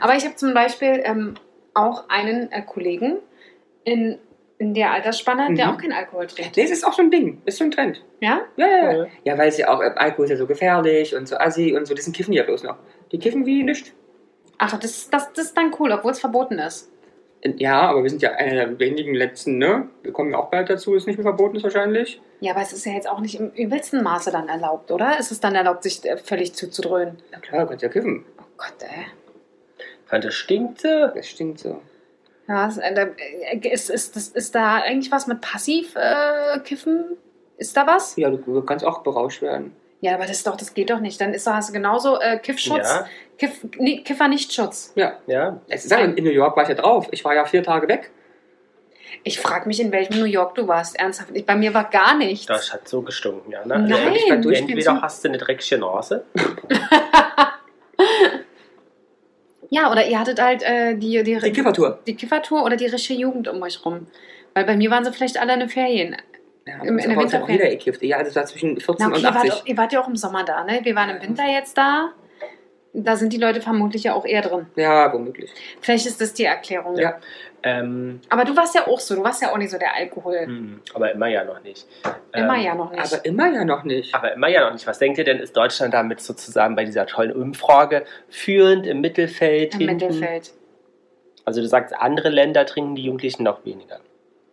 Aber 0.00 0.16
ich 0.16 0.24
habe 0.24 0.36
zum 0.36 0.52
Beispiel 0.54 1.00
ähm, 1.04 1.34
auch 1.74 2.08
einen 2.10 2.50
äh, 2.52 2.62
Kollegen 2.62 3.18
in 3.84 4.18
in 4.58 4.74
der 4.74 4.92
Altersspanne, 4.92 5.52
der 5.56 5.66
Mhm. 5.66 5.72
auch 5.72 5.76
keinen 5.78 5.92
Alkohol 5.92 6.28
trinkt. 6.28 6.56
Das 6.56 6.70
ist 6.70 6.86
auch 6.86 6.92
so 6.92 7.02
ein 7.02 7.10
Ding. 7.10 7.42
Ist 7.46 7.58
so 7.58 7.64
ein 7.64 7.72
Trend. 7.72 8.00
Ja? 8.20 8.42
Ja, 8.56 8.66
ja, 8.68 8.76
ja. 8.76 8.92
Ja. 8.98 9.06
Ja, 9.24 9.38
weil 9.38 9.48
es 9.48 9.58
ja 9.58 9.68
auch, 9.68 9.80
äh, 9.82 9.90
Alkohol 9.96 10.26
ist 10.26 10.30
ja 10.30 10.36
so 10.36 10.46
gefährlich 10.46 11.16
und 11.16 11.26
so 11.26 11.36
assi 11.36 11.74
und 11.76 11.84
so. 11.86 11.94
Das 11.94 12.10
kiffen 12.12 12.30
die 12.30 12.38
ja 12.38 12.44
bloß 12.44 12.62
noch. 12.62 12.76
Die 13.10 13.18
kiffen 13.18 13.44
wie 13.44 13.64
nicht. 13.64 13.92
Ach, 14.58 14.78
das, 14.78 15.10
das, 15.10 15.32
das 15.32 15.46
ist 15.46 15.56
dann 15.56 15.74
cool, 15.78 15.92
obwohl 15.92 16.12
es 16.12 16.20
verboten 16.20 16.58
ist. 16.58 16.90
Ja, 17.56 17.80
aber 17.82 18.04
wir 18.04 18.10
sind 18.10 18.22
ja 18.22 18.32
einer 18.32 18.54
der 18.66 18.78
wenigen 18.78 19.14
letzten, 19.14 19.58
ne? 19.58 19.88
Wir 20.04 20.12
kommen 20.12 20.30
ja 20.30 20.38
auch 20.38 20.48
bald 20.50 20.70
dazu, 20.70 20.94
dass 20.94 21.02
es 21.02 21.06
nicht 21.08 21.16
mehr 21.16 21.24
verboten 21.24 21.56
ist 21.56 21.64
wahrscheinlich. 21.64 22.20
Ja, 22.38 22.52
aber 22.52 22.62
es 22.62 22.72
ist 22.72 22.86
ja 22.86 22.92
jetzt 22.92 23.08
auch 23.08 23.18
nicht 23.18 23.34
im 23.34 23.50
übelsten 23.50 24.02
Maße 24.04 24.30
dann 24.30 24.48
erlaubt, 24.48 24.92
oder? 24.92 25.18
Ist 25.18 25.32
es 25.32 25.40
dann 25.40 25.56
erlaubt, 25.56 25.82
sich 25.82 26.04
äh, 26.04 26.16
völlig 26.18 26.54
zuzudröhnen? 26.54 27.18
Na 27.32 27.38
klar, 27.40 27.62
du 27.62 27.68
kannst 27.68 27.82
ja 27.82 27.88
kiffen. 27.88 28.24
Oh 28.38 28.44
Gott, 28.56 28.74
ey. 28.80 29.06
Fand 30.06 30.24
das 30.24 30.34
stinkt 30.34 30.80
so. 30.82 31.08
Das 31.12 31.26
stinkt 31.26 31.58
so. 31.58 31.80
Ja, 32.46 32.68
ist, 32.68 32.78
äh, 32.78 32.94
da- 32.94 33.08
äh, 33.16 33.68
ist, 33.72 33.90
ist, 33.90 34.16
ist, 34.16 34.36
ist 34.36 34.54
da 34.54 34.76
eigentlich 34.76 35.10
was 35.10 35.26
mit 35.26 35.40
Passiv-Kiffen? 35.40 36.00
Äh, 36.54 36.60
Kiffen? 36.60 37.04
ist 37.56 37.76
da 37.76 37.86
was? 37.86 38.14
Ja, 38.16 38.30
du, 38.30 38.36
du 38.36 38.62
kannst 38.62 38.84
auch 38.84 39.02
berauscht 39.02 39.42
werden. 39.42 39.74
Ja, 40.02 40.14
aber 40.14 40.26
das, 40.26 40.38
ist 40.38 40.46
doch, 40.48 40.56
das 40.56 40.74
geht 40.74 40.90
doch 40.90 40.98
nicht. 40.98 41.20
Dann 41.20 41.32
ist, 41.32 41.46
hast 41.46 41.68
du 41.68 41.72
genauso 41.72 42.20
äh, 42.20 42.36
Kiffschutz, 42.36 42.88
Ja, 42.88 43.06
Kiff, 43.38 43.64
nee, 43.78 44.02
Kiffer-Nichtschutz. 44.02 44.92
Ja. 44.96 45.12
ja. 45.28 45.60
Es 45.68 45.84
ist, 45.84 45.92
in 45.92 46.24
New 46.24 46.30
York 46.30 46.56
war 46.56 46.64
ich 46.64 46.68
ja 46.70 46.74
drauf. 46.74 47.06
Ich 47.12 47.24
war 47.24 47.34
ja 47.36 47.44
vier 47.44 47.62
Tage 47.62 47.86
weg. 47.86 48.10
Ich 49.22 49.38
frage 49.38 49.68
mich, 49.68 49.78
in 49.78 49.92
welchem 49.92 50.18
New 50.18 50.24
York 50.24 50.56
du 50.56 50.66
warst. 50.66 50.98
Ernsthaft. 50.98 51.30
Ich, 51.34 51.46
bei 51.46 51.54
mir 51.54 51.72
war 51.72 51.88
gar 51.88 52.16
nichts. 52.16 52.46
Das 52.46 52.72
hat 52.72 52.88
so 52.88 53.02
gestunken, 53.02 53.52
ja. 53.52 53.64
Ne? 53.64 53.78
Nein. 53.78 54.06
Und 54.08 54.16
ich 54.16 54.28
war 54.28 54.52
Entweder 54.52 55.02
hast 55.02 55.22
du 55.22 55.28
eine 55.28 55.38
dreckige 55.38 55.78
Nase. 55.78 56.24
Ja, 59.74 59.90
oder 59.90 60.06
ihr 60.06 60.20
hattet 60.20 60.38
halt 60.38 60.62
äh, 60.62 60.96
die, 60.96 61.22
die, 61.22 61.38
Die 61.38 61.50
Kiffertour. 61.50 61.98
die 62.06 62.14
Kiffertour 62.14 62.62
oder 62.62 62.76
die 62.76 62.84
richtige 62.84 63.18
Jugend 63.18 63.48
um 63.48 63.62
euch 63.62 63.82
rum. 63.86 64.06
Weil 64.52 64.66
bei 64.66 64.76
mir 64.76 64.90
waren 64.90 65.02
sie 65.02 65.10
vielleicht 65.12 65.40
alle 65.40 65.54
in 65.54 65.60
den 65.60 65.70
Ferien. 65.70 66.14
Ja, 66.66 66.74
Im- 66.84 66.98
in 66.98 67.08
der 67.08 67.16
bei 67.16 67.22
uns 67.22 67.32
hat 67.32 67.42
auch 67.42 67.48
Winterferien. 67.48 67.58
jeder 67.64 67.70
gekifft. 67.76 68.02
Ja, 68.02 68.16
also 68.18 68.28
das 68.28 68.36
war 68.36 68.44
zwischen 68.46 68.78
14 68.80 68.96
Na, 68.98 69.06
okay, 69.08 69.16
und 69.16 69.22
ihr 69.22 69.34
wart, 69.34 69.50
80. 69.50 69.62
ihr 69.68 69.76
wart 69.76 69.92
ja 69.92 70.00
auch 70.02 70.08
im 70.08 70.16
Sommer 70.16 70.44
da, 70.44 70.64
ne? 70.64 70.80
Wir 70.82 70.94
waren 70.94 71.10
im 71.10 71.20
Winter 71.22 71.44
jetzt 71.48 71.76
da. 71.76 72.10
Da 72.94 73.16
sind 73.16 73.32
die 73.32 73.38
Leute 73.38 73.62
vermutlich 73.62 74.04
ja 74.04 74.12
auch 74.14 74.26
eher 74.26 74.42
drin. 74.42 74.66
Ja, 74.76 75.10
womöglich. 75.12 75.50
Vielleicht 75.80 76.06
ist 76.06 76.20
das 76.20 76.34
die 76.34 76.44
Erklärung. 76.44 76.96
Ja. 76.98 77.18
Ähm, 77.64 78.20
Aber 78.28 78.44
du 78.44 78.54
warst 78.56 78.74
ja 78.74 78.86
auch 78.86 79.00
so, 79.00 79.14
du 79.14 79.22
warst 79.24 79.40
ja 79.40 79.50
auch 79.52 79.56
nicht 79.56 79.70
so 79.70 79.78
der 79.78 79.94
Alkohol. 79.96 80.40
hm, 80.44 80.80
aber 80.92 81.10
immer 81.12 81.28
ja 81.28 81.42
noch 81.44 81.62
nicht. 81.62 81.86
Immer 82.34 82.56
ähm, 82.56 82.62
ja 82.64 82.74
noch 82.74 82.90
nicht. 82.90 83.00
Aber 83.14 83.24
immer 83.24 83.50
ja 83.52 83.64
noch 83.64 83.84
nicht. 83.84 84.14
Aber 84.14 84.32
immer 84.34 84.48
ja 84.48 84.64
noch 84.66 84.72
nicht. 84.74 84.86
Was 84.86 84.98
denkt 84.98 85.16
ihr 85.18 85.24
denn, 85.24 85.38
ist 85.38 85.56
Deutschland 85.56 85.94
damit 85.94 86.20
sozusagen 86.20 86.76
bei 86.76 86.84
dieser 86.84 87.06
tollen 87.06 87.32
Umfrage 87.32 88.04
führend 88.28 88.86
im 88.86 89.00
Mittelfeld? 89.00 89.74
Im 89.74 89.80
hinten? 89.88 89.94
Mittelfeld. 90.06 90.52
Also 91.44 91.60
du 91.62 91.68
sagst, 91.68 91.94
andere 91.96 92.28
Länder 92.28 92.66
trinken 92.66 92.94
die 92.94 93.04
Jugendlichen 93.04 93.42
noch 93.44 93.64
weniger. 93.64 94.00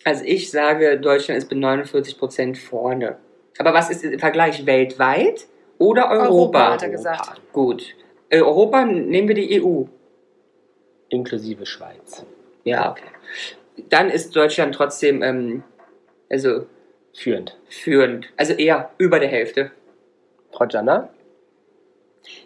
Also 0.05 0.23
ich 0.25 0.49
sage, 0.51 0.99
Deutschland 0.99 1.38
ist 1.38 1.49
mit 1.51 1.59
49 1.59 2.17
Prozent 2.17 2.57
vorne. 2.57 3.17
Aber 3.57 3.73
was 3.73 3.89
ist 3.89 4.03
im 4.03 4.19
Vergleich 4.19 4.65
weltweit 4.65 5.47
oder 5.77 6.09
Europa? 6.09 6.25
Europa, 6.27 6.71
hat 6.73 6.83
er 6.83 6.89
gesagt. 6.89 7.41
Gut. 7.51 7.95
Äh, 8.29 8.41
Europa 8.41 8.85
nehmen 8.85 9.27
wir 9.27 9.35
die 9.35 9.62
EU. 9.62 9.83
Inklusive 11.09 11.65
Schweiz. 11.65 12.25
Ja, 12.63 12.91
okay. 12.91 13.03
Dann 13.89 14.09
ist 14.09 14.35
Deutschland 14.35 14.75
trotzdem 14.75 15.23
ähm, 15.23 15.63
also 16.29 16.65
Führend. 17.13 17.57
führend. 17.69 18.27
Also 18.38 18.53
eher 18.53 18.91
über 18.97 19.19
der 19.19 19.29
Hälfte. 19.29 19.71
Frau 20.51 20.65
Jana? 20.65 21.09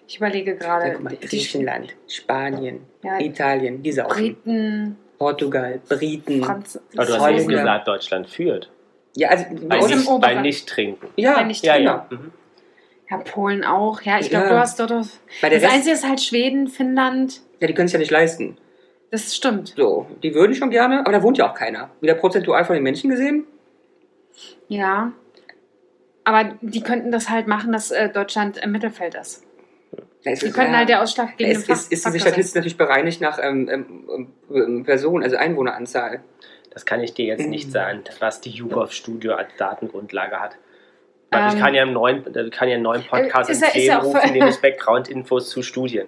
Ich 0.08 0.18
überlege 0.18 0.52
Ja, 0.52 0.58
gerade. 0.58 0.92
guck 0.94 1.04
mal, 1.04 1.10
die 1.16 1.28
Griechenland, 1.28 1.96
Spanien, 2.08 2.86
Ja, 3.04 3.20
Italien, 3.20 3.84
diese 3.84 4.06
auch. 4.06 4.14
Briten, 4.14 4.98
Portugal, 5.24 5.80
Briten. 5.90 6.44
Franz 6.44 6.80
Aber 6.96 7.06
du 7.06 7.14
hast 7.20 7.30
eben 7.32 7.48
gesagt, 7.48 7.88
Deutschland 7.88 8.30
führt. 8.30 8.70
Ja, 9.16 9.30
also 9.30 9.46
Bei, 9.68 9.78
nicht, 9.80 10.06
bei 10.06 10.12
Oberen. 10.12 10.42
Nicht-Trinken. 10.42 11.08
ja, 11.18 11.36
bei 11.36 11.44
nicht 11.44 11.64
Ja, 11.66 11.78
genau. 11.78 11.92
ja. 11.92 12.08
Mhm. 12.10 12.32
ja, 13.10 13.18
Polen 13.18 13.64
auch. 13.64 14.02
Ja, 14.02 14.20
ich 14.20 14.30
glaube, 14.30 14.46
Ja. 14.48 14.52
du 14.54 14.60
hast 14.60 14.80
dort. 14.80 14.92
Das 14.92 15.20
Bei 15.42 15.50
der 15.50 15.62
Rest, 15.62 15.74
Einzige 15.74 15.94
ist 15.94 16.08
halt 16.08 16.22
Schweden, 16.22 16.68
Finnland. 16.68 17.42
ja, 17.60 17.68
die 17.68 17.74
können 17.74 17.86
es 17.86 17.94
ja 17.94 18.00
nicht 18.00 18.12
leisten. 18.12 18.58
Das 19.12 19.36
stimmt. 19.36 19.74
So, 19.78 20.08
die 20.24 20.34
würden 20.34 20.56
schon 20.56 20.72
gerne, 20.72 21.00
aber 21.02 21.12
da 21.12 21.22
wohnt 21.22 21.38
ja 21.38 21.50
auch 21.50 21.54
keiner. 21.54 21.92
Wieder 22.02 22.16
prozentual 22.16 22.66
von 22.66 22.74
den 22.74 22.82
Menschen 22.84 23.12
gesehen? 23.12 23.46
Ja. 24.68 25.12
Aber 26.24 26.54
die 26.62 26.82
könnten 26.82 27.12
das 27.12 27.30
halt 27.30 27.46
machen, 27.48 27.72
dass 27.74 27.92
äh, 27.92 28.10
Deutschland 28.10 28.58
im 28.58 28.72
Mittelfeld 28.72 29.14
ist. 29.14 29.44
Ja, 30.24 30.32
es 30.32 30.40
Die 30.40 30.48
ist- 30.48 30.54
könnten 30.56 30.72
ja. 30.72 30.78
halt 30.80 30.90
der 30.90 31.02
ausschlaggebende 31.02 31.52
es 31.60 31.68
ist, 31.70 31.92
ist 31.92 32.06
diese 32.06 32.12
Faktor. 32.12 32.20
Statistik 32.32 32.56
natürlich 32.56 32.78
bereinigt 32.78 33.22
nach 33.22 33.40
ähm, 33.42 33.70
ähm, 33.70 34.34
ähm, 34.54 34.84
Personen, 34.84 35.24
also 35.24 35.36
Einwohneranzahl. 35.36 36.22
Das 36.72 36.86
kann 36.86 37.02
ich 37.04 37.14
dir 37.14 37.26
jetzt 37.26 37.46
nicht 37.48 37.68
Mhm. 37.68 37.72
sagen, 37.72 38.04
was 38.20 38.42
die 38.42 38.50
YouGov 38.50 38.92
Studio 38.94 39.34
als 39.36 39.50
Datengrundlage 39.58 40.40
hat. 40.40 40.58
Weil 41.30 41.48
ich 41.50 41.54
Ähm, 41.56 41.60
kann 41.60 41.74
ja, 41.76 41.82
einen 41.84 41.94
neuen, 41.94 42.24
ich 42.36 42.52
kann 42.52 42.68
ja 42.70 42.76
einen 42.76 42.84
neuen 42.84 43.04
Podcast 43.04 43.50
ist 43.50 43.62
ja- 43.62 43.68
ist 43.82 43.92
auch 43.92 44.04
rufen, 44.04 44.32
nämlich 44.34 44.60
Background-Infos 44.62 45.50
zu 45.50 45.62
Studien. 45.62 46.08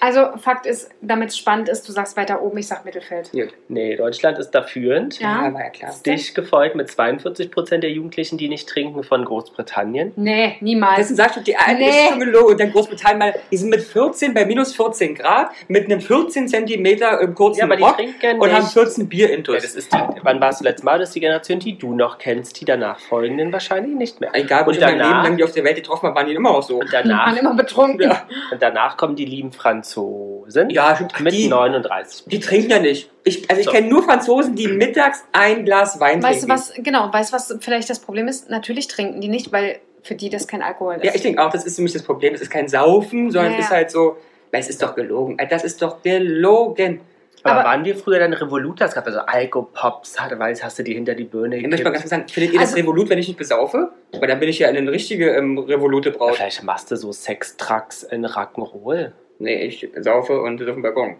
Also, 0.00 0.28
Fakt 0.38 0.66
ist, 0.66 0.90
damit 1.00 1.28
es 1.30 1.36
spannend 1.38 1.68
ist, 1.68 1.86
du 1.88 1.92
sagst 1.92 2.16
weiter 2.16 2.40
oben, 2.42 2.58
ich 2.58 2.66
sag 2.68 2.84
Mittelfeld. 2.84 3.30
Gut. 3.32 3.48
Nee, 3.68 3.96
Deutschland 3.96 4.38
ist 4.38 4.50
da 4.52 4.62
führend. 4.62 5.20
Ja. 5.20 5.52
war 5.52 5.60
ja 5.64 5.70
klar. 5.70 5.94
Dicht 6.06 6.34
gefolgt 6.34 6.74
mit 6.74 6.88
42% 6.88 7.78
der 7.78 7.90
Jugendlichen, 7.90 8.38
die 8.38 8.48
nicht 8.48 8.68
trinken, 8.68 9.02
von 9.02 9.24
Großbritannien. 9.24 10.12
Nee, 10.16 10.56
niemals. 10.60 10.96
Deswegen 10.98 11.16
sagst 11.16 11.36
du, 11.36 11.40
die 11.40 11.56
eine 11.56 11.78
Nee. 11.78 11.88
ist 11.88 12.08
schon 12.10 12.20
gelogen. 12.20 12.52
Und 12.52 12.60
dann 12.60 12.72
Großbritannien, 12.72 13.18
mal, 13.18 13.34
die 13.50 13.56
sind 13.56 13.70
mit 13.70 13.82
14 13.82 14.32
bei 14.34 14.46
minus 14.46 14.74
14 14.74 15.14
Grad, 15.14 15.50
mit 15.68 15.84
einem 15.86 16.00
14 16.00 16.48
Zentimeter 16.48 17.20
im 17.20 17.34
kurzen 17.34 17.58
Ja, 17.60 17.64
aber 17.66 17.76
die 17.76 17.82
Rock 17.82 17.96
trinken 17.96 18.40
und 18.40 18.52
haben 18.52 18.62
nicht. 18.62 18.72
14 18.72 19.08
Bier 19.08 19.28
Ja, 19.28 19.34
intus. 19.36 19.62
das 19.62 19.74
ist 19.74 19.92
die, 19.92 19.98
wann 20.22 20.40
warst 20.40 20.60
du 20.60 20.64
letztes 20.64 20.84
Mal? 20.84 20.98
Das 20.98 21.10
ist 21.10 21.14
die 21.14 21.20
Generation, 21.20 21.58
die 21.58 21.76
du 21.76 21.94
noch 21.94 22.18
kennst, 22.18 22.60
die 22.60 22.64
danach 22.64 22.98
folgenden 23.00 23.52
wahrscheinlich 23.52 23.94
nicht 23.96 24.20
mehr. 24.20 24.30
Egal, 24.34 24.64
wo 24.64 24.68
und 24.70 24.74
ich 24.76 24.80
mein 24.80 24.90
Leben 24.96 25.02
danach, 25.02 25.24
lang 25.24 25.36
die 25.36 25.44
auf 25.44 25.52
der 25.52 25.64
Welt 25.64 25.76
getroffen 25.76 26.06
habe, 26.06 26.16
waren 26.16 26.26
die 26.26 26.34
immer 26.34 26.50
auch 26.50 26.62
so. 26.62 26.78
und 26.78 26.88
Die 26.88 26.92
waren 26.92 27.08
danach, 27.08 27.36
immer 27.36 27.54
betrunken. 27.54 28.00
Ja, 28.10 28.22
und 28.50 28.62
danach 28.62 28.96
kommen 29.00 29.16
die 29.16 29.24
lieben 29.24 29.50
Franzosen 29.50 30.68
ja 30.68 30.94
stimmt. 30.94 31.18
Mit 31.20 31.32
die, 31.32 31.48
39. 31.48 32.24
die 32.26 32.38
trinken 32.38 32.70
ja 32.70 32.78
nicht. 32.80 33.10
Ich, 33.24 33.48
also 33.48 33.60
ich 33.60 33.64
So. 33.66 33.72
kenne 33.72 33.88
nur 33.88 34.02
Franzosen, 34.02 34.54
die 34.54 34.68
mittags 34.68 35.24
ein 35.32 35.64
Glas 35.64 35.98
Wein 36.00 36.22
Weißt 36.22 36.42
du 36.42 36.46
trinken. 36.48 36.60
was, 36.62 36.72
genau, 36.76 37.10
weißt 37.10 37.32
du 37.32 37.36
was 37.36 37.56
vielleicht 37.60 37.88
das 37.88 38.00
Problem 38.00 38.28
ist? 38.28 38.50
Natürlich 38.50 38.88
trinken 38.88 39.20
die 39.22 39.28
nicht, 39.28 39.52
weil 39.52 39.78
für 40.02 40.14
die 40.14 40.28
das 40.28 40.46
kein 40.46 40.60
Alkohol 40.62 40.96
ist. 40.96 41.04
Ja, 41.04 41.12
ich 41.14 41.22
denke 41.22 41.42
auch, 41.42 41.50
das 41.50 41.64
ist 41.64 41.76
für 41.76 41.82
mich 41.82 41.92
das 41.94 42.02
Problem. 42.02 42.34
Es 42.34 42.42
ist 42.42 42.50
kein 42.50 42.68
Saufen, 42.68 43.30
sondern 43.30 43.52
Ja, 43.52 43.58
es 43.58 43.64
ist 43.64 43.70
ja. 43.70 43.76
halt 43.76 43.90
so, 43.90 44.16
weil 44.50 44.60
es 44.60 44.68
ist 44.68 44.82
doch 44.82 44.94
gelogen. 44.94 45.36
Alter, 45.38 45.54
Das 45.56 45.64
ist 45.64 45.80
doch 45.80 46.02
gelogen. 46.02 47.00
Aber, 47.42 47.60
Aber- 47.60 47.68
waren 47.68 47.84
wir 47.84 47.96
früher 47.96 48.18
dann 48.18 48.32
Revolutas? 48.32 48.90
Es 48.90 48.94
gab 48.94 49.06
also 49.06 49.20
Alkopops, 49.20 50.20
hat- 50.20 50.38
weiß, 50.38 50.62
hast 50.62 50.78
du 50.78 50.82
die 50.82 50.94
hinter 50.94 51.14
die 51.14 51.24
Birne 51.24 51.56
Ich 51.56 51.66
möchte 51.66 51.84
mal 51.84 51.90
ganz 51.92 52.02
gekippt? 52.02 52.02
kurz 52.02 52.10
sagen, 52.10 52.28
findet 52.28 52.52
ihr 52.54 52.60
das 52.60 52.70
Also- 52.70 52.80
Revolut, 52.82 53.08
wenn 53.10 53.18
ich 53.18 53.28
nicht 53.28 53.36
besaufe? 53.38 53.90
Weil 54.12 54.28
dann 54.28 54.38
bin 54.40 54.48
ich 54.48 54.58
ja 54.58 54.68
eine 54.68 54.90
richtige 54.90 55.30
ähm, 55.30 55.58
Revolute 55.58 56.10
Ja, 56.10 56.16
Braut. 56.16 56.36
vielleicht 56.36 56.62
machst 56.62 56.90
du 56.90 56.96
so 56.96 57.12
Sextrucks 57.12 58.02
in 58.02 58.26
Rock'n'Roll. 58.26 59.12
Nee, 59.38 59.62
ich 59.64 59.88
saufe 60.00 60.40
und 60.40 60.58
sitze 60.58 60.70
auf 60.70 60.76
dem 60.76 60.82
Balkon. 60.82 61.16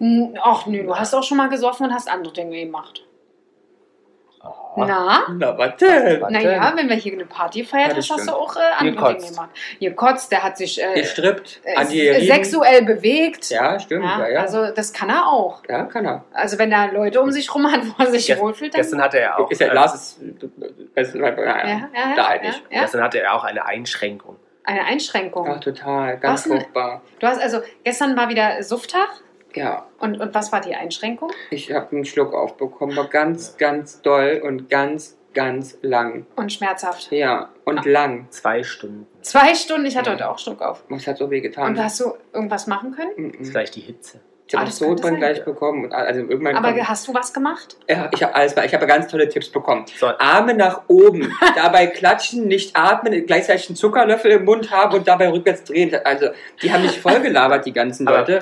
N- 0.00 0.38
Ach 0.42 0.66
nö, 0.66 0.82
du 0.84 0.96
hast 0.96 1.14
auch 1.14 1.22
schon 1.22 1.36
mal 1.36 1.48
gesoffen 1.48 1.86
und 1.86 1.92
hast 1.94 2.10
andere 2.10 2.32
Dinge 2.32 2.58
gemacht. 2.58 3.04
Oh. 4.44 4.84
Na? 4.84 5.26
Na, 5.30 5.56
warte. 5.58 6.18
Naja, 6.30 6.72
wenn 6.74 6.88
wir 6.88 6.96
hier 6.96 7.12
eine 7.12 7.26
Party 7.26 7.62
feiern, 7.62 7.90
Ja, 7.90 7.96
das 7.96 8.10
hast, 8.10 8.20
hast 8.20 8.28
du 8.28 8.32
auch 8.32 8.56
äh, 8.56 8.60
andere 8.78 8.94
Gekotzt. 8.96 9.20
Dinge 9.26 9.30
gemacht. 9.36 9.50
Ihr 9.78 9.94
kotzt, 9.94 10.32
der 10.32 10.42
hat 10.42 10.56
sich 10.56 10.82
äh, 10.82 10.98
Ihr 10.98 11.04
strippt 11.04 11.60
äh, 11.62 12.24
sexuell 12.26 12.82
bewegt. 12.84 13.50
Ja, 13.50 13.78
stimmt. 13.78 14.04
Ja, 14.04 14.26
ja. 14.28 14.40
Also 14.40 14.70
das 14.72 14.92
kann 14.92 15.10
er 15.10 15.26
auch. 15.28 15.62
ja, 15.68 15.84
kann 15.84 16.06
er. 16.06 16.24
Also 16.32 16.58
wenn 16.58 16.72
er 16.72 16.90
Leute 16.90 17.20
um 17.20 17.30
sich 17.30 17.54
rum 17.54 17.70
hat, 17.70 17.82
wo 17.86 18.02
er 18.02 18.10
sich 18.10 18.26
Gest- 18.26 18.40
wohlfühlt, 18.40 18.74
dann... 18.74 18.80
Gestern 18.80 19.02
hatte 19.02 19.20
er 19.20 19.38
auch, 19.38 19.50
Ist 19.50 19.60
ja, 19.60 19.68
äh, 19.68 19.74
Lars 19.74 19.94
ist. 19.94 20.20
ja, 20.96 21.02
ja, 21.02 21.66
ja, 21.66 22.14
da 22.16 22.28
halt 22.28 22.42
ja, 22.42 22.48
nicht. 22.48 22.62
ja. 22.70 22.80
gestern 22.80 23.02
hatte 23.02 23.20
er 23.20 23.34
auch 23.34 23.44
eine 23.44 23.64
Einschränkung. 23.66 24.36
Eine 24.64 24.84
Einschränkung. 24.84 25.48
Ach, 25.50 25.60
total. 25.60 26.18
Ganz 26.18 26.46
furchtbar. 26.46 27.02
Du 27.18 27.26
hast 27.26 27.40
also, 27.42 27.60
gestern 27.84 28.16
war 28.16 28.28
wieder 28.28 28.62
Sufftag. 28.62 29.08
Ja, 29.54 29.86
Und, 29.98 30.20
und 30.20 30.34
was 30.34 30.52
war 30.52 30.60
die 30.60 30.74
Einschränkung? 30.74 31.30
ich 31.50 31.72
habe 31.72 31.94
einen 31.94 32.04
Schluck 32.04 32.34
aufbekommen. 32.34 32.96
War 32.96 33.08
ganz, 33.08 33.56
ganz 33.56 34.00
doll 34.02 34.40
und 34.44 34.68
ganz, 34.70 35.16
ganz 35.34 35.78
lang. 35.82 36.26
Und 36.36 36.52
schmerzhaft. 36.52 37.10
Ja, 37.12 37.50
und 37.64 37.78
Ah. 37.80 37.82
lang. 37.86 38.26
Zwei 38.30 38.62
Stunden. 38.62 39.06
Zwei 39.22 39.54
Stunden, 39.54 39.86
ich 39.86 39.96
hatte 39.96 40.10
Ja. 40.10 40.14
heute 40.16 40.28
auch 40.30 40.38
Schluck 40.38 40.60
auf. 40.62 40.84
Was 40.88 41.06
hat 41.06 41.18
so 41.18 41.30
weh 41.30 41.40
getan? 41.40 41.70
Und 41.72 41.82
hast 41.82 42.00
du 42.00 42.14
irgendwas 42.32 42.66
machen 42.66 42.92
können? 42.94 43.12
Mhm. 43.38 43.44
Vielleicht 43.44 43.76
die 43.76 43.80
Hitze. 43.80 44.20
Ich 44.48 44.54
habe 44.54 44.66
Ah, 44.66 44.70
Sodbrennen 44.70 45.18
gleich 45.18 45.44
bekommen. 45.44 45.84
Und 45.84 45.94
Also 45.94 46.20
irgendwann 46.20 46.56
Aber 46.56 46.72
kommt- 46.72 46.88
hast 46.88 47.08
du 47.08 47.14
was 47.14 47.32
gemacht? 47.32 47.76
ja, 47.88 48.10
ich 48.12 48.22
habe 48.22 48.34
alles, 48.34 48.54
ich 48.56 48.74
habe 48.74 48.86
ganz 48.86 49.06
tolle 49.08 49.26
Tipps 49.28 49.48
bekommen. 49.48 49.86
So, 49.98 50.08
Arme 50.18 50.52
nach 50.52 50.82
oben, 50.88 51.32
dabei 51.56 51.86
klatschen, 51.86 52.48
nicht 52.48 52.76
atmen, 52.76 53.24
gleichzeitig 53.26 53.68
einen 53.70 53.76
Zuckerlöffel 53.76 54.32
im 54.32 54.44
Mund 54.44 54.70
haben 54.70 54.94
und 54.94 55.08
dabei 55.08 55.30
rückwärts 55.30 55.64
drehen. 55.64 55.94
Also, 56.04 56.28
die 56.60 56.70
haben 56.72 56.82
mich 56.82 57.00
voll 57.00 57.20
gelabert, 57.20 57.64
die 57.64 57.72
ganzen 57.72 58.06
Aber- 58.08 58.18
Leute. 58.18 58.40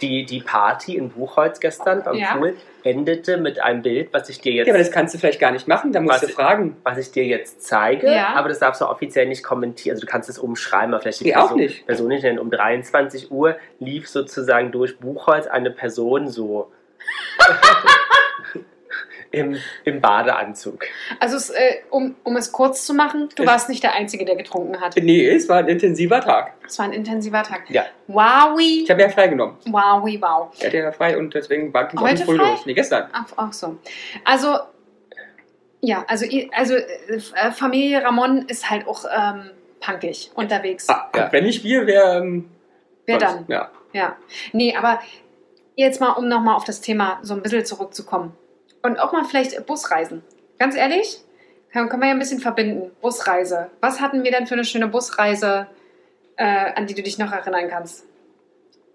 die, 0.00 0.24
die 0.24 0.40
Party 0.40 0.96
in 0.96 1.10
Buchholz 1.10 1.60
gestern 1.60 2.02
am 2.06 2.14
Ja. 2.16 2.34
Pool 2.36 2.56
endete 2.84 3.36
mit 3.36 3.60
einem 3.60 3.82
Bild, 3.82 4.12
was 4.12 4.28
ich 4.28 4.40
dir 4.40 4.52
jetzt 4.52 4.66
Ja, 4.66 4.72
aber 4.72 4.78
das 4.78 4.90
kannst 4.90 5.14
du 5.14 5.18
vielleicht 5.18 5.40
gar 5.40 5.50
nicht 5.52 5.68
machen, 5.68 5.92
da 5.92 6.00
musst 6.00 6.22
Was- 6.22 6.28
du 6.28 6.34
fragen. 6.34 6.76
was 6.82 6.98
ich 6.98 7.10
dir 7.10 7.24
jetzt 7.24 7.62
zeige, 7.62 8.06
Ja. 8.12 8.34
aber 8.34 8.48
das 8.48 8.58
darfst 8.58 8.80
du 8.80 8.86
offiziell 8.86 9.26
nicht 9.26 9.42
kommentieren. 9.42 9.94
Also 9.94 10.06
du 10.06 10.10
kannst 10.10 10.28
es 10.28 10.38
umschreiben, 10.38 10.94
aber 10.94 11.02
vielleicht 11.02 11.20
die 11.20 11.24
Nee, 11.24 11.34
auch 11.36 11.40
Person, 11.48 11.56
nicht. 11.58 11.86
Person 11.86 12.08
nicht 12.08 12.22
nennen. 12.22 12.38
Um 12.38 12.50
23 12.50 13.30
Uhr 13.30 13.56
lief 13.78 14.08
sozusagen 14.08 14.72
durch 14.72 14.98
Buchholz 14.98 15.46
eine 15.46 15.70
Person 15.70 16.28
so 16.28 16.70
im, 19.32 19.56
im 19.84 20.00
Badeanzug. 20.00 20.84
Also, 21.20 21.36
es, 21.36 21.50
äh, 21.50 21.76
um, 21.90 22.16
um 22.24 22.36
es 22.36 22.50
kurz 22.52 22.84
zu 22.86 22.94
machen, 22.94 23.28
du 23.36 23.42
Ich- 23.44 23.48
warst 23.48 23.68
nicht 23.68 23.82
der 23.82 23.94
Einzige, 23.94 24.24
der 24.24 24.36
getrunken 24.36 24.80
hat. 24.80 24.96
Nee, 24.96 25.28
es 25.28 25.48
war 25.48 25.58
ein 25.58 25.68
intensiver 25.68 26.20
Tag. 26.20 26.54
Es 26.66 26.78
war 26.78 26.86
ein 26.86 26.92
intensiver 26.92 27.42
Tag. 27.42 27.68
Ja. 27.70 27.84
Wowi, 28.08 28.82
Ich 28.84 28.90
habe 28.90 29.02
ja 29.02 29.08
freigenommen. 29.08 29.56
wowi, 29.66 30.20
wow. 30.20 30.52
Er 30.58 30.66
hatte 30.66 30.76
ja 30.78 30.92
frei 30.92 31.16
und 31.16 31.32
deswegen 31.34 31.72
war 31.72 31.88
ich 31.92 31.98
auch 31.98 32.02
nicht 32.10 32.24
früh 32.24 32.36
frei? 32.36 32.50
los. 32.50 32.66
Nee, 32.66 32.74
gestern. 32.74 33.08
Ach, 33.12 33.26
ach 33.36 33.52
so. 33.52 33.76
Also, 34.24 34.58
ja, 35.80 36.04
also, 36.08 36.26
also 36.52 36.74
äh, 36.76 37.50
Familie 37.52 38.02
Ramon 38.04 38.44
ist 38.48 38.68
halt 38.70 38.86
auch 38.86 39.04
ähm, 39.16 39.50
punkig 39.80 40.30
unterwegs. 40.34 40.88
Ah, 40.88 41.08
Ja. 41.16 41.28
Wenn 41.32 41.44
nicht 41.44 41.64
wir, 41.64 41.86
wer. 41.86 42.16
Ähm, 42.18 42.50
Wer 43.06 43.18
dann? 43.18 43.44
Ja. 43.48 43.70
Ja. 43.92 44.16
Nee, 44.52 44.76
aber 44.76 45.00
jetzt 45.74 46.00
mal, 46.00 46.10
um 46.12 46.28
nochmal 46.28 46.54
auf 46.54 46.64
das 46.64 46.80
Thema 46.80 47.18
so 47.22 47.34
ein 47.34 47.42
bisschen 47.42 47.64
zurückzukommen. 47.64 48.36
Und 48.82 48.98
auch 48.98 49.12
mal 49.12 49.24
vielleicht 49.24 49.66
Busreisen. 49.66 50.22
Ganz 50.58 50.74
ehrlich, 50.76 51.18
kann, 51.72 51.88
kann 51.88 52.00
man 52.00 52.08
ja 52.08 52.14
ein 52.14 52.18
bisschen 52.18 52.40
verbinden. 52.40 52.90
Busreise. 53.00 53.70
Was 53.80 54.00
hatten 54.00 54.24
wir 54.24 54.30
denn 54.30 54.46
für 54.46 54.54
eine 54.54 54.64
schöne 54.64 54.88
Busreise, 54.88 55.66
äh, 56.36 56.72
an 56.74 56.86
die 56.86 56.94
du 56.94 57.02
dich 57.02 57.18
noch 57.18 57.32
erinnern 57.32 57.68
kannst? 57.68 58.06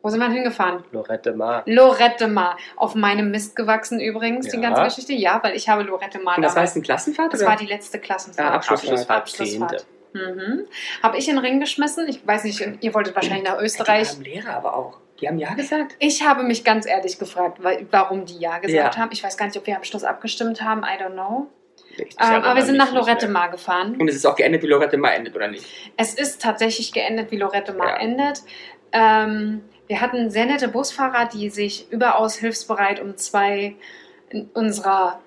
Wo 0.01 0.09
sind 0.09 0.19
wir 0.19 0.25
denn 0.27 0.35
hingefahren? 0.35 0.83
Lorette 0.91 1.33
Mar. 1.33 1.63
Lorette 1.65 2.27
Mar. 2.27 2.57
Auf 2.75 2.93
meinem 2.93 3.31
Mist 3.31 3.55
gewachsen 3.55 3.99
übrigens, 3.99 4.47
die 4.49 4.57
Ja. 4.57 4.61
ganze 4.69 4.83
Geschichte. 4.83 5.13
Ja, 5.13 5.39
weil 5.41 5.55
ich 5.55 5.67
habe 5.67 5.81
Lorette 5.81 6.19
Mar 6.19 6.37
Und 6.37 6.43
das 6.43 6.55
war 6.55 6.61
jetzt 6.63 6.75
eine 6.75 6.83
Klassenfahrt? 6.83 7.33
Das 7.33 7.41
oder? 7.41 7.49
war 7.49 7.57
die 7.57 7.65
letzte 7.65 7.97
Klassenfahrt. 7.99 8.47
Ja, 8.47 8.53
Abschlussfahrt. 8.55 9.09
Abschlussfahrt. 9.09 9.85
Mhm. 10.13 10.65
Habe 11.01 11.17
ich 11.17 11.27
in 11.27 11.35
den 11.35 11.43
Ring 11.43 11.59
geschmissen. 11.59 12.07
Ich 12.07 12.25
weiß 12.25 12.43
nicht, 12.43 12.65
ihr 12.81 12.93
wolltet 12.93 13.15
wahrscheinlich 13.15 13.43
nach 13.43 13.59
Österreich. 13.59 14.11
Die 14.11 14.15
haben 14.15 14.23
Lehrer 14.23 14.55
aber 14.57 14.75
auch. 14.75 14.97
Die 15.21 15.27
haben 15.27 15.37
Ja 15.37 15.53
gesagt. 15.53 15.95
Ich 15.99 16.23
habe 16.23 16.43
mich 16.43 16.63
ganz 16.63 16.85
ehrlich 16.85 17.17
gefragt, 17.19 17.59
warum 17.91 18.25
die 18.25 18.37
Ja 18.37 18.57
gesagt 18.59 18.95
Ja. 18.95 19.01
haben. 19.01 19.11
Ich 19.13 19.23
weiß 19.23 19.37
gar 19.37 19.45
nicht, 19.45 19.57
ob 19.57 19.65
wir 19.65 19.77
am 19.77 19.83
Schluss 19.83 20.03
abgestimmt 20.03 20.61
haben. 20.61 20.81
I 20.83 21.01
don't 21.01 21.13
know. 21.13 21.47
Ähm, 21.97 22.05
aber 22.19 22.55
wir 22.55 22.63
sind 22.63 22.75
nach 22.77 22.91
Lorette. 22.91 23.29
Mar 23.29 23.49
gefahren. 23.49 23.95
Und 23.97 24.09
es 24.09 24.15
ist 24.15 24.25
auch 24.25 24.35
geendet, 24.35 24.61
wie 24.63 24.67
Lorette 24.67 24.97
mal 24.97 25.11
endet, 25.11 25.33
oder 25.35 25.47
nicht? 25.47 25.65
Es 25.95 26.13
ist 26.13 26.41
tatsächlich 26.41 26.91
geendet, 26.91 27.31
wie 27.31 27.37
Lorette 27.37 27.71
Mar 27.73 27.87
Ja. 27.91 27.97
endet. 27.97 28.41
Ähm, 28.91 29.63
wir 29.87 30.01
hatten 30.01 30.29
sehr 30.29 30.45
nette 30.45 30.67
Busfahrer, 30.67 31.25
die 31.27 31.49
sich 31.49 31.89
überaus 31.91 32.35
hilfsbereit 32.35 32.99
um 32.99 33.15
zwei 33.15 33.75
unserer 34.53 35.21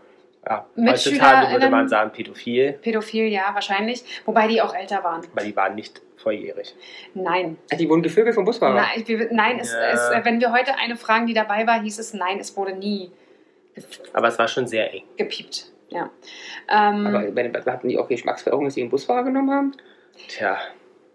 Ja. 0.47 0.67
Mitschülerinnen- 0.77 0.91
Heutzutage 0.91 1.53
würde 1.53 1.71
man 1.71 1.89
sagen 1.89 2.11
pädophil, 2.13 2.73
Pädophil, 2.75 3.29
ja, 3.29 3.51
wahrscheinlich. 3.55 4.05
Wobei 4.27 4.47
die 4.49 4.61
auch 4.61 4.75
älter 4.75 5.03
waren. 5.05 5.23
weil 5.35 5.47
die 5.47 5.57
waren 5.57 5.75
nicht 5.75 6.03
volljährig. 6.19 6.75
Nein. 7.15 7.57
Ah, 7.73 7.77
Die 7.77 7.89
wurden 7.89 8.03
gevögelt 8.03 8.35
vom 8.35 8.45
Busfahrer. 8.45 8.75
Nein, 8.75 9.03
wir, 9.07 9.29
nein 9.33 9.59
es, 9.61 9.73
Ja. 9.73 9.91
es, 10.19 10.25
wenn 10.25 10.41
wir 10.41 10.53
heute 10.53 10.77
eine 10.77 10.97
fragen, 10.97 11.27
die 11.27 11.35
dabei 11.35 11.67
war, 11.67 11.81
hieß 11.83 11.99
es 11.99 12.13
nein, 12.15 12.39
es 12.41 12.57
wurde 12.57 12.73
nie 12.75 13.11
Aber 14.13 14.29
es 14.29 14.39
war 14.39 14.49
schon 14.49 14.67
sehr 14.67 14.93
eng. 14.93 15.05
gepiept. 15.17 15.73
Ja. 15.91 16.11
Ähm, 16.69 17.07
Aber 17.07 17.23
den- 17.31 17.55
hatten 17.65 17.89
die 17.89 17.99
auch 17.99 18.09
Geschmacksverirrung, 18.09 18.65
dass 18.67 18.75
sie 18.75 18.83
einen 18.83 18.91
Busfahrer 18.91 19.23
genommen 19.25 19.51
haben? 19.51 19.73
Tja, 20.29 20.59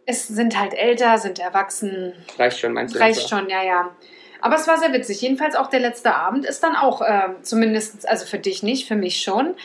es 0.05 0.27
sind 0.27 0.59
halt 0.59 0.73
älter, 0.73 1.17
sind 1.17 1.39
erwachsen, 1.39 2.13
Reicht 2.39 2.59
schon, 2.59 2.73
meinst 2.73 2.95
du? 2.95 2.99
reicht 2.99 3.29
schon, 3.29 3.49
ja, 3.49 3.63
ja. 3.63 3.95
Aber 4.43 4.55
es 4.55 4.67
war 4.67 4.77
sehr 4.77 4.91
witzig. 4.91 5.21
Jedenfalls 5.21 5.55
auch 5.55 5.67
der 5.67 5.79
letzte 5.79 6.13
Abend 6.15 6.45
ist 6.45 6.61
dann 6.63 6.75
auch, 6.75 7.01
ähm, 7.07 7.35
zumindest, 7.43 8.07
also 8.09 8.25
für 8.25 8.39
dich 8.39 8.61
nicht, 8.61 8.87
für 8.87 8.95
mich 8.95 9.21
schon. 9.21 9.55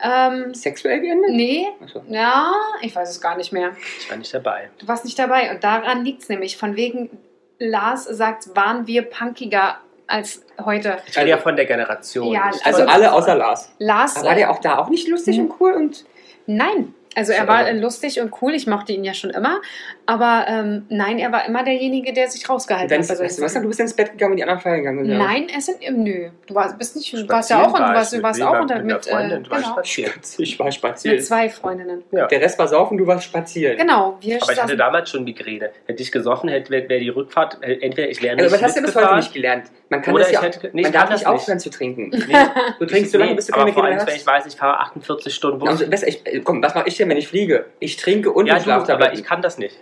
Ähm, 0.00 0.54
Sexuell 0.54 1.00
geendet? 1.00 1.30
nee, 1.30 1.66
Achso. 1.82 2.02
ja, 2.08 2.52
ich 2.80 2.94
weiß 2.94 3.10
es 3.10 3.20
gar 3.20 3.36
nicht 3.36 3.52
mehr. 3.52 3.72
ich 3.98 4.08
war 4.08 4.16
nicht 4.16 4.32
dabei. 4.32 4.70
Du 4.78 4.86
warst 4.86 5.04
nicht 5.04 5.18
dabei. 5.18 5.50
Und 5.50 5.64
daran 5.64 6.04
liegt 6.04 6.22
es 6.22 6.28
nämlich. 6.28 6.56
Von 6.56 6.76
wegen, 6.76 7.10
Lars 7.58 8.04
sagt, 8.04 8.54
waren 8.54 8.86
wir 8.86 9.02
punkiger 9.02 9.78
als 10.06 10.42
heute. 10.64 10.98
Ich 11.08 11.16
bin 11.16 11.26
ja 11.26 11.38
von 11.38 11.56
der 11.56 11.66
Generation. 11.66 12.32
Ja, 12.32 12.50
Also 12.62 12.84
alle 12.84 13.12
außer 13.12 13.34
Lars. 13.34 13.72
Lars. 13.80 14.16
Aber 14.18 14.26
war 14.26 14.32
äh, 14.34 14.36
der 14.36 14.50
auch 14.52 14.60
da 14.60 14.78
auch 14.78 14.88
nicht 14.88 15.08
lustig 15.08 15.36
Hm. 15.36 15.46
und 15.46 15.60
cool 15.60 15.72
und 15.72 16.04
Nein. 16.46 16.94
Also 17.16 17.32
er 17.32 17.42
So, 17.42 17.48
war 17.48 17.66
äh, 17.68 17.72
lustig 17.76 18.20
und 18.20 18.32
cool, 18.40 18.54
ich 18.54 18.68
mochte 18.68 18.92
ihn 18.92 19.02
ja 19.02 19.12
schon 19.14 19.30
immer. 19.30 19.60
Aber 20.08 20.46
ähm, 20.48 20.86
nein, 20.88 21.18
er 21.18 21.30
war 21.32 21.44
immer 21.44 21.62
derjenige, 21.62 22.14
der 22.14 22.28
sich 22.30 22.48
rausgehalten 22.48 22.88
dann, 22.88 23.02
hat. 23.06 23.20
weißt 23.20 23.38
du 23.38 23.42
was, 23.42 23.52
du 23.52 23.60
bist 23.68 23.78
ins 23.78 23.92
Bett 23.92 24.12
gegangen 24.12 24.30
und 24.32 24.36
die 24.38 24.42
anderen 24.42 24.58
feiern 24.62 24.78
gegangen. 24.78 25.04
sind. 25.04 25.18
Nein, 25.18 25.48
es 25.54 25.66
sind 25.66 25.80
nö. 25.98 26.30
Du 26.46 26.54
warst, 26.54 26.78
bist 26.78 26.96
nicht, 26.96 27.12
du 27.12 27.28
warst 27.28 27.50
ja 27.50 27.60
auch 27.62 27.74
und 27.74 27.78
du 27.78 27.84
ich 27.84 27.92
warst, 27.94 28.12
du 28.14 28.22
warst 28.22 28.40
auch 28.40 28.58
unter 28.58 28.82
mit, 28.82 29.04
Freundin, 29.04 29.40
äh, 29.40 29.42
du 29.42 29.50
warst 29.50 29.64
genau, 29.64 29.74
spazieren. 29.74 30.12
Ich 30.38 30.58
war 30.58 30.72
spazieren. 30.72 31.16
mit 31.18 31.26
zwei 31.26 31.50
Freundinnen. 31.50 32.04
Ja. 32.10 32.26
Der 32.26 32.40
Rest 32.40 32.58
war 32.58 32.68
saufen, 32.68 32.96
du 32.96 33.06
warst 33.06 33.24
spazieren. 33.24 33.76
Genau, 33.76 34.16
wir 34.22 34.42
Aber 34.42 34.50
ich 34.50 34.62
hatte 34.62 34.78
damals 34.78 35.10
schon 35.10 35.24
Migräne. 35.24 35.72
Hätte 35.84 36.02
ich 36.02 36.10
gesoffen, 36.10 36.48
hätte 36.48 36.70
wäre 36.70 36.88
wär 36.88 37.00
die 37.00 37.10
Rückfahrt, 37.10 37.58
äh, 37.62 37.74
entweder 37.82 38.08
ich 38.08 38.22
wäre 38.22 38.38
Also, 38.38 38.44
nicht 38.44 38.54
was 38.54 38.62
hast 38.62 38.78
du 38.78 38.82
bis 38.82 38.96
heute 38.96 39.16
nicht 39.16 39.34
gelernt? 39.34 39.64
Man 39.90 40.00
kann 40.00 40.14
Oder 40.14 40.22
das 40.24 40.32
ich 40.32 40.38
ja 40.38 40.42
hätte- 40.42 40.70
nee, 40.72 40.82
man 40.82 40.92
darf 40.92 41.10
das 41.10 41.20
nicht 41.20 41.26
aufhören 41.26 41.60
zu 41.60 41.68
trinken. 41.68 42.10
Nee, 42.10 42.34
Du 42.78 42.86
trinkst 42.86 43.12
so 43.12 43.18
lange, 43.18 43.34
bis 43.34 43.46
du 43.46 43.52
keine 43.52 43.72
Kinder 43.72 43.90
wenn 43.90 43.98
hast. 44.00 44.16
ich 44.16 44.26
weiß, 44.26 44.46
ich 44.46 44.56
fahre 44.56 44.80
48 44.80 45.34
Stunden 45.34 45.58
Bus. 45.58 45.68
Also, 45.68 45.84
äh, 45.84 46.40
komm, 46.40 46.62
was 46.62 46.74
mache 46.74 46.88
ich 46.88 46.96
denn, 46.96 47.10
wenn 47.10 47.18
ich 47.18 47.28
fliege? 47.28 47.66
Ich 47.78 47.96
trinke 47.98 48.32
und 48.32 48.46
ja, 48.46 48.56
ich 48.56 48.64
du, 48.64 48.70
aber 48.72 49.12
ich 49.12 49.22
kann 49.22 49.42
das 49.42 49.58
nicht. 49.58 49.76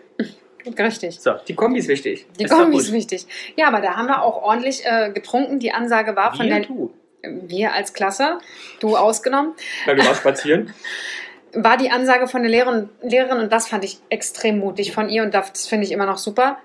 Richtig. 0.78 1.20
So, 1.20 1.32
Die 1.46 1.54
Kombi 1.54 1.78
ist 1.78 1.88
wichtig. 1.88 2.26
Die 2.38 2.44
Ist 2.44 2.50
Kombi 2.52 2.76
ist 2.78 2.92
wichtig. 2.92 3.26
Ja, 3.56 3.68
aber 3.68 3.80
da 3.80 3.94
haben 3.96 4.06
wir 4.08 4.22
auch 4.22 4.42
ordentlich 4.42 4.84
äh, 4.84 5.10
getrunken. 5.12 5.58
Die 5.58 5.72
Ansage 5.72 6.16
war 6.16 6.34
von 6.34 6.46
wir, 6.46 6.54
der 6.56 6.64
du. 6.66 6.92
wir 7.22 7.72
als 7.72 7.92
Klasse, 7.92 8.38
du 8.80 8.96
ausgenommen, 8.96 9.54
Weil 9.84 9.96
du 9.96 10.04
warst 10.04 10.20
spazieren. 10.20 10.72
war 11.52 11.76
die 11.76 11.90
Ansage 11.90 12.28
von 12.28 12.42
der 12.42 12.50
Lehrerin, 12.50 12.88
Lehrerin 13.02 13.38
und 13.38 13.52
das 13.52 13.68
fand 13.68 13.84
ich 13.84 13.98
extrem 14.10 14.58
mutig 14.58 14.92
von 14.92 15.08
ihr 15.08 15.22
und 15.22 15.32
das 15.32 15.66
finde 15.66 15.86
ich 15.86 15.92
immer 15.92 16.06
noch 16.06 16.18
super. 16.18 16.58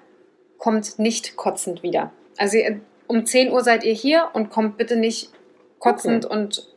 Kommt 0.58 1.00
nicht 1.00 1.36
kotzend 1.38 1.82
wieder. 1.84 2.12
Also 2.38 2.58
um 3.08 3.26
10 3.26 3.52
Uhr 3.52 3.64
seid 3.64 3.84
ihr 3.84 3.94
hier 3.94 4.30
und 4.34 4.50
kommt 4.50 4.78
bitte 4.78 4.96
nicht 4.96 5.32
kotzend 5.80 6.26
und 6.26 6.68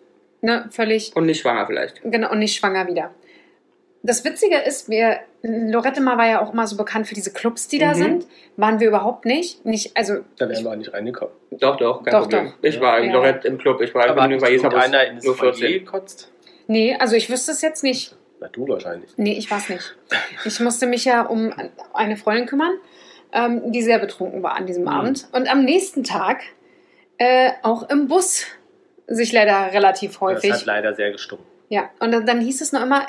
ne, 0.43 0.69
völlig 0.71 1.15
Und 1.17 1.27
nicht 1.27 1.41
schwanger 1.41 1.67
vielleicht. 1.67 2.01
genau 2.05 2.31
und 2.31 2.39
nicht 2.39 2.57
schwanger 2.57 2.87
wieder. 2.87 3.11
Das 4.03 4.25
Witzige 4.25 4.57
ist, 4.59 4.89
wir, 4.89 5.21
Lorette 5.47 6.01
Mar 6.01 6.17
war 6.17 6.27
ja 6.27 6.41
auch 6.41 6.55
immer 6.55 6.67
so 6.67 6.77
bekannt 6.77 7.07
für 7.07 7.15
diese 7.15 7.31
Clubs, 7.31 7.69
die 7.69 7.79
da 7.79 7.91
Mhm. 7.91 7.95
sind. 7.95 8.27
Waren 8.57 8.81
wir 8.81 8.89
überhaupt 8.89 9.27
nicht. 9.27 9.65
nicht 9.67 9.95
also 9.97 10.21
Da 10.39 10.49
wären 10.49 10.65
wir 10.65 10.71
auch 10.71 10.77
nicht 10.77 10.93
reingekommen. 10.95 11.35
Doch, 11.51 11.77
doch, 11.77 12.03
kein 12.03 12.13
Doch, 12.13 12.23
Problem. 12.23 12.47
doch. 12.47 12.55
Ich 12.63 12.81
war 12.81 12.99
im 12.99 13.07
Ja. 13.09 13.13
Lorette 13.13 13.47
im 13.49 13.59
Club. 13.59 13.81
Ich 13.83 13.95
war 13.95 14.09
Aber 14.09 14.27
nur 14.27 14.39
bei 14.41 14.51
Jesabus 14.53 14.75
irgendeiner 14.75 15.05
in 15.07 15.17
das 15.17 15.25
nur 15.25 15.35
Foyer 15.37 15.53
14. 15.53 15.85
gekotzt? 15.85 16.31
nee, 16.67 16.97
also 16.99 17.15
ich 17.15 17.29
wüsste 17.29 17.53
es 17.53 17.61
jetzt 17.61 17.83
nicht. 17.83 18.17
Na, 18.41 18.49
du 18.49 18.67
wahrscheinlich. 18.67 19.11
Nee, 19.19 19.35
ich 19.37 19.51
weiß 19.51 19.69
nicht. 19.69 19.95
Ich 20.47 20.61
musste 20.61 20.87
mich 20.87 21.05
ja 21.05 21.23
um 21.23 21.53
eine 21.93 22.17
Freundin 22.17 22.47
kümmern, 22.47 22.73
ähm, 23.33 23.71
die 23.71 23.83
sehr 23.83 23.99
betrunken 23.99 24.43
war 24.43 24.57
an 24.57 24.65
diesem 24.67 24.85
Mhm. 24.85 24.89
Abend. 24.89 25.29
Und 25.33 25.47
am 25.51 25.65
nächsten 25.65 26.05
Tag 26.05 26.41
äh, 27.19 27.51
auch 27.63 27.89
im 27.91 28.09
Bus 28.09 28.47
sich 29.07 29.31
leider 29.33 29.73
relativ 29.73 30.13
Das 30.13 30.21
häufig. 30.23 30.53
hat 30.53 30.65
leider 30.67 30.95
sehr 30.95 31.13
gestunken. 31.13 31.45
Ja, 31.69 31.91
und 32.01 32.13
dann, 32.13 32.25
dann 32.27 32.41
hieß 32.41 32.61
es 32.63 32.73
noch 32.73 32.83
immer, 32.83 33.07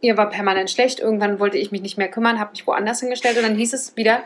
ihr 0.00 0.16
war 0.16 0.30
permanent 0.30 0.70
schlecht. 0.70 1.00
Irgendwann 1.00 1.40
wollte 1.40 1.58
ich 1.58 1.70
mich 1.70 1.82
nicht 1.82 1.98
mehr 1.98 2.08
kümmern, 2.08 2.38
habe 2.38 2.52
mich 2.52 2.66
woanders 2.66 3.00
hingestellt 3.00 3.36
und 3.36 3.42
dann 3.44 3.56
hieß 3.56 3.72
es 3.72 3.96
wieder, 3.96 4.22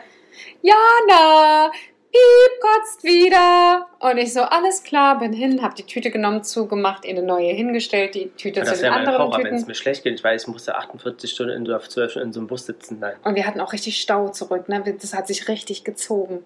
Jana, 0.61 1.71
Piep 2.13 2.61
kotzt 2.61 3.03
wieder. 3.03 3.87
Und 3.99 4.17
ich 4.17 4.33
so, 4.33 4.41
alles 4.41 4.83
klar, 4.83 5.17
bin 5.17 5.33
hin, 5.33 5.63
habe 5.63 5.73
die 5.73 5.83
Tüte 5.83 6.11
genommen, 6.11 6.43
zugemacht, 6.43 7.05
ihr 7.05 7.11
eine 7.11 7.23
neue 7.23 7.51
hingestellt, 7.53 8.13
die 8.13 8.29
Tüte 8.29 8.59
Ja, 8.59 8.65
zu 8.65 8.71
das 8.71 8.81
den 8.81 8.91
mein 8.91 8.99
anderen 8.99 9.19
Horror, 9.19 9.39
wenn 9.39 9.45
es 9.47 9.61
Tüten. 9.61 9.67
mir 9.67 9.75
schlecht 9.75 10.03
geht. 10.03 10.13
Ich 10.13 10.23
weiß, 10.23 10.43
ich 10.43 10.47
musste 10.47 10.75
48 10.75 11.31
Stunden 11.31 11.53
in, 11.55 11.63
oder 11.63 11.79
12 11.81 12.11
Stunden 12.11 12.27
in 12.27 12.33
so 12.33 12.39
einem 12.39 12.47
Bus 12.47 12.67
sitzen. 12.67 12.99
Nein. 12.99 13.15
Und 13.23 13.33
wir 13.33 13.47
hatten 13.47 13.59
auch 13.59 13.73
richtig 13.73 13.99
Stau 13.99 14.29
zurück. 14.29 14.69
Ne? 14.69 14.83
Das 15.01 15.13
hat 15.15 15.27
sich 15.27 15.47
richtig 15.47 15.83
gezogen. 15.83 16.43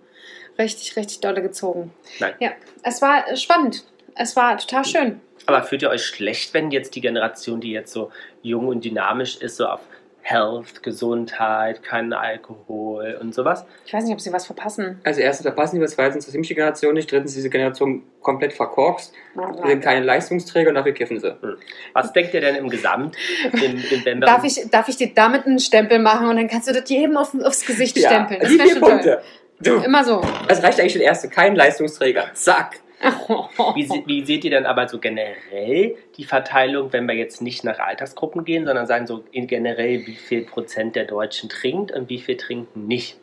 Richtig, 0.58 0.96
richtig 0.96 1.20
dolle 1.20 1.42
gezogen. 1.42 1.94
Nein. 2.20 2.34
Ja, 2.40 2.52
es 2.84 3.02
war 3.02 3.30
äh, 3.30 3.36
spannend. 3.36 3.84
Es 4.16 4.36
war 4.38 4.58
total 4.58 4.86
schön. 4.86 5.22
Aber 5.46 5.64
fühlt 5.64 5.82
ihr 5.82 5.90
euch 5.90 6.04
schlecht, 6.06 6.54
wenn 6.54 6.72
jetzt 6.72 6.96
die 6.96 7.02
Generation, 7.02 7.62
die 7.62 7.72
jetzt 7.72 7.94
so 7.94 8.10
jung 8.48 8.68
und 8.68 8.84
dynamisch 8.84 9.38
ist, 9.38 9.58
so 9.58 9.66
auf 9.66 9.82
Health, 10.22 10.84
Gesundheit, 10.84 11.84
keinen 11.84 12.12
Alkohol 12.12 13.18
und 13.22 13.34
sowas? 13.34 13.66
Ich 13.86 13.94
weiß 13.94 14.04
nicht, 14.04 14.14
ob 14.14 14.20
sie 14.20 14.34
was 14.34 14.46
verpassen. 14.46 15.00
Also 15.06 15.22
erstens 15.22 15.46
verpassen 15.46 15.78
die 15.78 15.82
was, 15.82 15.92
zweitens 15.92 16.26
das 16.26 16.34
die 16.34 16.42
Generation 16.42 16.96
nicht, 16.96 17.10
drittens 17.10 17.34
diese 17.34 17.50
Generation 17.50 18.04
komplett 18.22 18.52
verkorkst, 18.52 19.14
sie 19.36 19.68
sind 19.70 19.82
keine 19.82 20.06
Leistungsträger 20.06 20.70
und 20.70 20.76
dafür 20.76 20.92
kiffen 20.92 21.18
sie. 21.20 21.34
Was 21.94 22.12
denkt 22.12 22.34
ihr 22.34 22.42
denn 22.42 22.58
im 22.58 22.70
Gesamt, 22.70 23.16
im, 23.54 23.82
im, 24.06 24.20
Darf 24.20 24.44
ich, 24.44 24.70
darf 24.70 24.90
ich 24.90 24.98
dir 24.98 25.14
damit 25.16 25.46
einen 25.46 25.60
Stempel 25.60 26.00
machen 26.00 26.28
und 26.28 26.36
dann 26.36 26.50
kannst 26.50 26.68
du 26.68 26.74
das 26.74 26.90
jedem 26.90 27.16
auf, 27.16 27.34
aufs 27.42 27.66
Gesicht 27.66 27.98
stempeln? 27.98 28.42
Das 28.42 28.50
die 28.50 28.58
wäre 28.58 28.68
vier 28.68 28.74
schon 28.76 28.82
toll. 28.82 28.92
Punkte. 28.92 29.22
Du, 29.60 29.76
Immer 29.78 30.04
so. 30.04 30.22
das 30.48 30.62
reicht 30.62 30.80
eigentlich 30.80 30.94
schon 30.94 31.02
erste, 31.02 31.30
kein 31.30 31.56
Leistungsträger. 31.56 32.32
Zack. 32.34 32.82
Wie, 33.76 33.88
wie 34.06 34.26
seht 34.26 34.44
ihr 34.44 34.50
denn 34.50 34.66
aber 34.66 34.88
so 34.88 34.98
generell 35.00 35.96
die 36.18 36.24
Verteilung, 36.24 36.94
wenn 36.94 37.08
wir 37.08 37.14
jetzt 37.16 37.42
nicht 37.42 37.64
nach 37.64 37.80
Altersgruppen 37.80 38.44
gehen, 38.44 38.66
sondern 38.66 38.88
sagen 38.88 39.06
so 39.06 39.24
in 39.32 39.46
generell, 39.46 40.08
wie 40.08 40.16
viel 40.16 40.46
Prozent 40.46 40.96
der 40.96 41.06
Deutschen 41.06 41.50
trinkt 41.50 41.92
und 41.92 42.10
wie 42.10 42.20
viel 42.20 42.38
trinken 42.38 42.88
nicht? 42.88 43.18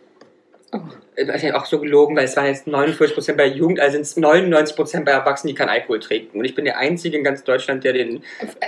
Das 1.16 1.36
ist 1.36 1.42
ja 1.42 1.56
auch 1.56 1.66
so 1.66 1.78
gelogen, 1.78 2.16
weil 2.16 2.24
es 2.24 2.36
waren 2.36 2.46
jetzt 2.46 2.66
49% 2.66 3.36
bei 3.36 3.46
Jugend, 3.46 3.80
also 3.80 3.92
sind 3.92 4.02
es 4.02 4.16
99% 4.16 5.04
bei 5.04 5.12
Erwachsenen, 5.12 5.54
die 5.54 5.58
keinen 5.58 5.68
Alkohol 5.68 6.00
trinken. 6.00 6.38
Und 6.38 6.44
ich 6.44 6.54
bin 6.54 6.64
der 6.64 6.78
Einzige 6.78 7.16
in 7.16 7.24
ganz 7.24 7.44
Deutschland, 7.44 7.84
der 7.84 7.92
den, 7.92 8.22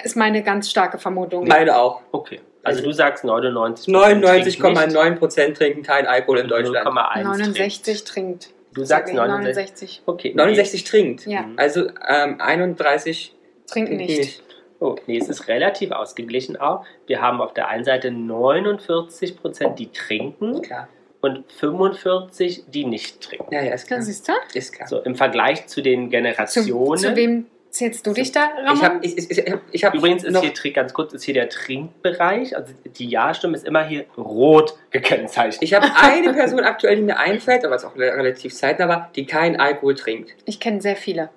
Ist 0.04 0.16
meine 0.16 0.42
ganz 0.42 0.70
starke 0.70 0.98
Vermutung. 0.98 1.48
meine 1.48 1.76
auch. 1.76 2.02
Okay. 2.12 2.40
Also 2.62 2.82
du 2.82 2.92
sagst 2.92 3.24
99 3.24 3.94
99,9% 3.94 5.54
trinken 5.54 5.82
keinen 5.82 6.07
Alkohol 6.07 6.38
in 6.38 6.48
Deutschland. 6.48 6.86
0,1 6.86 7.22
69 7.22 8.04
trinkt. 8.04 8.48
Du 8.77 8.85
sagst 8.85 9.14
Sag 9.14 9.24
ich, 9.24 9.31
69. 9.31 10.03
Okay. 10.05 10.33
69 10.35 10.85
trinkt. 10.85 11.27
Ja. 11.27 11.43
Mhm. 11.43 11.55
Also 11.57 11.89
ähm, 12.09 12.41
31 12.41 13.35
Trinken 13.66 13.97
nicht. 13.97 14.43
Oh, 14.79 14.97
nee, 15.07 15.16
es 15.16 15.31
ist 15.31 15.49
relativ 15.49 15.91
ausgeglichen 15.91 16.59
auch. 16.59 16.85
Wir 17.07 17.22
haben 17.22 17.41
auf 17.41 17.55
der 17.55 17.68
einen 17.68 17.85
Seite 17.85 18.11
49 18.11 19.39
Prozent, 19.41 19.79
die 19.79 19.91
trinken 19.91 20.61
Klar. 20.61 20.89
und 21.22 21.51
45, 21.51 22.64
die 22.68 22.85
nicht 22.85 23.22
trinken. 23.22 23.55
Ja, 23.55 23.62
ja, 23.62 23.72
ist 23.72 23.87
klar. 23.87 24.01
Das 24.01 24.07
siehst 24.07 24.29
du? 24.29 24.33
Ist 24.53 24.74
klar. 24.74 24.87
So, 24.87 25.01
im 25.01 25.14
Vergleich 25.14 25.66
zu 25.66 25.81
den 25.81 26.05
Zu, 26.05 26.11
Generationen. 26.11 26.99
zu 26.99 27.16
wem 27.16 27.47
zählst 27.77 28.07
du 28.07 28.12
dich 28.12 28.33
da, 28.33 28.49
Ich 28.61 28.66
Ramon? 28.68 28.83
habe 28.83 28.99
ich, 29.07 29.16
ich, 29.18 29.31
ich 29.31 29.53
hab, 29.53 29.61
ich 29.70 29.85
hab 29.85 29.95
Übrigens 29.95 30.24
ist 30.24 30.37
hier, 30.39 30.72
ganz 30.72 30.93
kurz, 30.93 31.12
ist 31.12 31.24
hier 31.24 31.35
der 31.35 31.49
Trinkbereich, 31.49 32.57
also 32.57 32.72
die 32.85 33.09
Ja-Stimme 33.09 33.57
ist 33.57 33.66
immer 33.66 33.85
hier 33.85 34.05
rot 34.18 34.74
gekennzeichnet. 34.91 35.62
ich 35.62 35.74
habe 35.74 35.87
eine 36.01 36.33
Person 36.33 36.61
aktuell, 36.61 36.97
die 36.97 37.03
mir 37.03 37.18
einfällt, 37.18 37.64
aber 37.64 37.74
es 37.77 37.83
ist 37.85 37.89
auch 37.89 37.97
re- 37.97 38.14
relativ 38.14 38.55
zeitnah 38.55 38.89
war, 38.89 39.11
die 39.14 39.27
keinen 39.27 39.57
Alkohol 39.61 39.95
trinkt. 39.95 40.35
Ich 40.45 40.61
kenne 40.61 40.81
sehr 40.81 40.97
viele. 40.97 41.31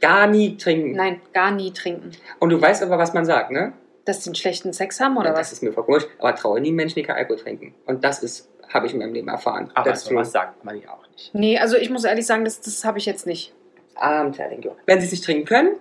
Gar 0.00 0.26
nie 0.26 0.56
trinken. 0.58 0.92
Nein, 0.92 1.20
gar 1.32 1.50
nie 1.50 1.72
trinken. 1.72 2.10
Und 2.38 2.50
du 2.50 2.60
weißt 2.60 2.82
aber, 2.82 2.98
was 2.98 3.14
man 3.14 3.24
sagt, 3.24 3.50
ne? 3.50 3.72
Dass 4.04 4.22
sie 4.22 4.28
einen 4.30 4.34
schlechten 4.36 4.72
Sex 4.72 5.00
haben 5.00 5.16
oder 5.16 5.28
ja, 5.30 5.32
was? 5.32 5.48
das 5.48 5.52
ist 5.54 5.62
mir 5.62 5.72
vollkommen 5.72 5.96
wurscht. 5.96 6.08
Aber 6.18 6.34
traue 6.34 6.60
nie 6.60 6.70
Menschen, 6.70 6.96
die 6.96 7.02
keinen 7.02 7.16
Alkohol 7.16 7.38
trinken. 7.38 7.74
Und 7.86 8.04
das 8.04 8.22
ist, 8.22 8.48
habe 8.68 8.86
ich 8.86 8.92
in 8.92 8.98
meinem 8.98 9.14
Leben 9.14 9.28
erfahren. 9.28 9.70
Aber 9.74 9.90
That's 9.90 10.04
sowas 10.04 10.30
sagt 10.30 10.64
man 10.64 10.80
ja 10.80 10.90
auch 10.90 11.08
nicht. 11.12 11.34
Nee, 11.34 11.58
also 11.58 11.76
ich 11.76 11.88
muss 11.90 12.04
ehrlich 12.04 12.26
sagen, 12.26 12.44
das, 12.44 12.60
das 12.60 12.84
habe 12.84 12.98
ich 12.98 13.06
jetzt 13.06 13.26
nicht. 13.26 13.54
I'm 14.00 14.32
telling 14.34 14.62
you. 14.62 14.72
Wenn 14.86 15.00
sie 15.00 15.06
es 15.06 15.12
nicht 15.12 15.24
trinken 15.24 15.44
können, 15.46 15.76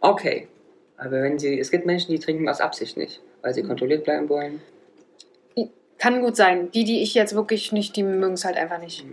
okay. 0.00 0.48
Aber 0.96 1.22
wenn 1.22 1.38
sie, 1.38 1.58
es 1.60 1.70
gibt 1.70 1.86
Menschen, 1.86 2.10
die 2.12 2.18
trinken 2.18 2.48
aus 2.48 2.60
Absicht 2.60 2.96
nicht, 2.96 3.20
weil 3.42 3.50
Mhm. 3.52 3.54
sie 3.54 3.62
kontrolliert 3.62 4.04
bleiben 4.04 4.28
wollen. 4.28 4.60
Kann 5.98 6.20
gut 6.20 6.36
sein. 6.36 6.70
Die, 6.70 6.84
die 6.84 7.02
ich 7.02 7.14
jetzt 7.14 7.34
wirklich 7.34 7.72
nicht, 7.72 7.96
die 7.96 8.04
mögen 8.04 8.34
es 8.34 8.44
halt 8.44 8.56
einfach 8.56 8.78
nicht. 8.78 9.04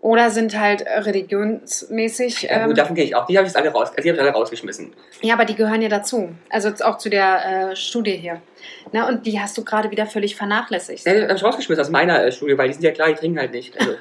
Oder 0.00 0.30
sind 0.30 0.58
halt 0.58 0.84
religionsmäßig. 0.84 2.42
Ja, 2.42 2.62
Ähm, 2.62 2.68
gut, 2.70 2.78
davon 2.78 2.96
gehe 2.96 3.04
ich 3.04 3.14
auch. 3.14 3.24
Die 3.26 3.38
habe 3.38 3.46
ich 3.46 3.52
jetzt 3.52 3.56
alle 3.56 3.70
raus, 3.70 3.88
also 3.90 4.02
die 4.02 4.08
habe 4.08 4.16
ich 4.16 4.20
alle 4.20 4.32
rausgeschmissen. 4.32 4.92
ja, 5.20 5.34
aber 5.34 5.44
die 5.44 5.54
gehören 5.54 5.80
ja 5.80 5.88
dazu. 5.88 6.30
Also 6.50 6.68
jetzt 6.68 6.84
auch 6.84 6.98
zu 6.98 7.08
der 7.08 7.70
äh, 7.70 7.76
Studie 7.76 8.16
hier. 8.16 8.42
Na, 8.90 9.06
und 9.08 9.26
die 9.26 9.38
hast 9.38 9.56
du 9.56 9.62
gerade 9.64 9.92
wieder 9.92 10.06
völlig 10.06 10.34
vernachlässigt. 10.34 11.06
Ja, 11.06 11.14
die 11.14 11.22
habe 11.22 11.34
ich 11.34 11.44
rausgeschmissen 11.44 11.80
aus 11.84 11.90
meiner 11.90 12.24
äh, 12.24 12.32
Studie, 12.32 12.58
weil 12.58 12.66
die 12.66 12.74
sind 12.74 12.82
ja 12.82 12.90
klar, 12.90 13.08
die 13.08 13.14
trinken 13.14 13.38
halt 13.38 13.52
nicht. 13.52 13.78
Also, 13.80 13.94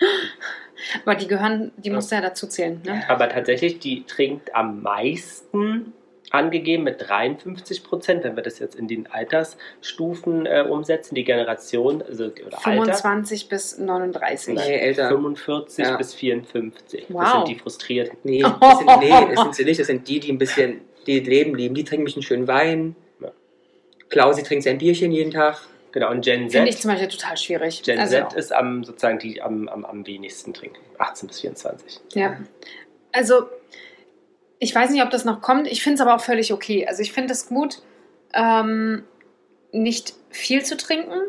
Aber 1.04 1.14
die 1.14 1.26
gehören, 1.26 1.72
die 1.76 1.90
musst 1.90 2.10
du 2.10 2.16
ja 2.16 2.20
dazu 2.20 2.46
zählen. 2.46 2.80
Ne? 2.84 3.02
Aber 3.08 3.28
tatsächlich, 3.28 3.78
die 3.78 4.04
trinkt 4.04 4.54
am 4.54 4.82
meisten 4.82 5.92
angegeben 6.30 6.84
mit 6.84 6.96
53 7.08 7.84
Prozent, 7.84 8.24
wenn 8.24 8.36
wir 8.36 8.42
das 8.42 8.58
jetzt 8.58 8.74
in 8.74 8.88
den 8.88 9.06
Altersstufen 9.06 10.46
äh, 10.46 10.64
umsetzen, 10.68 11.14
die 11.14 11.24
Generation, 11.24 12.00
also 12.02 12.24
oder 12.24 12.34
Alter, 12.46 12.60
25 12.60 13.48
bis 13.50 13.78
39. 13.78 14.54
nee, 14.54 14.76
älter. 14.78 15.08
45 15.08 15.84
Ja. 15.84 15.96
bis 15.96 16.14
54. 16.14 17.06
Das 17.08 17.14
Wow. 17.14 17.32
sind 17.32 17.48
die 17.48 17.58
Frustrierten. 17.58 18.16
Nee, 18.24 18.42
das 18.60 18.78
sind, 18.78 18.90
nee, 19.00 19.10
das 19.10 19.40
sind 19.42 19.54
sie 19.54 19.64
nicht. 19.64 19.80
Das 19.80 19.86
sind 19.88 20.08
die, 20.08 20.20
die 20.20 20.32
ein 20.32 20.38
bisschen 20.38 20.80
die 21.06 21.20
Leben 21.20 21.54
lieben. 21.54 21.74
Die 21.74 21.84
trinken 21.84 22.02
ein 22.02 22.06
bisschen 22.06 22.22
schön 22.22 22.48
Wein. 22.48 22.96
Ja. 23.20 23.30
Klausi 24.08 24.42
trinkt 24.42 24.64
sein 24.64 24.78
Bierchen 24.78 25.12
jeden 25.12 25.32
Tag. 25.32 25.60
Genau, 25.92 26.10
und 26.10 26.24
Gen 26.24 26.50
Finde 26.50 26.68
ich 26.68 26.76
Z, 26.76 26.82
zum 26.82 26.90
Beispiel 26.90 27.08
total 27.08 27.36
schwierig. 27.36 27.82
Gen 27.82 27.98
also, 27.98 28.16
Z 28.16 28.32
ist 28.32 28.52
am, 28.52 28.82
sozusagen 28.82 29.18
die 29.18 29.42
am, 29.42 29.68
am, 29.68 29.84
am 29.84 30.06
wenigsten 30.06 30.54
trinken. 30.54 30.80
18 30.98 31.28
bis 31.28 31.40
24. 31.40 32.00
Ja. 32.14 32.38
Also, 33.12 33.44
ich 34.58 34.74
weiß 34.74 34.90
nicht, 34.90 35.02
ob 35.02 35.10
das 35.10 35.24
noch 35.24 35.42
kommt. 35.42 35.66
Ich 35.66 35.82
finde 35.82 35.96
es 35.96 36.00
aber 36.00 36.16
auch 36.16 36.22
völlig 36.22 36.52
okay. 36.52 36.86
Also, 36.86 37.02
ich 37.02 37.12
finde 37.12 37.32
es 37.32 37.46
gut, 37.46 37.82
ähm, 38.32 39.04
nicht 39.70 40.14
viel 40.30 40.64
zu 40.64 40.78
trinken. 40.78 41.20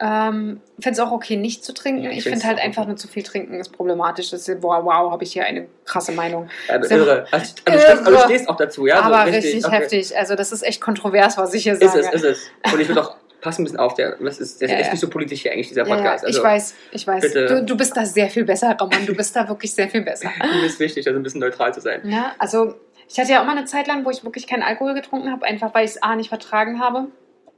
Ähm, 0.00 0.60
finde 0.80 0.90
es 0.90 0.98
auch 1.00 1.12
okay, 1.12 1.36
nicht 1.36 1.64
zu 1.64 1.72
trinken. 1.72 2.02
Ja, 2.02 2.10
ich 2.10 2.18
ich 2.18 2.24
finde 2.24 2.44
halt 2.46 2.58
einfach 2.58 2.82
okay. 2.82 2.88
nur 2.88 2.96
zu 2.96 3.06
viel 3.06 3.22
trinken 3.22 3.60
ist 3.60 3.68
problematisch. 3.68 4.30
Das 4.30 4.48
ist, 4.48 4.60
boah, 4.60 4.84
wow, 4.84 5.12
habe 5.12 5.22
ich 5.22 5.34
hier 5.34 5.44
eine 5.44 5.68
krasse 5.84 6.12
Meinung. 6.12 6.48
Also, 6.66 6.88
So. 6.88 6.94
irre. 6.96 7.26
Also, 7.30 7.52
also, 7.52 7.54
du 7.64 7.72
stehst, 7.72 7.88
also, 7.90 8.10
Irre. 8.10 8.24
stehst 8.24 8.48
auch 8.48 8.56
dazu, 8.56 8.86
ja? 8.86 8.96
So 8.96 9.02
aber 9.02 9.26
richtig, 9.30 9.64
okay. 9.64 9.76
heftig. 9.76 10.16
Also, 10.16 10.34
das 10.34 10.50
ist 10.50 10.62
echt 10.62 10.80
kontrovers, 10.80 11.36
was 11.36 11.52
ich 11.52 11.64
hier 11.64 11.74
Ist 11.74 11.82
sage. 11.82 12.00
es, 12.00 12.12
ist 12.12 12.24
es. 12.24 12.72
Und 12.72 12.80
ich 12.80 12.88
würde 12.88 13.02
auch 13.02 13.16
passen 13.44 13.62
ein 13.62 13.64
bisschen 13.64 13.78
auf, 13.78 13.94
der, 13.94 14.16
das 14.16 14.40
ist, 14.40 14.60
der 14.60 14.68
ist 14.68 14.72
Ja, 14.72 14.78
echt 14.78 14.86
ja. 14.86 14.92
nicht 14.92 15.00
so 15.00 15.10
politisch 15.10 15.42
hier 15.42 15.52
eigentlich, 15.52 15.68
dieser 15.68 15.84
Podcast. 15.84 16.24
ich 16.24 16.28
also, 16.28 16.42
weiß, 16.42 16.74
ich 16.92 17.06
weiß. 17.06 17.22
bitte. 17.22 17.46
Du, 17.46 17.64
du 17.64 17.76
bist 17.76 17.96
da 17.96 18.04
sehr 18.04 18.28
viel 18.28 18.44
besser, 18.44 18.70
Ramon. 18.80 19.06
Du 19.06 19.14
bist 19.14 19.36
da 19.36 19.46
wirklich 19.46 19.72
sehr 19.72 19.88
viel 19.88 20.00
besser. 20.00 20.30
Mir 20.42 20.66
ist 20.66 20.80
wichtig, 20.80 21.06
also 21.06 21.20
ein 21.20 21.22
bisschen 21.22 21.40
neutral 21.40 21.72
zu 21.72 21.80
sein. 21.80 22.00
Ja, 22.04 22.34
also 22.38 22.74
ich 23.08 23.18
hatte 23.20 23.32
ja 23.32 23.42
auch 23.42 23.46
mal 23.46 23.56
eine 23.56 23.66
Zeit 23.66 23.86
lang, 23.86 24.04
wo 24.04 24.10
ich 24.10 24.24
wirklich 24.24 24.46
keinen 24.46 24.62
Alkohol 24.62 24.94
getrunken 24.94 25.30
habe, 25.30 25.44
einfach 25.44 25.74
weil 25.74 25.84
ich 25.84 25.92
es 25.92 26.02
A 26.02 26.16
nicht 26.16 26.30
vertragen 26.30 26.80
habe. 26.80 27.08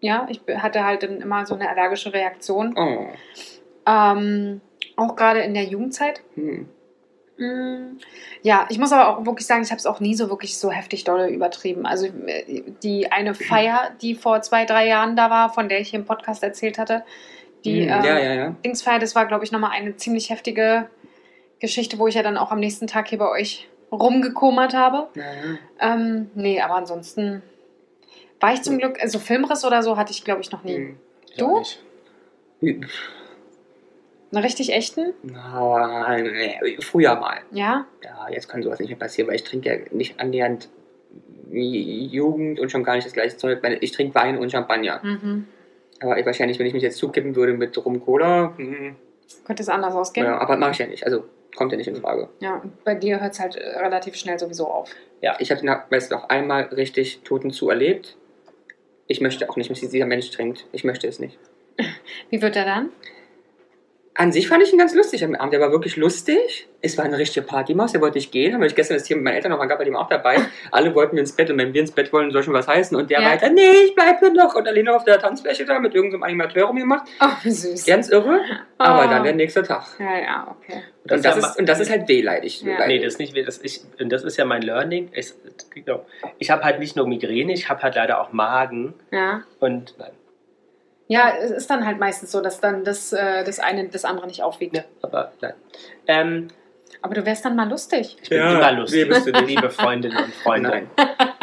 Ja, 0.01 0.27
ich 0.29 0.41
hatte 0.59 0.85
halt 0.85 1.05
dann 1.05 1.21
immer 1.21 1.47
so 1.47 1.55
eine 1.55 1.71
allergische 1.71 2.13
Reaktion. 2.13 2.75
Oh. 2.77 3.07
Ähm, 3.87 4.61
auch 4.97 5.15
gerade 5.15 5.41
in 5.41 5.55
der 5.55 5.65
Jugendzeit. 5.65 6.21
Hm. 6.35 6.69
Mm, 7.39 7.99
Ja, 8.43 8.67
ich 8.71 8.79
muss 8.79 8.93
aber 8.93 9.09
auch 9.09 9.27
wirklich 9.27 9.47
sagen, 9.47 9.63
ich 9.63 9.71
habe 9.71 9.79
es 9.79 9.87
auch 9.87 10.01
nie 10.01 10.15
so 10.15 10.31
wirklich 10.31 10.57
so 10.57 10.71
heftig 10.71 11.05
dolle 11.05 11.29
übertrieben. 11.29 11.87
Also 11.87 12.07
äh, 12.07 12.63
die 12.83 13.11
eine 13.13 13.35
Feier, 13.35 13.91
die 14.01 14.15
vor 14.15 14.41
zwei, 14.43 14.65
drei 14.65 14.87
Jahren 14.87 15.17
da 15.17 15.31
war, 15.31 15.53
von 15.53 15.69
der 15.69 15.81
ich 15.81 15.91
hier 15.91 15.99
im 15.99 16.07
Podcast 16.07 16.43
erzählt 16.43 16.79
hatte, 16.79 17.05
die 17.65 17.83
Hm, 17.83 17.99
ähm, 17.99 18.05
ja, 18.05 18.19
ja, 18.19 18.35
ja. 18.35 18.57
Dingsfeier, 18.65 18.99
das 18.99 19.15
war, 19.15 19.27
glaube 19.27 19.45
ich, 19.45 19.53
nochmal 19.53 19.73
eine 19.73 19.97
ziemlich 19.97 20.31
heftige 20.31 20.89
Geschichte, 21.61 21.99
wo 21.99 22.07
ich 22.07 22.15
ja 22.15 22.23
dann 22.23 22.37
auch 22.37 22.53
am 22.53 22.61
nächsten 22.61 22.87
Tag 22.87 23.09
hier 23.09 23.19
bei 23.19 23.29
euch 23.29 23.69
rumgekomert 23.93 24.75
habe. 24.75 25.09
Ähm, 25.81 26.31
nee, 26.35 26.61
aber 26.61 26.77
ansonsten 26.77 27.43
war 28.41 28.53
ich 28.53 28.63
zum 28.63 28.79
Glück, 28.79 29.01
also 29.01 29.19
Filmriss 29.19 29.65
oder 29.65 29.83
so 29.83 29.97
hatte 29.97 30.13
ich, 30.13 30.25
glaube 30.25 30.41
ich, 30.43 30.53
noch 30.53 30.65
nie. 30.65 30.77
Hm. 30.77 30.97
Ich 31.31 31.37
Du? 31.37 31.63
Einen 34.33 34.43
richtig 34.43 34.73
echten? 34.73 35.13
Na, 35.23 36.17
nee, 36.19 36.59
früher 36.81 37.15
mal. 37.15 37.39
Ja. 37.53 37.87
Ja, 38.03 38.29
jetzt 38.31 38.49
kann 38.49 38.63
sowas 38.63 38.81
nicht 38.81 38.89
mehr 38.89 38.99
passieren, 38.99 39.29
weil 39.29 39.37
ich 39.37 39.45
trinke 39.45 39.69
ja 39.69 39.79
nicht 39.93 40.19
annähernd 40.21 40.69
Jugend 41.51 42.59
und 42.59 42.71
schon 42.71 42.83
gar 42.83 42.95
nicht 42.97 43.07
das 43.07 43.13
gleiche 43.13 43.37
Zeug. 43.37 43.61
Ich 43.81 43.93
trinke 43.93 44.15
Wein 44.17 44.37
und 44.39 44.51
Champagner. 44.51 45.01
Mhm. 45.03 45.47
Aber 46.01 46.19
ich, 46.19 46.27
wahrscheinlich, 46.27 46.59
wenn 46.59 46.67
ich 46.67 46.75
mich 46.75 46.83
jetzt 46.83 46.99
zukippen 46.99 47.37
würde 47.37 47.53
mit 47.55 47.77
Rum 47.85 48.05
Cola, 48.05 48.53
hm, 48.57 48.97
Könnte 49.45 49.63
es 49.63 49.69
anders 49.69 49.95
ausgehen? 49.95 50.27
ja, 50.27 50.33
Ja. 50.33 50.41
aber 50.41 50.57
mache 50.57 50.73
ich 50.73 50.79
ja 50.79 50.87
nicht. 50.87 51.05
Also 51.05 51.25
kommt 51.57 51.73
ja 51.73 51.79
nicht 51.79 51.89
in 51.89 51.97
Frage. 51.97 52.29
und 52.63 52.85
bei 52.85 52.95
dir 52.95 53.21
hört 53.21 53.33
es 53.33 53.41
halt 53.41 53.57
äh, 53.57 53.79
relativ 53.79 54.15
schnell 54.17 54.39
sowieso 54.39 54.67
auf. 54.67 54.91
Ich 55.39 55.51
habe 55.51 55.61
du, 55.61 55.67
noch 56.11 56.29
einmal 56.29 56.65
richtig 56.65 57.21
Toten 57.25 57.51
zu 57.51 57.71
erlebt. 57.71 58.17
Ich 59.07 59.21
möchte 59.21 59.49
auch 59.49 59.57
nicht, 59.57 59.71
dass 59.71 59.81
dieser 59.81 60.07
Mensch 60.07 60.31
trinkt. 60.31 60.67
Ich 60.73 60.85
möchte 60.85 61.07
es 61.09 61.19
nicht. 61.19 61.39
Wie 62.31 62.43
wird 62.43 62.57
er 62.57 62.65
dann? 62.65 62.91
An 64.19 64.33
sich 64.33 64.49
fand 64.49 64.63
ich 64.63 64.73
ihn 64.73 64.79
ganz 64.79 64.95
lustig 64.95 65.23
am 65.25 65.35
Abend. 65.35 65.53
Der 65.53 65.61
war 65.61 65.71
wirklich 65.73 65.97
lustig. 65.97 66.67
Es 66.81 66.97
war 66.97 67.05
eine 67.05 67.19
richtige 67.19 67.45
Partymaus. 67.47 67.93
Der 67.93 68.01
wollte 68.01 68.17
nicht 68.17 68.33
gehen. 68.33 68.55
Habe 68.55 68.67
ich 68.67 68.75
gestern 68.75 68.97
das 68.97 69.03
Team 69.05 69.19
mit 69.19 69.25
meinen 69.25 69.35
Eltern 69.35 69.51
nochmal 69.51 69.67
gehabt, 69.67 69.81
bei 69.81 69.85
dem 69.85 69.95
auch 69.97 70.09
dabei. 70.09 70.37
Alle 70.71 70.95
wollten 70.95 71.17
wir 71.17 71.21
ins 71.21 71.33
Bett 71.33 71.51
und 71.51 71.59
wenn 71.59 71.75
wir 71.75 71.81
ins 71.83 71.91
Bett 71.91 72.13
wollen, 72.13 72.31
soll 72.31 72.43
schon 72.43 72.55
was 72.55 72.67
heißen. 72.67 72.97
Und 72.97 73.11
der 73.11 73.21
Ja. 73.21 73.31
weiter, 73.31 73.51
nee, 73.51 73.71
ich 73.87 73.95
bleib 73.95 74.19
hier 74.21 74.33
noch. 74.33 74.55
Und 74.55 74.67
alleine 74.67 74.95
auf 74.97 75.05
der 75.05 75.19
Tanzfläche 75.19 75.65
da 75.67 75.79
mit 75.79 75.95
irgendeinem 75.95 76.23
Animateur 76.23 76.65
rumgemacht. 76.67 77.07
Oh, 77.21 77.27
wie 77.43 77.51
süß. 77.51 77.85
Ganz 77.85 78.09
irre. 78.09 78.41
Aber 78.79 79.05
Oh. 79.07 79.11
dann 79.11 79.23
der 79.25 79.35
nächste 79.35 79.63
Tag. 79.63 79.85
Ja, 79.99 80.19
ja, 80.19 80.57
okay. 80.59 80.83
Und 81.03 81.11
das, 81.11 81.23
ja 81.23 81.33
ist, 81.51 81.59
und 81.59 81.69
das 81.69 81.81
ist 81.81 81.91
halt 81.91 82.09
wehleidig. 82.09 82.63
Ja. 82.63 82.87
Nee, 82.87 82.99
das 82.99 83.15
ist 83.15 83.19
nicht, 83.21 83.37
das, 83.47 83.61
ich, 83.63 83.81
und 84.01 84.11
das 84.11 84.25
ist 84.25 84.37
ja 84.39 84.45
mein 84.45 84.63
Learning. 84.63 85.11
Ich, 85.13 85.33
genau. 85.75 86.07
ich 86.39 86.51
habe 86.51 86.63
halt 86.65 86.79
nicht 86.79 86.97
nur 86.97 87.07
Migräne, 87.07 87.53
ich 87.53 87.69
habe 87.69 87.83
halt 87.83 87.95
leider 87.95 88.21
auch 88.21 88.33
Magen. 88.33 88.95
Ja. 89.11 89.43
Und 89.61 89.95
nein. 89.99 90.11
Ja, 91.09 91.33
es 91.41 91.51
ist 91.53 91.71
dann 91.71 91.87
halt 91.87 91.99
meistens 91.99 92.33
so, 92.33 92.41
dass 92.41 92.61
dann 92.61 92.83
das, 92.85 93.13
äh, 93.13 93.45
das 93.45 93.61
eine 93.61 93.89
das 93.89 94.05
andere 94.05 94.27
nicht 94.27 94.43
aufwiegt. 94.43 94.77
Ja, 94.77 94.85
aber 95.03 95.33
nein. 95.41 95.53
Ähm, 96.09 96.49
Aber 97.03 97.15
du 97.15 97.25
wärst 97.25 97.45
dann 97.45 97.55
mal 97.55 97.69
lustig. 97.69 98.17
ich 98.23 98.29
bin 98.29 98.39
Ja, 98.39 98.53
immer 98.59 98.73
lustig, 98.81 99.05
nee, 99.05 99.15
bist 99.15 99.27
du 99.27 99.31
liebe 99.31 99.71
Freundinnen 99.71 100.17
und 100.17 100.35
Freunde. 100.35 100.69
Nein. 100.71 100.91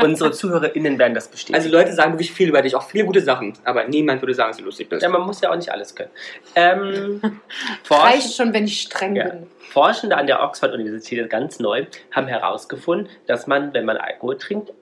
Unsere 0.01 0.31
ZuhörerInnen 0.31 0.99
werden 0.99 1.13
das 1.13 1.29
bestätigen. 1.29 1.55
Also 1.55 1.69
Leute 1.69 1.93
sagen 1.93 2.13
wirklich 2.13 2.33
viel 2.33 2.49
über 2.49 2.61
dich, 2.61 2.75
auch 2.75 2.83
viele 2.89 3.05
gute 3.05 3.21
Sachen. 3.21 3.53
Aber 3.63 3.85
niemand 3.87 4.21
würde 4.21 4.33
sagen, 4.33 4.49
dass 4.49 4.57
du 4.57 4.63
lustig 4.65 4.89
bist. 4.89 5.01
ja, 5.01 5.07
man 5.07 5.21
muss 5.21 5.39
ja 5.39 5.49
auch 5.51 5.55
nicht 5.55 5.71
alles 5.71 5.95
können. 5.95 6.09
Ähm, 6.55 7.21
Forsch, 7.83 8.01
Reicht 8.03 8.35
schon, 8.35 8.53
wenn 8.53 8.65
ich 8.65 8.81
streng 8.81 9.15
Ja. 9.15 9.29
bin. 9.29 9.47
Forschende 9.71 10.17
an 10.17 10.27
der 10.27 10.43
Oxford-Universität, 10.43 11.29
ganz 11.29 11.59
neu, 11.59 11.85
haben 12.11 12.27
herausgefunden, 12.27 13.07
dass 13.27 13.47
man, 13.47 13.73
wenn 13.73 13.85
man 13.85 13.95
Alkohol 13.97 14.37
trinkt, 14.37 14.73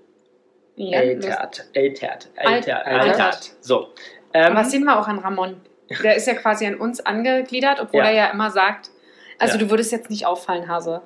Ja, 0.76 1.00
ältert. 1.02 1.66
Ältert. 1.74 2.30
Alt- 2.38 2.68
Ältert. 2.68 2.86
altert. 2.88 3.20
Altert. 3.20 3.52
So. 3.62 3.90
Ähm, 4.34 4.46
Aber 4.46 4.56
das 4.56 4.72
sehen 4.72 4.84
wir 4.84 5.00
auch 5.00 5.08
an 5.08 5.20
Ramon. 5.20 5.56
Der 6.04 6.16
ist 6.16 6.26
ja 6.28 6.34
quasi 6.36 6.66
an 6.66 6.76
uns 6.76 7.06
angegliedert, 7.06 7.80
obwohl 7.82 8.00
Ja. 8.02 8.06
er 8.08 8.14
ja 8.14 8.26
immer 8.32 8.50
sagt, 8.52 8.90
also 9.40 9.56
Ja. 9.56 9.60
du 9.64 9.70
würdest 9.70 9.92
jetzt 9.92 10.10
nicht 10.10 10.26
auffallen, 10.26 10.68
Hase. 10.70 11.02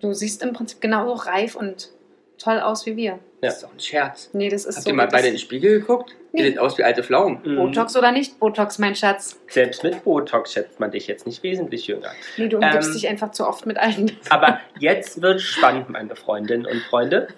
Du 0.00 0.12
siehst 0.12 0.42
im 0.42 0.52
Prinzip 0.52 0.80
genauso 0.80 1.12
reif 1.14 1.56
und 1.56 1.90
toll 2.38 2.60
aus 2.60 2.86
wie 2.86 2.96
wir. 2.96 3.18
Das 3.40 3.54
ist 3.56 3.62
doch 3.64 3.72
ein 3.72 3.80
Scherz. 3.80 4.30
Nee, 4.32 4.48
das 4.48 4.64
ist 4.64 4.76
Habt 4.76 4.84
so. 4.84 4.90
ihr 4.90 4.96
mal 4.96 5.06
beide 5.08 5.28
in 5.28 5.34
den 5.34 5.38
Spiegel 5.38 5.80
geguckt? 5.80 6.14
Nee. 6.32 6.40
Ihr 6.42 6.46
seht 6.50 6.58
aus 6.58 6.76
wie 6.76 6.84
alte 6.84 7.02
Pflaumen. 7.02 7.40
Mhm. 7.44 7.56
Botox 7.56 7.96
oder 7.96 8.12
nicht 8.12 8.38
Botox, 8.38 8.78
mein 8.78 8.94
Schatz? 8.94 9.40
Selbst 9.48 9.82
mit 9.84 10.04
Botox 10.04 10.52
schätzt 10.52 10.78
man 10.80 10.90
dich 10.90 11.06
jetzt 11.06 11.26
nicht 11.26 11.42
wesentlich 11.42 11.86
jünger. 11.86 12.10
Nee, 12.36 12.48
du 12.48 12.58
umgibst 12.58 12.88
Ähm, 12.88 12.94
dich 12.94 13.08
einfach 13.08 13.30
zu 13.32 13.46
oft 13.46 13.64
mit 13.66 13.78
allen. 13.78 14.16
Aber 14.28 14.60
jetzt 14.80 15.22
wird 15.22 15.40
spannend, 15.40 15.88
meine 15.88 16.14
Freundinnen 16.16 16.66
und 16.66 16.80
Freunde. 16.82 17.28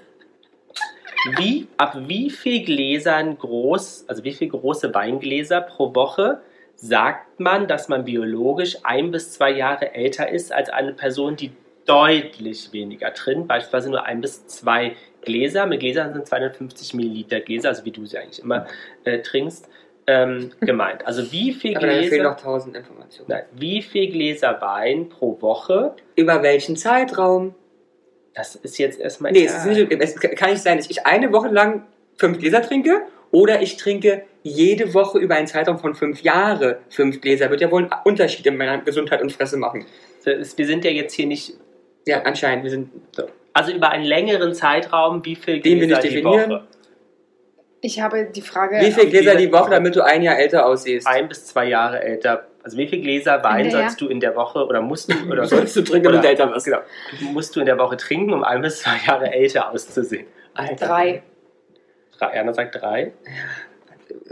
Wie, 1.36 1.68
ab 1.76 1.96
wie 2.06 2.30
viel 2.30 2.64
Gläsern 2.64 3.36
groß, 3.38 4.06
also 4.08 4.24
wie 4.24 4.32
viel 4.32 4.48
große 4.48 4.94
Weingläser 4.94 5.60
pro 5.60 5.94
Woche 5.94 6.40
sagt 6.76 7.40
man, 7.40 7.68
dass 7.68 7.88
man 7.88 8.04
biologisch 8.04 8.78
ein 8.84 9.10
bis 9.10 9.32
zwei 9.32 9.50
Jahre 9.50 9.94
älter 9.94 10.30
ist 10.30 10.52
als 10.52 10.70
eine 10.70 10.94
Person, 10.94 11.36
die 11.36 11.52
deutlich 11.84 12.72
weniger 12.72 13.10
drin, 13.10 13.46
beispielsweise 13.46 13.90
nur 13.90 14.04
ein 14.04 14.20
bis 14.20 14.46
zwei 14.46 14.96
Gläser. 15.22 15.66
Mit 15.66 15.80
Gläsern 15.80 16.12
sind 16.14 16.26
250 16.26 16.94
Milliliter 16.94 17.40
Gläser, 17.40 17.68
also 17.68 17.84
wie 17.84 17.90
du 17.90 18.06
sie 18.06 18.18
eigentlich 18.18 18.42
immer 18.42 18.66
äh, 19.04 19.18
trinkst, 19.20 19.68
ähm, 20.06 20.52
gemeint. 20.60 21.06
Also 21.06 21.30
wie 21.32 21.52
viel 21.52 21.76
Aber 21.76 21.86
da 21.86 21.92
fehlen 21.94 22.08
Gläser, 22.08 22.24
noch 22.24 22.40
tausend 22.40 22.76
Informationen. 22.76 23.28
nein, 23.28 23.44
wie 23.52 23.82
viel 23.82 24.10
Gläser 24.10 24.60
Wein 24.60 25.08
pro 25.08 25.40
Woche? 25.42 25.94
Über 26.16 26.42
welchen 26.42 26.76
Zeitraum? 26.76 27.54
Das 28.40 28.54
ist 28.54 28.78
jetzt 28.78 28.98
erstmal 28.98 29.32
Nee, 29.32 29.44
es, 29.44 29.54
ist 29.54 29.66
nicht, 29.66 29.92
es 29.92 30.14
kann 30.36 30.50
nicht 30.50 30.62
sein, 30.62 30.78
dass 30.78 30.88
ich 30.88 31.06
eine 31.06 31.30
Woche 31.30 31.48
lang 31.48 31.86
fünf 32.16 32.38
Gläser 32.38 32.62
trinke 32.62 33.02
oder 33.30 33.60
ich 33.60 33.76
trinke 33.76 34.22
jede 34.42 34.94
Woche 34.94 35.18
über 35.18 35.34
einen 35.34 35.46
Zeitraum 35.46 35.78
von 35.78 35.94
fünf 35.94 36.22
Jahre 36.22 36.78
fünf 36.88 37.20
Gläser. 37.20 37.50
Wird 37.50 37.60
ja 37.60 37.70
wohl 37.70 37.82
einen 37.82 37.92
Unterschied 38.04 38.46
in 38.46 38.56
meiner 38.56 38.78
Gesundheit 38.78 39.20
und 39.20 39.30
Fresse 39.30 39.58
machen. 39.58 39.84
wir 40.24 40.66
sind 40.66 40.84
ja 40.86 40.90
jetzt 40.90 41.12
hier 41.12 41.26
nicht 41.26 41.52
Ja, 42.06 42.22
anscheinend. 42.22 42.64
Wir 42.64 42.70
sind 42.70 42.90
Also 43.52 43.72
über 43.72 43.90
einen 43.90 44.04
längeren 44.04 44.54
Zeitraum, 44.54 45.22
wie 45.24 45.36
viel 45.36 45.60
Den 45.60 45.80
wir 45.80 45.86
Gläser 45.86 46.00
nicht 46.02 46.12
die 46.14 46.22
definieren. 46.22 46.50
Woche? 46.50 46.66
Ich 47.82 48.00
habe 48.00 48.24
die 48.34 48.42
Frage. 48.42 48.76
wie 48.80 48.90
viele 48.90 49.04
auf 49.06 49.10
Gläser 49.10 49.34
die 49.34 49.52
Woche, 49.52 49.70
damit 49.70 49.96
du 49.96 50.02
ein 50.02 50.22
Jahr 50.22 50.38
älter 50.38 50.64
aussiehst? 50.64 51.06
Ein 51.06 51.28
bis 51.28 51.44
zwei 51.44 51.66
Jahre 51.66 52.02
älter. 52.02 52.46
Also 52.62 52.76
wie 52.76 52.86
viel 52.86 53.00
Gläser 53.00 53.42
Wein 53.42 53.64
In 53.66 53.70
der- 53.70 53.80
sollst 53.82 54.00
du 54.00 54.08
in 54.08 54.20
der 54.20 54.36
Woche 54.36 54.64
oder 54.66 54.80
musst 54.82 55.10
du 55.12 55.16
oder 55.30 55.44
sollst 55.46 55.74
du 55.76 55.82
trinken, 55.82 56.08
oder- 56.08 56.20
du 56.20 56.28
älter 56.28 56.50
wirst? 56.52 56.66
Genau. 56.66 56.78
Musst 57.32 57.56
du 57.56 57.60
in 57.60 57.66
der 57.66 57.78
Woche 57.78 57.96
trinken, 57.96 58.32
um 58.34 58.44
ein 58.44 58.60
bis 58.62 58.80
zwei 58.82 58.96
Jahre 59.06 59.32
älter 59.32 59.70
auszusehen? 59.70 60.26
Alter. 60.54 60.86
Drei. 60.86 61.22
Drei, 62.18 62.26
Erna 62.32 62.52
sagt 62.52 62.74
drei. 62.80 63.12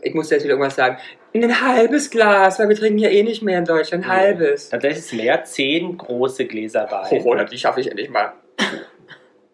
Ich 0.03 0.13
muss 0.15 0.29
jetzt 0.31 0.43
wieder 0.45 0.53
irgendwas 0.55 0.77
sagen. 0.77 0.99
Ein 1.35 1.61
halbes 1.61 2.11
Glas, 2.11 2.59
weil 2.59 2.69
wir 2.69 2.77
trinken 2.77 2.99
ja 2.99 3.09
eh 3.11 3.23
nicht 3.23 3.43
mehr 3.43 3.59
in 3.59 3.65
Deutschland. 3.65 4.05
Ein 4.05 4.11
Ja. 4.11 4.17
halbes. 4.17 4.69
Tatsächlich 4.71 4.99
ist 4.99 5.13
mehr, 5.15 5.45
zehn 5.45 5.97
große 5.97 6.47
Gläser 6.47 6.89
Wein. 6.91 7.23
Oh, 7.25 7.35
die 7.45 7.59
schaffe 7.59 7.81
ich 7.81 7.89
endlich 7.91 8.11
mal. 8.11 8.33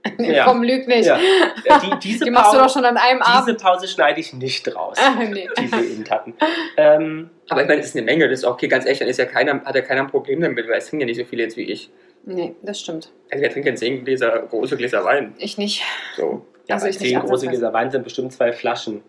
Ja. 0.19 0.45
Komm, 0.45 0.63
lüg 0.63 0.87
nicht. 0.87 1.07
Ja. 1.07 1.19
Die, 1.19 1.99
diese, 2.03 2.25
Die 2.27 2.31
machst 2.31 2.53
du 2.53 2.59
Pause, 2.59 2.63
doch 2.69 2.73
schon 2.75 2.85
an 2.85 2.97
einem 2.99 3.21
diese 3.21 3.33
Abend. 3.33 3.63
Pause 3.63 3.89
schneide 3.89 4.21
ich 4.21 4.33
nicht 4.35 4.75
raus, 4.77 4.99
Ah, 5.03 5.15
nee. 5.19 5.49
die 5.59 5.73
wir 5.73 5.83
eben 5.83 6.05
hatten. 6.11 6.35
Ähm, 6.77 7.31
Aber 7.49 7.63
ich 7.63 7.67
meine, 7.69 7.81
das 7.81 7.89
ist 7.91 7.97
eine 7.97 8.05
Menge, 8.05 8.29
das 8.29 8.41
ist 8.41 8.45
auch 8.45 8.53
okay, 8.53 8.69
ganz 8.69 8.85
ehrlich, 8.85 8.99
dann 8.99 9.09
ist 9.09 9.19
ja 9.19 9.25
keiner, 9.25 9.65
hat 9.65 9.75
ja 9.75 9.81
keiner 9.81 10.03
ein 10.03 10.09
Problem 10.09 10.41
damit, 10.43 10.69
weil 10.69 10.77
es 10.79 10.89
trinken 10.89 11.01
ja 11.03 11.07
nicht 11.07 11.17
so 11.19 11.25
viele 11.25 11.45
jetzt 11.45 11.57
wie 11.57 11.63
ich. 11.71 11.91
Nee, 12.27 12.55
das 12.63 12.81
stimmt. 12.81 13.13
Also 13.31 13.43
wer 13.43 13.51
trinkt 13.51 13.67
denn 13.67 13.77
zehn 13.79 14.05
Gläser, 14.05 14.41
große 14.49 14.77
Gläser 14.77 15.05
Wein? 15.05 15.35
Ich 15.39 15.57
nicht. 15.59 15.83
So. 16.17 16.45
ja, 16.69 16.75
Also 16.75 16.87
ich 16.89 17.01
nicht 17.01 17.11
zehn 17.11 17.21
große. 17.21 17.47
Gläser 17.49 17.73
Wein 17.73 17.91
sind 17.91 18.05
bestimmt 18.05 18.33
zwei 18.33 18.53
Flaschen. 18.53 19.03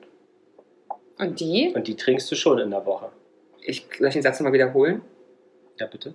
Und 1.18 1.40
die? 1.40 1.72
Und 1.76 1.88
die 1.88 1.96
trinkst 1.96 2.32
du 2.32 2.36
schon 2.36 2.58
in 2.60 2.72
der 2.72 2.86
Woche. 2.86 3.10
Ich 3.62 3.86
soll 3.98 4.08
ich 4.08 4.14
den 4.14 4.22
Satz 4.24 4.40
nochmal 4.40 4.54
wiederholen? 4.54 5.02
Ja, 5.78 5.88
bitte. 5.88 6.14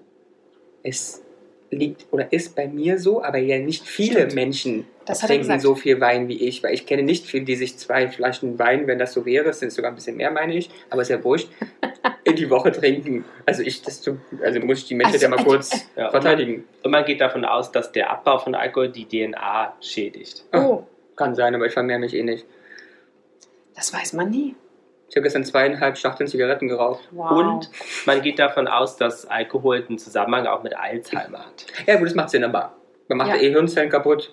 Es 0.83 1.23
liegt 1.71 2.07
oder 2.11 2.33
ist 2.33 2.57
bei 2.57 2.67
mir 2.67 2.99
so, 2.99 3.23
aber 3.23 3.39
ja 3.39 3.59
nicht 3.59 3.87
viele 3.87 4.21
Stimmt. 4.21 4.35
Menschen 4.35 4.85
Das 5.05 5.21
trinken 5.21 5.61
so 5.61 5.75
viel 5.77 6.01
Wein 6.01 6.27
wie 6.29 6.41
ich, 6.49 6.63
weil 6.65 6.75
ich 6.75 6.85
kenne 6.85 7.03
nicht 7.05 7.27
viele, 7.27 7.45
die 7.45 7.55
sich 7.57 7.77
zwei 7.79 8.09
Flaschen 8.09 8.59
Wein, 8.59 8.87
wenn 8.89 8.99
das 8.99 9.13
so 9.13 9.25
wäre, 9.25 9.51
es 9.51 9.61
sind 9.61 9.73
sogar 9.73 9.93
ein 9.93 9.95
bisschen 9.95 10.17
mehr, 10.17 10.31
meine 10.33 10.55
ich, 10.57 10.69
aber 10.91 11.03
ist 11.03 11.09
ja 11.11 11.23
wurscht, 11.23 11.49
in 12.25 12.35
die 12.37 12.51
Woche 12.51 12.73
trinken. 12.73 13.25
Also 13.47 13.63
ich, 13.63 13.83
das, 13.83 14.01
tu- 14.01 14.19
also 14.43 14.59
muss 14.61 14.79
ich 14.79 14.87
die 14.89 14.95
Menschen 14.95 15.15
Also, 15.15 15.27
ja 15.27 15.31
mal 15.31 15.45
kurz 15.45 15.87
Ja, 15.97 16.11
verteidigen. 16.11 16.65
Und 16.83 16.91
man 16.91 17.05
geht 17.05 17.21
davon 17.21 17.45
aus, 17.45 17.71
dass 17.71 17.93
der 17.93 18.11
Abbau 18.11 18.39
von 18.39 18.55
Alkohol 18.55 18.89
die 18.89 19.07
DNA 19.07 19.77
schädigt. 19.81 20.45
Oh, 20.53 20.83
Kann 21.17 21.35
sein, 21.37 21.55
aber 21.55 21.67
ich 21.67 21.73
vermehre 21.73 21.99
mich 22.01 22.15
eh 22.15 22.23
nicht. 22.25 22.45
das 23.77 23.93
weiß 23.95 24.13
man 24.15 24.31
nie. 24.31 24.55
Ich 25.11 25.17
habe 25.17 25.25
gestern 25.25 25.45
zweieinhalb 25.45 25.99
Schachteln 25.99 26.29
Zigaretten 26.29 26.69
geraucht. 26.69 27.09
Wow. 27.11 27.33
Und 27.33 27.71
man 28.07 28.23
geht 28.23 28.39
davon 28.39 28.69
aus, 28.69 28.97
dass 28.97 29.27
Alkohol 29.27 29.85
einen 29.87 29.99
Zusammenhang 29.99 30.47
auch 30.47 30.63
mit 30.63 30.77
Alzheimer 30.77 31.47
hat. 31.47 31.67
Ja 31.87 31.97
gut, 31.97 32.07
das 32.07 32.15
macht 32.15 32.31
Sinn, 32.31 32.45
aber 32.45 32.77
man 33.09 33.19
macht 33.19 33.31
Ja. 33.31 33.37
ja. 33.37 33.43
eh 33.43 33.51
Hirnzellen 33.51 33.91
kaputt. 33.91 34.33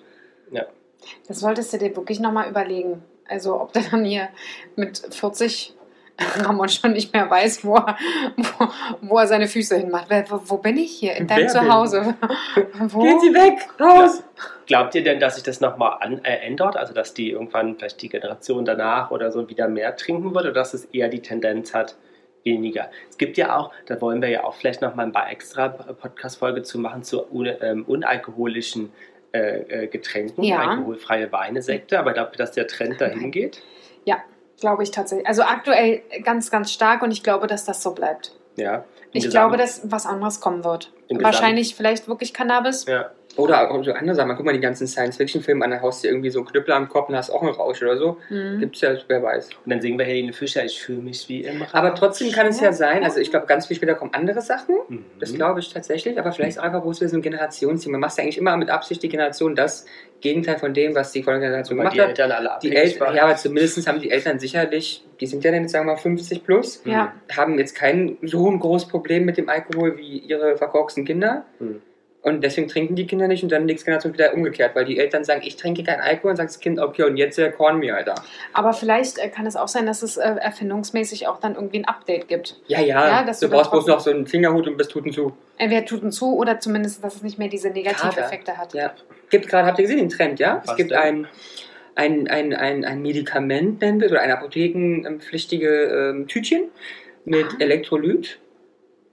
Das 1.26 1.40
solltest 1.40 1.72
du 1.72 1.78
dir 1.78 1.94
wirklich 1.96 2.20
nochmal 2.20 2.48
überlegen. 2.48 3.02
Also, 3.28 3.60
ob 3.60 3.72
der 3.72 3.82
dann 3.90 4.04
hier 4.04 4.28
mit 4.76 4.98
40 4.98 5.74
Ramon 6.44 6.68
schon 6.68 6.92
nicht 6.92 7.12
mehr 7.12 7.30
weiß, 7.30 7.64
wo 7.64 7.76
er, 7.76 7.96
wo, 8.36 8.68
wo 9.02 9.18
er 9.18 9.26
seine 9.26 9.46
Füße 9.46 9.76
hinmacht. 9.76 10.08
Wo, 10.28 10.40
wo 10.44 10.56
bin 10.58 10.76
ich 10.76 10.90
hier? 10.90 11.14
In 11.16 11.26
deinem 11.26 11.44
Wer 11.44 11.48
Zuhause? 11.48 12.14
wo? 12.88 13.02
Gehen 13.02 13.20
Sie 13.20 13.32
weg! 13.32 13.68
Raus! 13.80 14.22
Glaubt 14.66 14.94
ihr 14.94 15.04
denn, 15.04 15.20
dass 15.20 15.36
sich 15.36 15.44
das 15.44 15.60
nochmal 15.60 16.20
äh, 16.24 16.46
ändert? 16.46 16.76
Also, 16.76 16.92
dass 16.92 17.14
die 17.14 17.30
irgendwann 17.30 17.76
vielleicht 17.76 18.02
die 18.02 18.08
Generation 18.08 18.64
danach 18.64 19.10
oder 19.10 19.30
so 19.30 19.48
wieder 19.48 19.68
mehr 19.68 19.94
trinken 19.96 20.34
wird 20.34 20.44
oder 20.44 20.52
dass 20.52 20.74
es 20.74 20.86
eher 20.86 21.08
die 21.08 21.22
Tendenz 21.22 21.72
hat, 21.72 21.94
weniger? 22.44 22.90
Es 23.08 23.16
gibt 23.16 23.36
ja 23.36 23.56
auch, 23.56 23.72
da 23.86 24.00
wollen 24.00 24.20
wir 24.20 24.28
ja 24.28 24.44
auch 24.44 24.54
vielleicht 24.54 24.82
nochmal 24.82 25.06
ein 25.06 25.12
paar 25.12 25.30
extra 25.30 25.68
Podcast-Folge 25.68 26.62
zu 26.62 26.78
machen, 26.80 27.04
zu 27.04 27.32
un, 27.32 27.48
ähm, 27.60 27.84
unalkoholischen 27.86 28.92
äh, 29.32 29.84
äh, 29.84 29.86
Getränken, 29.86 30.42
Ja. 30.42 30.58
alkoholfreie 30.70 31.30
Weine, 31.30 31.62
Sekte. 31.62 31.98
Aber 31.98 32.12
glaubt 32.12 32.34
ihr, 32.34 32.38
dass 32.38 32.52
der 32.52 32.66
Trend 32.66 33.00
dahin 33.00 33.30
geht? 33.30 33.62
Glaube 34.60 34.82
ich 34.82 34.90
tatsächlich. 34.90 35.26
Also 35.28 35.42
aktuell 35.42 36.02
ganz, 36.24 36.50
ganz 36.50 36.72
stark 36.72 37.02
und 37.02 37.10
ich 37.10 37.22
glaube, 37.22 37.46
dass 37.46 37.64
das 37.64 37.82
so 37.82 37.92
bleibt. 37.92 38.32
Ja. 38.56 38.84
Ich 39.12 39.24
Im 39.24 39.30
glaube, 39.30 39.56
Gesamt- 39.56 39.84
dass 39.84 39.92
was 39.92 40.06
anderes 40.06 40.40
kommen 40.40 40.64
wird. 40.64 40.92
im 41.08 41.22
Wahrscheinlich 41.22 41.74
vielleicht 41.74 42.08
wirklich 42.08 42.34
Cannabis. 42.34 42.84
Ja. 42.86 43.10
Oder 43.38 43.70
auch 43.70 43.84
so 43.84 43.92
andere 43.92 44.14
Sachen. 44.16 44.28
Man 44.28 44.36
guck 44.36 44.44
mal 44.44 44.52
die 44.52 44.60
ganzen 44.60 44.86
Science-Fiction-Filme 44.86 45.64
an, 45.64 45.70
da 45.70 45.80
haust 45.80 46.02
du 46.02 46.08
irgendwie 46.08 46.28
so 46.30 46.40
einen 46.40 46.48
Knüppel 46.48 46.74
am 46.74 46.88
Kopf 46.88 47.08
und 47.08 47.16
hast 47.16 47.30
auch 47.30 47.42
einen 47.42 47.52
Rausch 47.52 47.80
oder 47.82 47.96
so. 47.96 48.16
Mhm. 48.28 48.58
Gibt's 48.58 48.80
ja, 48.80 48.94
wer 49.06 49.22
weiß. 49.22 49.50
Und 49.64 49.70
dann 49.70 49.80
singen 49.80 49.98
wir 49.98 50.04
Helene 50.04 50.32
Fischer, 50.32 50.64
ich 50.64 50.82
fühle 50.82 51.00
mich 51.02 51.28
wie 51.28 51.44
im 51.44 51.62
Rausch. 51.62 51.72
Aber 51.72 51.94
trotzdem 51.94 52.32
kann 52.32 52.46
es 52.48 52.60
ja 52.60 52.72
sein, 52.72 53.04
also 53.04 53.20
ich 53.20 53.30
glaube, 53.30 53.46
ganz 53.46 53.66
viel 53.66 53.76
später 53.76 53.94
kommen 53.94 54.12
andere 54.12 54.42
Sachen. 54.42 54.74
Mhm. 54.88 55.04
Das 55.20 55.32
glaube 55.32 55.60
ich 55.60 55.72
tatsächlich, 55.72 56.18
aber 56.18 56.32
vielleicht 56.32 56.56
ist 56.56 56.58
auch 56.58 56.64
einfach 56.64 56.82
bloß 56.82 57.00
wieder 57.00 57.10
so 57.10 57.16
ein 57.16 57.22
Generationsthema. 57.22 57.92
Man 57.92 58.00
macht 58.00 58.18
ja 58.18 58.24
eigentlich 58.24 58.38
immer 58.38 58.56
mit 58.56 58.70
Absicht 58.70 59.02
die 59.02 59.08
Generation 59.08 59.54
das 59.54 59.86
Gegenteil 60.20 60.58
von 60.58 60.74
dem, 60.74 60.96
was 60.96 61.12
die 61.12 61.22
vorherige 61.22 61.46
Generation 61.46 61.78
Weil 61.78 61.84
gemacht 61.84 61.96
die 61.96 62.00
hat. 62.02 62.08
Eltern 62.08 62.32
alle 62.32 62.48
Die 62.60 62.70
abhängig 62.70 62.76
Eltern, 62.94 63.14
ja, 63.14 63.22
aber 63.24 63.36
zumindest 63.36 63.86
haben 63.86 64.00
die 64.00 64.10
Eltern 64.10 64.40
sicherlich, 64.40 65.04
die 65.20 65.26
sind 65.26 65.44
ja 65.44 65.52
dann 65.52 65.62
jetzt 65.62 65.70
sagen 65.72 65.86
wir 65.86 65.92
mal 65.92 65.98
50 65.98 66.44
plus, 66.44 66.82
Ja. 66.84 67.12
haben 67.36 67.56
jetzt 67.58 67.76
kein 67.76 68.18
so 68.22 68.50
ein 68.50 68.58
großes 68.58 68.88
Problem 68.88 69.24
mit 69.24 69.36
dem 69.36 69.48
Alkohol 69.48 69.96
wie 69.96 70.18
ihre 70.18 70.56
verkorksten 70.56 71.04
Kinder. 71.04 71.44
Hm. 71.58 71.82
Und 72.20 72.42
deswegen 72.42 72.66
trinken 72.66 72.96
die 72.96 73.06
Kinder 73.06 73.28
nicht 73.28 73.44
und 73.44 73.52
dann 73.52 73.64
nächste 73.64 73.84
Generation 73.86 74.12
wieder 74.12 74.34
umgekehrt, 74.34 74.74
weil 74.74 74.84
die 74.84 74.98
Eltern 74.98 75.22
sagen, 75.22 75.40
ich 75.44 75.56
trinke 75.56 75.84
keinen 75.84 76.00
Alkohol 76.00 76.32
und 76.32 76.36
sagt 76.36 76.50
das 76.50 76.58
Kind, 76.58 76.80
okay, 76.80 77.04
und 77.04 77.16
jetzt 77.16 77.38
äh, 77.38 77.50
Cornmeal, 77.52 77.96
Alter. 77.96 78.16
Aber 78.52 78.72
vielleicht 78.72 79.18
äh, 79.18 79.28
kann 79.28 79.46
es 79.46 79.54
auch 79.54 79.68
sein, 79.68 79.86
dass 79.86 80.02
es 80.02 80.16
äh, 80.16 80.22
erfindungsmäßig 80.22 81.28
auch 81.28 81.38
dann 81.38 81.54
irgendwie 81.54 81.78
ein 81.78 81.84
Update 81.84 82.26
gibt. 82.26 82.60
Ja, 82.66 82.80
ja, 82.80 83.06
Ja, 83.08 83.22
dass 83.22 83.38
du 83.38 83.48
brauchst 83.48 83.70
bloß 83.70 83.86
noch 83.86 84.00
so 84.00 84.10
einen 84.10 84.26
Fingerhut 84.26 84.66
und 84.66 84.76
bist 84.76 84.90
Tuten 84.90 85.12
zu. 85.12 85.32
Entweder 85.58 85.84
tut 85.86 86.02
und 86.02 86.10
zu 86.10 86.36
oder 86.36 86.58
zumindest, 86.58 87.02
dass 87.04 87.14
es 87.14 87.22
nicht 87.22 87.38
mehr 87.38 87.48
diese 87.48 87.70
Negativeffekte 87.70 88.58
hat. 88.58 88.74
Ja. 88.74 88.92
Gibt 89.30 89.46
gerade, 89.48 89.66
habt 89.68 89.78
ihr 89.78 89.82
gesehen 89.84 89.98
den 89.98 90.08
Trend, 90.08 90.40
ja? 90.40 90.56
Was 90.64 90.72
es 90.72 90.76
gibt 90.76 90.90
denn? 90.90 90.98
ein, 90.98 91.26
ein, 91.94 92.28
ein, 92.28 92.52
ein, 92.52 92.84
ein 92.84 93.00
Medikament, 93.00 93.80
nennen 93.80 94.00
wir 94.00 94.06
es, 94.06 94.12
oder 94.12 94.22
ein 94.22 94.32
apothekenpflichtige 94.32 95.68
ähm, 96.14 96.26
Tütchen 96.26 96.64
mit 97.24 97.46
Ah. 97.46 97.56
Elektrolyt 97.60 98.38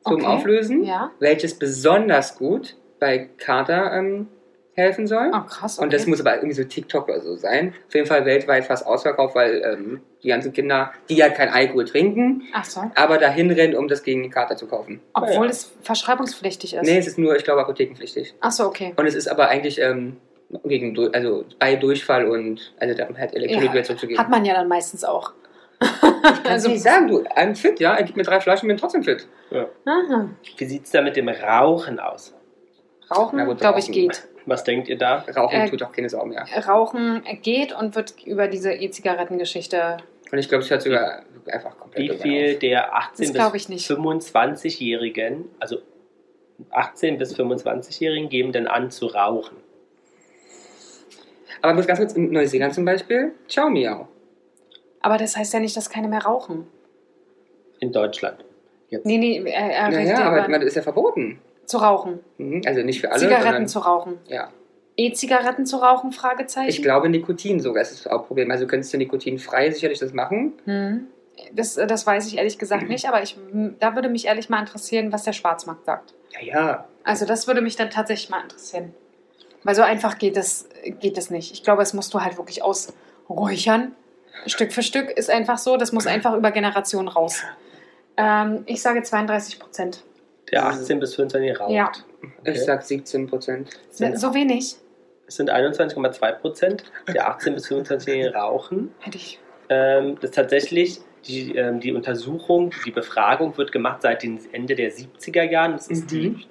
zum 0.06 0.16
Okay. 0.16 0.26
Auflösen, 0.26 0.84
Ja. 0.84 1.12
welches 1.20 1.58
besonders 1.58 2.38
gut 2.38 2.76
bei 3.06 3.30
Kater 3.38 3.94
ähm, 3.94 4.28
helfen 4.74 5.06
soll. 5.06 5.30
Oh, 5.32 5.42
krass. 5.48 5.78
Okay. 5.78 5.86
Und 5.86 5.94
das 5.94 6.08
muss 6.08 6.20
aber 6.20 6.36
irgendwie 6.38 6.56
so 6.56 6.64
TikTok 6.64 7.08
oder 7.08 7.22
so 7.22 7.36
sein. 7.36 7.74
Auf 7.88 7.94
jeden 7.94 8.08
Fall 8.08 8.26
weltweit 8.26 8.66
fast 8.66 8.86
ausverkauft, 8.88 9.36
weil 9.36 9.62
ähm, 9.64 10.02
die 10.24 10.30
ganzen 10.30 10.52
Kinder, 10.54 10.92
die 11.08 11.16
ja 11.16 11.30
kein 11.30 11.50
Alkohol 11.50 11.86
trinken, 11.86 12.42
Ach 12.54 12.66
so. 12.66 12.82
aber 12.96 13.20
dahin 13.20 13.52
rennen, 13.52 13.76
um 13.76 13.88
das 13.88 14.02
gegen 14.02 14.24
den 14.24 14.32
Kater 14.32 14.58
zu 14.58 14.66
kaufen. 14.68 15.02
Obwohl 15.14 15.46
Ja. 15.46 15.52
es 15.52 15.72
verschreibungspflichtig 15.84 16.74
ist. 16.74 16.84
Nee, 16.84 16.98
es 16.98 17.06
ist 17.08 17.18
nur, 17.20 17.36
ich 17.36 17.44
glaube, 17.44 17.62
apothekenpflichtig. 17.62 18.34
Ach 18.42 18.52
so, 18.52 18.66
okay. 18.66 18.94
Und 18.98 19.06
es 19.06 19.14
ist 19.16 19.28
aber 19.28 19.50
eigentlich 19.50 19.80
ähm, 19.80 20.18
gegen, 20.66 20.98
also 21.14 21.46
bei 21.60 21.76
Durchfall 21.76 22.26
und 22.26 22.74
also 22.80 22.96
da 22.96 23.08
hat 23.08 23.36
Elektrolyt 23.36 23.68
Ja, 23.68 23.74
wieder 23.74 23.84
zurückzugeben. 23.84 24.20
Hat 24.20 24.30
man 24.30 24.44
ja 24.46 24.56
dann 24.56 24.68
meistens 24.68 25.04
auch. 25.06 25.34
Kannst 25.80 26.46
also, 26.50 26.68
du 26.70 26.74
nicht 26.74 26.84
sagen, 26.84 27.08
du, 27.08 27.22
I'm 27.24 27.56
fit, 27.56 27.80
ja, 27.80 27.94
er 27.96 28.04
gibt 28.04 28.18
mir 28.18 28.24
drei 28.24 28.40
Flaschen, 28.40 28.68
bin 28.68 28.78
trotzdem 28.78 29.04
fit. 29.04 29.28
Aha. 29.52 30.30
Wie 30.58 30.66
sieht 30.66 30.86
es 30.86 30.92
da 30.92 31.02
mit 31.02 31.16
dem 31.16 31.30
Rauchen 31.30 32.00
aus? 32.00 32.34
Rauchen, 33.12 33.58
glaube 33.58 33.80
ich, 33.80 33.92
geht. 33.92 34.28
Was 34.46 34.64
denkt 34.64 34.88
ihr 34.88 34.98
da? 34.98 35.26
Rauchen 35.36 35.62
Äh, 35.62 35.70
tut 35.70 35.82
auch 35.84 35.92
keine 35.92 36.10
Sau 36.10 36.26
mehr. 36.26 36.46
Rauchen 36.68 37.24
geht 37.42 37.74
und 37.74 37.96
wird 37.96 38.14
über 38.26 38.48
diese 38.48 38.74
E-Zigarettengeschichte. 38.74 39.98
Und 40.32 40.38
ich 40.38 40.50
glaube, 40.50 40.64
es 40.64 40.70
hört 40.70 40.82
sogar 40.82 41.24
einfach 41.48 41.78
komplett 41.78 42.12
Wie 42.14 42.18
viel 42.18 42.54
auf. 42.54 42.60
der 42.60 42.96
18 42.96 43.26
Das 43.28 43.34
glaub 43.34 43.56
ich 43.56 43.68
bis 43.68 43.70
nicht. 43.70 43.90
25-Jährigen, 43.90 45.46
also 45.60 45.78
18 46.72 47.18
bis 47.18 47.36
25-Jährigen, 47.38 48.30
geben 48.30 48.52
denn 48.52 48.68
an 48.68 48.90
zu 48.92 49.08
rauchen? 49.08 49.58
Aber 51.62 51.74
ganz 51.88 52.00
kurz, 52.00 52.14
in 52.14 52.32
Neuseeland 52.32 52.74
zum 52.74 52.86
Beispiel, 52.86 53.34
Ciao 53.48 53.70
Miau. 53.70 54.08
Aber 55.02 55.18
das 55.18 55.38
heißt 55.38 55.54
ja 55.54 55.60
nicht, 55.60 55.76
dass 55.78 55.90
keine 55.90 56.08
mehr 56.08 56.24
rauchen. 56.24 56.68
In 57.80 57.92
Deutschland. 57.92 58.44
Jetzt. 58.90 59.06
Nee, 59.06 59.18
nee, 59.18 59.38
er, 59.46 59.72
er 59.72 59.72
Ja, 59.72 59.86
redet 59.98 60.08
ja, 60.14 60.20
ja 60.20 60.26
aber 60.28 60.48
man, 60.48 60.62
das 60.62 60.70
ist 60.70 60.76
ja 60.76 60.82
verboten. 60.82 61.40
Zu 61.66 61.78
rauchen. 61.78 62.20
Mhm, 62.38 62.62
Also 62.66 62.82
nicht 62.82 63.02
für 63.02 63.12
alle, 63.12 63.20
Zigaretten 63.20 63.44
sondern, 63.46 63.68
zu 63.68 63.80
rauchen. 63.80 64.18
ja. 64.28 64.50
E-Zigaretten 64.98 65.66
zu 65.66 65.76
rauchen? 65.78 66.14
Fragezeichen. 66.14 66.70
Ich 66.70 66.82
glaube 66.82 67.10
Nikotin 67.10 67.60
sogar, 67.60 67.84
das 67.84 67.92
ist 67.92 68.10
auch 68.10 68.22
ein 68.22 68.28
Problem. 68.28 68.50
Also 68.50 68.66
könntest 68.66 68.94
du 68.94 68.98
nikotinfrei 68.98 69.70
sicherlich 69.72 70.00
das 70.00 70.14
machen. 70.14 70.54
Hm. 70.64 71.08
Das, 71.52 71.76
das 71.76 72.08
weiß 72.08 72.28
ich 72.28 72.38
ehrlich 72.38 72.58
gesagt 72.58 72.88
nicht, 72.88 73.06
aber 73.10 73.22
ich, 73.22 73.36
da 73.82 73.94
würde 73.96 74.08
mich 74.08 74.26
ehrlich 74.26 74.48
mal 74.48 74.60
interessieren, 74.62 75.12
was 75.12 75.24
der 75.24 75.34
Schwarzmarkt 75.34 75.84
sagt. 75.86 76.14
Ja, 76.40 76.46
ja. 76.46 76.88
Also 77.04 77.26
das 77.26 77.46
würde 77.46 77.60
mich 77.60 77.76
dann 77.76 77.90
tatsächlich 77.90 78.30
mal 78.30 78.42
interessieren. 78.42 78.94
Weil 79.66 79.76
so 79.76 79.82
einfach 79.82 80.18
geht 80.18 80.38
das, 80.38 80.70
geht 81.02 81.18
das 81.18 81.30
nicht. 81.30 81.52
Ich 81.52 81.64
glaube, 81.64 81.82
es 81.82 81.94
musst 81.94 82.14
du 82.14 82.22
halt 82.22 82.38
wirklich 82.38 82.64
ausräuchern. 82.64 83.94
Stück 84.46 84.72
für 84.72 84.82
Stück 84.84 85.10
ist 85.10 85.30
einfach 85.30 85.58
so, 85.58 85.76
das 85.76 85.92
muss 85.92 86.08
einfach 86.08 86.36
über 86.36 86.52
Generationen 86.52 87.10
raus. 87.10 87.44
Ähm, 88.16 88.64
ich 88.66 88.82
sage 88.82 89.04
32 89.04 89.60
Prozent. 89.60 90.04
Der 90.52 90.66
18 90.66 91.00
bis 91.00 91.16
25 91.16 91.60
raucht. 91.60 91.72
Ja. 91.72 91.92
Ich 92.22 92.50
Okay. 92.50 92.58
sag 92.60 92.84
17 92.84 93.28
Prozent. 93.28 93.70
So 93.90 94.34
wenig 94.34 94.76
Es 95.28 95.36
sind 95.38 95.50
21,2 95.52 96.32
Prozent 96.34 96.84
der 97.12 97.28
18 97.30 97.56
bis 97.56 97.68
25 97.68 98.34
rauchen. 98.36 98.92
hätte 99.00 99.18
ich. 99.18 99.40
Ähm, 99.70 100.16
das 100.22 100.30
ist 100.32 100.36
tatsächlich 100.36 101.00
die, 101.28 101.56
ähm, 101.56 101.80
die 101.80 101.92
Untersuchung, 101.94 102.72
die 102.86 102.92
Befragung 102.92 103.58
wird 103.58 103.72
gemacht 103.72 104.04
seit 104.04 104.22
dem 104.22 104.40
Ende 104.52 104.76
der 104.76 104.92
70er 104.92 105.42
Jahren. 105.44 105.72
Das 105.72 105.88
ist 105.88 106.04
Mhm. 106.04 106.08
die 106.36 106.46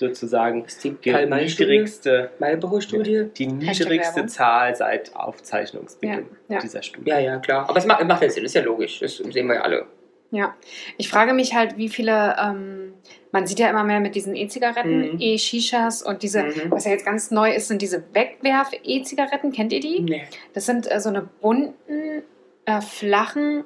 sozusagen 0.00 0.64
Ist 0.66 0.84
die 0.84 0.90
die 0.92 1.10
niedrigste, 1.26 2.30
Marlboro-Studie? 2.38 3.30
die 3.36 3.46
niedrigste. 3.48 4.26
Zahl 4.26 4.74
seit 4.76 5.16
Aufzeichnungsbeginn 5.16 6.26
Ja, 6.48 6.54
ja. 6.56 6.60
dieser 6.60 6.82
Studie. 6.82 7.10
Ja, 7.10 7.18
ja, 7.18 7.38
klar. 7.38 7.68
Aber 7.68 7.78
es 7.78 7.86
macht, 7.86 8.04
macht 8.06 8.22
ja 8.22 8.30
Sinn, 8.30 8.44
ist 8.44 8.54
ja 8.54 8.62
logisch. 8.62 9.00
Das 9.00 9.16
sehen 9.16 9.46
wir 9.48 9.54
ja 9.56 9.62
alle. 9.62 9.86
Ja. 10.30 10.54
Ich 10.98 11.08
frage 11.08 11.32
mich 11.32 11.54
halt, 11.54 11.76
wie 11.76 11.88
viele. 11.88 12.36
Ähm, 12.38 12.92
man 13.32 13.46
sieht 13.46 13.58
ja 13.58 13.68
immer 13.68 13.84
mehr 13.84 14.00
mit 14.00 14.14
diesen 14.14 14.34
E-Zigaretten, 14.34 15.12
Mhm. 15.12 15.16
E-Shishas 15.20 16.02
und 16.02 16.22
diese. 16.22 16.42
Mhm. 16.44 16.70
Was 16.70 16.84
ja 16.84 16.90
jetzt 16.92 17.04
ganz 17.04 17.30
neu 17.30 17.52
ist, 17.54 17.68
sind 17.68 17.80
diese 17.82 18.02
Wegwerf-E-Zigaretten. 18.14 19.52
Kennt 19.52 19.72
ihr 19.72 19.80
die? 19.80 20.00
Nee. 20.00 20.24
Das 20.54 20.66
sind 20.66 20.90
äh, 20.90 21.00
so 21.00 21.08
eine 21.08 21.22
bunten, 21.22 22.22
äh, 22.64 22.80
flachen. 22.80 23.64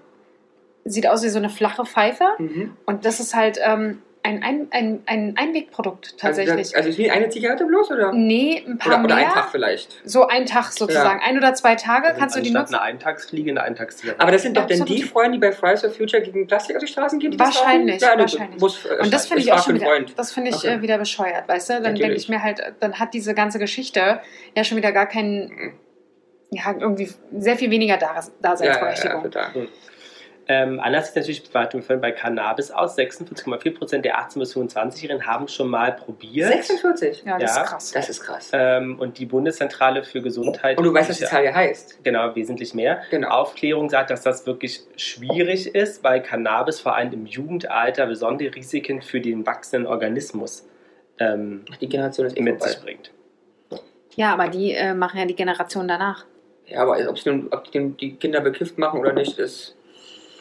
Sieht 0.85 1.07
aus 1.07 1.23
wie 1.23 1.29
so 1.29 1.39
eine 1.39 1.49
flache 1.51 1.85
Pfeife. 1.85 2.25
Mhm. 2.39 2.77
Und 2.87 3.05
das 3.05 3.21
ist 3.21 3.35
halt 3.35 3.59
ähm, 3.65 4.03
ein, 4.25 4.43
ein, 4.43 4.69
ein, 4.71 5.03
ein 5.07 5.35
Einwegprodukt 5.37 6.17
tatsächlich. 6.17 6.57
Also, 6.59 6.77
also 6.77 6.89
ist 6.91 6.99
wie 6.99 7.11
eine 7.11 7.29
Zigarette 7.29 7.65
bloß, 7.65 7.91
oder? 7.91 8.13
nee, 8.13 8.63
ein 8.67 8.79
paar 8.79 8.95
Oder, 8.95 9.05
oder 9.05 9.15
mehr. 9.17 9.27
ein 9.27 9.33
Tag 9.33 9.49
vielleicht. 9.51 10.01
So 10.05 10.29
ein 10.29 10.47
Tag 10.47 10.71
sozusagen. 10.73 11.21
Ein 11.25 11.37
oder 11.39 11.55
zwei 11.55 11.75
Tage 11.75 12.07
Also 12.09 12.21
kannst 12.21 12.37
du 12.37 12.41
die 12.41 12.51
nutzen. 12.53 12.75
eine 12.77 12.83
Eintagsfliege, 12.85 13.51
eine 13.51 13.63
Eintagszigarette. 13.63 14.21
Aber 14.23 14.31
das 14.31 14.43
sind 14.43 14.57
doch 14.57 14.63
Absolut. 14.63 14.89
die 14.89 15.03
Freunde, 15.03 15.39
die 15.39 15.41
bei 15.41 15.51
Fridays 15.51 15.81
for 15.81 15.91
Future 15.91 16.23
gegen 16.23 16.47
Plastik 16.47 16.77
auf 16.77 16.83
die 16.83 16.87
Straßen 16.89 17.19
gehen? 17.19 17.33
die 17.33 17.37
das 17.37 17.49
Wahrscheinlich, 17.49 18.03
rauchen? 18.03 18.13
Ja, 18.15 18.19
wahrscheinlich. 18.21 18.61
Muss, 18.61 18.85
äh, 18.87 18.97
Und 19.03 19.13
das 19.13 19.27
finde 19.27 19.43
ich 19.43 19.53
auch 19.53 19.65
schon 19.65 19.75
wieder, 19.75 19.87
Freund. 19.87 20.15
das 20.17 20.33
finde 20.33 20.51
ich 20.51 20.57
Okay. 20.57 20.69
äh, 20.75 20.83
wieder 20.83 20.99
bescheuert, 20.99 21.49
weißt 21.49 21.71
du? 21.71 21.81
Dann 21.83 21.95
denke 21.97 22.15
ich 22.15 22.29
mir 22.29 22.43
halt, 22.43 22.63
dann 22.79 23.01
hat 23.01 23.15
diese 23.15 23.35
ganze 23.35 23.59
Geschichte 23.59 24.21
ja 24.57 24.63
schon 24.65 24.77
wieder 24.77 24.93
gar 24.93 25.07
keinen, 25.07 25.75
ja, 26.51 26.75
irgendwie 26.79 27.11
sehr 27.37 27.57
viel 27.57 27.71
weniger 27.71 27.97
Dar 27.97 28.15
Ja, 28.15 28.21
ja, 28.21 28.23
ja, 28.23 28.33
Daseinsberechtigung. 28.43 29.23
total. 29.25 29.51
Ähm, 30.49 30.81
anders 30.81 31.07
sieht 31.07 31.17
natürlich 31.17 31.51
bei 32.01 32.11
Cannabis 32.13 32.71
aus. 32.73 32.97
46,4% 32.99 33.99
der 34.03 34.19
18- 34.21 34.39
bis 34.41 34.57
25-Jährigen 34.57 35.25
haben 35.27 35.47
schon 35.49 35.69
mal 35.69 35.93
probiert. 35.93 36.51
46? 36.53 37.23
Ja, 37.25 37.39
das 37.39 37.55
Ja. 37.57 37.63
ist 37.63 37.69
krass. 37.71 37.91
Das 37.93 38.09
ist 38.09 38.21
krass. 38.23 38.51
Ähm, 38.53 38.99
und 38.99 39.19
die 39.19 39.27
Bundeszentrale 39.27 40.03
für 40.03 40.21
Gesundheit. 40.21 40.79
Und 40.79 40.85
du 40.85 40.93
weißt, 40.93 41.11
was 41.11 41.19
die 41.19 41.25
Zahl 41.27 41.43
hier 41.43 41.55
heißt. 41.55 42.03
Genau, 42.03 42.35
wesentlich 42.35 42.75
mehr. 42.75 43.03
Genau. 43.11 43.29
Aufklärung 43.29 43.89
sagt, 43.89 44.11
dass 44.11 44.23
das 44.23 44.45
wirklich 44.47 44.81
schwierig 44.97 45.75
ist, 45.75 46.03
weil 46.03 46.23
Cannabis 46.23 46.81
vor 46.81 46.97
allem 46.97 47.13
im 47.13 47.27
Jugendalter 47.27 48.07
besondere 48.07 48.55
Risiken 48.55 49.01
für 49.01 49.21
den 49.21 49.47
wachsenden 49.47 49.87
Organismus 49.87 50.67
ähm, 51.19 51.65
Die 51.81 51.89
Generation 51.89 52.27
ist 52.27 52.37
eh 52.37 52.41
mit 52.43 52.59
vorbei. 52.59 52.73
sich 52.73 52.83
bringt. 52.83 53.11
Ja, 54.17 54.33
aber 54.35 54.49
die 54.49 54.73
äh, 54.73 54.93
machen 54.93 55.19
ja 55.19 55.25
die 55.25 55.37
Generation 55.37 55.87
danach. 55.89 56.25
Ja, 56.67 56.83
aber 56.83 56.99
ob's 57.09 57.25
nun, 57.27 57.49
ob 57.51 57.71
die, 57.71 57.91
die 57.91 58.17
Kinder 58.17 58.41
bekifft 58.41 58.77
machen 58.79 59.01
oder 59.01 59.13
nicht, 59.13 59.39
ist. 59.39 59.77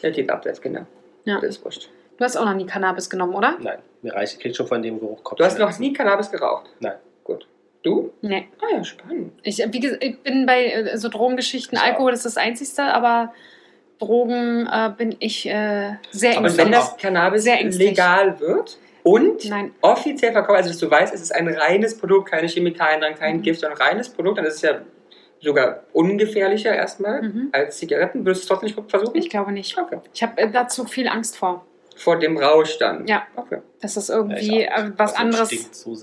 Der 0.02 0.12
als 0.46 0.60
Kinder. 0.60 0.86
Ja. 1.24 1.36
Das 1.40 1.44
ist 1.56 1.64
wurscht. 1.64 1.88
Du 2.18 2.24
hast 2.24 2.36
auch 2.36 2.44
noch 2.44 2.54
nie 2.54 2.66
Cannabis 2.66 3.08
genommen, 3.08 3.34
oder? 3.34 3.56
Nein, 3.60 3.78
mir 4.02 4.14
reicht, 4.14 4.34
ich 4.34 4.40
krieg 4.40 4.54
schon 4.56 4.66
von 4.66 4.82
dem 4.82 4.98
Geruch 5.00 5.22
Kopf. 5.24 5.38
Du 5.38 5.44
hast 5.44 5.58
noch 5.58 5.78
nie 5.78 5.92
Cannabis 5.92 6.30
geraucht? 6.30 6.66
Nein. 6.80 6.94
Gut. 7.24 7.46
Du? 7.82 8.12
Nee. 8.20 8.48
Ah 8.60 8.76
ja, 8.76 8.84
spannend. 8.84 9.32
Ich, 9.42 9.58
wie 9.58 9.80
gesagt, 9.80 10.04
ich 10.04 10.20
bin 10.20 10.46
bei 10.46 10.66
äh, 10.66 10.96
so 10.98 11.08
Drogengeschichten, 11.08 11.76
Ich 11.76 11.82
auch. 11.82 11.86
Alkohol 11.88 12.12
ist 12.12 12.24
das 12.24 12.36
Einzigste, 12.36 12.82
aber 12.84 13.32
Drogen 13.98 14.66
äh, 14.70 14.90
bin 14.96 15.16
ich 15.20 15.46
äh, 15.48 15.94
sehr 16.10 16.36
Aber 16.36 16.48
Und 16.48 16.56
wenn 16.58 16.66
ängstlich. 16.66 16.70
das 16.72 16.96
Cannabis 16.96 17.44
Sehr 17.44 17.58
ängstlich. 17.60 17.90
legal 17.90 18.38
wird 18.40 18.78
und 19.04 19.48
Nein. 19.48 19.72
offiziell 19.80 20.32
verkauft, 20.32 20.58
also 20.58 20.70
dass 20.70 20.78
du 20.78 20.90
weißt, 20.90 21.12
es 21.14 21.22
ist 21.22 21.34
ein 21.34 21.48
reines 21.48 21.96
Produkt, 21.96 22.30
keine 22.30 22.46
Chemikalien 22.48 23.00
dran, 23.00 23.14
kein 23.16 23.38
Mhm. 23.38 23.42
Gift, 23.42 23.60
sondern 23.60 23.80
ein 23.80 23.86
reines 23.88 24.08
Produkt, 24.08 24.38
dann 24.38 24.44
ist 24.44 24.56
es 24.56 24.62
ja 24.62 24.80
sogar 25.42 25.82
ungefährlicher 25.92 26.74
erstmal 26.74 27.22
Mhm. 27.22 27.48
als 27.52 27.78
Zigaretten. 27.78 28.24
Würdest 28.24 28.42
du 28.42 28.44
es 28.44 28.48
trotzdem 28.60 28.66
nicht 28.76 28.90
versuchen? 28.90 29.16
Ich 29.16 29.28
glaube 29.28 29.52
nicht. 29.52 29.76
Okay. 29.76 29.98
Ich 30.14 30.22
habe 30.22 30.38
äh, 30.38 30.50
dazu 30.50 30.84
viel 30.86 31.08
Angst 31.08 31.36
vor. 31.36 31.66
Vor 31.96 32.18
dem 32.18 32.38
Rausch 32.38 32.78
dann? 32.78 33.06
Ja. 33.06 33.24
Okay. 33.36 33.58
Dass 33.80 33.94
das 33.94 34.08
Ja, 34.08 34.16
irgendwie 34.16 34.68
auch. 34.70 34.78
äh, 34.78 34.90
was 34.96 35.12
Also, 35.12 35.22
anderes, 35.22 35.48
Stinkt 35.48 35.74
so 35.74 35.94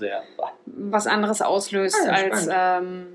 was 0.66 1.06
anderes 1.06 1.42
auslöst 1.42 1.96
Ah, 2.02 2.06
ja, 2.06 2.12
als, 2.30 2.48
ähm, 2.52 3.06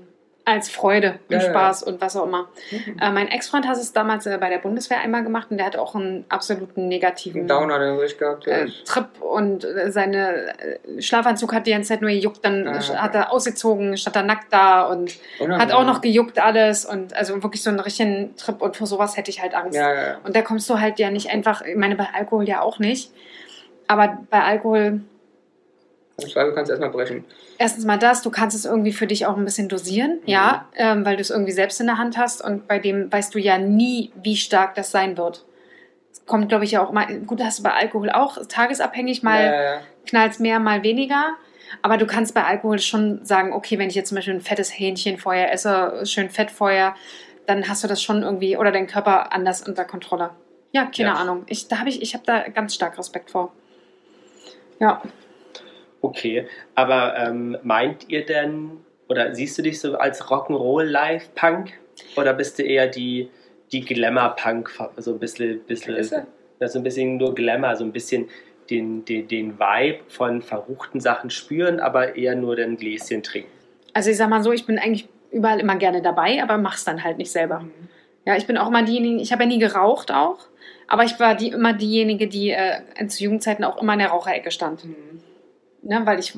als 0.46 0.70
Freude 0.70 1.18
und 1.28 1.34
Ja, 1.34 1.42
ja. 1.42 1.50
Spaß 1.50 1.82
und 1.82 2.00
was 2.00 2.16
auch 2.16 2.24
immer. 2.24 2.48
Mhm. 2.70 2.98
Äh, 3.00 3.10
mein 3.10 3.26
Ex-Freund 3.28 3.66
hat 3.66 3.76
es 3.76 3.92
damals 3.92 4.26
äh, 4.26 4.38
bei 4.40 4.48
der 4.48 4.58
Bundeswehr 4.58 5.00
einmal 5.00 5.24
gemacht 5.24 5.48
und 5.50 5.56
der 5.58 5.66
hat 5.66 5.76
auch 5.76 5.96
einen 5.96 6.24
absoluten 6.28 6.86
negativen 6.86 7.42
Ein 7.42 7.48
Downer, 7.48 7.80
den 7.80 7.98
ich 8.04 8.16
gehabt 8.16 8.46
äh. 8.46 8.68
Trip 8.84 9.06
und 9.20 9.64
äh, 9.64 9.90
seine 9.90 10.56
äh, 10.58 11.02
Schlafanzug 11.02 11.52
hat 11.52 11.66
die 11.66 11.72
ganze 11.72 11.88
Zeit 11.88 12.00
nur 12.00 12.10
gejuckt, 12.10 12.44
dann 12.44 12.66
Ah, 12.68 12.76
äh, 12.76 12.78
okay. 12.78 12.96
hat 12.96 13.14
er 13.16 13.32
ausgezogen, 13.32 13.96
stand 13.96 14.14
er 14.16 14.22
nackt 14.22 14.52
da 14.52 14.84
und 14.86 15.16
hat 15.58 15.72
auch 15.72 15.84
noch 15.84 16.00
gejuckt 16.00 16.38
alles 16.38 16.84
und 16.84 17.12
also 17.14 17.42
wirklich 17.42 17.62
so 17.62 17.70
einen 17.70 17.80
richtigen 17.80 18.36
Trip 18.36 18.62
und 18.62 18.76
vor 18.76 18.86
sowas 18.86 19.16
hätte 19.16 19.30
ich 19.32 19.42
halt 19.42 19.54
Angst. 19.54 19.76
Ja, 19.76 19.92
ja, 19.92 20.02
ja. 20.02 20.18
Und 20.22 20.36
da 20.36 20.42
kommst 20.42 20.70
du 20.70 20.78
halt 20.80 21.00
ja 21.00 21.10
nicht 21.10 21.28
einfach, 21.30 21.62
ich 21.62 21.74
meine 21.76 21.96
bei 21.96 22.06
Alkohol 22.14 22.48
ja 22.48 22.60
auch 22.60 22.78
nicht, 22.78 23.10
aber 23.88 24.18
bei 24.30 24.42
Alkohol 24.42 25.00
Im 26.18 26.28
Zweifel 26.30 26.54
kannst 26.54 26.70
du 26.70 26.72
erstmal 26.72 26.90
brechen. 26.90 27.24
erstens 27.58 27.84
mal 27.84 27.98
das, 27.98 28.22
du 28.22 28.30
kannst 28.30 28.56
es 28.56 28.64
irgendwie 28.64 28.92
für 28.92 29.06
dich 29.06 29.26
auch 29.26 29.36
ein 29.36 29.44
bisschen 29.44 29.68
dosieren, 29.68 30.20
ja, 30.24 30.66
ähm, 30.74 31.04
weil 31.04 31.16
du 31.16 31.20
es 31.22 31.28
irgendwie 31.30 31.52
selbst 31.52 31.78
in 31.80 31.86
der 31.86 31.98
Hand 31.98 32.16
hast 32.16 32.42
und 32.42 32.66
bei 32.66 32.78
dem 32.78 33.12
weißt 33.12 33.34
du 33.34 33.38
ja 33.38 33.58
nie, 33.58 34.12
wie 34.22 34.36
stark 34.36 34.74
das 34.74 34.90
sein 34.90 35.18
wird. 35.18 35.44
Es 36.10 36.24
kommt, 36.24 36.48
glaube 36.48 36.64
ich, 36.64 36.70
ja 36.70 36.82
auch 36.82 36.90
mal, 36.90 37.06
gut, 37.20 37.42
hast 37.44 37.58
du 37.58 37.62
bei 37.62 37.74
Alkohol 37.74 38.10
auch, 38.10 38.38
tagesabhängig, 38.48 39.22
mal 39.22 39.44
ja, 39.44 39.52
ja, 39.54 39.62
ja. 39.74 39.80
knallt 40.06 40.40
mehr, 40.40 40.58
mal 40.58 40.82
weniger. 40.82 41.34
Aber 41.82 41.98
du 41.98 42.06
kannst 42.06 42.32
bei 42.32 42.44
Alkohol 42.44 42.78
schon 42.78 43.22
sagen, 43.24 43.52
okay, 43.52 43.78
wenn 43.78 43.88
ich 43.90 43.94
jetzt 43.94 44.08
zum 44.08 44.16
Beispiel 44.16 44.34
ein 44.34 44.40
fettes 44.40 44.70
Hähnchen 44.70 45.18
vorher 45.18 45.52
esse, 45.52 46.06
schön 46.06 46.30
fett 46.30 46.50
vorher, 46.50 46.94
dann 47.46 47.68
hast 47.68 47.84
du 47.84 47.88
das 47.88 48.02
schon 48.02 48.22
irgendwie 48.22 48.56
oder 48.56 48.72
dein 48.72 48.86
Körper 48.86 49.32
anders 49.32 49.66
unter 49.68 49.84
Kontrolle. 49.84 50.30
Ja, 50.72 50.86
keine 50.86 51.10
Ja. 51.10 51.14
Ahnung. 51.16 51.44
Ich, 51.48 51.68
da 51.68 51.78
habe 51.78 51.88
ich, 51.90 52.00
ich 52.00 52.14
habe 52.14 52.24
da 52.24 52.48
ganz 52.48 52.74
stark 52.74 52.96
Respekt 52.98 53.30
vor. 53.30 53.52
Ja. 54.80 55.02
Okay, 56.06 56.46
aber 56.76 57.16
ähm, 57.18 57.58
meint 57.64 58.08
ihr 58.08 58.24
denn, 58.24 58.78
oder 59.08 59.34
siehst 59.34 59.58
du 59.58 59.62
dich 59.62 59.80
so 59.80 59.98
als 59.98 60.22
Rock'n'Roll-Live-Punk? 60.22 61.72
Oder 62.16 62.32
bist 62.32 62.60
du 62.60 62.62
eher 62.62 62.86
die, 62.86 63.28
die 63.72 63.80
Glamour-Punk, 63.80 64.70
so 64.98 65.14
ein 65.14 65.18
bisschen, 65.18 65.64
bisschen, 65.64 66.24
so 66.60 66.78
ein 66.78 66.82
bisschen 66.84 67.16
nur 67.16 67.34
Glamour, 67.34 67.74
so 67.74 67.82
ein 67.82 67.90
bisschen 67.90 68.28
den, 68.70 69.04
den, 69.04 69.26
den 69.26 69.58
Vibe 69.58 69.98
von 70.06 70.42
verruchten 70.42 71.00
Sachen 71.00 71.30
spüren, 71.30 71.80
aber 71.80 72.14
eher 72.14 72.36
nur 72.36 72.54
den 72.54 72.76
Gläschen 72.76 73.24
trinken? 73.24 73.50
Also 73.92 74.10
ich 74.10 74.16
sag 74.16 74.28
mal 74.28 74.44
so, 74.44 74.52
ich 74.52 74.64
bin 74.64 74.78
eigentlich 74.78 75.08
überall 75.32 75.58
immer 75.58 75.74
gerne 75.74 76.02
dabei, 76.02 76.40
aber 76.40 76.56
mach's 76.56 76.84
dann 76.84 77.02
halt 77.02 77.18
nicht 77.18 77.32
selber. 77.32 77.64
Ja, 78.24 78.36
ich 78.36 78.46
bin 78.46 78.58
auch 78.58 78.68
immer 78.68 78.84
diejenige, 78.84 79.20
ich 79.20 79.32
habe 79.32 79.42
ja 79.42 79.48
nie 79.48 79.58
geraucht 79.58 80.12
auch, 80.12 80.38
aber 80.86 81.02
ich 81.02 81.18
war 81.18 81.34
die, 81.34 81.48
immer 81.48 81.72
diejenige, 81.72 82.28
die 82.28 82.50
äh, 82.50 83.08
zu 83.08 83.24
Jugendzeiten 83.24 83.64
auch 83.64 83.82
immer 83.82 83.94
in 83.94 83.98
der 83.98 84.08
Raucherecke 84.08 84.52
stand. 84.52 84.84
Mhm. 84.84 85.16
Ne, 85.88 86.02
weil 86.04 86.18
ich, 86.18 86.36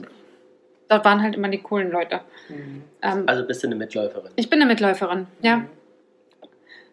dort 0.88 1.04
waren 1.04 1.22
halt 1.22 1.34
immer 1.36 1.48
die 1.48 1.58
coolen 1.62 1.90
Leute. 1.90 2.20
Mhm. 2.48 2.82
Ähm, 3.02 3.22
Also 3.26 3.46
bist 3.46 3.62
du 3.62 3.66
eine 3.68 3.76
Mitläuferin? 3.76 4.30
Ich 4.36 4.50
bin 4.50 4.60
eine 4.60 4.68
Mitläuferin, 4.70 5.26
ja. 5.40 5.64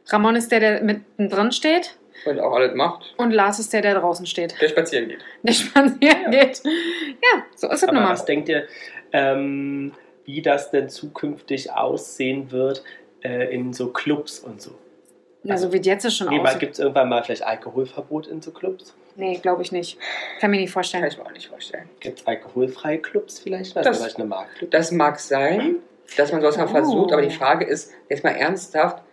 Ramon 0.07 0.35
ist 0.35 0.51
der, 0.51 0.59
der 0.59 0.83
mittendrin 0.83 1.51
steht 1.51 1.97
Und 2.25 2.39
auch 2.39 2.53
alles 2.53 2.75
macht. 2.75 3.13
und 3.17 3.31
Lars 3.31 3.59
ist 3.59 3.73
der, 3.73 3.81
der 3.81 3.95
draußen 3.99 4.25
steht. 4.25 4.59
Der 4.61 4.69
spazieren 4.69 5.09
geht. 5.09 5.19
Der 5.43 5.53
spazieren 5.53 5.99
Ja. 6.01 6.29
geht. 6.29 6.61
Ja, 6.63 7.43
so 7.55 7.67
ist 7.67 7.81
es 7.81 7.87
nun 7.87 7.97
Aber 7.97 8.05
mal. 8.05 8.11
was 8.13 8.25
denkt 8.25 8.47
ihr, 8.49 8.67
ähm, 9.11 9.91
wie 10.25 10.41
das 10.41 10.71
denn 10.71 10.89
zukünftig 10.89 11.71
aussehen 11.71 12.51
wird 12.51 12.83
äh, 13.23 13.53
in 13.53 13.73
so 13.73 13.91
Clubs 13.91 14.39
und 14.39 14.61
so? 14.61 14.71
Ja, 15.45 15.57
so 15.57 15.71
wie 15.71 15.77
es 15.79 15.85
jetzt 15.85 16.11
schon 16.17 16.27
Nee, 16.29 16.39
aussieht. 16.39 16.59
Gibt 16.59 16.73
es 16.73 16.79
irgendwann 16.79 17.07
mal 17.07 17.23
vielleicht 17.23 17.43
Alkoholverbot 17.45 18.27
in 18.27 18.41
so 18.41 18.51
Clubs? 18.51 18.95
Nee, 19.15 19.37
glaube 19.37 19.61
ich 19.61 19.71
nicht. 19.71 19.97
Kann 20.39 20.51
mir 20.51 20.57
nicht 20.57 20.67
Kann 20.67 20.73
vorstellen. 20.73 21.05
ich 21.05 21.17
mir 21.17 21.25
auch 21.25 21.31
nicht 21.31 21.47
vorstellen. 21.47 21.87
Gibt 21.99 22.19
es 22.21 22.27
alkoholfreie 22.27 22.97
Clubs 22.99 23.39
vielleicht? 23.39 23.75
Was? 23.75 23.85
Das- 23.85 23.97
vielleicht 23.99 24.17
eine 24.17 24.25
Marktclub? 24.25 24.71
Das 24.71 24.91
mag 24.91 25.19
sein, 25.19 25.77
dass 26.17 26.31
man 26.31 26.41
sowas 26.41 26.57
mal 26.57 26.65
Oh. 26.65 26.69
versucht, 26.69 27.13
aber 27.13 27.21
die 27.21 27.29
Frage 27.29 27.65
ist, 27.65 27.91
jetzt 28.09 28.23
mal 28.23 28.31
ernsthaft, 28.31 29.03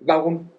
warum? 0.00 0.50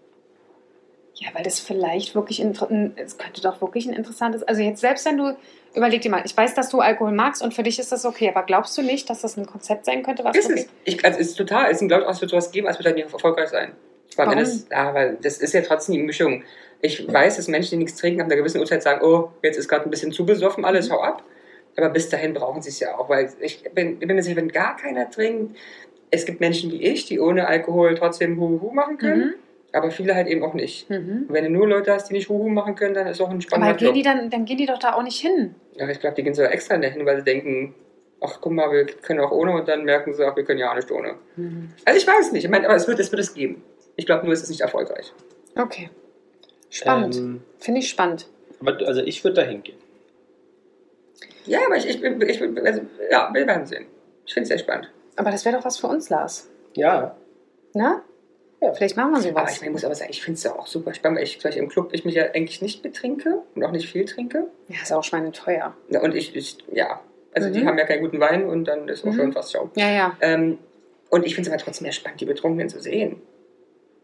Ja, 1.16 1.30
weil 1.34 1.42
das 1.44 1.60
vielleicht 1.60 2.14
wirklich, 2.14 2.42
ein- 2.44 2.94
es 2.96 3.18
könnte 3.18 3.42
doch 3.42 3.60
wirklich 3.62 3.88
ein 3.88 3.94
interessantes, 3.94 4.44
also 4.44 4.62
jetzt 4.62 4.82
selbst 4.82 5.04
wenn 5.06 5.18
du, 5.18 5.36
überleg 5.74 6.02
dir 6.02 6.12
mal, 6.12 6.22
ich 6.26 6.38
weiß, 6.38 6.54
dass 6.54 6.70
du 6.70 6.80
Alkohol 6.80 7.12
magst 7.12 7.42
und 7.42 7.56
für 7.56 7.64
dich 7.64 7.80
ist 7.80 7.92
das 7.92 8.06
okay, 8.06 8.30
aber 8.30 8.44
glaubst 8.44 8.78
du 8.78 8.84
nicht, 8.84 9.10
dass 9.10 9.22
das 9.22 9.36
ein 9.36 9.48
Konzept 9.48 9.86
sein 9.86 10.04
könnte, 10.04 10.24
was 10.24 10.36
Ist 10.38 10.52
es? 10.52 10.68
Ich, 10.84 11.04
also 11.04 11.20
es 11.20 11.30
ist 11.30 11.36
total, 11.36 11.72
es 11.72 11.82
ist 11.82 11.88
glaube 11.88 12.04
ich, 12.04 12.10
es 12.10 12.22
wird 12.22 12.30
sowas 12.30 12.52
geben, 12.52 12.68
als 12.68 12.78
wird 12.78 12.86
halt 12.86 12.98
nicht 12.98 13.12
erfolgreich 13.12 13.50
sein. 13.50 13.72
Warum? 14.16 14.36
das, 14.38 14.70
aber 14.72 15.10
das 15.22 15.38
ist 15.40 15.54
ja 15.54 15.62
trotzdem 15.62 15.96
die 15.96 16.04
Mischung. 16.04 16.44
Ich 16.82 17.12
weiß, 17.12 17.38
dass 17.38 17.48
Menschen, 17.48 17.72
die 17.72 17.78
nichts 17.86 18.00
trinken, 18.00 18.22
ab 18.22 18.28
einer 18.28 18.36
gewissen 18.36 18.60
Uhrzeit 18.60 18.84
sagen, 18.84 19.04
oh, 19.04 19.30
jetzt 19.44 19.58
ist 19.58 19.68
gerade 19.68 19.86
ein 19.86 19.90
bisschen 19.92 20.12
zu 20.12 20.26
besoffen, 20.26 20.64
alles, 20.66 20.90
Mhm. 20.90 20.94
hau 20.94 21.02
ab. 21.02 21.24
Aber 21.76 21.90
bis 21.90 22.10
dahin 22.10 22.34
brauchen 22.34 22.62
sie 22.62 22.70
es 22.70 22.80
ja 22.80 22.98
auch, 22.98 23.08
weil 23.10 23.30
ich 23.40 23.64
bin, 23.76 23.94
ich 24.00 24.08
bin 24.08 24.16
mir 24.16 24.24
sicher, 24.24 24.36
wenn 24.38 24.48
gar 24.50 24.76
keiner 24.78 25.10
trinkt, 25.12 25.56
es 26.10 26.26
gibt 26.26 26.40
Menschen 26.40 26.72
wie 26.72 26.82
ich, 26.82 27.06
die 27.06 27.20
ohne 27.20 27.48
Alkohol 27.48 27.94
trotzdem 27.96 28.40
Huhu 28.40 28.72
machen 28.72 28.98
können, 28.98 29.36
aber 29.74 29.92
viele 29.92 30.16
halt 30.16 30.28
eben 30.28 30.44
auch 30.44 30.56
nicht. 30.56 30.90
Mhm. 30.90 31.26
Und 31.28 31.34
wenn 31.34 31.44
du 31.44 31.52
nur 31.52 31.68
Leute 31.68 31.94
hast, 31.94 32.10
die 32.10 32.14
nicht 32.14 32.30
Huhu 32.30 32.48
machen 32.50 32.74
können, 32.76 32.96
dann 32.96 33.06
ist 33.08 33.22
auch 33.22 33.28
ein 33.28 33.34
Aber 33.34 33.42
spannender 33.42 33.76
gehen 33.76 33.94
die 33.94 34.02
dann, 34.02 34.30
dann 34.32 34.46
gehen 34.46 34.58
die 34.58 34.66
doch 34.66 34.80
da 34.80 34.94
auch 34.94 35.04
nicht 35.04 35.20
hin. 35.20 35.54
Ja, 35.76 35.88
ich 35.90 36.00
glaube, 36.00 36.16
die 36.16 36.24
gehen 36.24 36.34
sogar 36.34 36.52
extra 36.52 36.78
dahin, 36.78 37.06
weil 37.06 37.18
sie 37.18 37.24
denken, 37.24 37.76
ach 38.22 38.40
guck 38.42 38.54
mal, 38.54 38.72
wir 38.72 38.86
können 38.86 39.20
auch 39.20 39.32
ohne 39.32 39.52
und 39.52 39.68
dann 39.68 39.84
merken 39.84 40.14
sie 40.14 40.28
auch, 40.28 40.36
wir 40.36 40.44
können 40.46 40.60
ja 40.60 40.72
auch 40.72 40.76
nicht 40.76 40.90
ohne. 40.90 41.16
Also 41.86 42.00
ich 42.00 42.08
weiß 42.08 42.32
nicht, 42.32 42.46
ich 42.46 42.50
meine, 42.50 42.66
aber 42.66 42.76
es 42.76 42.88
wird, 42.88 43.00
es 43.00 43.12
wird 43.12 43.22
es 43.22 43.34
geben. 43.36 43.62
Ich 43.98 44.06
glaube 44.06 44.24
nur, 44.24 44.34
es 44.34 44.42
ist 44.42 44.50
nicht 44.50 44.62
erfolgreich. 44.62 45.12
Okay. 45.58 45.90
Spannend. 46.70 47.16
Ähm, 47.18 47.42
Finde 47.60 47.80
ich 47.82 47.90
spannend. 47.90 48.28
aber, 48.62 48.78
also 48.88 49.02
ich 49.02 49.24
würde 49.24 49.42
da 49.42 49.48
hingehen. 49.48 49.78
Ja, 51.46 51.60
aber 51.66 51.78
ich, 51.78 51.88
ich, 51.88 52.02
bin- 52.02 52.22
ich, 52.22 52.40
bin- 52.40 52.66
also, 52.66 52.82
ja, 53.10 53.30
wir 53.34 53.46
werden 53.48 53.66
sehen. 53.66 53.86
Ich 54.26 54.34
finde 54.34 54.44
es 54.44 54.50
sehr 54.50 54.58
spannend. 54.60 54.92
Aber 55.16 55.32
das 55.32 55.46
wäre 55.46 55.58
doch 55.58 55.66
was 55.66 55.78
für 55.78 55.88
uns, 55.88 56.10
Lars. 56.10 56.50
Ja. 56.76 57.16
Ne? 57.74 58.02
Ja. 58.62 58.74
Vielleicht 58.74 58.98
machen 58.98 59.12
wir 59.12 59.18
Aber 59.18 59.30
sowas. 59.30 59.54
ich 59.56 59.62
meine, 59.62 59.72
muss 59.72 59.86
aber 59.86 59.96
sagen, 59.96 60.10
ich 60.12 60.22
finde 60.22 60.38
es 60.38 60.44
ja 60.44 60.54
auch 60.54 60.68
super 60.68 60.94
spannend, 60.94 61.18
weil 61.20 61.24
ich 61.26 61.40
gleich 61.40 61.58
im 61.58 61.70
Club 61.70 61.90
ich 61.94 62.06
mich 62.06 62.16
ja 62.16 62.24
eigentlich 62.34 62.62
nicht 62.62 62.82
betrinke 62.84 63.42
und 63.56 63.64
auch 63.64 63.72
nicht 63.72 63.88
viel 63.90 64.06
trinke. 64.06 64.48
Ja, 64.68 64.78
ist 64.84 64.92
auch 64.92 65.04
schweineteuer. 65.04 65.76
Ja, 65.90 66.02
Und 66.02 66.16
ich, 66.16 66.36
ich 66.36 66.58
ja, 66.72 67.00
also 67.34 67.50
die 67.50 67.62
Mhm. 67.62 67.68
haben 67.68 67.78
ja 67.78 67.86
keinen 67.86 68.02
guten 68.02 68.20
Wein 68.20 68.46
und 68.48 68.66
dann 68.66 68.88
ist 68.90 69.04
auch 69.06 69.12
Mhm. 69.12 69.16
schon 69.16 69.34
fast 69.34 69.54
Schau. 69.54 69.70
Ja, 69.76 69.90
ja. 69.90 70.18
Ähm, 70.22 70.58
und 71.10 71.26
ich 71.26 71.36
finde 71.36 71.50
es 71.50 71.54
aber 71.54 71.64
trotzdem 71.64 71.84
mehr 71.86 71.92
spannend, 71.94 72.20
die 72.20 72.26
Betrunkenen 72.26 72.68
zu 72.68 72.82
sehen. 72.82 73.22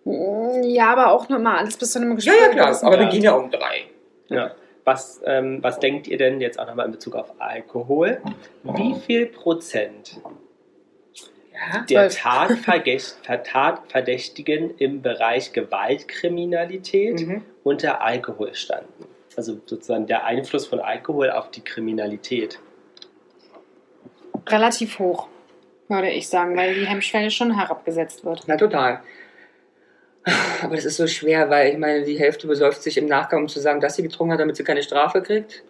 Ja, 0.05 0.91
aber 0.91 1.11
auch 1.11 1.29
nur 1.29 1.39
mal 1.39 1.57
alles 1.57 1.77
bis 1.77 1.91
zu 1.93 1.99
einem 1.99 2.09
Ja, 2.11 2.15
Gespräch. 2.15 2.41
ja, 2.41 2.49
klar, 2.49 2.83
aber 2.83 2.97
wir 2.99 3.05
Ja. 3.05 3.09
gehen 3.09 3.23
ja 3.23 3.33
um 3.33 3.49
drei. 3.51 3.83
ja. 4.29 4.51
Was, 4.85 5.21
ähm, 5.25 5.59
was 5.63 5.79
denkt 5.79 6.07
ihr 6.09 6.17
denn 6.17 6.41
jetzt 6.41 6.59
auch 6.59 6.67
nochmal 6.67 6.87
in 6.87 6.91
Bezug 6.91 7.15
auf 7.15 7.31
Alkohol? 7.39 8.21
Wie 8.63 8.95
viel 8.95 9.27
Prozent 9.27 10.19
Ja, 11.53 11.85
der 11.89 12.09
Tatverdächtigen 13.43 14.75
im 14.77 15.01
Bereich 15.01 15.53
Gewaltkriminalität 15.53 17.25
mhm. 17.25 17.45
unter 17.63 18.01
Alkohol 18.01 18.53
standen? 18.55 19.05
Also 19.37 19.57
sozusagen 19.65 20.05
der 20.05 20.25
Einfluss 20.25 20.67
von 20.67 20.81
Alkohol 20.81 21.31
auf 21.31 21.49
die 21.49 21.61
Kriminalität. 21.61 22.59
Relativ 24.47 24.99
hoch, 24.99 25.27
würde 25.87 26.09
ich 26.09 26.27
sagen, 26.27 26.57
weil 26.57 26.75
die 26.75 26.85
Hemmschwelle 26.85 27.31
schon 27.31 27.57
herabgesetzt 27.57 28.25
wird. 28.25 28.43
Na, 28.47 28.57
total. 28.57 28.99
Aber 30.61 30.75
das 30.75 30.85
ist 30.85 30.97
so 30.97 31.07
schwer, 31.07 31.49
weil 31.49 31.73
ich 31.73 31.77
meine, 31.77 32.03
die 32.03 32.17
Hälfte 32.17 32.47
besäuft 32.47 32.81
sich 32.81 32.97
im 32.97 33.07
Nachgang, 33.07 33.41
um 33.41 33.47
zu 33.49 33.59
sagen, 33.59 33.81
dass 33.81 33.95
sie 33.95 34.03
getrunken 34.03 34.33
hat, 34.33 34.39
damit 34.39 34.55
sie 34.55 34.63
keine 34.63 34.83
Strafe 34.83 35.21
kriegt. 35.21 35.63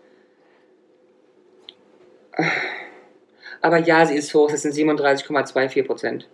Aber 3.62 3.78
ja, 3.78 4.06
sie 4.06 4.16
ist 4.16 4.34
hoch, 4.34 4.52
das 4.52 4.62
sind 4.62 4.76
37,24 4.76 5.86
Prozent. 5.86 6.28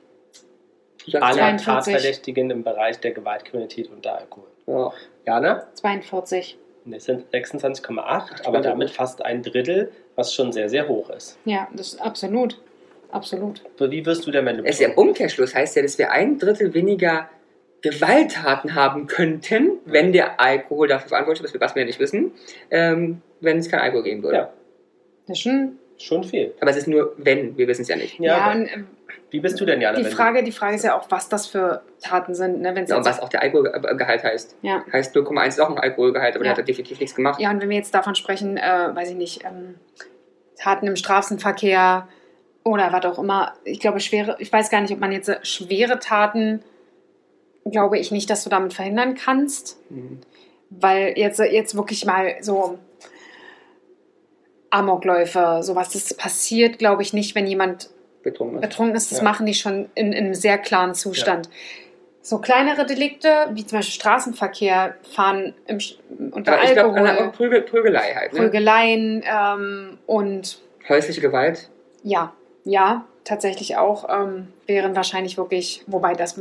Alle 1.13 1.35
42. 1.35 1.65
Tatverdächtigen 1.65 2.49
im 2.51 2.63
Bereich 2.63 2.99
der 2.99 3.11
Gewaltkriminalität 3.11 3.89
unter 3.89 4.17
Alkohol. 4.17 4.47
ja. 4.67 4.91
Jana? 5.25 5.67
42. 5.75 6.57
Das 6.85 7.05
sind 7.05 7.31
26,8, 7.31 8.45
aber 8.45 8.61
damit 8.61 8.89
fast 8.89 9.23
ein 9.23 9.43
Drittel, 9.43 9.91
was 10.15 10.33
schon 10.33 10.51
sehr, 10.51 10.69
sehr 10.69 10.87
hoch 10.87 11.09
ist. 11.09 11.37
Ja, 11.45 11.67
das 11.73 11.93
ist 11.93 12.01
absolut. 12.01 12.59
Absolut. 13.11 13.61
Wie 13.79 14.05
wirst 14.05 14.25
du 14.25 14.31
denn, 14.31 14.45
wenn 14.45 14.57
du 14.57 14.63
Es 14.63 14.75
ist 14.75 14.81
ja 14.81 14.89
im 14.89 14.97
Umkehrschluss 14.97 15.53
heißt 15.55 15.75
ja, 15.75 15.81
dass 15.81 15.97
wir 15.97 16.11
ein 16.11 16.37
Drittel 16.37 16.73
weniger 16.73 17.29
Gewalttaten 17.81 18.75
haben 18.75 19.07
könnten, 19.07 19.71
wenn 19.85 20.11
der 20.11 20.39
Alkohol 20.39 20.87
dafür 20.87 21.09
verantwortlich 21.09 21.45
ist, 21.53 21.59
was 21.61 21.75
wir 21.75 21.81
ja 21.83 21.85
nicht 21.87 21.99
wissen, 21.99 22.31
ähm, 22.71 23.21
wenn 23.41 23.57
es 23.57 23.69
kein 23.69 23.79
Alkohol 23.79 24.03
geben 24.03 24.23
würde. 24.23 24.35
Ja. 24.37 24.49
Das 25.27 25.37
ist 25.37 25.43
schon. 25.43 25.77
Schon 26.01 26.23
viel. 26.23 26.53
Aber 26.61 26.71
es 26.71 26.77
ist 26.77 26.87
nur 26.87 27.13
wenn, 27.17 27.57
wir 27.57 27.67
wissen 27.67 27.81
es 27.81 27.89
ja 27.89 27.97
nicht. 27.97 28.17
Ja, 28.21 28.37
aber 28.37 28.55
und 28.55 28.73
ähm, 28.73 28.87
wie 29.31 29.41
bist 29.41 29.59
du 29.59 29.65
denn, 29.65 29.81
Jana? 29.81 29.97
die, 29.99 30.05
Frage, 30.05 30.43
die 30.43 30.53
Frage 30.53 30.75
ist 30.77 30.85
ja 30.85 30.97
auch, 30.97 31.05
was 31.09 31.27
das 31.27 31.47
für 31.47 31.81
Taten 32.01 32.33
sind. 32.33 32.61
Ne? 32.61 32.73
Wenn's 32.73 32.89
Ja, 32.89 32.95
und 32.95 33.05
was 33.05 33.21
auch 33.21 33.27
der 33.27 33.41
Alkoholgehalt 33.41 34.23
heißt. 34.23 34.55
ja. 34.61 34.81
Heißt 34.93 35.13
0,1 35.13 35.47
ist 35.49 35.59
auch 35.59 35.69
ein 35.69 35.77
Alkoholgehalt, 35.77 36.35
aber 36.35 36.45
Ja. 36.45 36.53
der 36.53 36.61
hat 36.61 36.67
definitiv 36.69 37.01
nichts 37.01 37.15
gemacht. 37.15 37.37
ja, 37.41 37.49
und 37.51 37.61
wenn 37.61 37.69
wir 37.69 37.75
jetzt 37.75 37.93
davon 37.93 38.15
sprechen, 38.15 38.55
äh, 38.55 38.61
weiß 38.95 39.09
ich 39.09 39.17
nicht, 39.17 39.43
ähm, 39.43 39.75
Taten 40.57 40.87
im 40.87 40.95
Straßenverkehr 40.95 42.07
oder 42.63 42.93
was 42.93 43.03
auch 43.05 43.19
immer, 43.19 43.53
ich 43.65 43.81
glaube, 43.81 43.99
schwere, 43.99 44.37
ich 44.39 44.51
weiß 44.53 44.69
gar 44.69 44.79
nicht, 44.79 44.93
ob 44.93 44.99
man 45.01 45.11
jetzt 45.11 45.29
schwere 45.45 45.99
Taten, 45.99 46.63
glaube 47.65 47.97
ich 47.99 48.11
nicht, 48.11 48.29
dass 48.29 48.43
du 48.43 48.49
damit 48.49 48.73
verhindern 48.73 49.15
kannst. 49.15 49.77
Mhm. 49.89 50.19
Weil 50.69 51.13
jetzt, 51.17 51.39
jetzt 51.39 51.75
wirklich 51.75 52.05
mal 52.05 52.35
so 52.41 52.77
Amokläufe, 54.69 55.59
sowas, 55.63 55.89
das 55.89 56.13
passiert, 56.13 56.77
glaube 56.77 57.01
ich, 57.01 57.13
nicht, 57.13 57.33
wenn 57.35 57.47
jemand 57.47 57.89
Betrunken. 58.21 58.57
ist. 58.57 58.61
betrunken 58.61 58.95
ist. 58.95 59.11
Das 59.11 59.19
Ja. 59.19 59.23
machen 59.23 59.45
die 59.45 59.55
schon 59.55 59.89
in, 59.95 60.13
in 60.13 60.25
einem 60.25 60.33
sehr 60.35 60.57
klaren 60.59 60.93
Zustand. 60.93 61.49
So 62.21 62.37
kleinere 62.37 62.85
Delikte, 62.85 63.47
wie 63.53 63.65
zum 63.65 63.79
Beispiel 63.79 63.93
Straßenverkehr, 63.93 64.95
fahren 65.15 65.55
im, 65.65 65.79
unter 66.31 66.53
Aber 66.53 66.63
ich 66.63 66.73
glaube, 66.73 66.99
Alkohol, 66.99 67.31
Prügel, 67.31 67.61
Prügelei 67.63 68.13
halt. 68.13 68.33
Ne? 68.33 68.39
Prügeleien 68.39 69.23
ähm, 69.25 69.97
und 70.05 70.59
Häusliche 70.87 71.21
Gewalt. 71.21 71.69
ja, 72.03 72.33
ja, 72.65 73.05
tatsächlich 73.23 73.77
auch 73.77 74.07
ähm, 74.09 74.49
wären 74.67 74.95
wahrscheinlich 74.95 75.37
wirklich, 75.37 75.83
wobei 75.87 76.13
das 76.13 76.39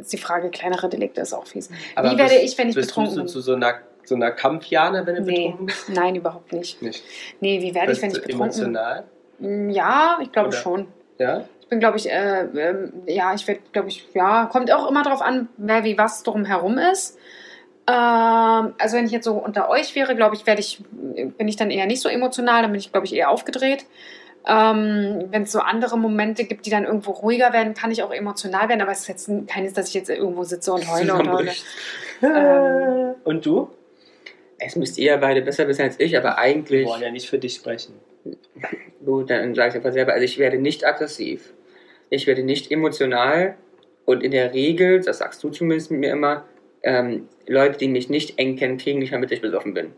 ist 0.00 0.12
die 0.12 0.18
Frage, 0.18 0.50
kleinere 0.50 0.88
Delikte 0.88 1.20
ist 1.20 1.32
auch 1.32 1.46
fies. 1.46 1.70
Aber 1.94 2.10
wie 2.12 2.18
werde 2.18 2.34
bist- 2.34 2.44
ich, 2.52 2.58
wenn 2.58 2.68
ich 2.68 2.74
bist 2.74 2.88
betrunken 2.88 3.14
du 3.16 3.20
bin? 3.22 3.28
zu 3.28 3.40
so 3.40 3.54
einer, 3.54 3.74
so 4.04 4.14
einer 4.14 4.30
Kampfjana, 4.30 5.06
wenn 5.06 5.16
du 5.16 5.22
Nee. 5.22 5.34
betrunken 5.36 5.66
bist? 5.66 5.88
Nein, 5.90 6.14
überhaupt 6.16 6.52
nicht. 6.52 6.80
Nicht. 6.82 7.04
Nee, 7.40 7.60
wie 7.60 7.74
werde 7.74 7.92
ich, 7.92 8.00
Bist 8.00 8.02
wenn 8.02 8.10
ich 8.10 8.16
du 8.16 8.22
betrunken 8.22 8.50
bin? 8.50 8.66
emotional? 8.76 9.04
Mm, 9.38 9.70
Ja, 9.70 10.18
ich 10.22 10.32
glaube 10.32 10.48
Oder? 10.48 10.56
schon. 10.56 10.88
Ja? 11.18 11.44
Ich 11.60 11.68
bin, 11.68 11.80
glaube 11.80 11.98
ich, 11.98 12.10
äh, 12.10 12.40
ähm, 12.44 12.92
ja, 13.06 13.34
ich 13.34 13.46
werde, 13.46 13.60
glaube 13.72 13.88
ich, 13.88 14.08
ja, 14.14 14.46
kommt 14.46 14.72
auch 14.72 14.88
immer 14.90 15.02
darauf 15.02 15.20
an, 15.20 15.48
wer 15.58 15.84
wie 15.84 15.98
was 15.98 16.22
drumherum 16.22 16.78
ist. 16.78 17.18
Ähm, 17.86 18.74
also 18.78 18.96
wenn 18.96 19.06
ich 19.06 19.12
jetzt 19.12 19.24
so 19.24 19.34
unter 19.34 19.68
euch 19.70 19.94
wäre, 19.94 20.14
glaube 20.16 20.34
ich, 20.34 20.46
werde 20.46 20.60
ich, 20.60 20.82
bin 20.92 21.48
ich 21.48 21.56
dann 21.56 21.70
eher 21.70 21.86
nicht 21.86 22.00
so 22.02 22.08
emotional, 22.08 22.62
dann 22.62 22.70
bin 22.72 22.80
ich, 22.80 22.92
glaube 22.92 23.06
ich, 23.06 23.14
eher 23.14 23.30
aufgedreht. 23.30 23.84
Ähm, 24.48 25.26
wenn 25.30 25.42
es 25.42 25.52
so 25.52 25.58
andere 25.60 25.98
Momente 25.98 26.44
gibt, 26.44 26.64
die 26.64 26.70
dann 26.70 26.84
irgendwo 26.84 27.10
ruhiger 27.10 27.52
werden, 27.52 27.74
kann 27.74 27.90
ich 27.90 28.02
auch 28.02 28.12
emotional 28.12 28.68
werden, 28.68 28.80
aber 28.80 28.92
es 28.92 29.00
ist 29.00 29.08
jetzt 29.08 29.30
keines, 29.46 29.74
dass 29.74 29.88
ich 29.88 29.94
jetzt 29.94 30.08
irgendwo 30.08 30.42
sitze 30.44 30.72
und 30.72 30.90
heule 30.90 31.14
und 31.14 31.30
heule. 31.30 31.52
Ähm, 32.22 33.14
Und 33.24 33.44
du? 33.44 33.68
Es 34.58 34.74
müsst 34.74 34.98
ihr 34.98 35.16
beide 35.18 35.42
besser 35.42 35.68
wissen 35.68 35.82
als 35.82 36.00
ich, 36.00 36.16
aber 36.16 36.30
Wir 36.30 36.38
eigentlich. 36.38 36.86
wollen 36.88 37.02
ja 37.02 37.10
nicht 37.10 37.28
für 37.28 37.38
dich 37.38 37.54
sprechen. 37.54 37.94
Gut, 39.04 39.30
dann 39.30 39.54
sage 39.54 39.68
ich 39.68 39.74
einfach 39.76 39.92
selber. 39.92 40.12
Also 40.14 40.24
ich 40.24 40.38
werde 40.38 40.58
nicht 40.58 40.84
aggressiv. 40.86 41.52
Ich 42.10 42.26
werde 42.26 42.42
nicht 42.42 42.70
emotional. 42.72 43.54
Und 44.04 44.22
in 44.22 44.30
der 44.30 44.54
Regel, 44.54 45.00
das 45.02 45.18
sagst 45.18 45.44
du 45.44 45.50
zumindest 45.50 45.90
mit 45.90 46.00
mir 46.00 46.12
immer, 46.12 46.44
ähm, 46.82 47.28
Leute, 47.46 47.78
die 47.78 47.88
mich 47.88 48.08
nicht 48.08 48.38
eng 48.38 48.56
kennen, 48.56 48.78
kriegen 48.78 48.98
nicht 48.98 49.10
mehr 49.10 49.20
mit, 49.20 49.30
dass 49.30 49.36
ich 49.36 49.42
besoffen 49.42 49.74
bin. 49.74 49.92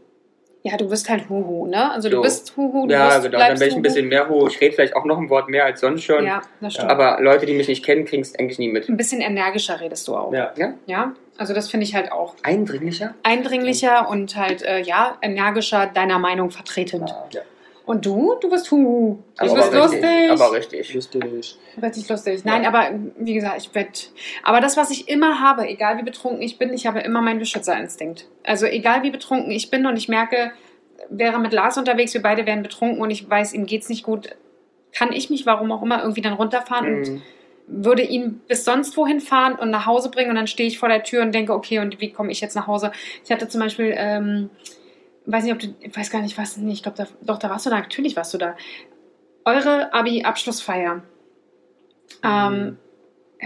Ja, 0.63 0.77
du 0.77 0.89
bist 0.91 1.09
halt 1.09 1.29
Huhu, 1.31 1.67
ne? 1.67 1.91
Also 1.91 2.11
du 2.11 2.17
So. 2.17 2.23
bist 2.23 2.55
Huhu, 2.57 2.87
du 2.87 2.93
ja, 2.93 3.07
bist, 3.09 3.23
genau. 3.31 3.39
Dann 3.39 3.59
bin 3.59 3.69
ich 3.69 3.73
ein 3.73 3.77
Huhu. 3.77 3.83
bisschen 3.83 4.09
mehr 4.09 4.29
hoch. 4.29 4.49
Ich 4.51 4.61
rede 4.61 4.75
vielleicht 4.75 4.95
auch 4.95 5.07
noch 5.07 5.17
ein 5.19 5.31
Wort 5.31 5.49
mehr 5.49 5.65
als 5.65 5.81
sonst 5.81 6.03
schon. 6.05 6.27
Ja, 6.27 6.43
das 6.61 6.75
stimmt. 6.75 6.91
Aber 6.91 7.19
Leute, 7.23 7.47
die 7.47 7.55
mich 7.55 7.67
nicht 7.69 7.83
kennen, 7.83 8.05
kriegen 8.05 8.21
es 8.23 8.39
eigentlich 8.39 8.59
nie 8.59 8.69
mit. 8.69 8.87
ein 8.89 8.97
bisschen 8.99 9.23
energischer 9.23 9.81
redest 9.81 10.07
du 10.07 10.17
auch. 10.17 10.35
Ja. 10.35 10.53
Ja? 10.57 10.75
Ja, 10.85 11.13
also 11.39 11.55
das 11.55 11.71
finde 11.71 11.85
ich 11.85 11.95
halt 11.95 12.13
auch 12.13 12.35
Eindringlicher? 12.43 13.15
eindringlicher 13.23 14.07
und 14.11 14.37
halt, 14.37 14.63
äh, 14.63 14.81
ja, 14.83 15.17
energischer 15.23 15.87
deiner 15.87 16.19
Meinung 16.19 16.51
vertretend. 16.51 17.09
Ja. 17.33 17.41
Und 17.91 18.07
du? 18.07 18.37
Du 18.41 18.49
bist 18.49 18.71
Huhu. 18.71 19.19
Du 19.37 19.45
Aber 19.47 19.55
bist 19.57 19.73
richtig. 19.73 19.83
lustig. 19.83 20.31
Aber 20.31 20.53
richtig. 20.53 20.95
Lustig. 20.95 21.25
Richtig 21.83 22.09
lustig. 22.09 22.45
Nein, 22.45 22.65
aber 22.65 22.91
wie 23.19 23.35
gesagt, 23.35 23.61
ich 23.61 23.75
werde. 23.75 23.91
Aber 24.45 24.61
das, 24.61 24.77
was 24.77 24.93
ich 24.93 25.09
immer 25.09 25.41
habe, 25.41 25.67
egal 25.67 25.99
wie 25.99 26.05
betrunken 26.05 26.41
ich 26.41 26.57
bin, 26.57 26.73
ich 26.73 26.87
habe 26.87 27.01
immer 27.01 27.21
meinen 27.21 27.41
Beschützerinstinkt. 27.41 28.29
Also 28.45 28.67
egal 28.67 29.03
wie 29.03 29.11
betrunken 29.11 29.51
ich 29.51 29.71
bin 29.73 29.87
und 29.87 29.97
ich 29.97 30.09
merke, 30.09 30.53
wäre 31.09 31.41
mit 31.41 31.53
Lars 31.53 31.79
unterwegs, 31.79 32.15
wir 32.15 32.23
beide 32.23 32.47
wären 32.47 32.63
betrunken 32.63 33.01
und 33.03 33.11
ich 33.11 33.29
weiß, 33.29 33.55
ihm 33.55 33.67
geht's 33.67 33.89
nicht 33.89 34.05
gut, 34.05 34.37
kann 34.93 35.11
ich 35.13 35.29
mich, 35.29 35.45
warum 35.45 35.73
auch 35.73 35.83
immer, 35.83 36.01
irgendwie 36.01 36.21
dann 36.21 36.35
runterfahren 36.35 36.95
und 36.95 37.09
Mhm. 37.09 37.23
würde 37.67 38.03
ihn 38.03 38.41
bis 38.47 38.65
sonst 38.65 38.97
wohin 38.97 39.19
fahren 39.19 39.57
und 39.57 39.71
nach 39.71 39.87
Hause 39.87 40.13
bringen 40.13 40.31
und 40.31 40.37
dann 40.37 40.47
stehe 40.47 40.69
ich 40.69 40.79
vor 40.79 40.89
der 40.89 41.03
Tür 41.03 41.23
und 41.23 41.35
denke, 41.35 41.53
okay, 41.55 41.81
und 41.81 42.01
wie 42.01 42.13
komme 42.13 42.31
ich 42.31 42.41
jetzt 42.41 42.55
nach 42.55 42.69
Hause? 42.69 42.93
Ich 43.25 43.33
hatte 43.33 43.49
zum 43.49 43.61
Beispiel, 43.61 43.93
ähm, 43.97 44.49
weiß 45.27 45.45
nicht, 45.45 45.53
ob 45.53 45.59
du, 45.61 45.75
ich 45.81 45.97
weiß 45.97 46.11
gar 46.11 46.23
nicht, 46.23 46.37
was, 46.39 46.57
nee, 46.57 46.73
ich 46.73 46.83
glaube, 46.83 47.07
doch, 47.23 47.39
da 47.39 47.51
warst 47.51 47.67
du 47.67 47.71
da, 47.71 47.79
natürlich 47.79 48.17
warst 48.17 48.33
du 48.35 48.39
da. 48.39 48.57
Eure 49.45 49.93
Abi-Abschlussfeier 49.95 51.03
ähm, 52.23 52.79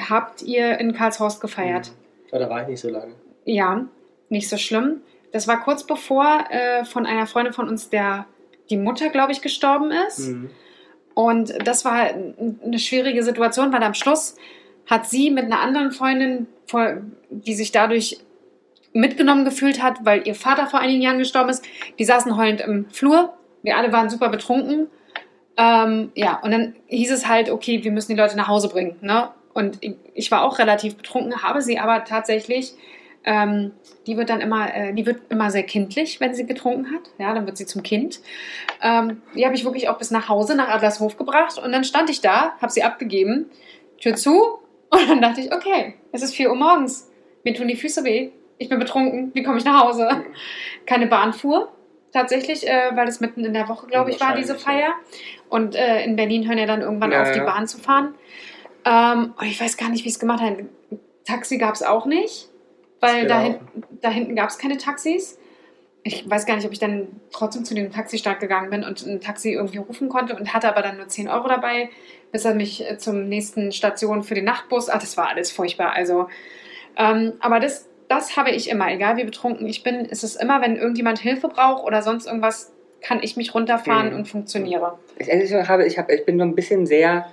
habt 0.08 0.42
ihr 0.42 0.78
in 0.78 0.92
Karlshorst 0.94 1.40
gefeiert. 1.40 1.92
Aber 2.30 2.40
da 2.40 2.50
war 2.50 2.62
ich 2.62 2.68
nicht 2.68 2.80
so 2.80 2.88
lange. 2.90 3.14
Ja, 3.44 3.86
nicht 4.28 4.48
so 4.48 4.56
schlimm. 4.56 5.02
Das 5.32 5.46
war 5.48 5.62
kurz 5.62 5.84
bevor 5.84 6.44
äh, 6.50 6.84
von 6.84 7.06
einer 7.06 7.26
Freundin 7.26 7.52
von 7.52 7.68
uns 7.68 7.90
der 7.90 8.26
die 8.70 8.76
Mutter, 8.78 9.10
glaube 9.10 9.32
ich, 9.32 9.42
gestorben 9.42 9.90
ist. 10.08 10.20
Mhm. 10.30 10.50
Und 11.14 11.54
das 11.66 11.84
war 11.84 12.10
n- 12.10 12.58
eine 12.64 12.78
schwierige 12.78 13.22
Situation, 13.22 13.72
weil 13.72 13.82
am 13.82 13.94
Schluss 13.94 14.36
hat 14.86 15.06
sie 15.06 15.30
mit 15.30 15.44
einer 15.44 15.60
anderen 15.60 15.92
Freundin, 15.92 16.46
die 17.30 17.54
sich 17.54 17.72
dadurch 17.72 18.18
mitgenommen 18.94 19.44
gefühlt 19.44 19.82
hat, 19.82 20.04
weil 20.04 20.26
ihr 20.26 20.34
Vater 20.34 20.66
vor 20.68 20.80
einigen 20.80 21.02
Jahren 21.02 21.18
gestorben 21.18 21.50
ist, 21.50 21.64
die 21.98 22.04
saßen 22.04 22.36
heulend 22.36 22.62
im 22.62 22.88
Flur 22.90 23.34
Wir 23.62 23.76
alle 23.76 23.92
waren 23.92 24.08
super 24.08 24.30
betrunken. 24.30 24.88
Ähm, 25.56 26.10
ja, 26.14 26.40
und 26.42 26.50
dann 26.50 26.74
hieß 26.86 27.10
es 27.10 27.28
halt, 27.28 27.50
okay, 27.50 27.84
wir 27.84 27.92
müssen 27.92 28.12
die 28.12 28.20
Leute 28.20 28.36
nach 28.36 28.48
Hause 28.48 28.68
bringen. 28.68 28.96
Ne? 29.00 29.28
Und 29.52 29.78
ich, 30.14 30.30
war 30.30 30.42
auch 30.42 30.58
relativ 30.58 30.96
betrunken, 30.96 31.42
habe 31.42 31.62
sie 31.62 31.78
aber 31.78 32.04
tatsächlich, 32.04 32.72
ähm, 33.24 33.72
die 34.06 34.16
wird 34.16 34.30
dann 34.30 34.40
immer, 34.40 34.74
äh, 34.74 34.92
die 34.92 35.06
wird 35.06 35.22
immer 35.28 35.50
sehr 35.50 35.62
kindlich, 35.62 36.20
wenn 36.20 36.34
sie 36.34 36.46
getrunken 36.46 36.92
hat. 36.92 37.02
Ja, 37.18 37.32
dann 37.34 37.46
wird 37.46 37.56
sie 37.56 37.66
zum 37.66 37.82
Kind. 37.82 38.20
Ähm, 38.82 39.22
die 39.36 39.44
habe 39.44 39.54
ich 39.54 39.64
wirklich 39.64 39.88
auch 39.88 39.98
bis 39.98 40.10
nach 40.10 40.28
Hause, 40.28 40.56
nach 40.56 40.68
Adlershof 40.68 41.16
gebracht. 41.16 41.58
Und 41.58 41.72
dann 41.72 41.84
stand 41.84 42.10
ich 42.10 42.20
da, 42.20 42.54
habe 42.60 42.72
sie 42.72 42.82
abgegeben, 42.82 43.46
Tür 44.00 44.14
zu. 44.16 44.58
Und 44.90 45.08
dann 45.08 45.22
dachte 45.22 45.40
ich, 45.40 45.52
okay, 45.52 45.94
es 46.12 46.22
ist 46.22 46.34
4 46.34 46.50
Uhr 46.50 46.56
morgens. 46.56 47.10
Mir 47.44 47.54
tun 47.54 47.68
die 47.68 47.76
Füße 47.76 48.04
weh. 48.04 48.30
Ich 48.58 48.68
bin 48.68 48.78
betrunken. 48.78 49.30
Wie 49.34 49.42
komme 49.42 49.58
ich 49.58 49.64
nach 49.64 49.82
Hause? 49.84 50.08
Keine 50.86 51.06
Bahn 51.06 51.32
fuhr. 51.32 51.72
Tatsächlich, 52.12 52.68
äh, 52.68 52.90
weil 52.94 53.08
es 53.08 53.20
mitten 53.20 53.44
in 53.44 53.54
der 53.54 53.68
Woche, 53.68 53.88
glaube 53.88 54.10
ich, 54.10 54.20
war 54.20 54.36
diese 54.36 54.54
Feier. 54.54 54.92
Und 55.48 55.74
äh, 55.74 56.04
in 56.04 56.14
Berlin 56.14 56.46
hören 56.46 56.58
ja 56.58 56.66
dann 56.66 56.80
irgendwann 56.80 57.10
Ja, 57.10 57.22
auf, 57.22 57.32
die 57.32 57.38
ja. 57.38 57.44
Bahn 57.44 57.66
zu 57.66 57.78
fahren. 57.78 58.14
Ähm, 58.84 59.34
und 59.36 59.46
ich 59.46 59.60
weiß 59.60 59.76
gar 59.76 59.88
nicht, 59.88 60.04
wie 60.04 60.08
es 60.08 60.18
gemacht 60.20 60.40
hat. 60.40 60.54
Taxi 61.24 61.58
gab 61.58 61.74
es 61.74 61.82
auch 61.82 62.06
nicht, 62.06 62.48
weil 63.00 63.26
da, 63.26 63.42
gelaufen. 63.42 63.68
hin, 63.72 63.84
da 64.00 64.10
hinten 64.10 64.36
gab 64.36 64.50
es 64.50 64.58
keine 64.58 64.76
Taxis. 64.76 65.38
Ich 66.04 66.28
weiß 66.28 66.44
gar 66.46 66.54
nicht, 66.54 66.66
ob 66.66 66.72
ich 66.72 66.78
dann 66.78 67.08
trotzdem 67.32 67.64
zu 67.64 67.74
dem 67.74 67.90
Taxistand 67.90 68.38
gegangen 68.38 68.68
bin 68.70 68.84
und 68.84 69.04
ein 69.06 69.20
Taxi 69.20 69.52
irgendwie 69.52 69.78
rufen 69.78 70.08
konnte 70.10 70.36
und 70.36 70.52
hatte 70.52 70.68
aber 70.68 70.82
dann 70.82 70.98
nur 70.98 71.08
10 71.08 71.28
Euro 71.28 71.48
dabei, 71.48 71.88
bis 72.30 72.44
er 72.44 72.54
mich 72.54 72.88
äh, 72.88 72.98
zum 72.98 73.28
nächsten 73.28 73.72
Station 73.72 74.22
für 74.22 74.34
den 74.34 74.44
Nachtbus. 74.44 74.90
Ach, 74.90 75.00
das 75.00 75.16
war 75.16 75.28
alles 75.28 75.50
furchtbar. 75.50 75.94
Also, 75.94 76.28
ähm, 76.96 77.32
aber 77.40 77.58
das, 77.58 77.88
das 78.14 78.36
habe 78.36 78.50
ich 78.50 78.68
immer, 78.70 78.90
egal 78.92 79.16
wie 79.16 79.24
betrunken 79.24 79.66
ich 79.66 79.82
bin, 79.82 80.04
ist 80.06 80.24
es 80.24 80.36
immer, 80.36 80.60
wenn 80.62 80.76
irgendjemand 80.76 81.18
Hilfe 81.18 81.48
braucht 81.48 81.84
oder 81.84 82.02
sonst 82.02 82.26
irgendwas, 82.26 82.72
kann 83.02 83.22
ich 83.22 83.36
mich 83.36 83.54
runterfahren 83.54 84.10
Mhm. 84.10 84.16
und 84.16 84.28
funktioniere. 84.28 84.98
Ich, 85.18 85.28
habe, 85.68 85.86
ich, 85.86 85.98
hab, 85.98 86.10
ich 86.10 86.24
bin 86.24 86.38
so 86.38 86.44
ein 86.44 86.54
bisschen 86.54 86.86
sehr 86.86 87.26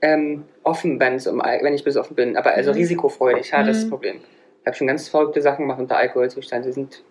ähm, 0.00 0.44
offen, 0.62 0.98
wenn, 1.00 1.14
es 1.14 1.26
um, 1.26 1.40
wenn 1.40 1.74
ich 1.74 1.84
besoffen 1.84 2.16
bin, 2.16 2.36
aber 2.36 2.52
also 2.54 2.70
Mhm. 2.70 2.76
risikofreudig, 2.78 3.50
ja, 3.50 3.62
das 3.62 3.76
ist 3.76 3.82
das 3.82 3.86
Mhm. 3.86 3.90
Problem. 3.90 4.20
Ich 4.62 4.66
habe 4.66 4.76
schon 4.76 4.86
ganz 4.86 5.08
verrückte 5.08 5.42
Sachen 5.42 5.62
gemacht 5.64 5.78
unter 5.78 5.96
Alkoholzustand. 5.96 6.64
Die 6.64 6.72
sind, 6.72 7.02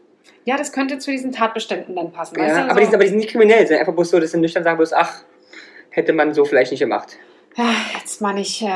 Ja, 0.46 0.58
das 0.58 0.72
könnte 0.72 0.98
zu 1.00 1.12
diesen 1.12 1.32
Tatbeständen 1.32 1.96
dann 1.96 2.12
passen. 2.12 2.38
ja, 2.38 2.46
weißt 2.46 2.58
du? 2.58 2.62
aber, 2.64 2.74
So- 2.74 2.80
die 2.80 2.86
sind, 2.86 2.94
aber 2.96 3.04
die 3.04 3.10
sind 3.10 3.18
nicht 3.20 3.30
kriminell, 3.30 3.62
die 3.62 3.68
sind 3.68 3.80
einfach 3.80 3.94
bloß 3.94 4.10
so, 4.10 4.20
dass 4.20 4.32
sie 4.32 4.40
nüchtern 4.40 4.64
sagen 4.64 4.78
bloß, 4.78 4.94
ach, 4.94 5.24
hätte 5.92 6.14
man 6.14 6.34
so 6.34 6.46
vielleicht 6.46 6.72
nicht 6.72 6.80
gemacht. 6.80 7.18
Ja, 7.56 7.66
jetzt 8.00 8.22
mal 8.22 8.34
nicht 8.34 8.62
äh, 8.64 8.68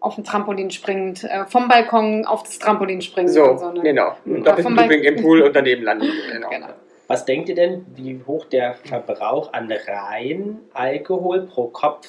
auf 0.00 0.14
dem 0.14 0.24
Trampolin 0.24 0.70
springend, 0.70 1.24
äh, 1.24 1.44
vom 1.46 1.68
Balkon 1.68 2.24
auf 2.24 2.42
das 2.42 2.58
Trampolin 2.58 3.02
springen. 3.02 3.28
So, 3.28 3.56
so 3.56 3.70
ne? 3.70 3.82
genau. 3.82 4.16
Balkon- 4.24 4.74
Looping 4.80 5.02
im 5.02 5.22
Pool 5.22 5.42
und 5.42 5.54
daneben 5.54 5.82
landen. 5.84 6.08
Genau. 6.32 6.48
Genau. 6.48 6.68
Was 7.06 7.24
denkt 7.24 7.48
ihr 7.48 7.54
denn, 7.54 7.86
wie 7.96 8.20
hoch 8.26 8.44
der 8.46 8.74
Verbrauch 8.74 9.52
an 9.52 9.70
rein 9.70 10.58
Alkohol 10.72 11.42
pro 11.42 11.66
Kopf 11.66 12.06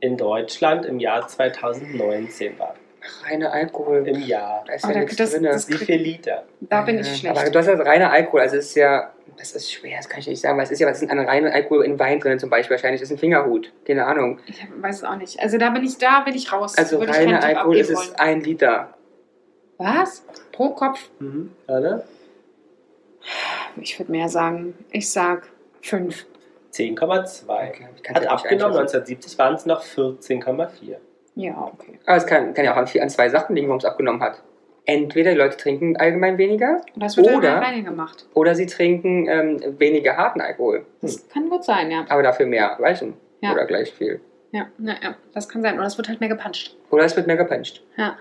in 0.00 0.16
Deutschland 0.16 0.86
im 0.86 0.98
Jahr 0.98 1.28
2019 1.28 2.58
war? 2.58 2.74
Reiner 3.24 3.52
Alkohol. 3.52 4.06
Im 4.08 4.20
Jahr. 4.22 4.64
Da 4.66 4.74
ist 4.74 4.84
Oh, 4.84 4.88
ja 4.88 4.94
da- 4.94 5.00
nichts 5.00 5.16
das- 5.16 5.32
drin. 5.32 5.42
das- 5.44 5.68
Wie 5.68 5.74
viel 5.76 5.96
Liter? 6.00 6.44
Da 6.60 6.82
bin 6.82 6.98
ich 6.98 7.16
schlecht. 7.16 7.36
Aber 7.36 7.48
du 7.50 7.58
hast 7.58 7.66
ja 7.66 7.74
reiner 7.74 8.10
Alkohol, 8.10 8.40
also 8.40 8.56
es 8.56 8.66
ist 8.68 8.74
ja, 8.76 9.12
das 9.36 9.52
ist 9.52 9.70
schwer, 9.72 9.96
das 9.98 10.08
kann 10.08 10.20
ich 10.20 10.26
nicht 10.28 10.40
sagen, 10.40 10.56
weil 10.56 10.64
es 10.64 10.70
ist 10.70 10.78
ja, 10.80 10.86
was 10.86 11.00
ist 11.02 11.08
denn 11.10 11.18
an 11.18 11.26
reinem 11.26 11.52
Alkohol 11.52 11.84
in 11.84 11.98
Wein 11.98 12.20
drin 12.20 12.38
zum 12.38 12.50
Beispiel? 12.50 12.74
Wahrscheinlich 12.76 13.02
ist 13.02 13.10
ein 13.10 13.18
Fingerhut, 13.18 13.72
keine 13.86 14.06
Ahnung. 14.06 14.38
ich 14.46 14.64
weiß 14.80 14.96
es 14.98 15.04
auch 15.04 15.16
nicht. 15.16 15.38
Also 15.40 15.58
da 15.58 15.70
bin 15.70 15.84
ich, 15.84 15.98
da 15.98 16.20
bin 16.20 16.34
ich 16.34 16.52
raus. 16.52 16.76
Also 16.78 16.98
Würde 17.00 17.12
reiner 17.12 17.42
Alkohol 17.42 17.76
ist 17.76 17.90
es 17.90 18.14
ein 18.16 18.40
Liter. 18.42 18.94
Was? 19.78 20.22
Pro 20.52 20.70
Kopf? 20.70 21.10
Mhm. 21.18 21.50
Oder? 21.66 22.04
Ich 23.76 23.98
würde 23.98 24.12
mehr 24.12 24.28
sagen. 24.28 24.74
Ich 24.92 25.10
sag 25.10 25.48
fünf. 25.80 26.26
10,2. 26.72 27.68
Okay, 27.68 27.86
Hat 28.14 28.26
abgenommen, 28.26 28.76
einschätzen. 28.78 28.96
1970 28.96 29.38
waren 29.38 29.54
es 29.54 29.66
noch 29.66 29.82
14,4. 29.82 30.96
Ja, 31.34 31.70
okay. 31.72 31.98
Aber 32.06 32.16
es 32.16 32.26
kann, 32.26 32.54
kann 32.54 32.64
ja 32.64 32.72
auch 32.72 32.76
an, 32.76 32.88
an 33.00 33.10
zwei 33.10 33.28
Sachen 33.28 33.56
liegen, 33.56 33.68
warum 33.68 33.78
es 33.78 33.84
abgenommen 33.84 34.22
hat. 34.22 34.42
Entweder 34.86 35.32
die 35.32 35.38
Leute 35.38 35.56
trinken 35.56 35.96
allgemein 35.96 36.36
weniger 36.36 36.82
Und 36.94 37.02
das 37.02 37.16
wird 37.16 37.26
Oder- 37.28 37.62
oder 38.34 38.54
sie 38.54 38.66
trinken 38.66 39.26
ähm, 39.28 39.78
weniger 39.78 40.16
harten 40.16 40.42
Alkohol. 40.42 40.84
Das 41.00 41.26
kann 41.28 41.48
gut 41.48 41.64
sein, 41.64 41.90
ja. 41.90 42.04
Aber 42.08 42.22
dafür 42.22 42.46
mehr 42.46 42.76
weichen. 42.78 43.14
Ja. 43.40 43.52
Oder 43.52 43.64
gleich 43.64 43.92
viel. 43.92 44.20
Ja, 44.52 44.66
ja, 44.78 44.94
ja. 45.02 45.16
Das 45.32 45.48
kann 45.48 45.62
sein. 45.62 45.76
Oder 45.78 45.86
es 45.86 45.96
wird 45.96 46.08
halt 46.08 46.20
mehr 46.20 46.28
gepanscht. 46.28 46.76
Oder 46.90 47.04
es 47.04 47.16
wird 47.16 47.26
mehr 47.26 47.36
gepanscht. 47.36 47.82
Ja. 47.96 48.16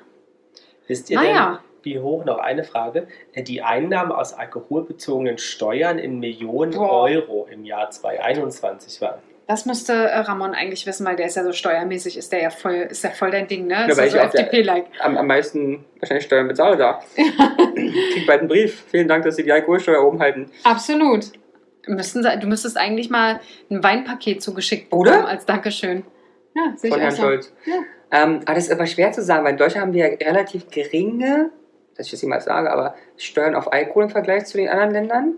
Wisst 0.88 1.10
ihr 1.10 1.18
Naja. 1.18 1.62
denn, 1.84 1.84
wie 1.84 2.00
hoch, 2.00 2.24
noch 2.24 2.40
eine 2.40 2.64
Frage, 2.64 3.08
äh, 3.34 3.44
die 3.44 3.62
Einnahmen 3.62 4.12
aus 4.12 4.34
alkoholbezogenen 4.34 5.38
Steuern 5.38 6.00
in 6.00 6.20
Millionen 6.20 6.72
Boah. 6.72 7.04
Euro 7.04 7.48
im 7.52 7.66
Jahr 7.66 7.90
2021 7.90 9.02
waren? 9.02 9.20
Das 9.48 9.66
müsste 9.66 9.94
äh, 9.94 10.20
Ramon 10.20 10.54
eigentlich 10.54 10.86
wissen, 10.86 11.06
weil 11.06 11.18
der 11.18 11.26
ist 11.26 11.36
ja 11.36 11.44
so 11.44 11.52
steuermäßig, 11.52 12.18
ist 12.18 12.32
der 12.32 12.42
ja 12.44 12.50
voll, 12.50 12.88
ist 12.90 13.04
ja 13.04 13.10
voll 13.10 13.30
dein 13.30 13.48
Ding, 13.48 13.68
ne? 13.68 13.74
Ja, 13.74 13.86
ist 13.88 13.98
weil 13.98 14.06
ja 14.06 14.12
so 14.12 14.18
ich 14.18 14.24
FDP-like. 14.24 14.86
Am, 15.00 15.18
am 15.18 15.28
meisten 15.28 15.84
wahrscheinlich 16.00 16.26
Steuern 16.26 16.48
bezahle 16.48 16.78
da. 16.78 17.02
Krieg 17.16 18.26
bald 18.26 18.40
einen 18.40 18.48
Brief. 18.48 18.86
Vielen 18.90 19.08
Dank, 19.08 19.26
dass 19.26 19.36
Sie 19.36 19.44
die 19.44 19.52
Alkoholsteuer 19.52 20.02
oben 20.04 20.20
halten. 20.20 20.50
Absolut. 20.64 21.26
Müssten, 21.88 22.24
du 22.24 22.48
müsstest 22.48 22.78
eigentlich 22.78 23.10
mal 23.10 23.42
ein 23.70 23.84
Weinpaket 23.84 24.42
zugeschickt 24.42 24.94
Oder? 24.94 25.12
bekommen 25.12 25.28
als 25.28 25.46
Dankeschön. 25.46 26.06
Ja, 26.56 26.74
sehe 26.78 26.90
ich 26.90 26.94
Von 26.94 27.02
auch 27.02 27.04
Herrn 27.04 27.16
so. 27.16 27.22
Scholz. 27.24 27.54
Ja. 27.66 27.74
Ähm, 28.12 28.40
aber 28.46 28.54
das 28.54 28.66
ist 28.66 28.72
aber 28.72 28.86
schwer 28.86 29.12
zu 29.12 29.22
sagen, 29.22 29.44
weil 29.44 29.54
in 29.54 29.58
Deutschland 29.58 29.88
haben 29.88 29.94
wir 29.94 30.08
ja 30.08 30.16
relativ 30.16 30.70
geringe, 30.70 31.50
dass 31.98 32.06
ich 32.06 32.12
das 32.12 32.22
jemals 32.22 32.46
sage, 32.46 32.72
aber 32.72 32.96
Steuern 33.18 33.56
auf 33.56 33.74
Alkohol 33.74 34.04
im 34.04 34.10
Vergleich 34.10 34.46
zu 34.46 34.58
den 34.58 34.70
anderen 34.70 34.94
Ländern. 34.94 35.34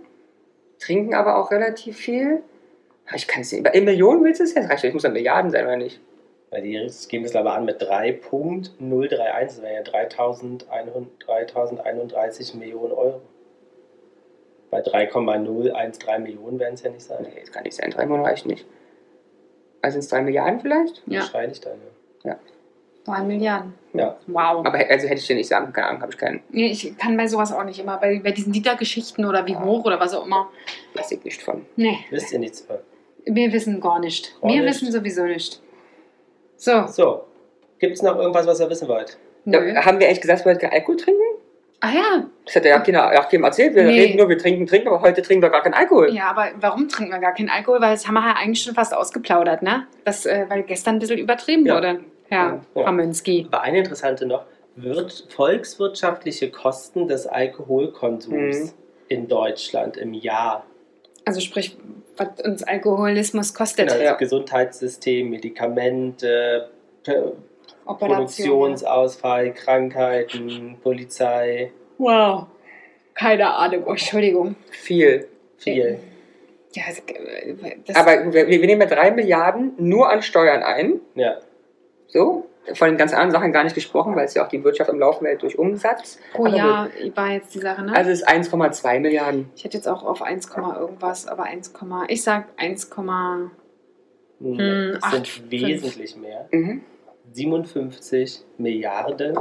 Trinken 0.79 1.15
aber 1.15 1.37
auch 1.37 1.51
relativ 1.51 1.97
viel. 1.97 2.43
Ich 3.13 3.27
kann 3.27 3.41
es 3.41 3.51
nicht. 3.51 3.67
In 3.67 3.85
Millionen 3.85 4.23
willst 4.23 4.39
du 4.39 4.45
es 4.45 4.55
jetzt? 4.55 4.69
Reicht 4.69 4.83
das 4.83 4.93
muss 4.93 5.03
ja 5.03 5.09
Milliarden 5.09 5.51
sein, 5.51 5.65
oder 5.65 5.77
nicht? 5.77 5.99
Weil 6.49 6.61
die 6.61 6.89
geben 7.09 7.25
es 7.25 7.35
aber 7.35 7.53
an 7.53 7.65
mit 7.65 7.81
3.031, 7.81 9.41
das 9.41 9.61
wären 9.61 9.75
ja 9.75 9.81
3001 9.83 10.63
3031 11.25 12.55
Millionen 12.55 12.93
Euro. 12.93 13.21
Bei 14.71 14.81
3,013 14.81 16.23
Millionen 16.23 16.59
werden 16.59 16.73
es 16.73 16.83
ja 16.83 16.89
nicht 16.89 17.03
sein. 17.03 17.23
Nee, 17.23 17.39
das 17.39 17.51
kann 17.51 17.63
nicht 17.63 17.75
sein. 17.75 17.91
Drei 17.91 18.05
Millionen 18.05 18.25
reicht 18.25 18.45
nicht. 18.45 18.65
Also 19.81 19.95
sind 19.95 20.03
es 20.03 20.09
drei 20.09 20.21
Milliarden 20.21 20.59
vielleicht? 20.59 21.03
Ja. 21.05 21.21
Wahrscheinlich 21.21 21.61
dann. 21.61 21.77
Ja. 22.23 22.39
Drei 23.05 23.21
Milliarden. 23.21 23.73
ja. 23.93 24.17
Wow. 24.25 24.65
Aber 24.65 24.73
also 24.73 25.07
hätte 25.07 25.19
ich 25.19 25.27
dir 25.27 25.35
nicht 25.35 25.47
sagen, 25.47 25.71
keine 25.71 25.87
Ahnung, 25.89 26.01
habe 26.01 26.11
ich 26.11 26.17
keinen. 26.17 26.41
Nee, 26.49 26.67
ich 26.67 26.97
kann 26.97 27.15
bei 27.15 27.27
sowas 27.27 27.51
auch 27.53 27.63
nicht 27.63 27.79
immer. 27.79 27.97
Bei, 27.97 28.19
bei 28.19 28.31
diesen 28.31 28.51
Liedergeschichten 28.51 29.25
oder 29.25 29.45
wie 29.45 29.55
hoch 29.55 29.85
oder 29.85 29.99
was 29.99 30.13
auch 30.15 30.25
immer. 30.25 30.49
Weiß 30.95 31.11
ich 31.11 31.23
nicht 31.23 31.43
von. 31.43 31.65
Nee, 31.75 31.99
Wisst 32.09 32.33
ihr 32.33 32.39
nichts 32.39 32.61
von. 32.61 32.77
Wir 33.25 33.51
wissen 33.53 33.79
gar 33.81 33.99
nicht. 33.99 34.39
Gar 34.41 34.51
wir 34.51 34.61
nicht. 34.61 34.69
wissen 34.81 34.91
sowieso 34.91 35.23
nicht. 35.23 35.61
So. 36.57 36.87
So, 36.87 37.23
gibt 37.79 37.93
es 37.93 38.01
noch 38.01 38.17
irgendwas, 38.17 38.47
was 38.47 38.59
ihr 38.59 38.69
wissen 38.69 38.87
wollt? 38.87 39.17
Nö. 39.45 39.73
Ja, 39.73 39.85
haben 39.85 39.99
wir 39.99 40.07
eigentlich 40.07 40.21
gesagt, 40.21 40.45
wir 40.45 40.55
keinen 40.55 40.71
Alkohol 40.73 40.97
trinken? 40.97 41.21
Ah 41.81 41.91
ja. 41.93 42.25
Das 42.45 42.55
hat 42.55 42.65
ja 42.65 42.79
keiner, 42.79 43.13
ja, 43.13 43.23
keinem 43.23 43.43
erzählt. 43.43 43.75
Wir 43.75 43.83
Nee. 43.83 43.99
reden 44.01 44.17
nur, 44.17 44.29
wir 44.29 44.37
trinken, 44.37 44.65
trinken, 44.65 44.87
aber 44.87 45.01
heute 45.01 45.21
trinken 45.21 45.43
wir 45.43 45.49
gar 45.49 45.61
keinen 45.61 45.73
Alkohol. 45.73 46.11
Ja, 46.13 46.29
aber 46.31 46.47
warum 46.59 46.87
trinken 46.87 47.11
wir 47.11 47.19
gar 47.19 47.33
keinen 47.33 47.49
Alkohol? 47.49 47.81
Weil 47.81 47.91
das 47.91 48.07
haben 48.07 48.15
wir 48.15 48.21
ja 48.25 48.35
eigentlich 48.37 48.63
schon 48.63 48.73
fast 48.73 48.93
ausgeplaudert, 48.95 49.61
ne? 49.61 49.85
Das, 50.05 50.25
äh, 50.25 50.45
weil 50.47 50.63
gestern 50.63 50.95
ein 50.95 50.99
bisschen 50.99 51.19
übertrieben 51.19 51.65
Ja. 51.65 51.75
wurde, 51.75 51.99
Herr 52.29 52.61
Ja. 52.75 52.81
Ramönski. 52.83 53.47
Aber 53.51 53.61
eine 53.61 53.79
interessante 53.79 54.25
noch, 54.25 54.45
wird 54.77 55.27
volkswirtschaftliche 55.29 56.49
Kosten 56.49 57.07
des 57.07 57.27
Alkoholkonsums 57.27 58.57
Mhm. 58.63 58.71
in 59.09 59.27
Deutschland 59.27 59.97
im 59.97 60.13
Jahr, 60.13 60.65
Also 61.27 61.39
sprich, 61.41 61.77
was 62.17 62.41
uns 62.45 62.63
Alkoholismus 62.63 63.53
kostet. 63.53 63.87
genau, 63.89 64.01
Ja. 64.01 64.11
das 64.11 64.19
Gesundheitssystem, 64.19 65.29
Medikamente. 65.29 66.69
Produktionsausfall, 67.85 69.53
Krankheiten, 69.53 70.77
Polizei, 70.81 71.71
Wow. 71.97 72.47
Keine 73.13 73.53
Ahnung. 73.53 73.83
Oh, 73.85 73.91
Entschuldigung. 73.91 74.55
Viel. 74.71 75.27
viel. 75.57 75.99
Ja, 76.73 76.83
das, 76.87 76.99
äh, 76.99 77.77
das, 77.85 77.95
Aber 77.95 78.33
wir, 78.33 78.47
wir 78.47 78.59
nehmen 78.65 78.81
ja 78.81 78.87
drei 78.87 79.11
Milliarden 79.11 79.73
nur 79.77 80.09
an 80.09 80.21
Steuern 80.21 80.61
ein. 80.63 80.99
Ja, 81.15 81.37
So. 82.07 82.47
Von 82.73 82.89
den 82.89 82.97
ganz 82.97 83.13
anderen 83.13 83.31
Sachen 83.31 83.51
gar 83.51 83.63
nicht 83.63 83.75
gesprochen, 83.75 84.15
weil 84.15 84.25
es 84.25 84.33
ja 84.33 84.43
auch 84.43 84.49
die 84.49 84.63
Wirtschaft 84.63 84.89
am 84.89 84.97
Laufen 84.99 85.25
hält 85.27 85.41
durch 85.43 85.57
Umsatz. 85.59 86.17
pro 86.33 86.45
Aber 86.47 86.55
Jahr 86.57 86.89
war 87.15 87.31
jetzt 87.31 87.53
die 87.53 87.59
Sache, 87.59 87.83
ne? 87.83 87.95
Also 87.95 88.09
es 88.09 88.21
ist 88.21 88.27
1,2 88.27 88.99
Milliarden. 88.99 89.49
ich 89.55 89.63
hätte 89.63 89.77
jetzt 89.77 89.87
auch 89.87 90.03
auf 90.03 90.21
1, 90.21 90.49
irgendwas, 90.55 91.27
aber 91.27 91.43
1, 91.43 91.73
ich 92.07 92.23
sag 92.23 92.47
1, 92.57 92.89
Hm, 92.95 93.51
Hm, 94.39 94.59
es 94.97 95.03
acht, 95.03 95.13
sind 95.13 95.27
fünf. 95.27 95.51
wesentlich 95.51 96.17
mehr. 96.17 96.47
Mhm. 96.51 96.81
57 97.31 98.43
Milliarden. 98.57 99.37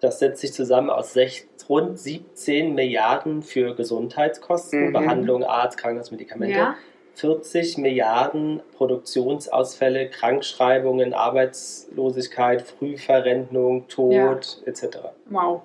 Das 0.00 0.18
setzt 0.18 0.40
sich 0.40 0.52
zusammen 0.52 0.90
aus 0.90 1.14
sech- 1.16 1.44
rund 1.68 1.98
17 1.98 2.74
Milliarden 2.74 3.42
für 3.42 3.74
Gesundheitskosten, 3.74 4.88
Mhm. 4.88 4.92
Behandlung, 4.92 5.44
Arzt, 5.44 5.78
Krankenhaus, 5.78 6.10
Medikamente. 6.10 6.58
ja. 6.58 6.74
40 7.14 7.78
Milliarden 7.78 8.60
Produktionsausfälle, 8.76 10.08
Krankschreibungen, 10.08 11.14
Arbeitslosigkeit, 11.14 12.62
Frühverrentung, 12.62 13.88
Tod 13.88 14.62
etc. 14.66 14.98
Wow. 15.30 15.62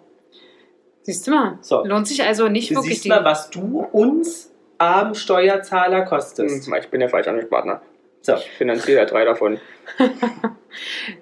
Siehst 1.04 1.26
du 1.28 1.32
mal. 1.32 1.58
So. 1.62 1.84
Lohnt 1.86 2.08
sich 2.08 2.24
also 2.24 2.48
nicht 2.50 2.72
Du 2.72 2.76
wirklich 2.76 2.96
siehst 3.02 3.08
mal, 3.08 3.24
was 3.24 3.50
du 3.50 3.88
uns 3.92 4.52
armen 4.78 5.16
Steuerzahler 5.16 6.04
kostest. 6.04 6.68
Hm, 6.68 6.76
Ich 6.80 6.90
bin 6.90 7.00
der 7.00 7.10
falsche 7.10 7.30
Ansprechpartner. 7.30 7.82
So. 8.22 8.34
Ich 8.36 8.50
finanziere 8.52 9.00
ja 9.00 9.06
drei 9.06 9.24
davon. 9.26 9.60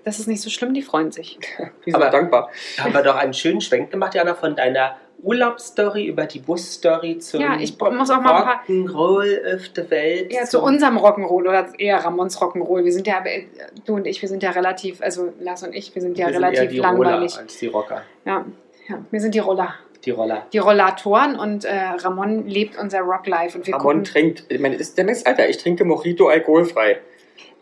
Das 0.03 0.19
ist 0.19 0.27
nicht 0.27 0.41
so 0.41 0.49
schlimm, 0.49 0.73
die 0.73 0.81
freuen 0.81 1.11
sich. 1.13 1.39
Die 1.85 1.91
sind 1.91 1.95
Aber- 1.95 2.09
dankbar. 2.09 2.49
Haben 2.77 2.93
wir 2.93 3.03
doch 3.03 3.15
einen 3.15 3.33
schönen 3.33 3.61
Schwenk 3.61 3.89
gemacht, 3.91 4.13
Jana, 4.15 4.33
von 4.35 4.53
deiner 4.55 4.97
Urlaubsstory 5.23 6.05
über 6.05 6.25
die 6.25 6.39
Busstory 6.39 7.17
zum 7.19 7.41
Ja, 7.41 7.57
ich 7.59 7.77
muss 7.79 8.09
auch 8.11 8.21
mal 8.21 8.59
Rock'n'Roll 8.67 9.55
auf 9.55 9.69
der 9.69 9.89
Welt. 9.89 10.31
Ja, 10.33 10.43
zu 10.45 10.61
unserem 10.61 10.97
Rock'n'Roll 10.97 11.41
oder 11.47 11.67
eher 11.77 11.97
Ramons 11.97 12.37
Rock'n'Roll. 12.39 12.83
Wir 12.85 12.91
sind 12.93 13.07
ja, 13.07 13.23
äh, 13.25 13.45
du 13.85 13.95
und 13.95 14.05
ich, 14.07 14.21
wir 14.21 14.29
sind 14.29 14.43
ja 14.43 14.51
relativ, 14.51 15.01
also 15.01 15.33
Lars 15.39 15.63
und 15.63 15.73
ich, 15.73 15.93
wir 15.95 16.01
sind 16.01 16.17
ja 16.17 16.27
Wir 16.27 16.33
sind 16.33 16.43
eher 16.43 16.49
relativ 16.51 16.71
die 16.71 16.79
Roller 16.79 17.11
langweilig. 17.11 17.37
als 17.37 17.57
die 17.57 17.67
Rocker. 17.67 18.01
Ja, 18.25 18.45
ja, 18.87 18.99
wir 19.09 19.19
sind 19.19 19.33
die 19.33 19.39
Roller, 19.39 19.73
Die 20.05 20.11
Roller. 20.11 20.45
die 20.53 20.59
Rollatoren 20.59 21.35
und 21.39 21.65
äh, 21.65 21.73
Ramon 21.97 22.47
lebt 22.47 22.77
unser 22.77 22.99
Rocklife 23.01 23.57
und 23.57 23.65
wir 23.65 23.73
Ramon 23.73 23.87
gucken. 23.87 24.03
trinkt, 24.03 24.45
ich 24.49 24.59
meine, 24.59 24.75
ist 24.75 24.97
der 24.97 25.05
nächste 25.05 25.27
Alter. 25.27 25.49
Ich 25.49 25.57
trinke 25.57 25.85
Mojito 25.85 26.27
alkoholfrei. 26.27 26.99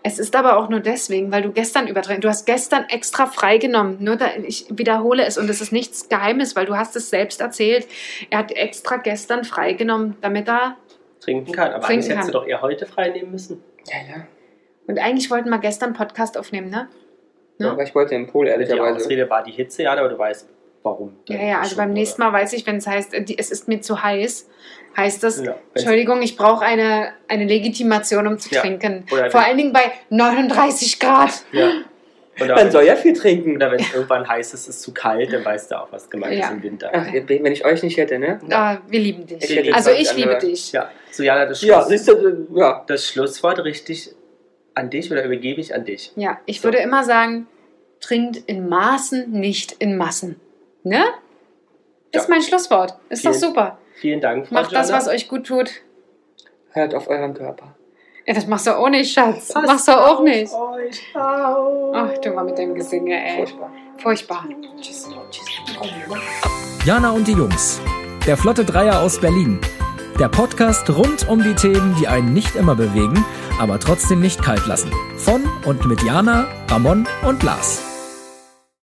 Es 0.05 0.19
ist 0.19 0.35
aber 0.35 0.57
auch 0.57 0.67
nur 0.69 0.81
deswegen, 0.81 1.31
weil 1.31 1.41
du 1.43 1.51
gestern 1.51 1.87
übertragen, 1.87 2.19
du 2.19 2.27
hast 2.27 2.45
gestern 2.45 2.85
extra 2.89 3.25
freigenommen. 3.25 3.97
Nur 4.03 4.17
da, 4.17 4.25
ich 4.45 4.65
wiederhole 4.69 5.23
es 5.25 5.37
und 5.37 5.49
es 5.49 5.61
ist 5.61 5.71
nichts 5.71 6.09
Geheimes, 6.09 6.55
weil 6.57 6.65
du 6.65 6.75
hast 6.75 6.95
es 6.97 7.09
selbst 7.09 7.39
erzählt. 7.39 7.87
Er 8.29 8.39
hat 8.39 8.51
extra 8.51 8.97
gestern 8.97 9.45
freigenommen, 9.45 10.17
damit 10.21 10.49
er 10.49 10.75
Trinken 11.21 11.53
kann. 11.53 11.71
Aber 11.71 11.85
Trinken 11.85 12.03
eigentlich 12.03 12.09
hättest 12.17 12.29
du 12.29 12.33
kann. 12.33 12.41
doch 12.41 12.47
eher 12.47 12.61
heute 12.61 12.85
frei 12.85 13.09
nehmen 13.09 13.31
müssen. 13.31 13.63
Ja, 13.87 13.97
ja. 14.17 14.27
und 14.87 14.99
eigentlich 14.99 15.31
wollten 15.31 15.49
wir 15.49 15.59
gestern 15.59 15.87
einen 15.89 15.95
Podcast 15.95 16.37
aufnehmen, 16.37 16.69
ne? 16.69 16.89
ja. 17.59 17.67
Ja. 17.67 17.71
Aber 17.71 17.83
ich 17.83 17.95
wollte 17.95 18.13
im 18.15 18.27
Pool, 18.27 18.45
Die 18.45 18.51
ehrlicherweise. 18.51 18.95
Ausrede 18.97 19.29
war 19.29 19.43
die 19.43 19.51
Hitze, 19.51 19.83
Jana, 19.83 20.01
aber 20.01 20.09
du 20.09 20.17
weißt, 20.17 20.49
warum. 20.81 21.15
Ja, 21.29 21.41
ja, 21.41 21.59
also 21.61 21.77
beim 21.77 21.93
nächsten 21.93 22.21
Mal 22.21 22.33
weiß 22.33 22.51
ich, 22.53 22.65
wenn 22.67 22.77
es 22.77 22.87
heißt, 22.87 23.13
die- 23.29 23.37
es 23.37 23.51
ist 23.51 23.67
mir 23.69 23.79
zu 23.79 24.03
heiß, 24.03 24.49
heißt 24.95 25.23
das, 25.23 25.43
Ja, 25.43 25.55
Entschuldigung, 25.73 26.21
ich 26.21 26.35
brauche 26.37 26.63
eine, 26.63 27.13
eine 27.27 27.45
Legitimation, 27.45 28.27
um 28.27 28.37
zu 28.39 28.49
Ja. 28.53 28.61
trinken. 28.61 29.05
Oder 29.11 29.31
Vor 29.31 29.41
allen 29.41 29.57
Dingen 29.57 29.73
bei 29.73 29.91
39 30.09 30.99
Grad. 30.99 31.31
Ja. 31.51 31.71
Oder 32.39 32.55
Man 32.55 32.65
wenn, 32.65 32.71
soll 32.71 32.83
ja 32.85 32.95
viel 32.95 33.13
trinken. 33.13 33.55
oder 33.57 33.71
wenn 33.71 33.79
es 33.79 33.93
irgendwann 33.93 34.27
heiß 34.27 34.53
ist, 34.55 34.61
es 34.61 34.67
ist 34.77 34.81
zu 34.81 34.91
kalt, 34.93 35.31
dann 35.31 35.45
weißt 35.45 35.69
du 35.71 35.79
auch, 35.79 35.91
was 35.91 36.09
gemeint 36.09 36.33
Ja. 36.33 36.47
ist 36.47 36.51
im 36.53 36.63
Winter. 36.63 36.89
Ach, 36.91 37.05
wenn 37.13 37.45
ich 37.51 37.63
euch 37.63 37.83
nicht 37.83 37.97
hätte, 37.97 38.17
ne? 38.17 38.39
Ah, 38.49 38.77
wir 38.87 38.99
lieben 38.99 39.27
dich. 39.27 39.43
Ich 39.49 39.75
also 39.75 39.91
ich 39.91 40.15
liebe 40.15 40.37
dich. 40.39 40.71
Ja, 40.71 40.89
so 41.11 41.21
Jana, 41.21 41.45
das, 41.45 41.61
Ja, 41.61 41.75
Schluss, 41.81 41.87
siehst 41.89 42.07
du, 42.07 42.47
ja. 42.55 42.83
das 42.87 43.07
Schlusswort 43.07 43.59
richtig 43.63 44.15
an 44.73 44.89
dich 44.89 45.11
oder 45.11 45.23
übergebe 45.23 45.61
ich 45.61 45.75
an 45.75 45.85
dich? 45.85 46.11
Ja, 46.15 46.39
ich 46.47 46.59
So. 46.61 46.63
würde 46.65 46.79
immer 46.79 47.03
sagen, 47.03 47.45
trinkt 48.01 48.37
in 48.47 48.67
Maßen, 48.67 49.29
nicht 49.31 49.73
in 49.73 49.95
Massen. 49.95 50.39
Ne? 50.83 51.03
Ist 52.11 52.23
Ja. 52.27 52.29
mein 52.35 52.41
Schlusswort. 52.41 52.95
Ist 53.09 53.23
doch 53.25 53.31
Vielen- 53.31 53.41
super. 53.41 53.77
Vielen 54.03 54.19
Dank, 54.19 54.47
Frau 54.47 54.55
Macht 54.55 54.73
das, 54.73 54.89
Jana. 54.89 54.99
was 54.99 55.07
euch 55.07 55.29
gut 55.29 55.47
tut. 55.47 55.71
Hört 56.71 56.93
auf 56.93 57.07
euren 57.07 57.33
Körper. 57.33 57.73
Ja, 58.25 58.33
das 58.33 58.47
machst 58.47 58.67
du 58.67 58.77
auch 58.77 58.89
nicht, 58.89 59.13
Schatz. 59.13 59.53
Passt 59.53 59.65
machst 59.65 59.87
du 59.87 59.93
auch 59.93 60.21
nicht. 60.21 60.51
Ach, 61.13 62.17
du 62.21 62.31
mal 62.31 62.43
mit 62.43 62.57
dem 62.57 62.75
Gesinge, 62.75 63.15
ey. 63.15 63.37
Furchtbar. 63.37 63.71
Furchtbar. 63.95 64.45
Tschüss. 64.81 65.07
Tschüss. 65.31 65.45
Jana 66.83 67.11
und 67.11 67.25
die 67.29 67.31
Jungs. 67.31 67.79
Der 68.27 68.35
Flotte 68.35 68.65
Dreier 68.65 68.99
aus 68.99 69.21
Berlin. 69.21 69.61
Der 70.19 70.27
Podcast 70.27 70.89
rund 70.89 71.29
um 71.29 71.41
die 71.41 71.55
Themen, 71.55 71.95
die 71.97 72.09
einen 72.09 72.33
nicht 72.33 72.57
immer 72.57 72.75
bewegen, 72.75 73.23
aber 73.57 73.79
trotzdem 73.79 74.19
nicht 74.19 74.43
kalt 74.43 74.67
lassen. 74.67 74.91
Von 75.15 75.49
und 75.65 75.85
mit 75.85 76.03
Jana, 76.03 76.45
Ramon 76.69 77.07
und 77.25 77.41
Lars. 77.41 77.92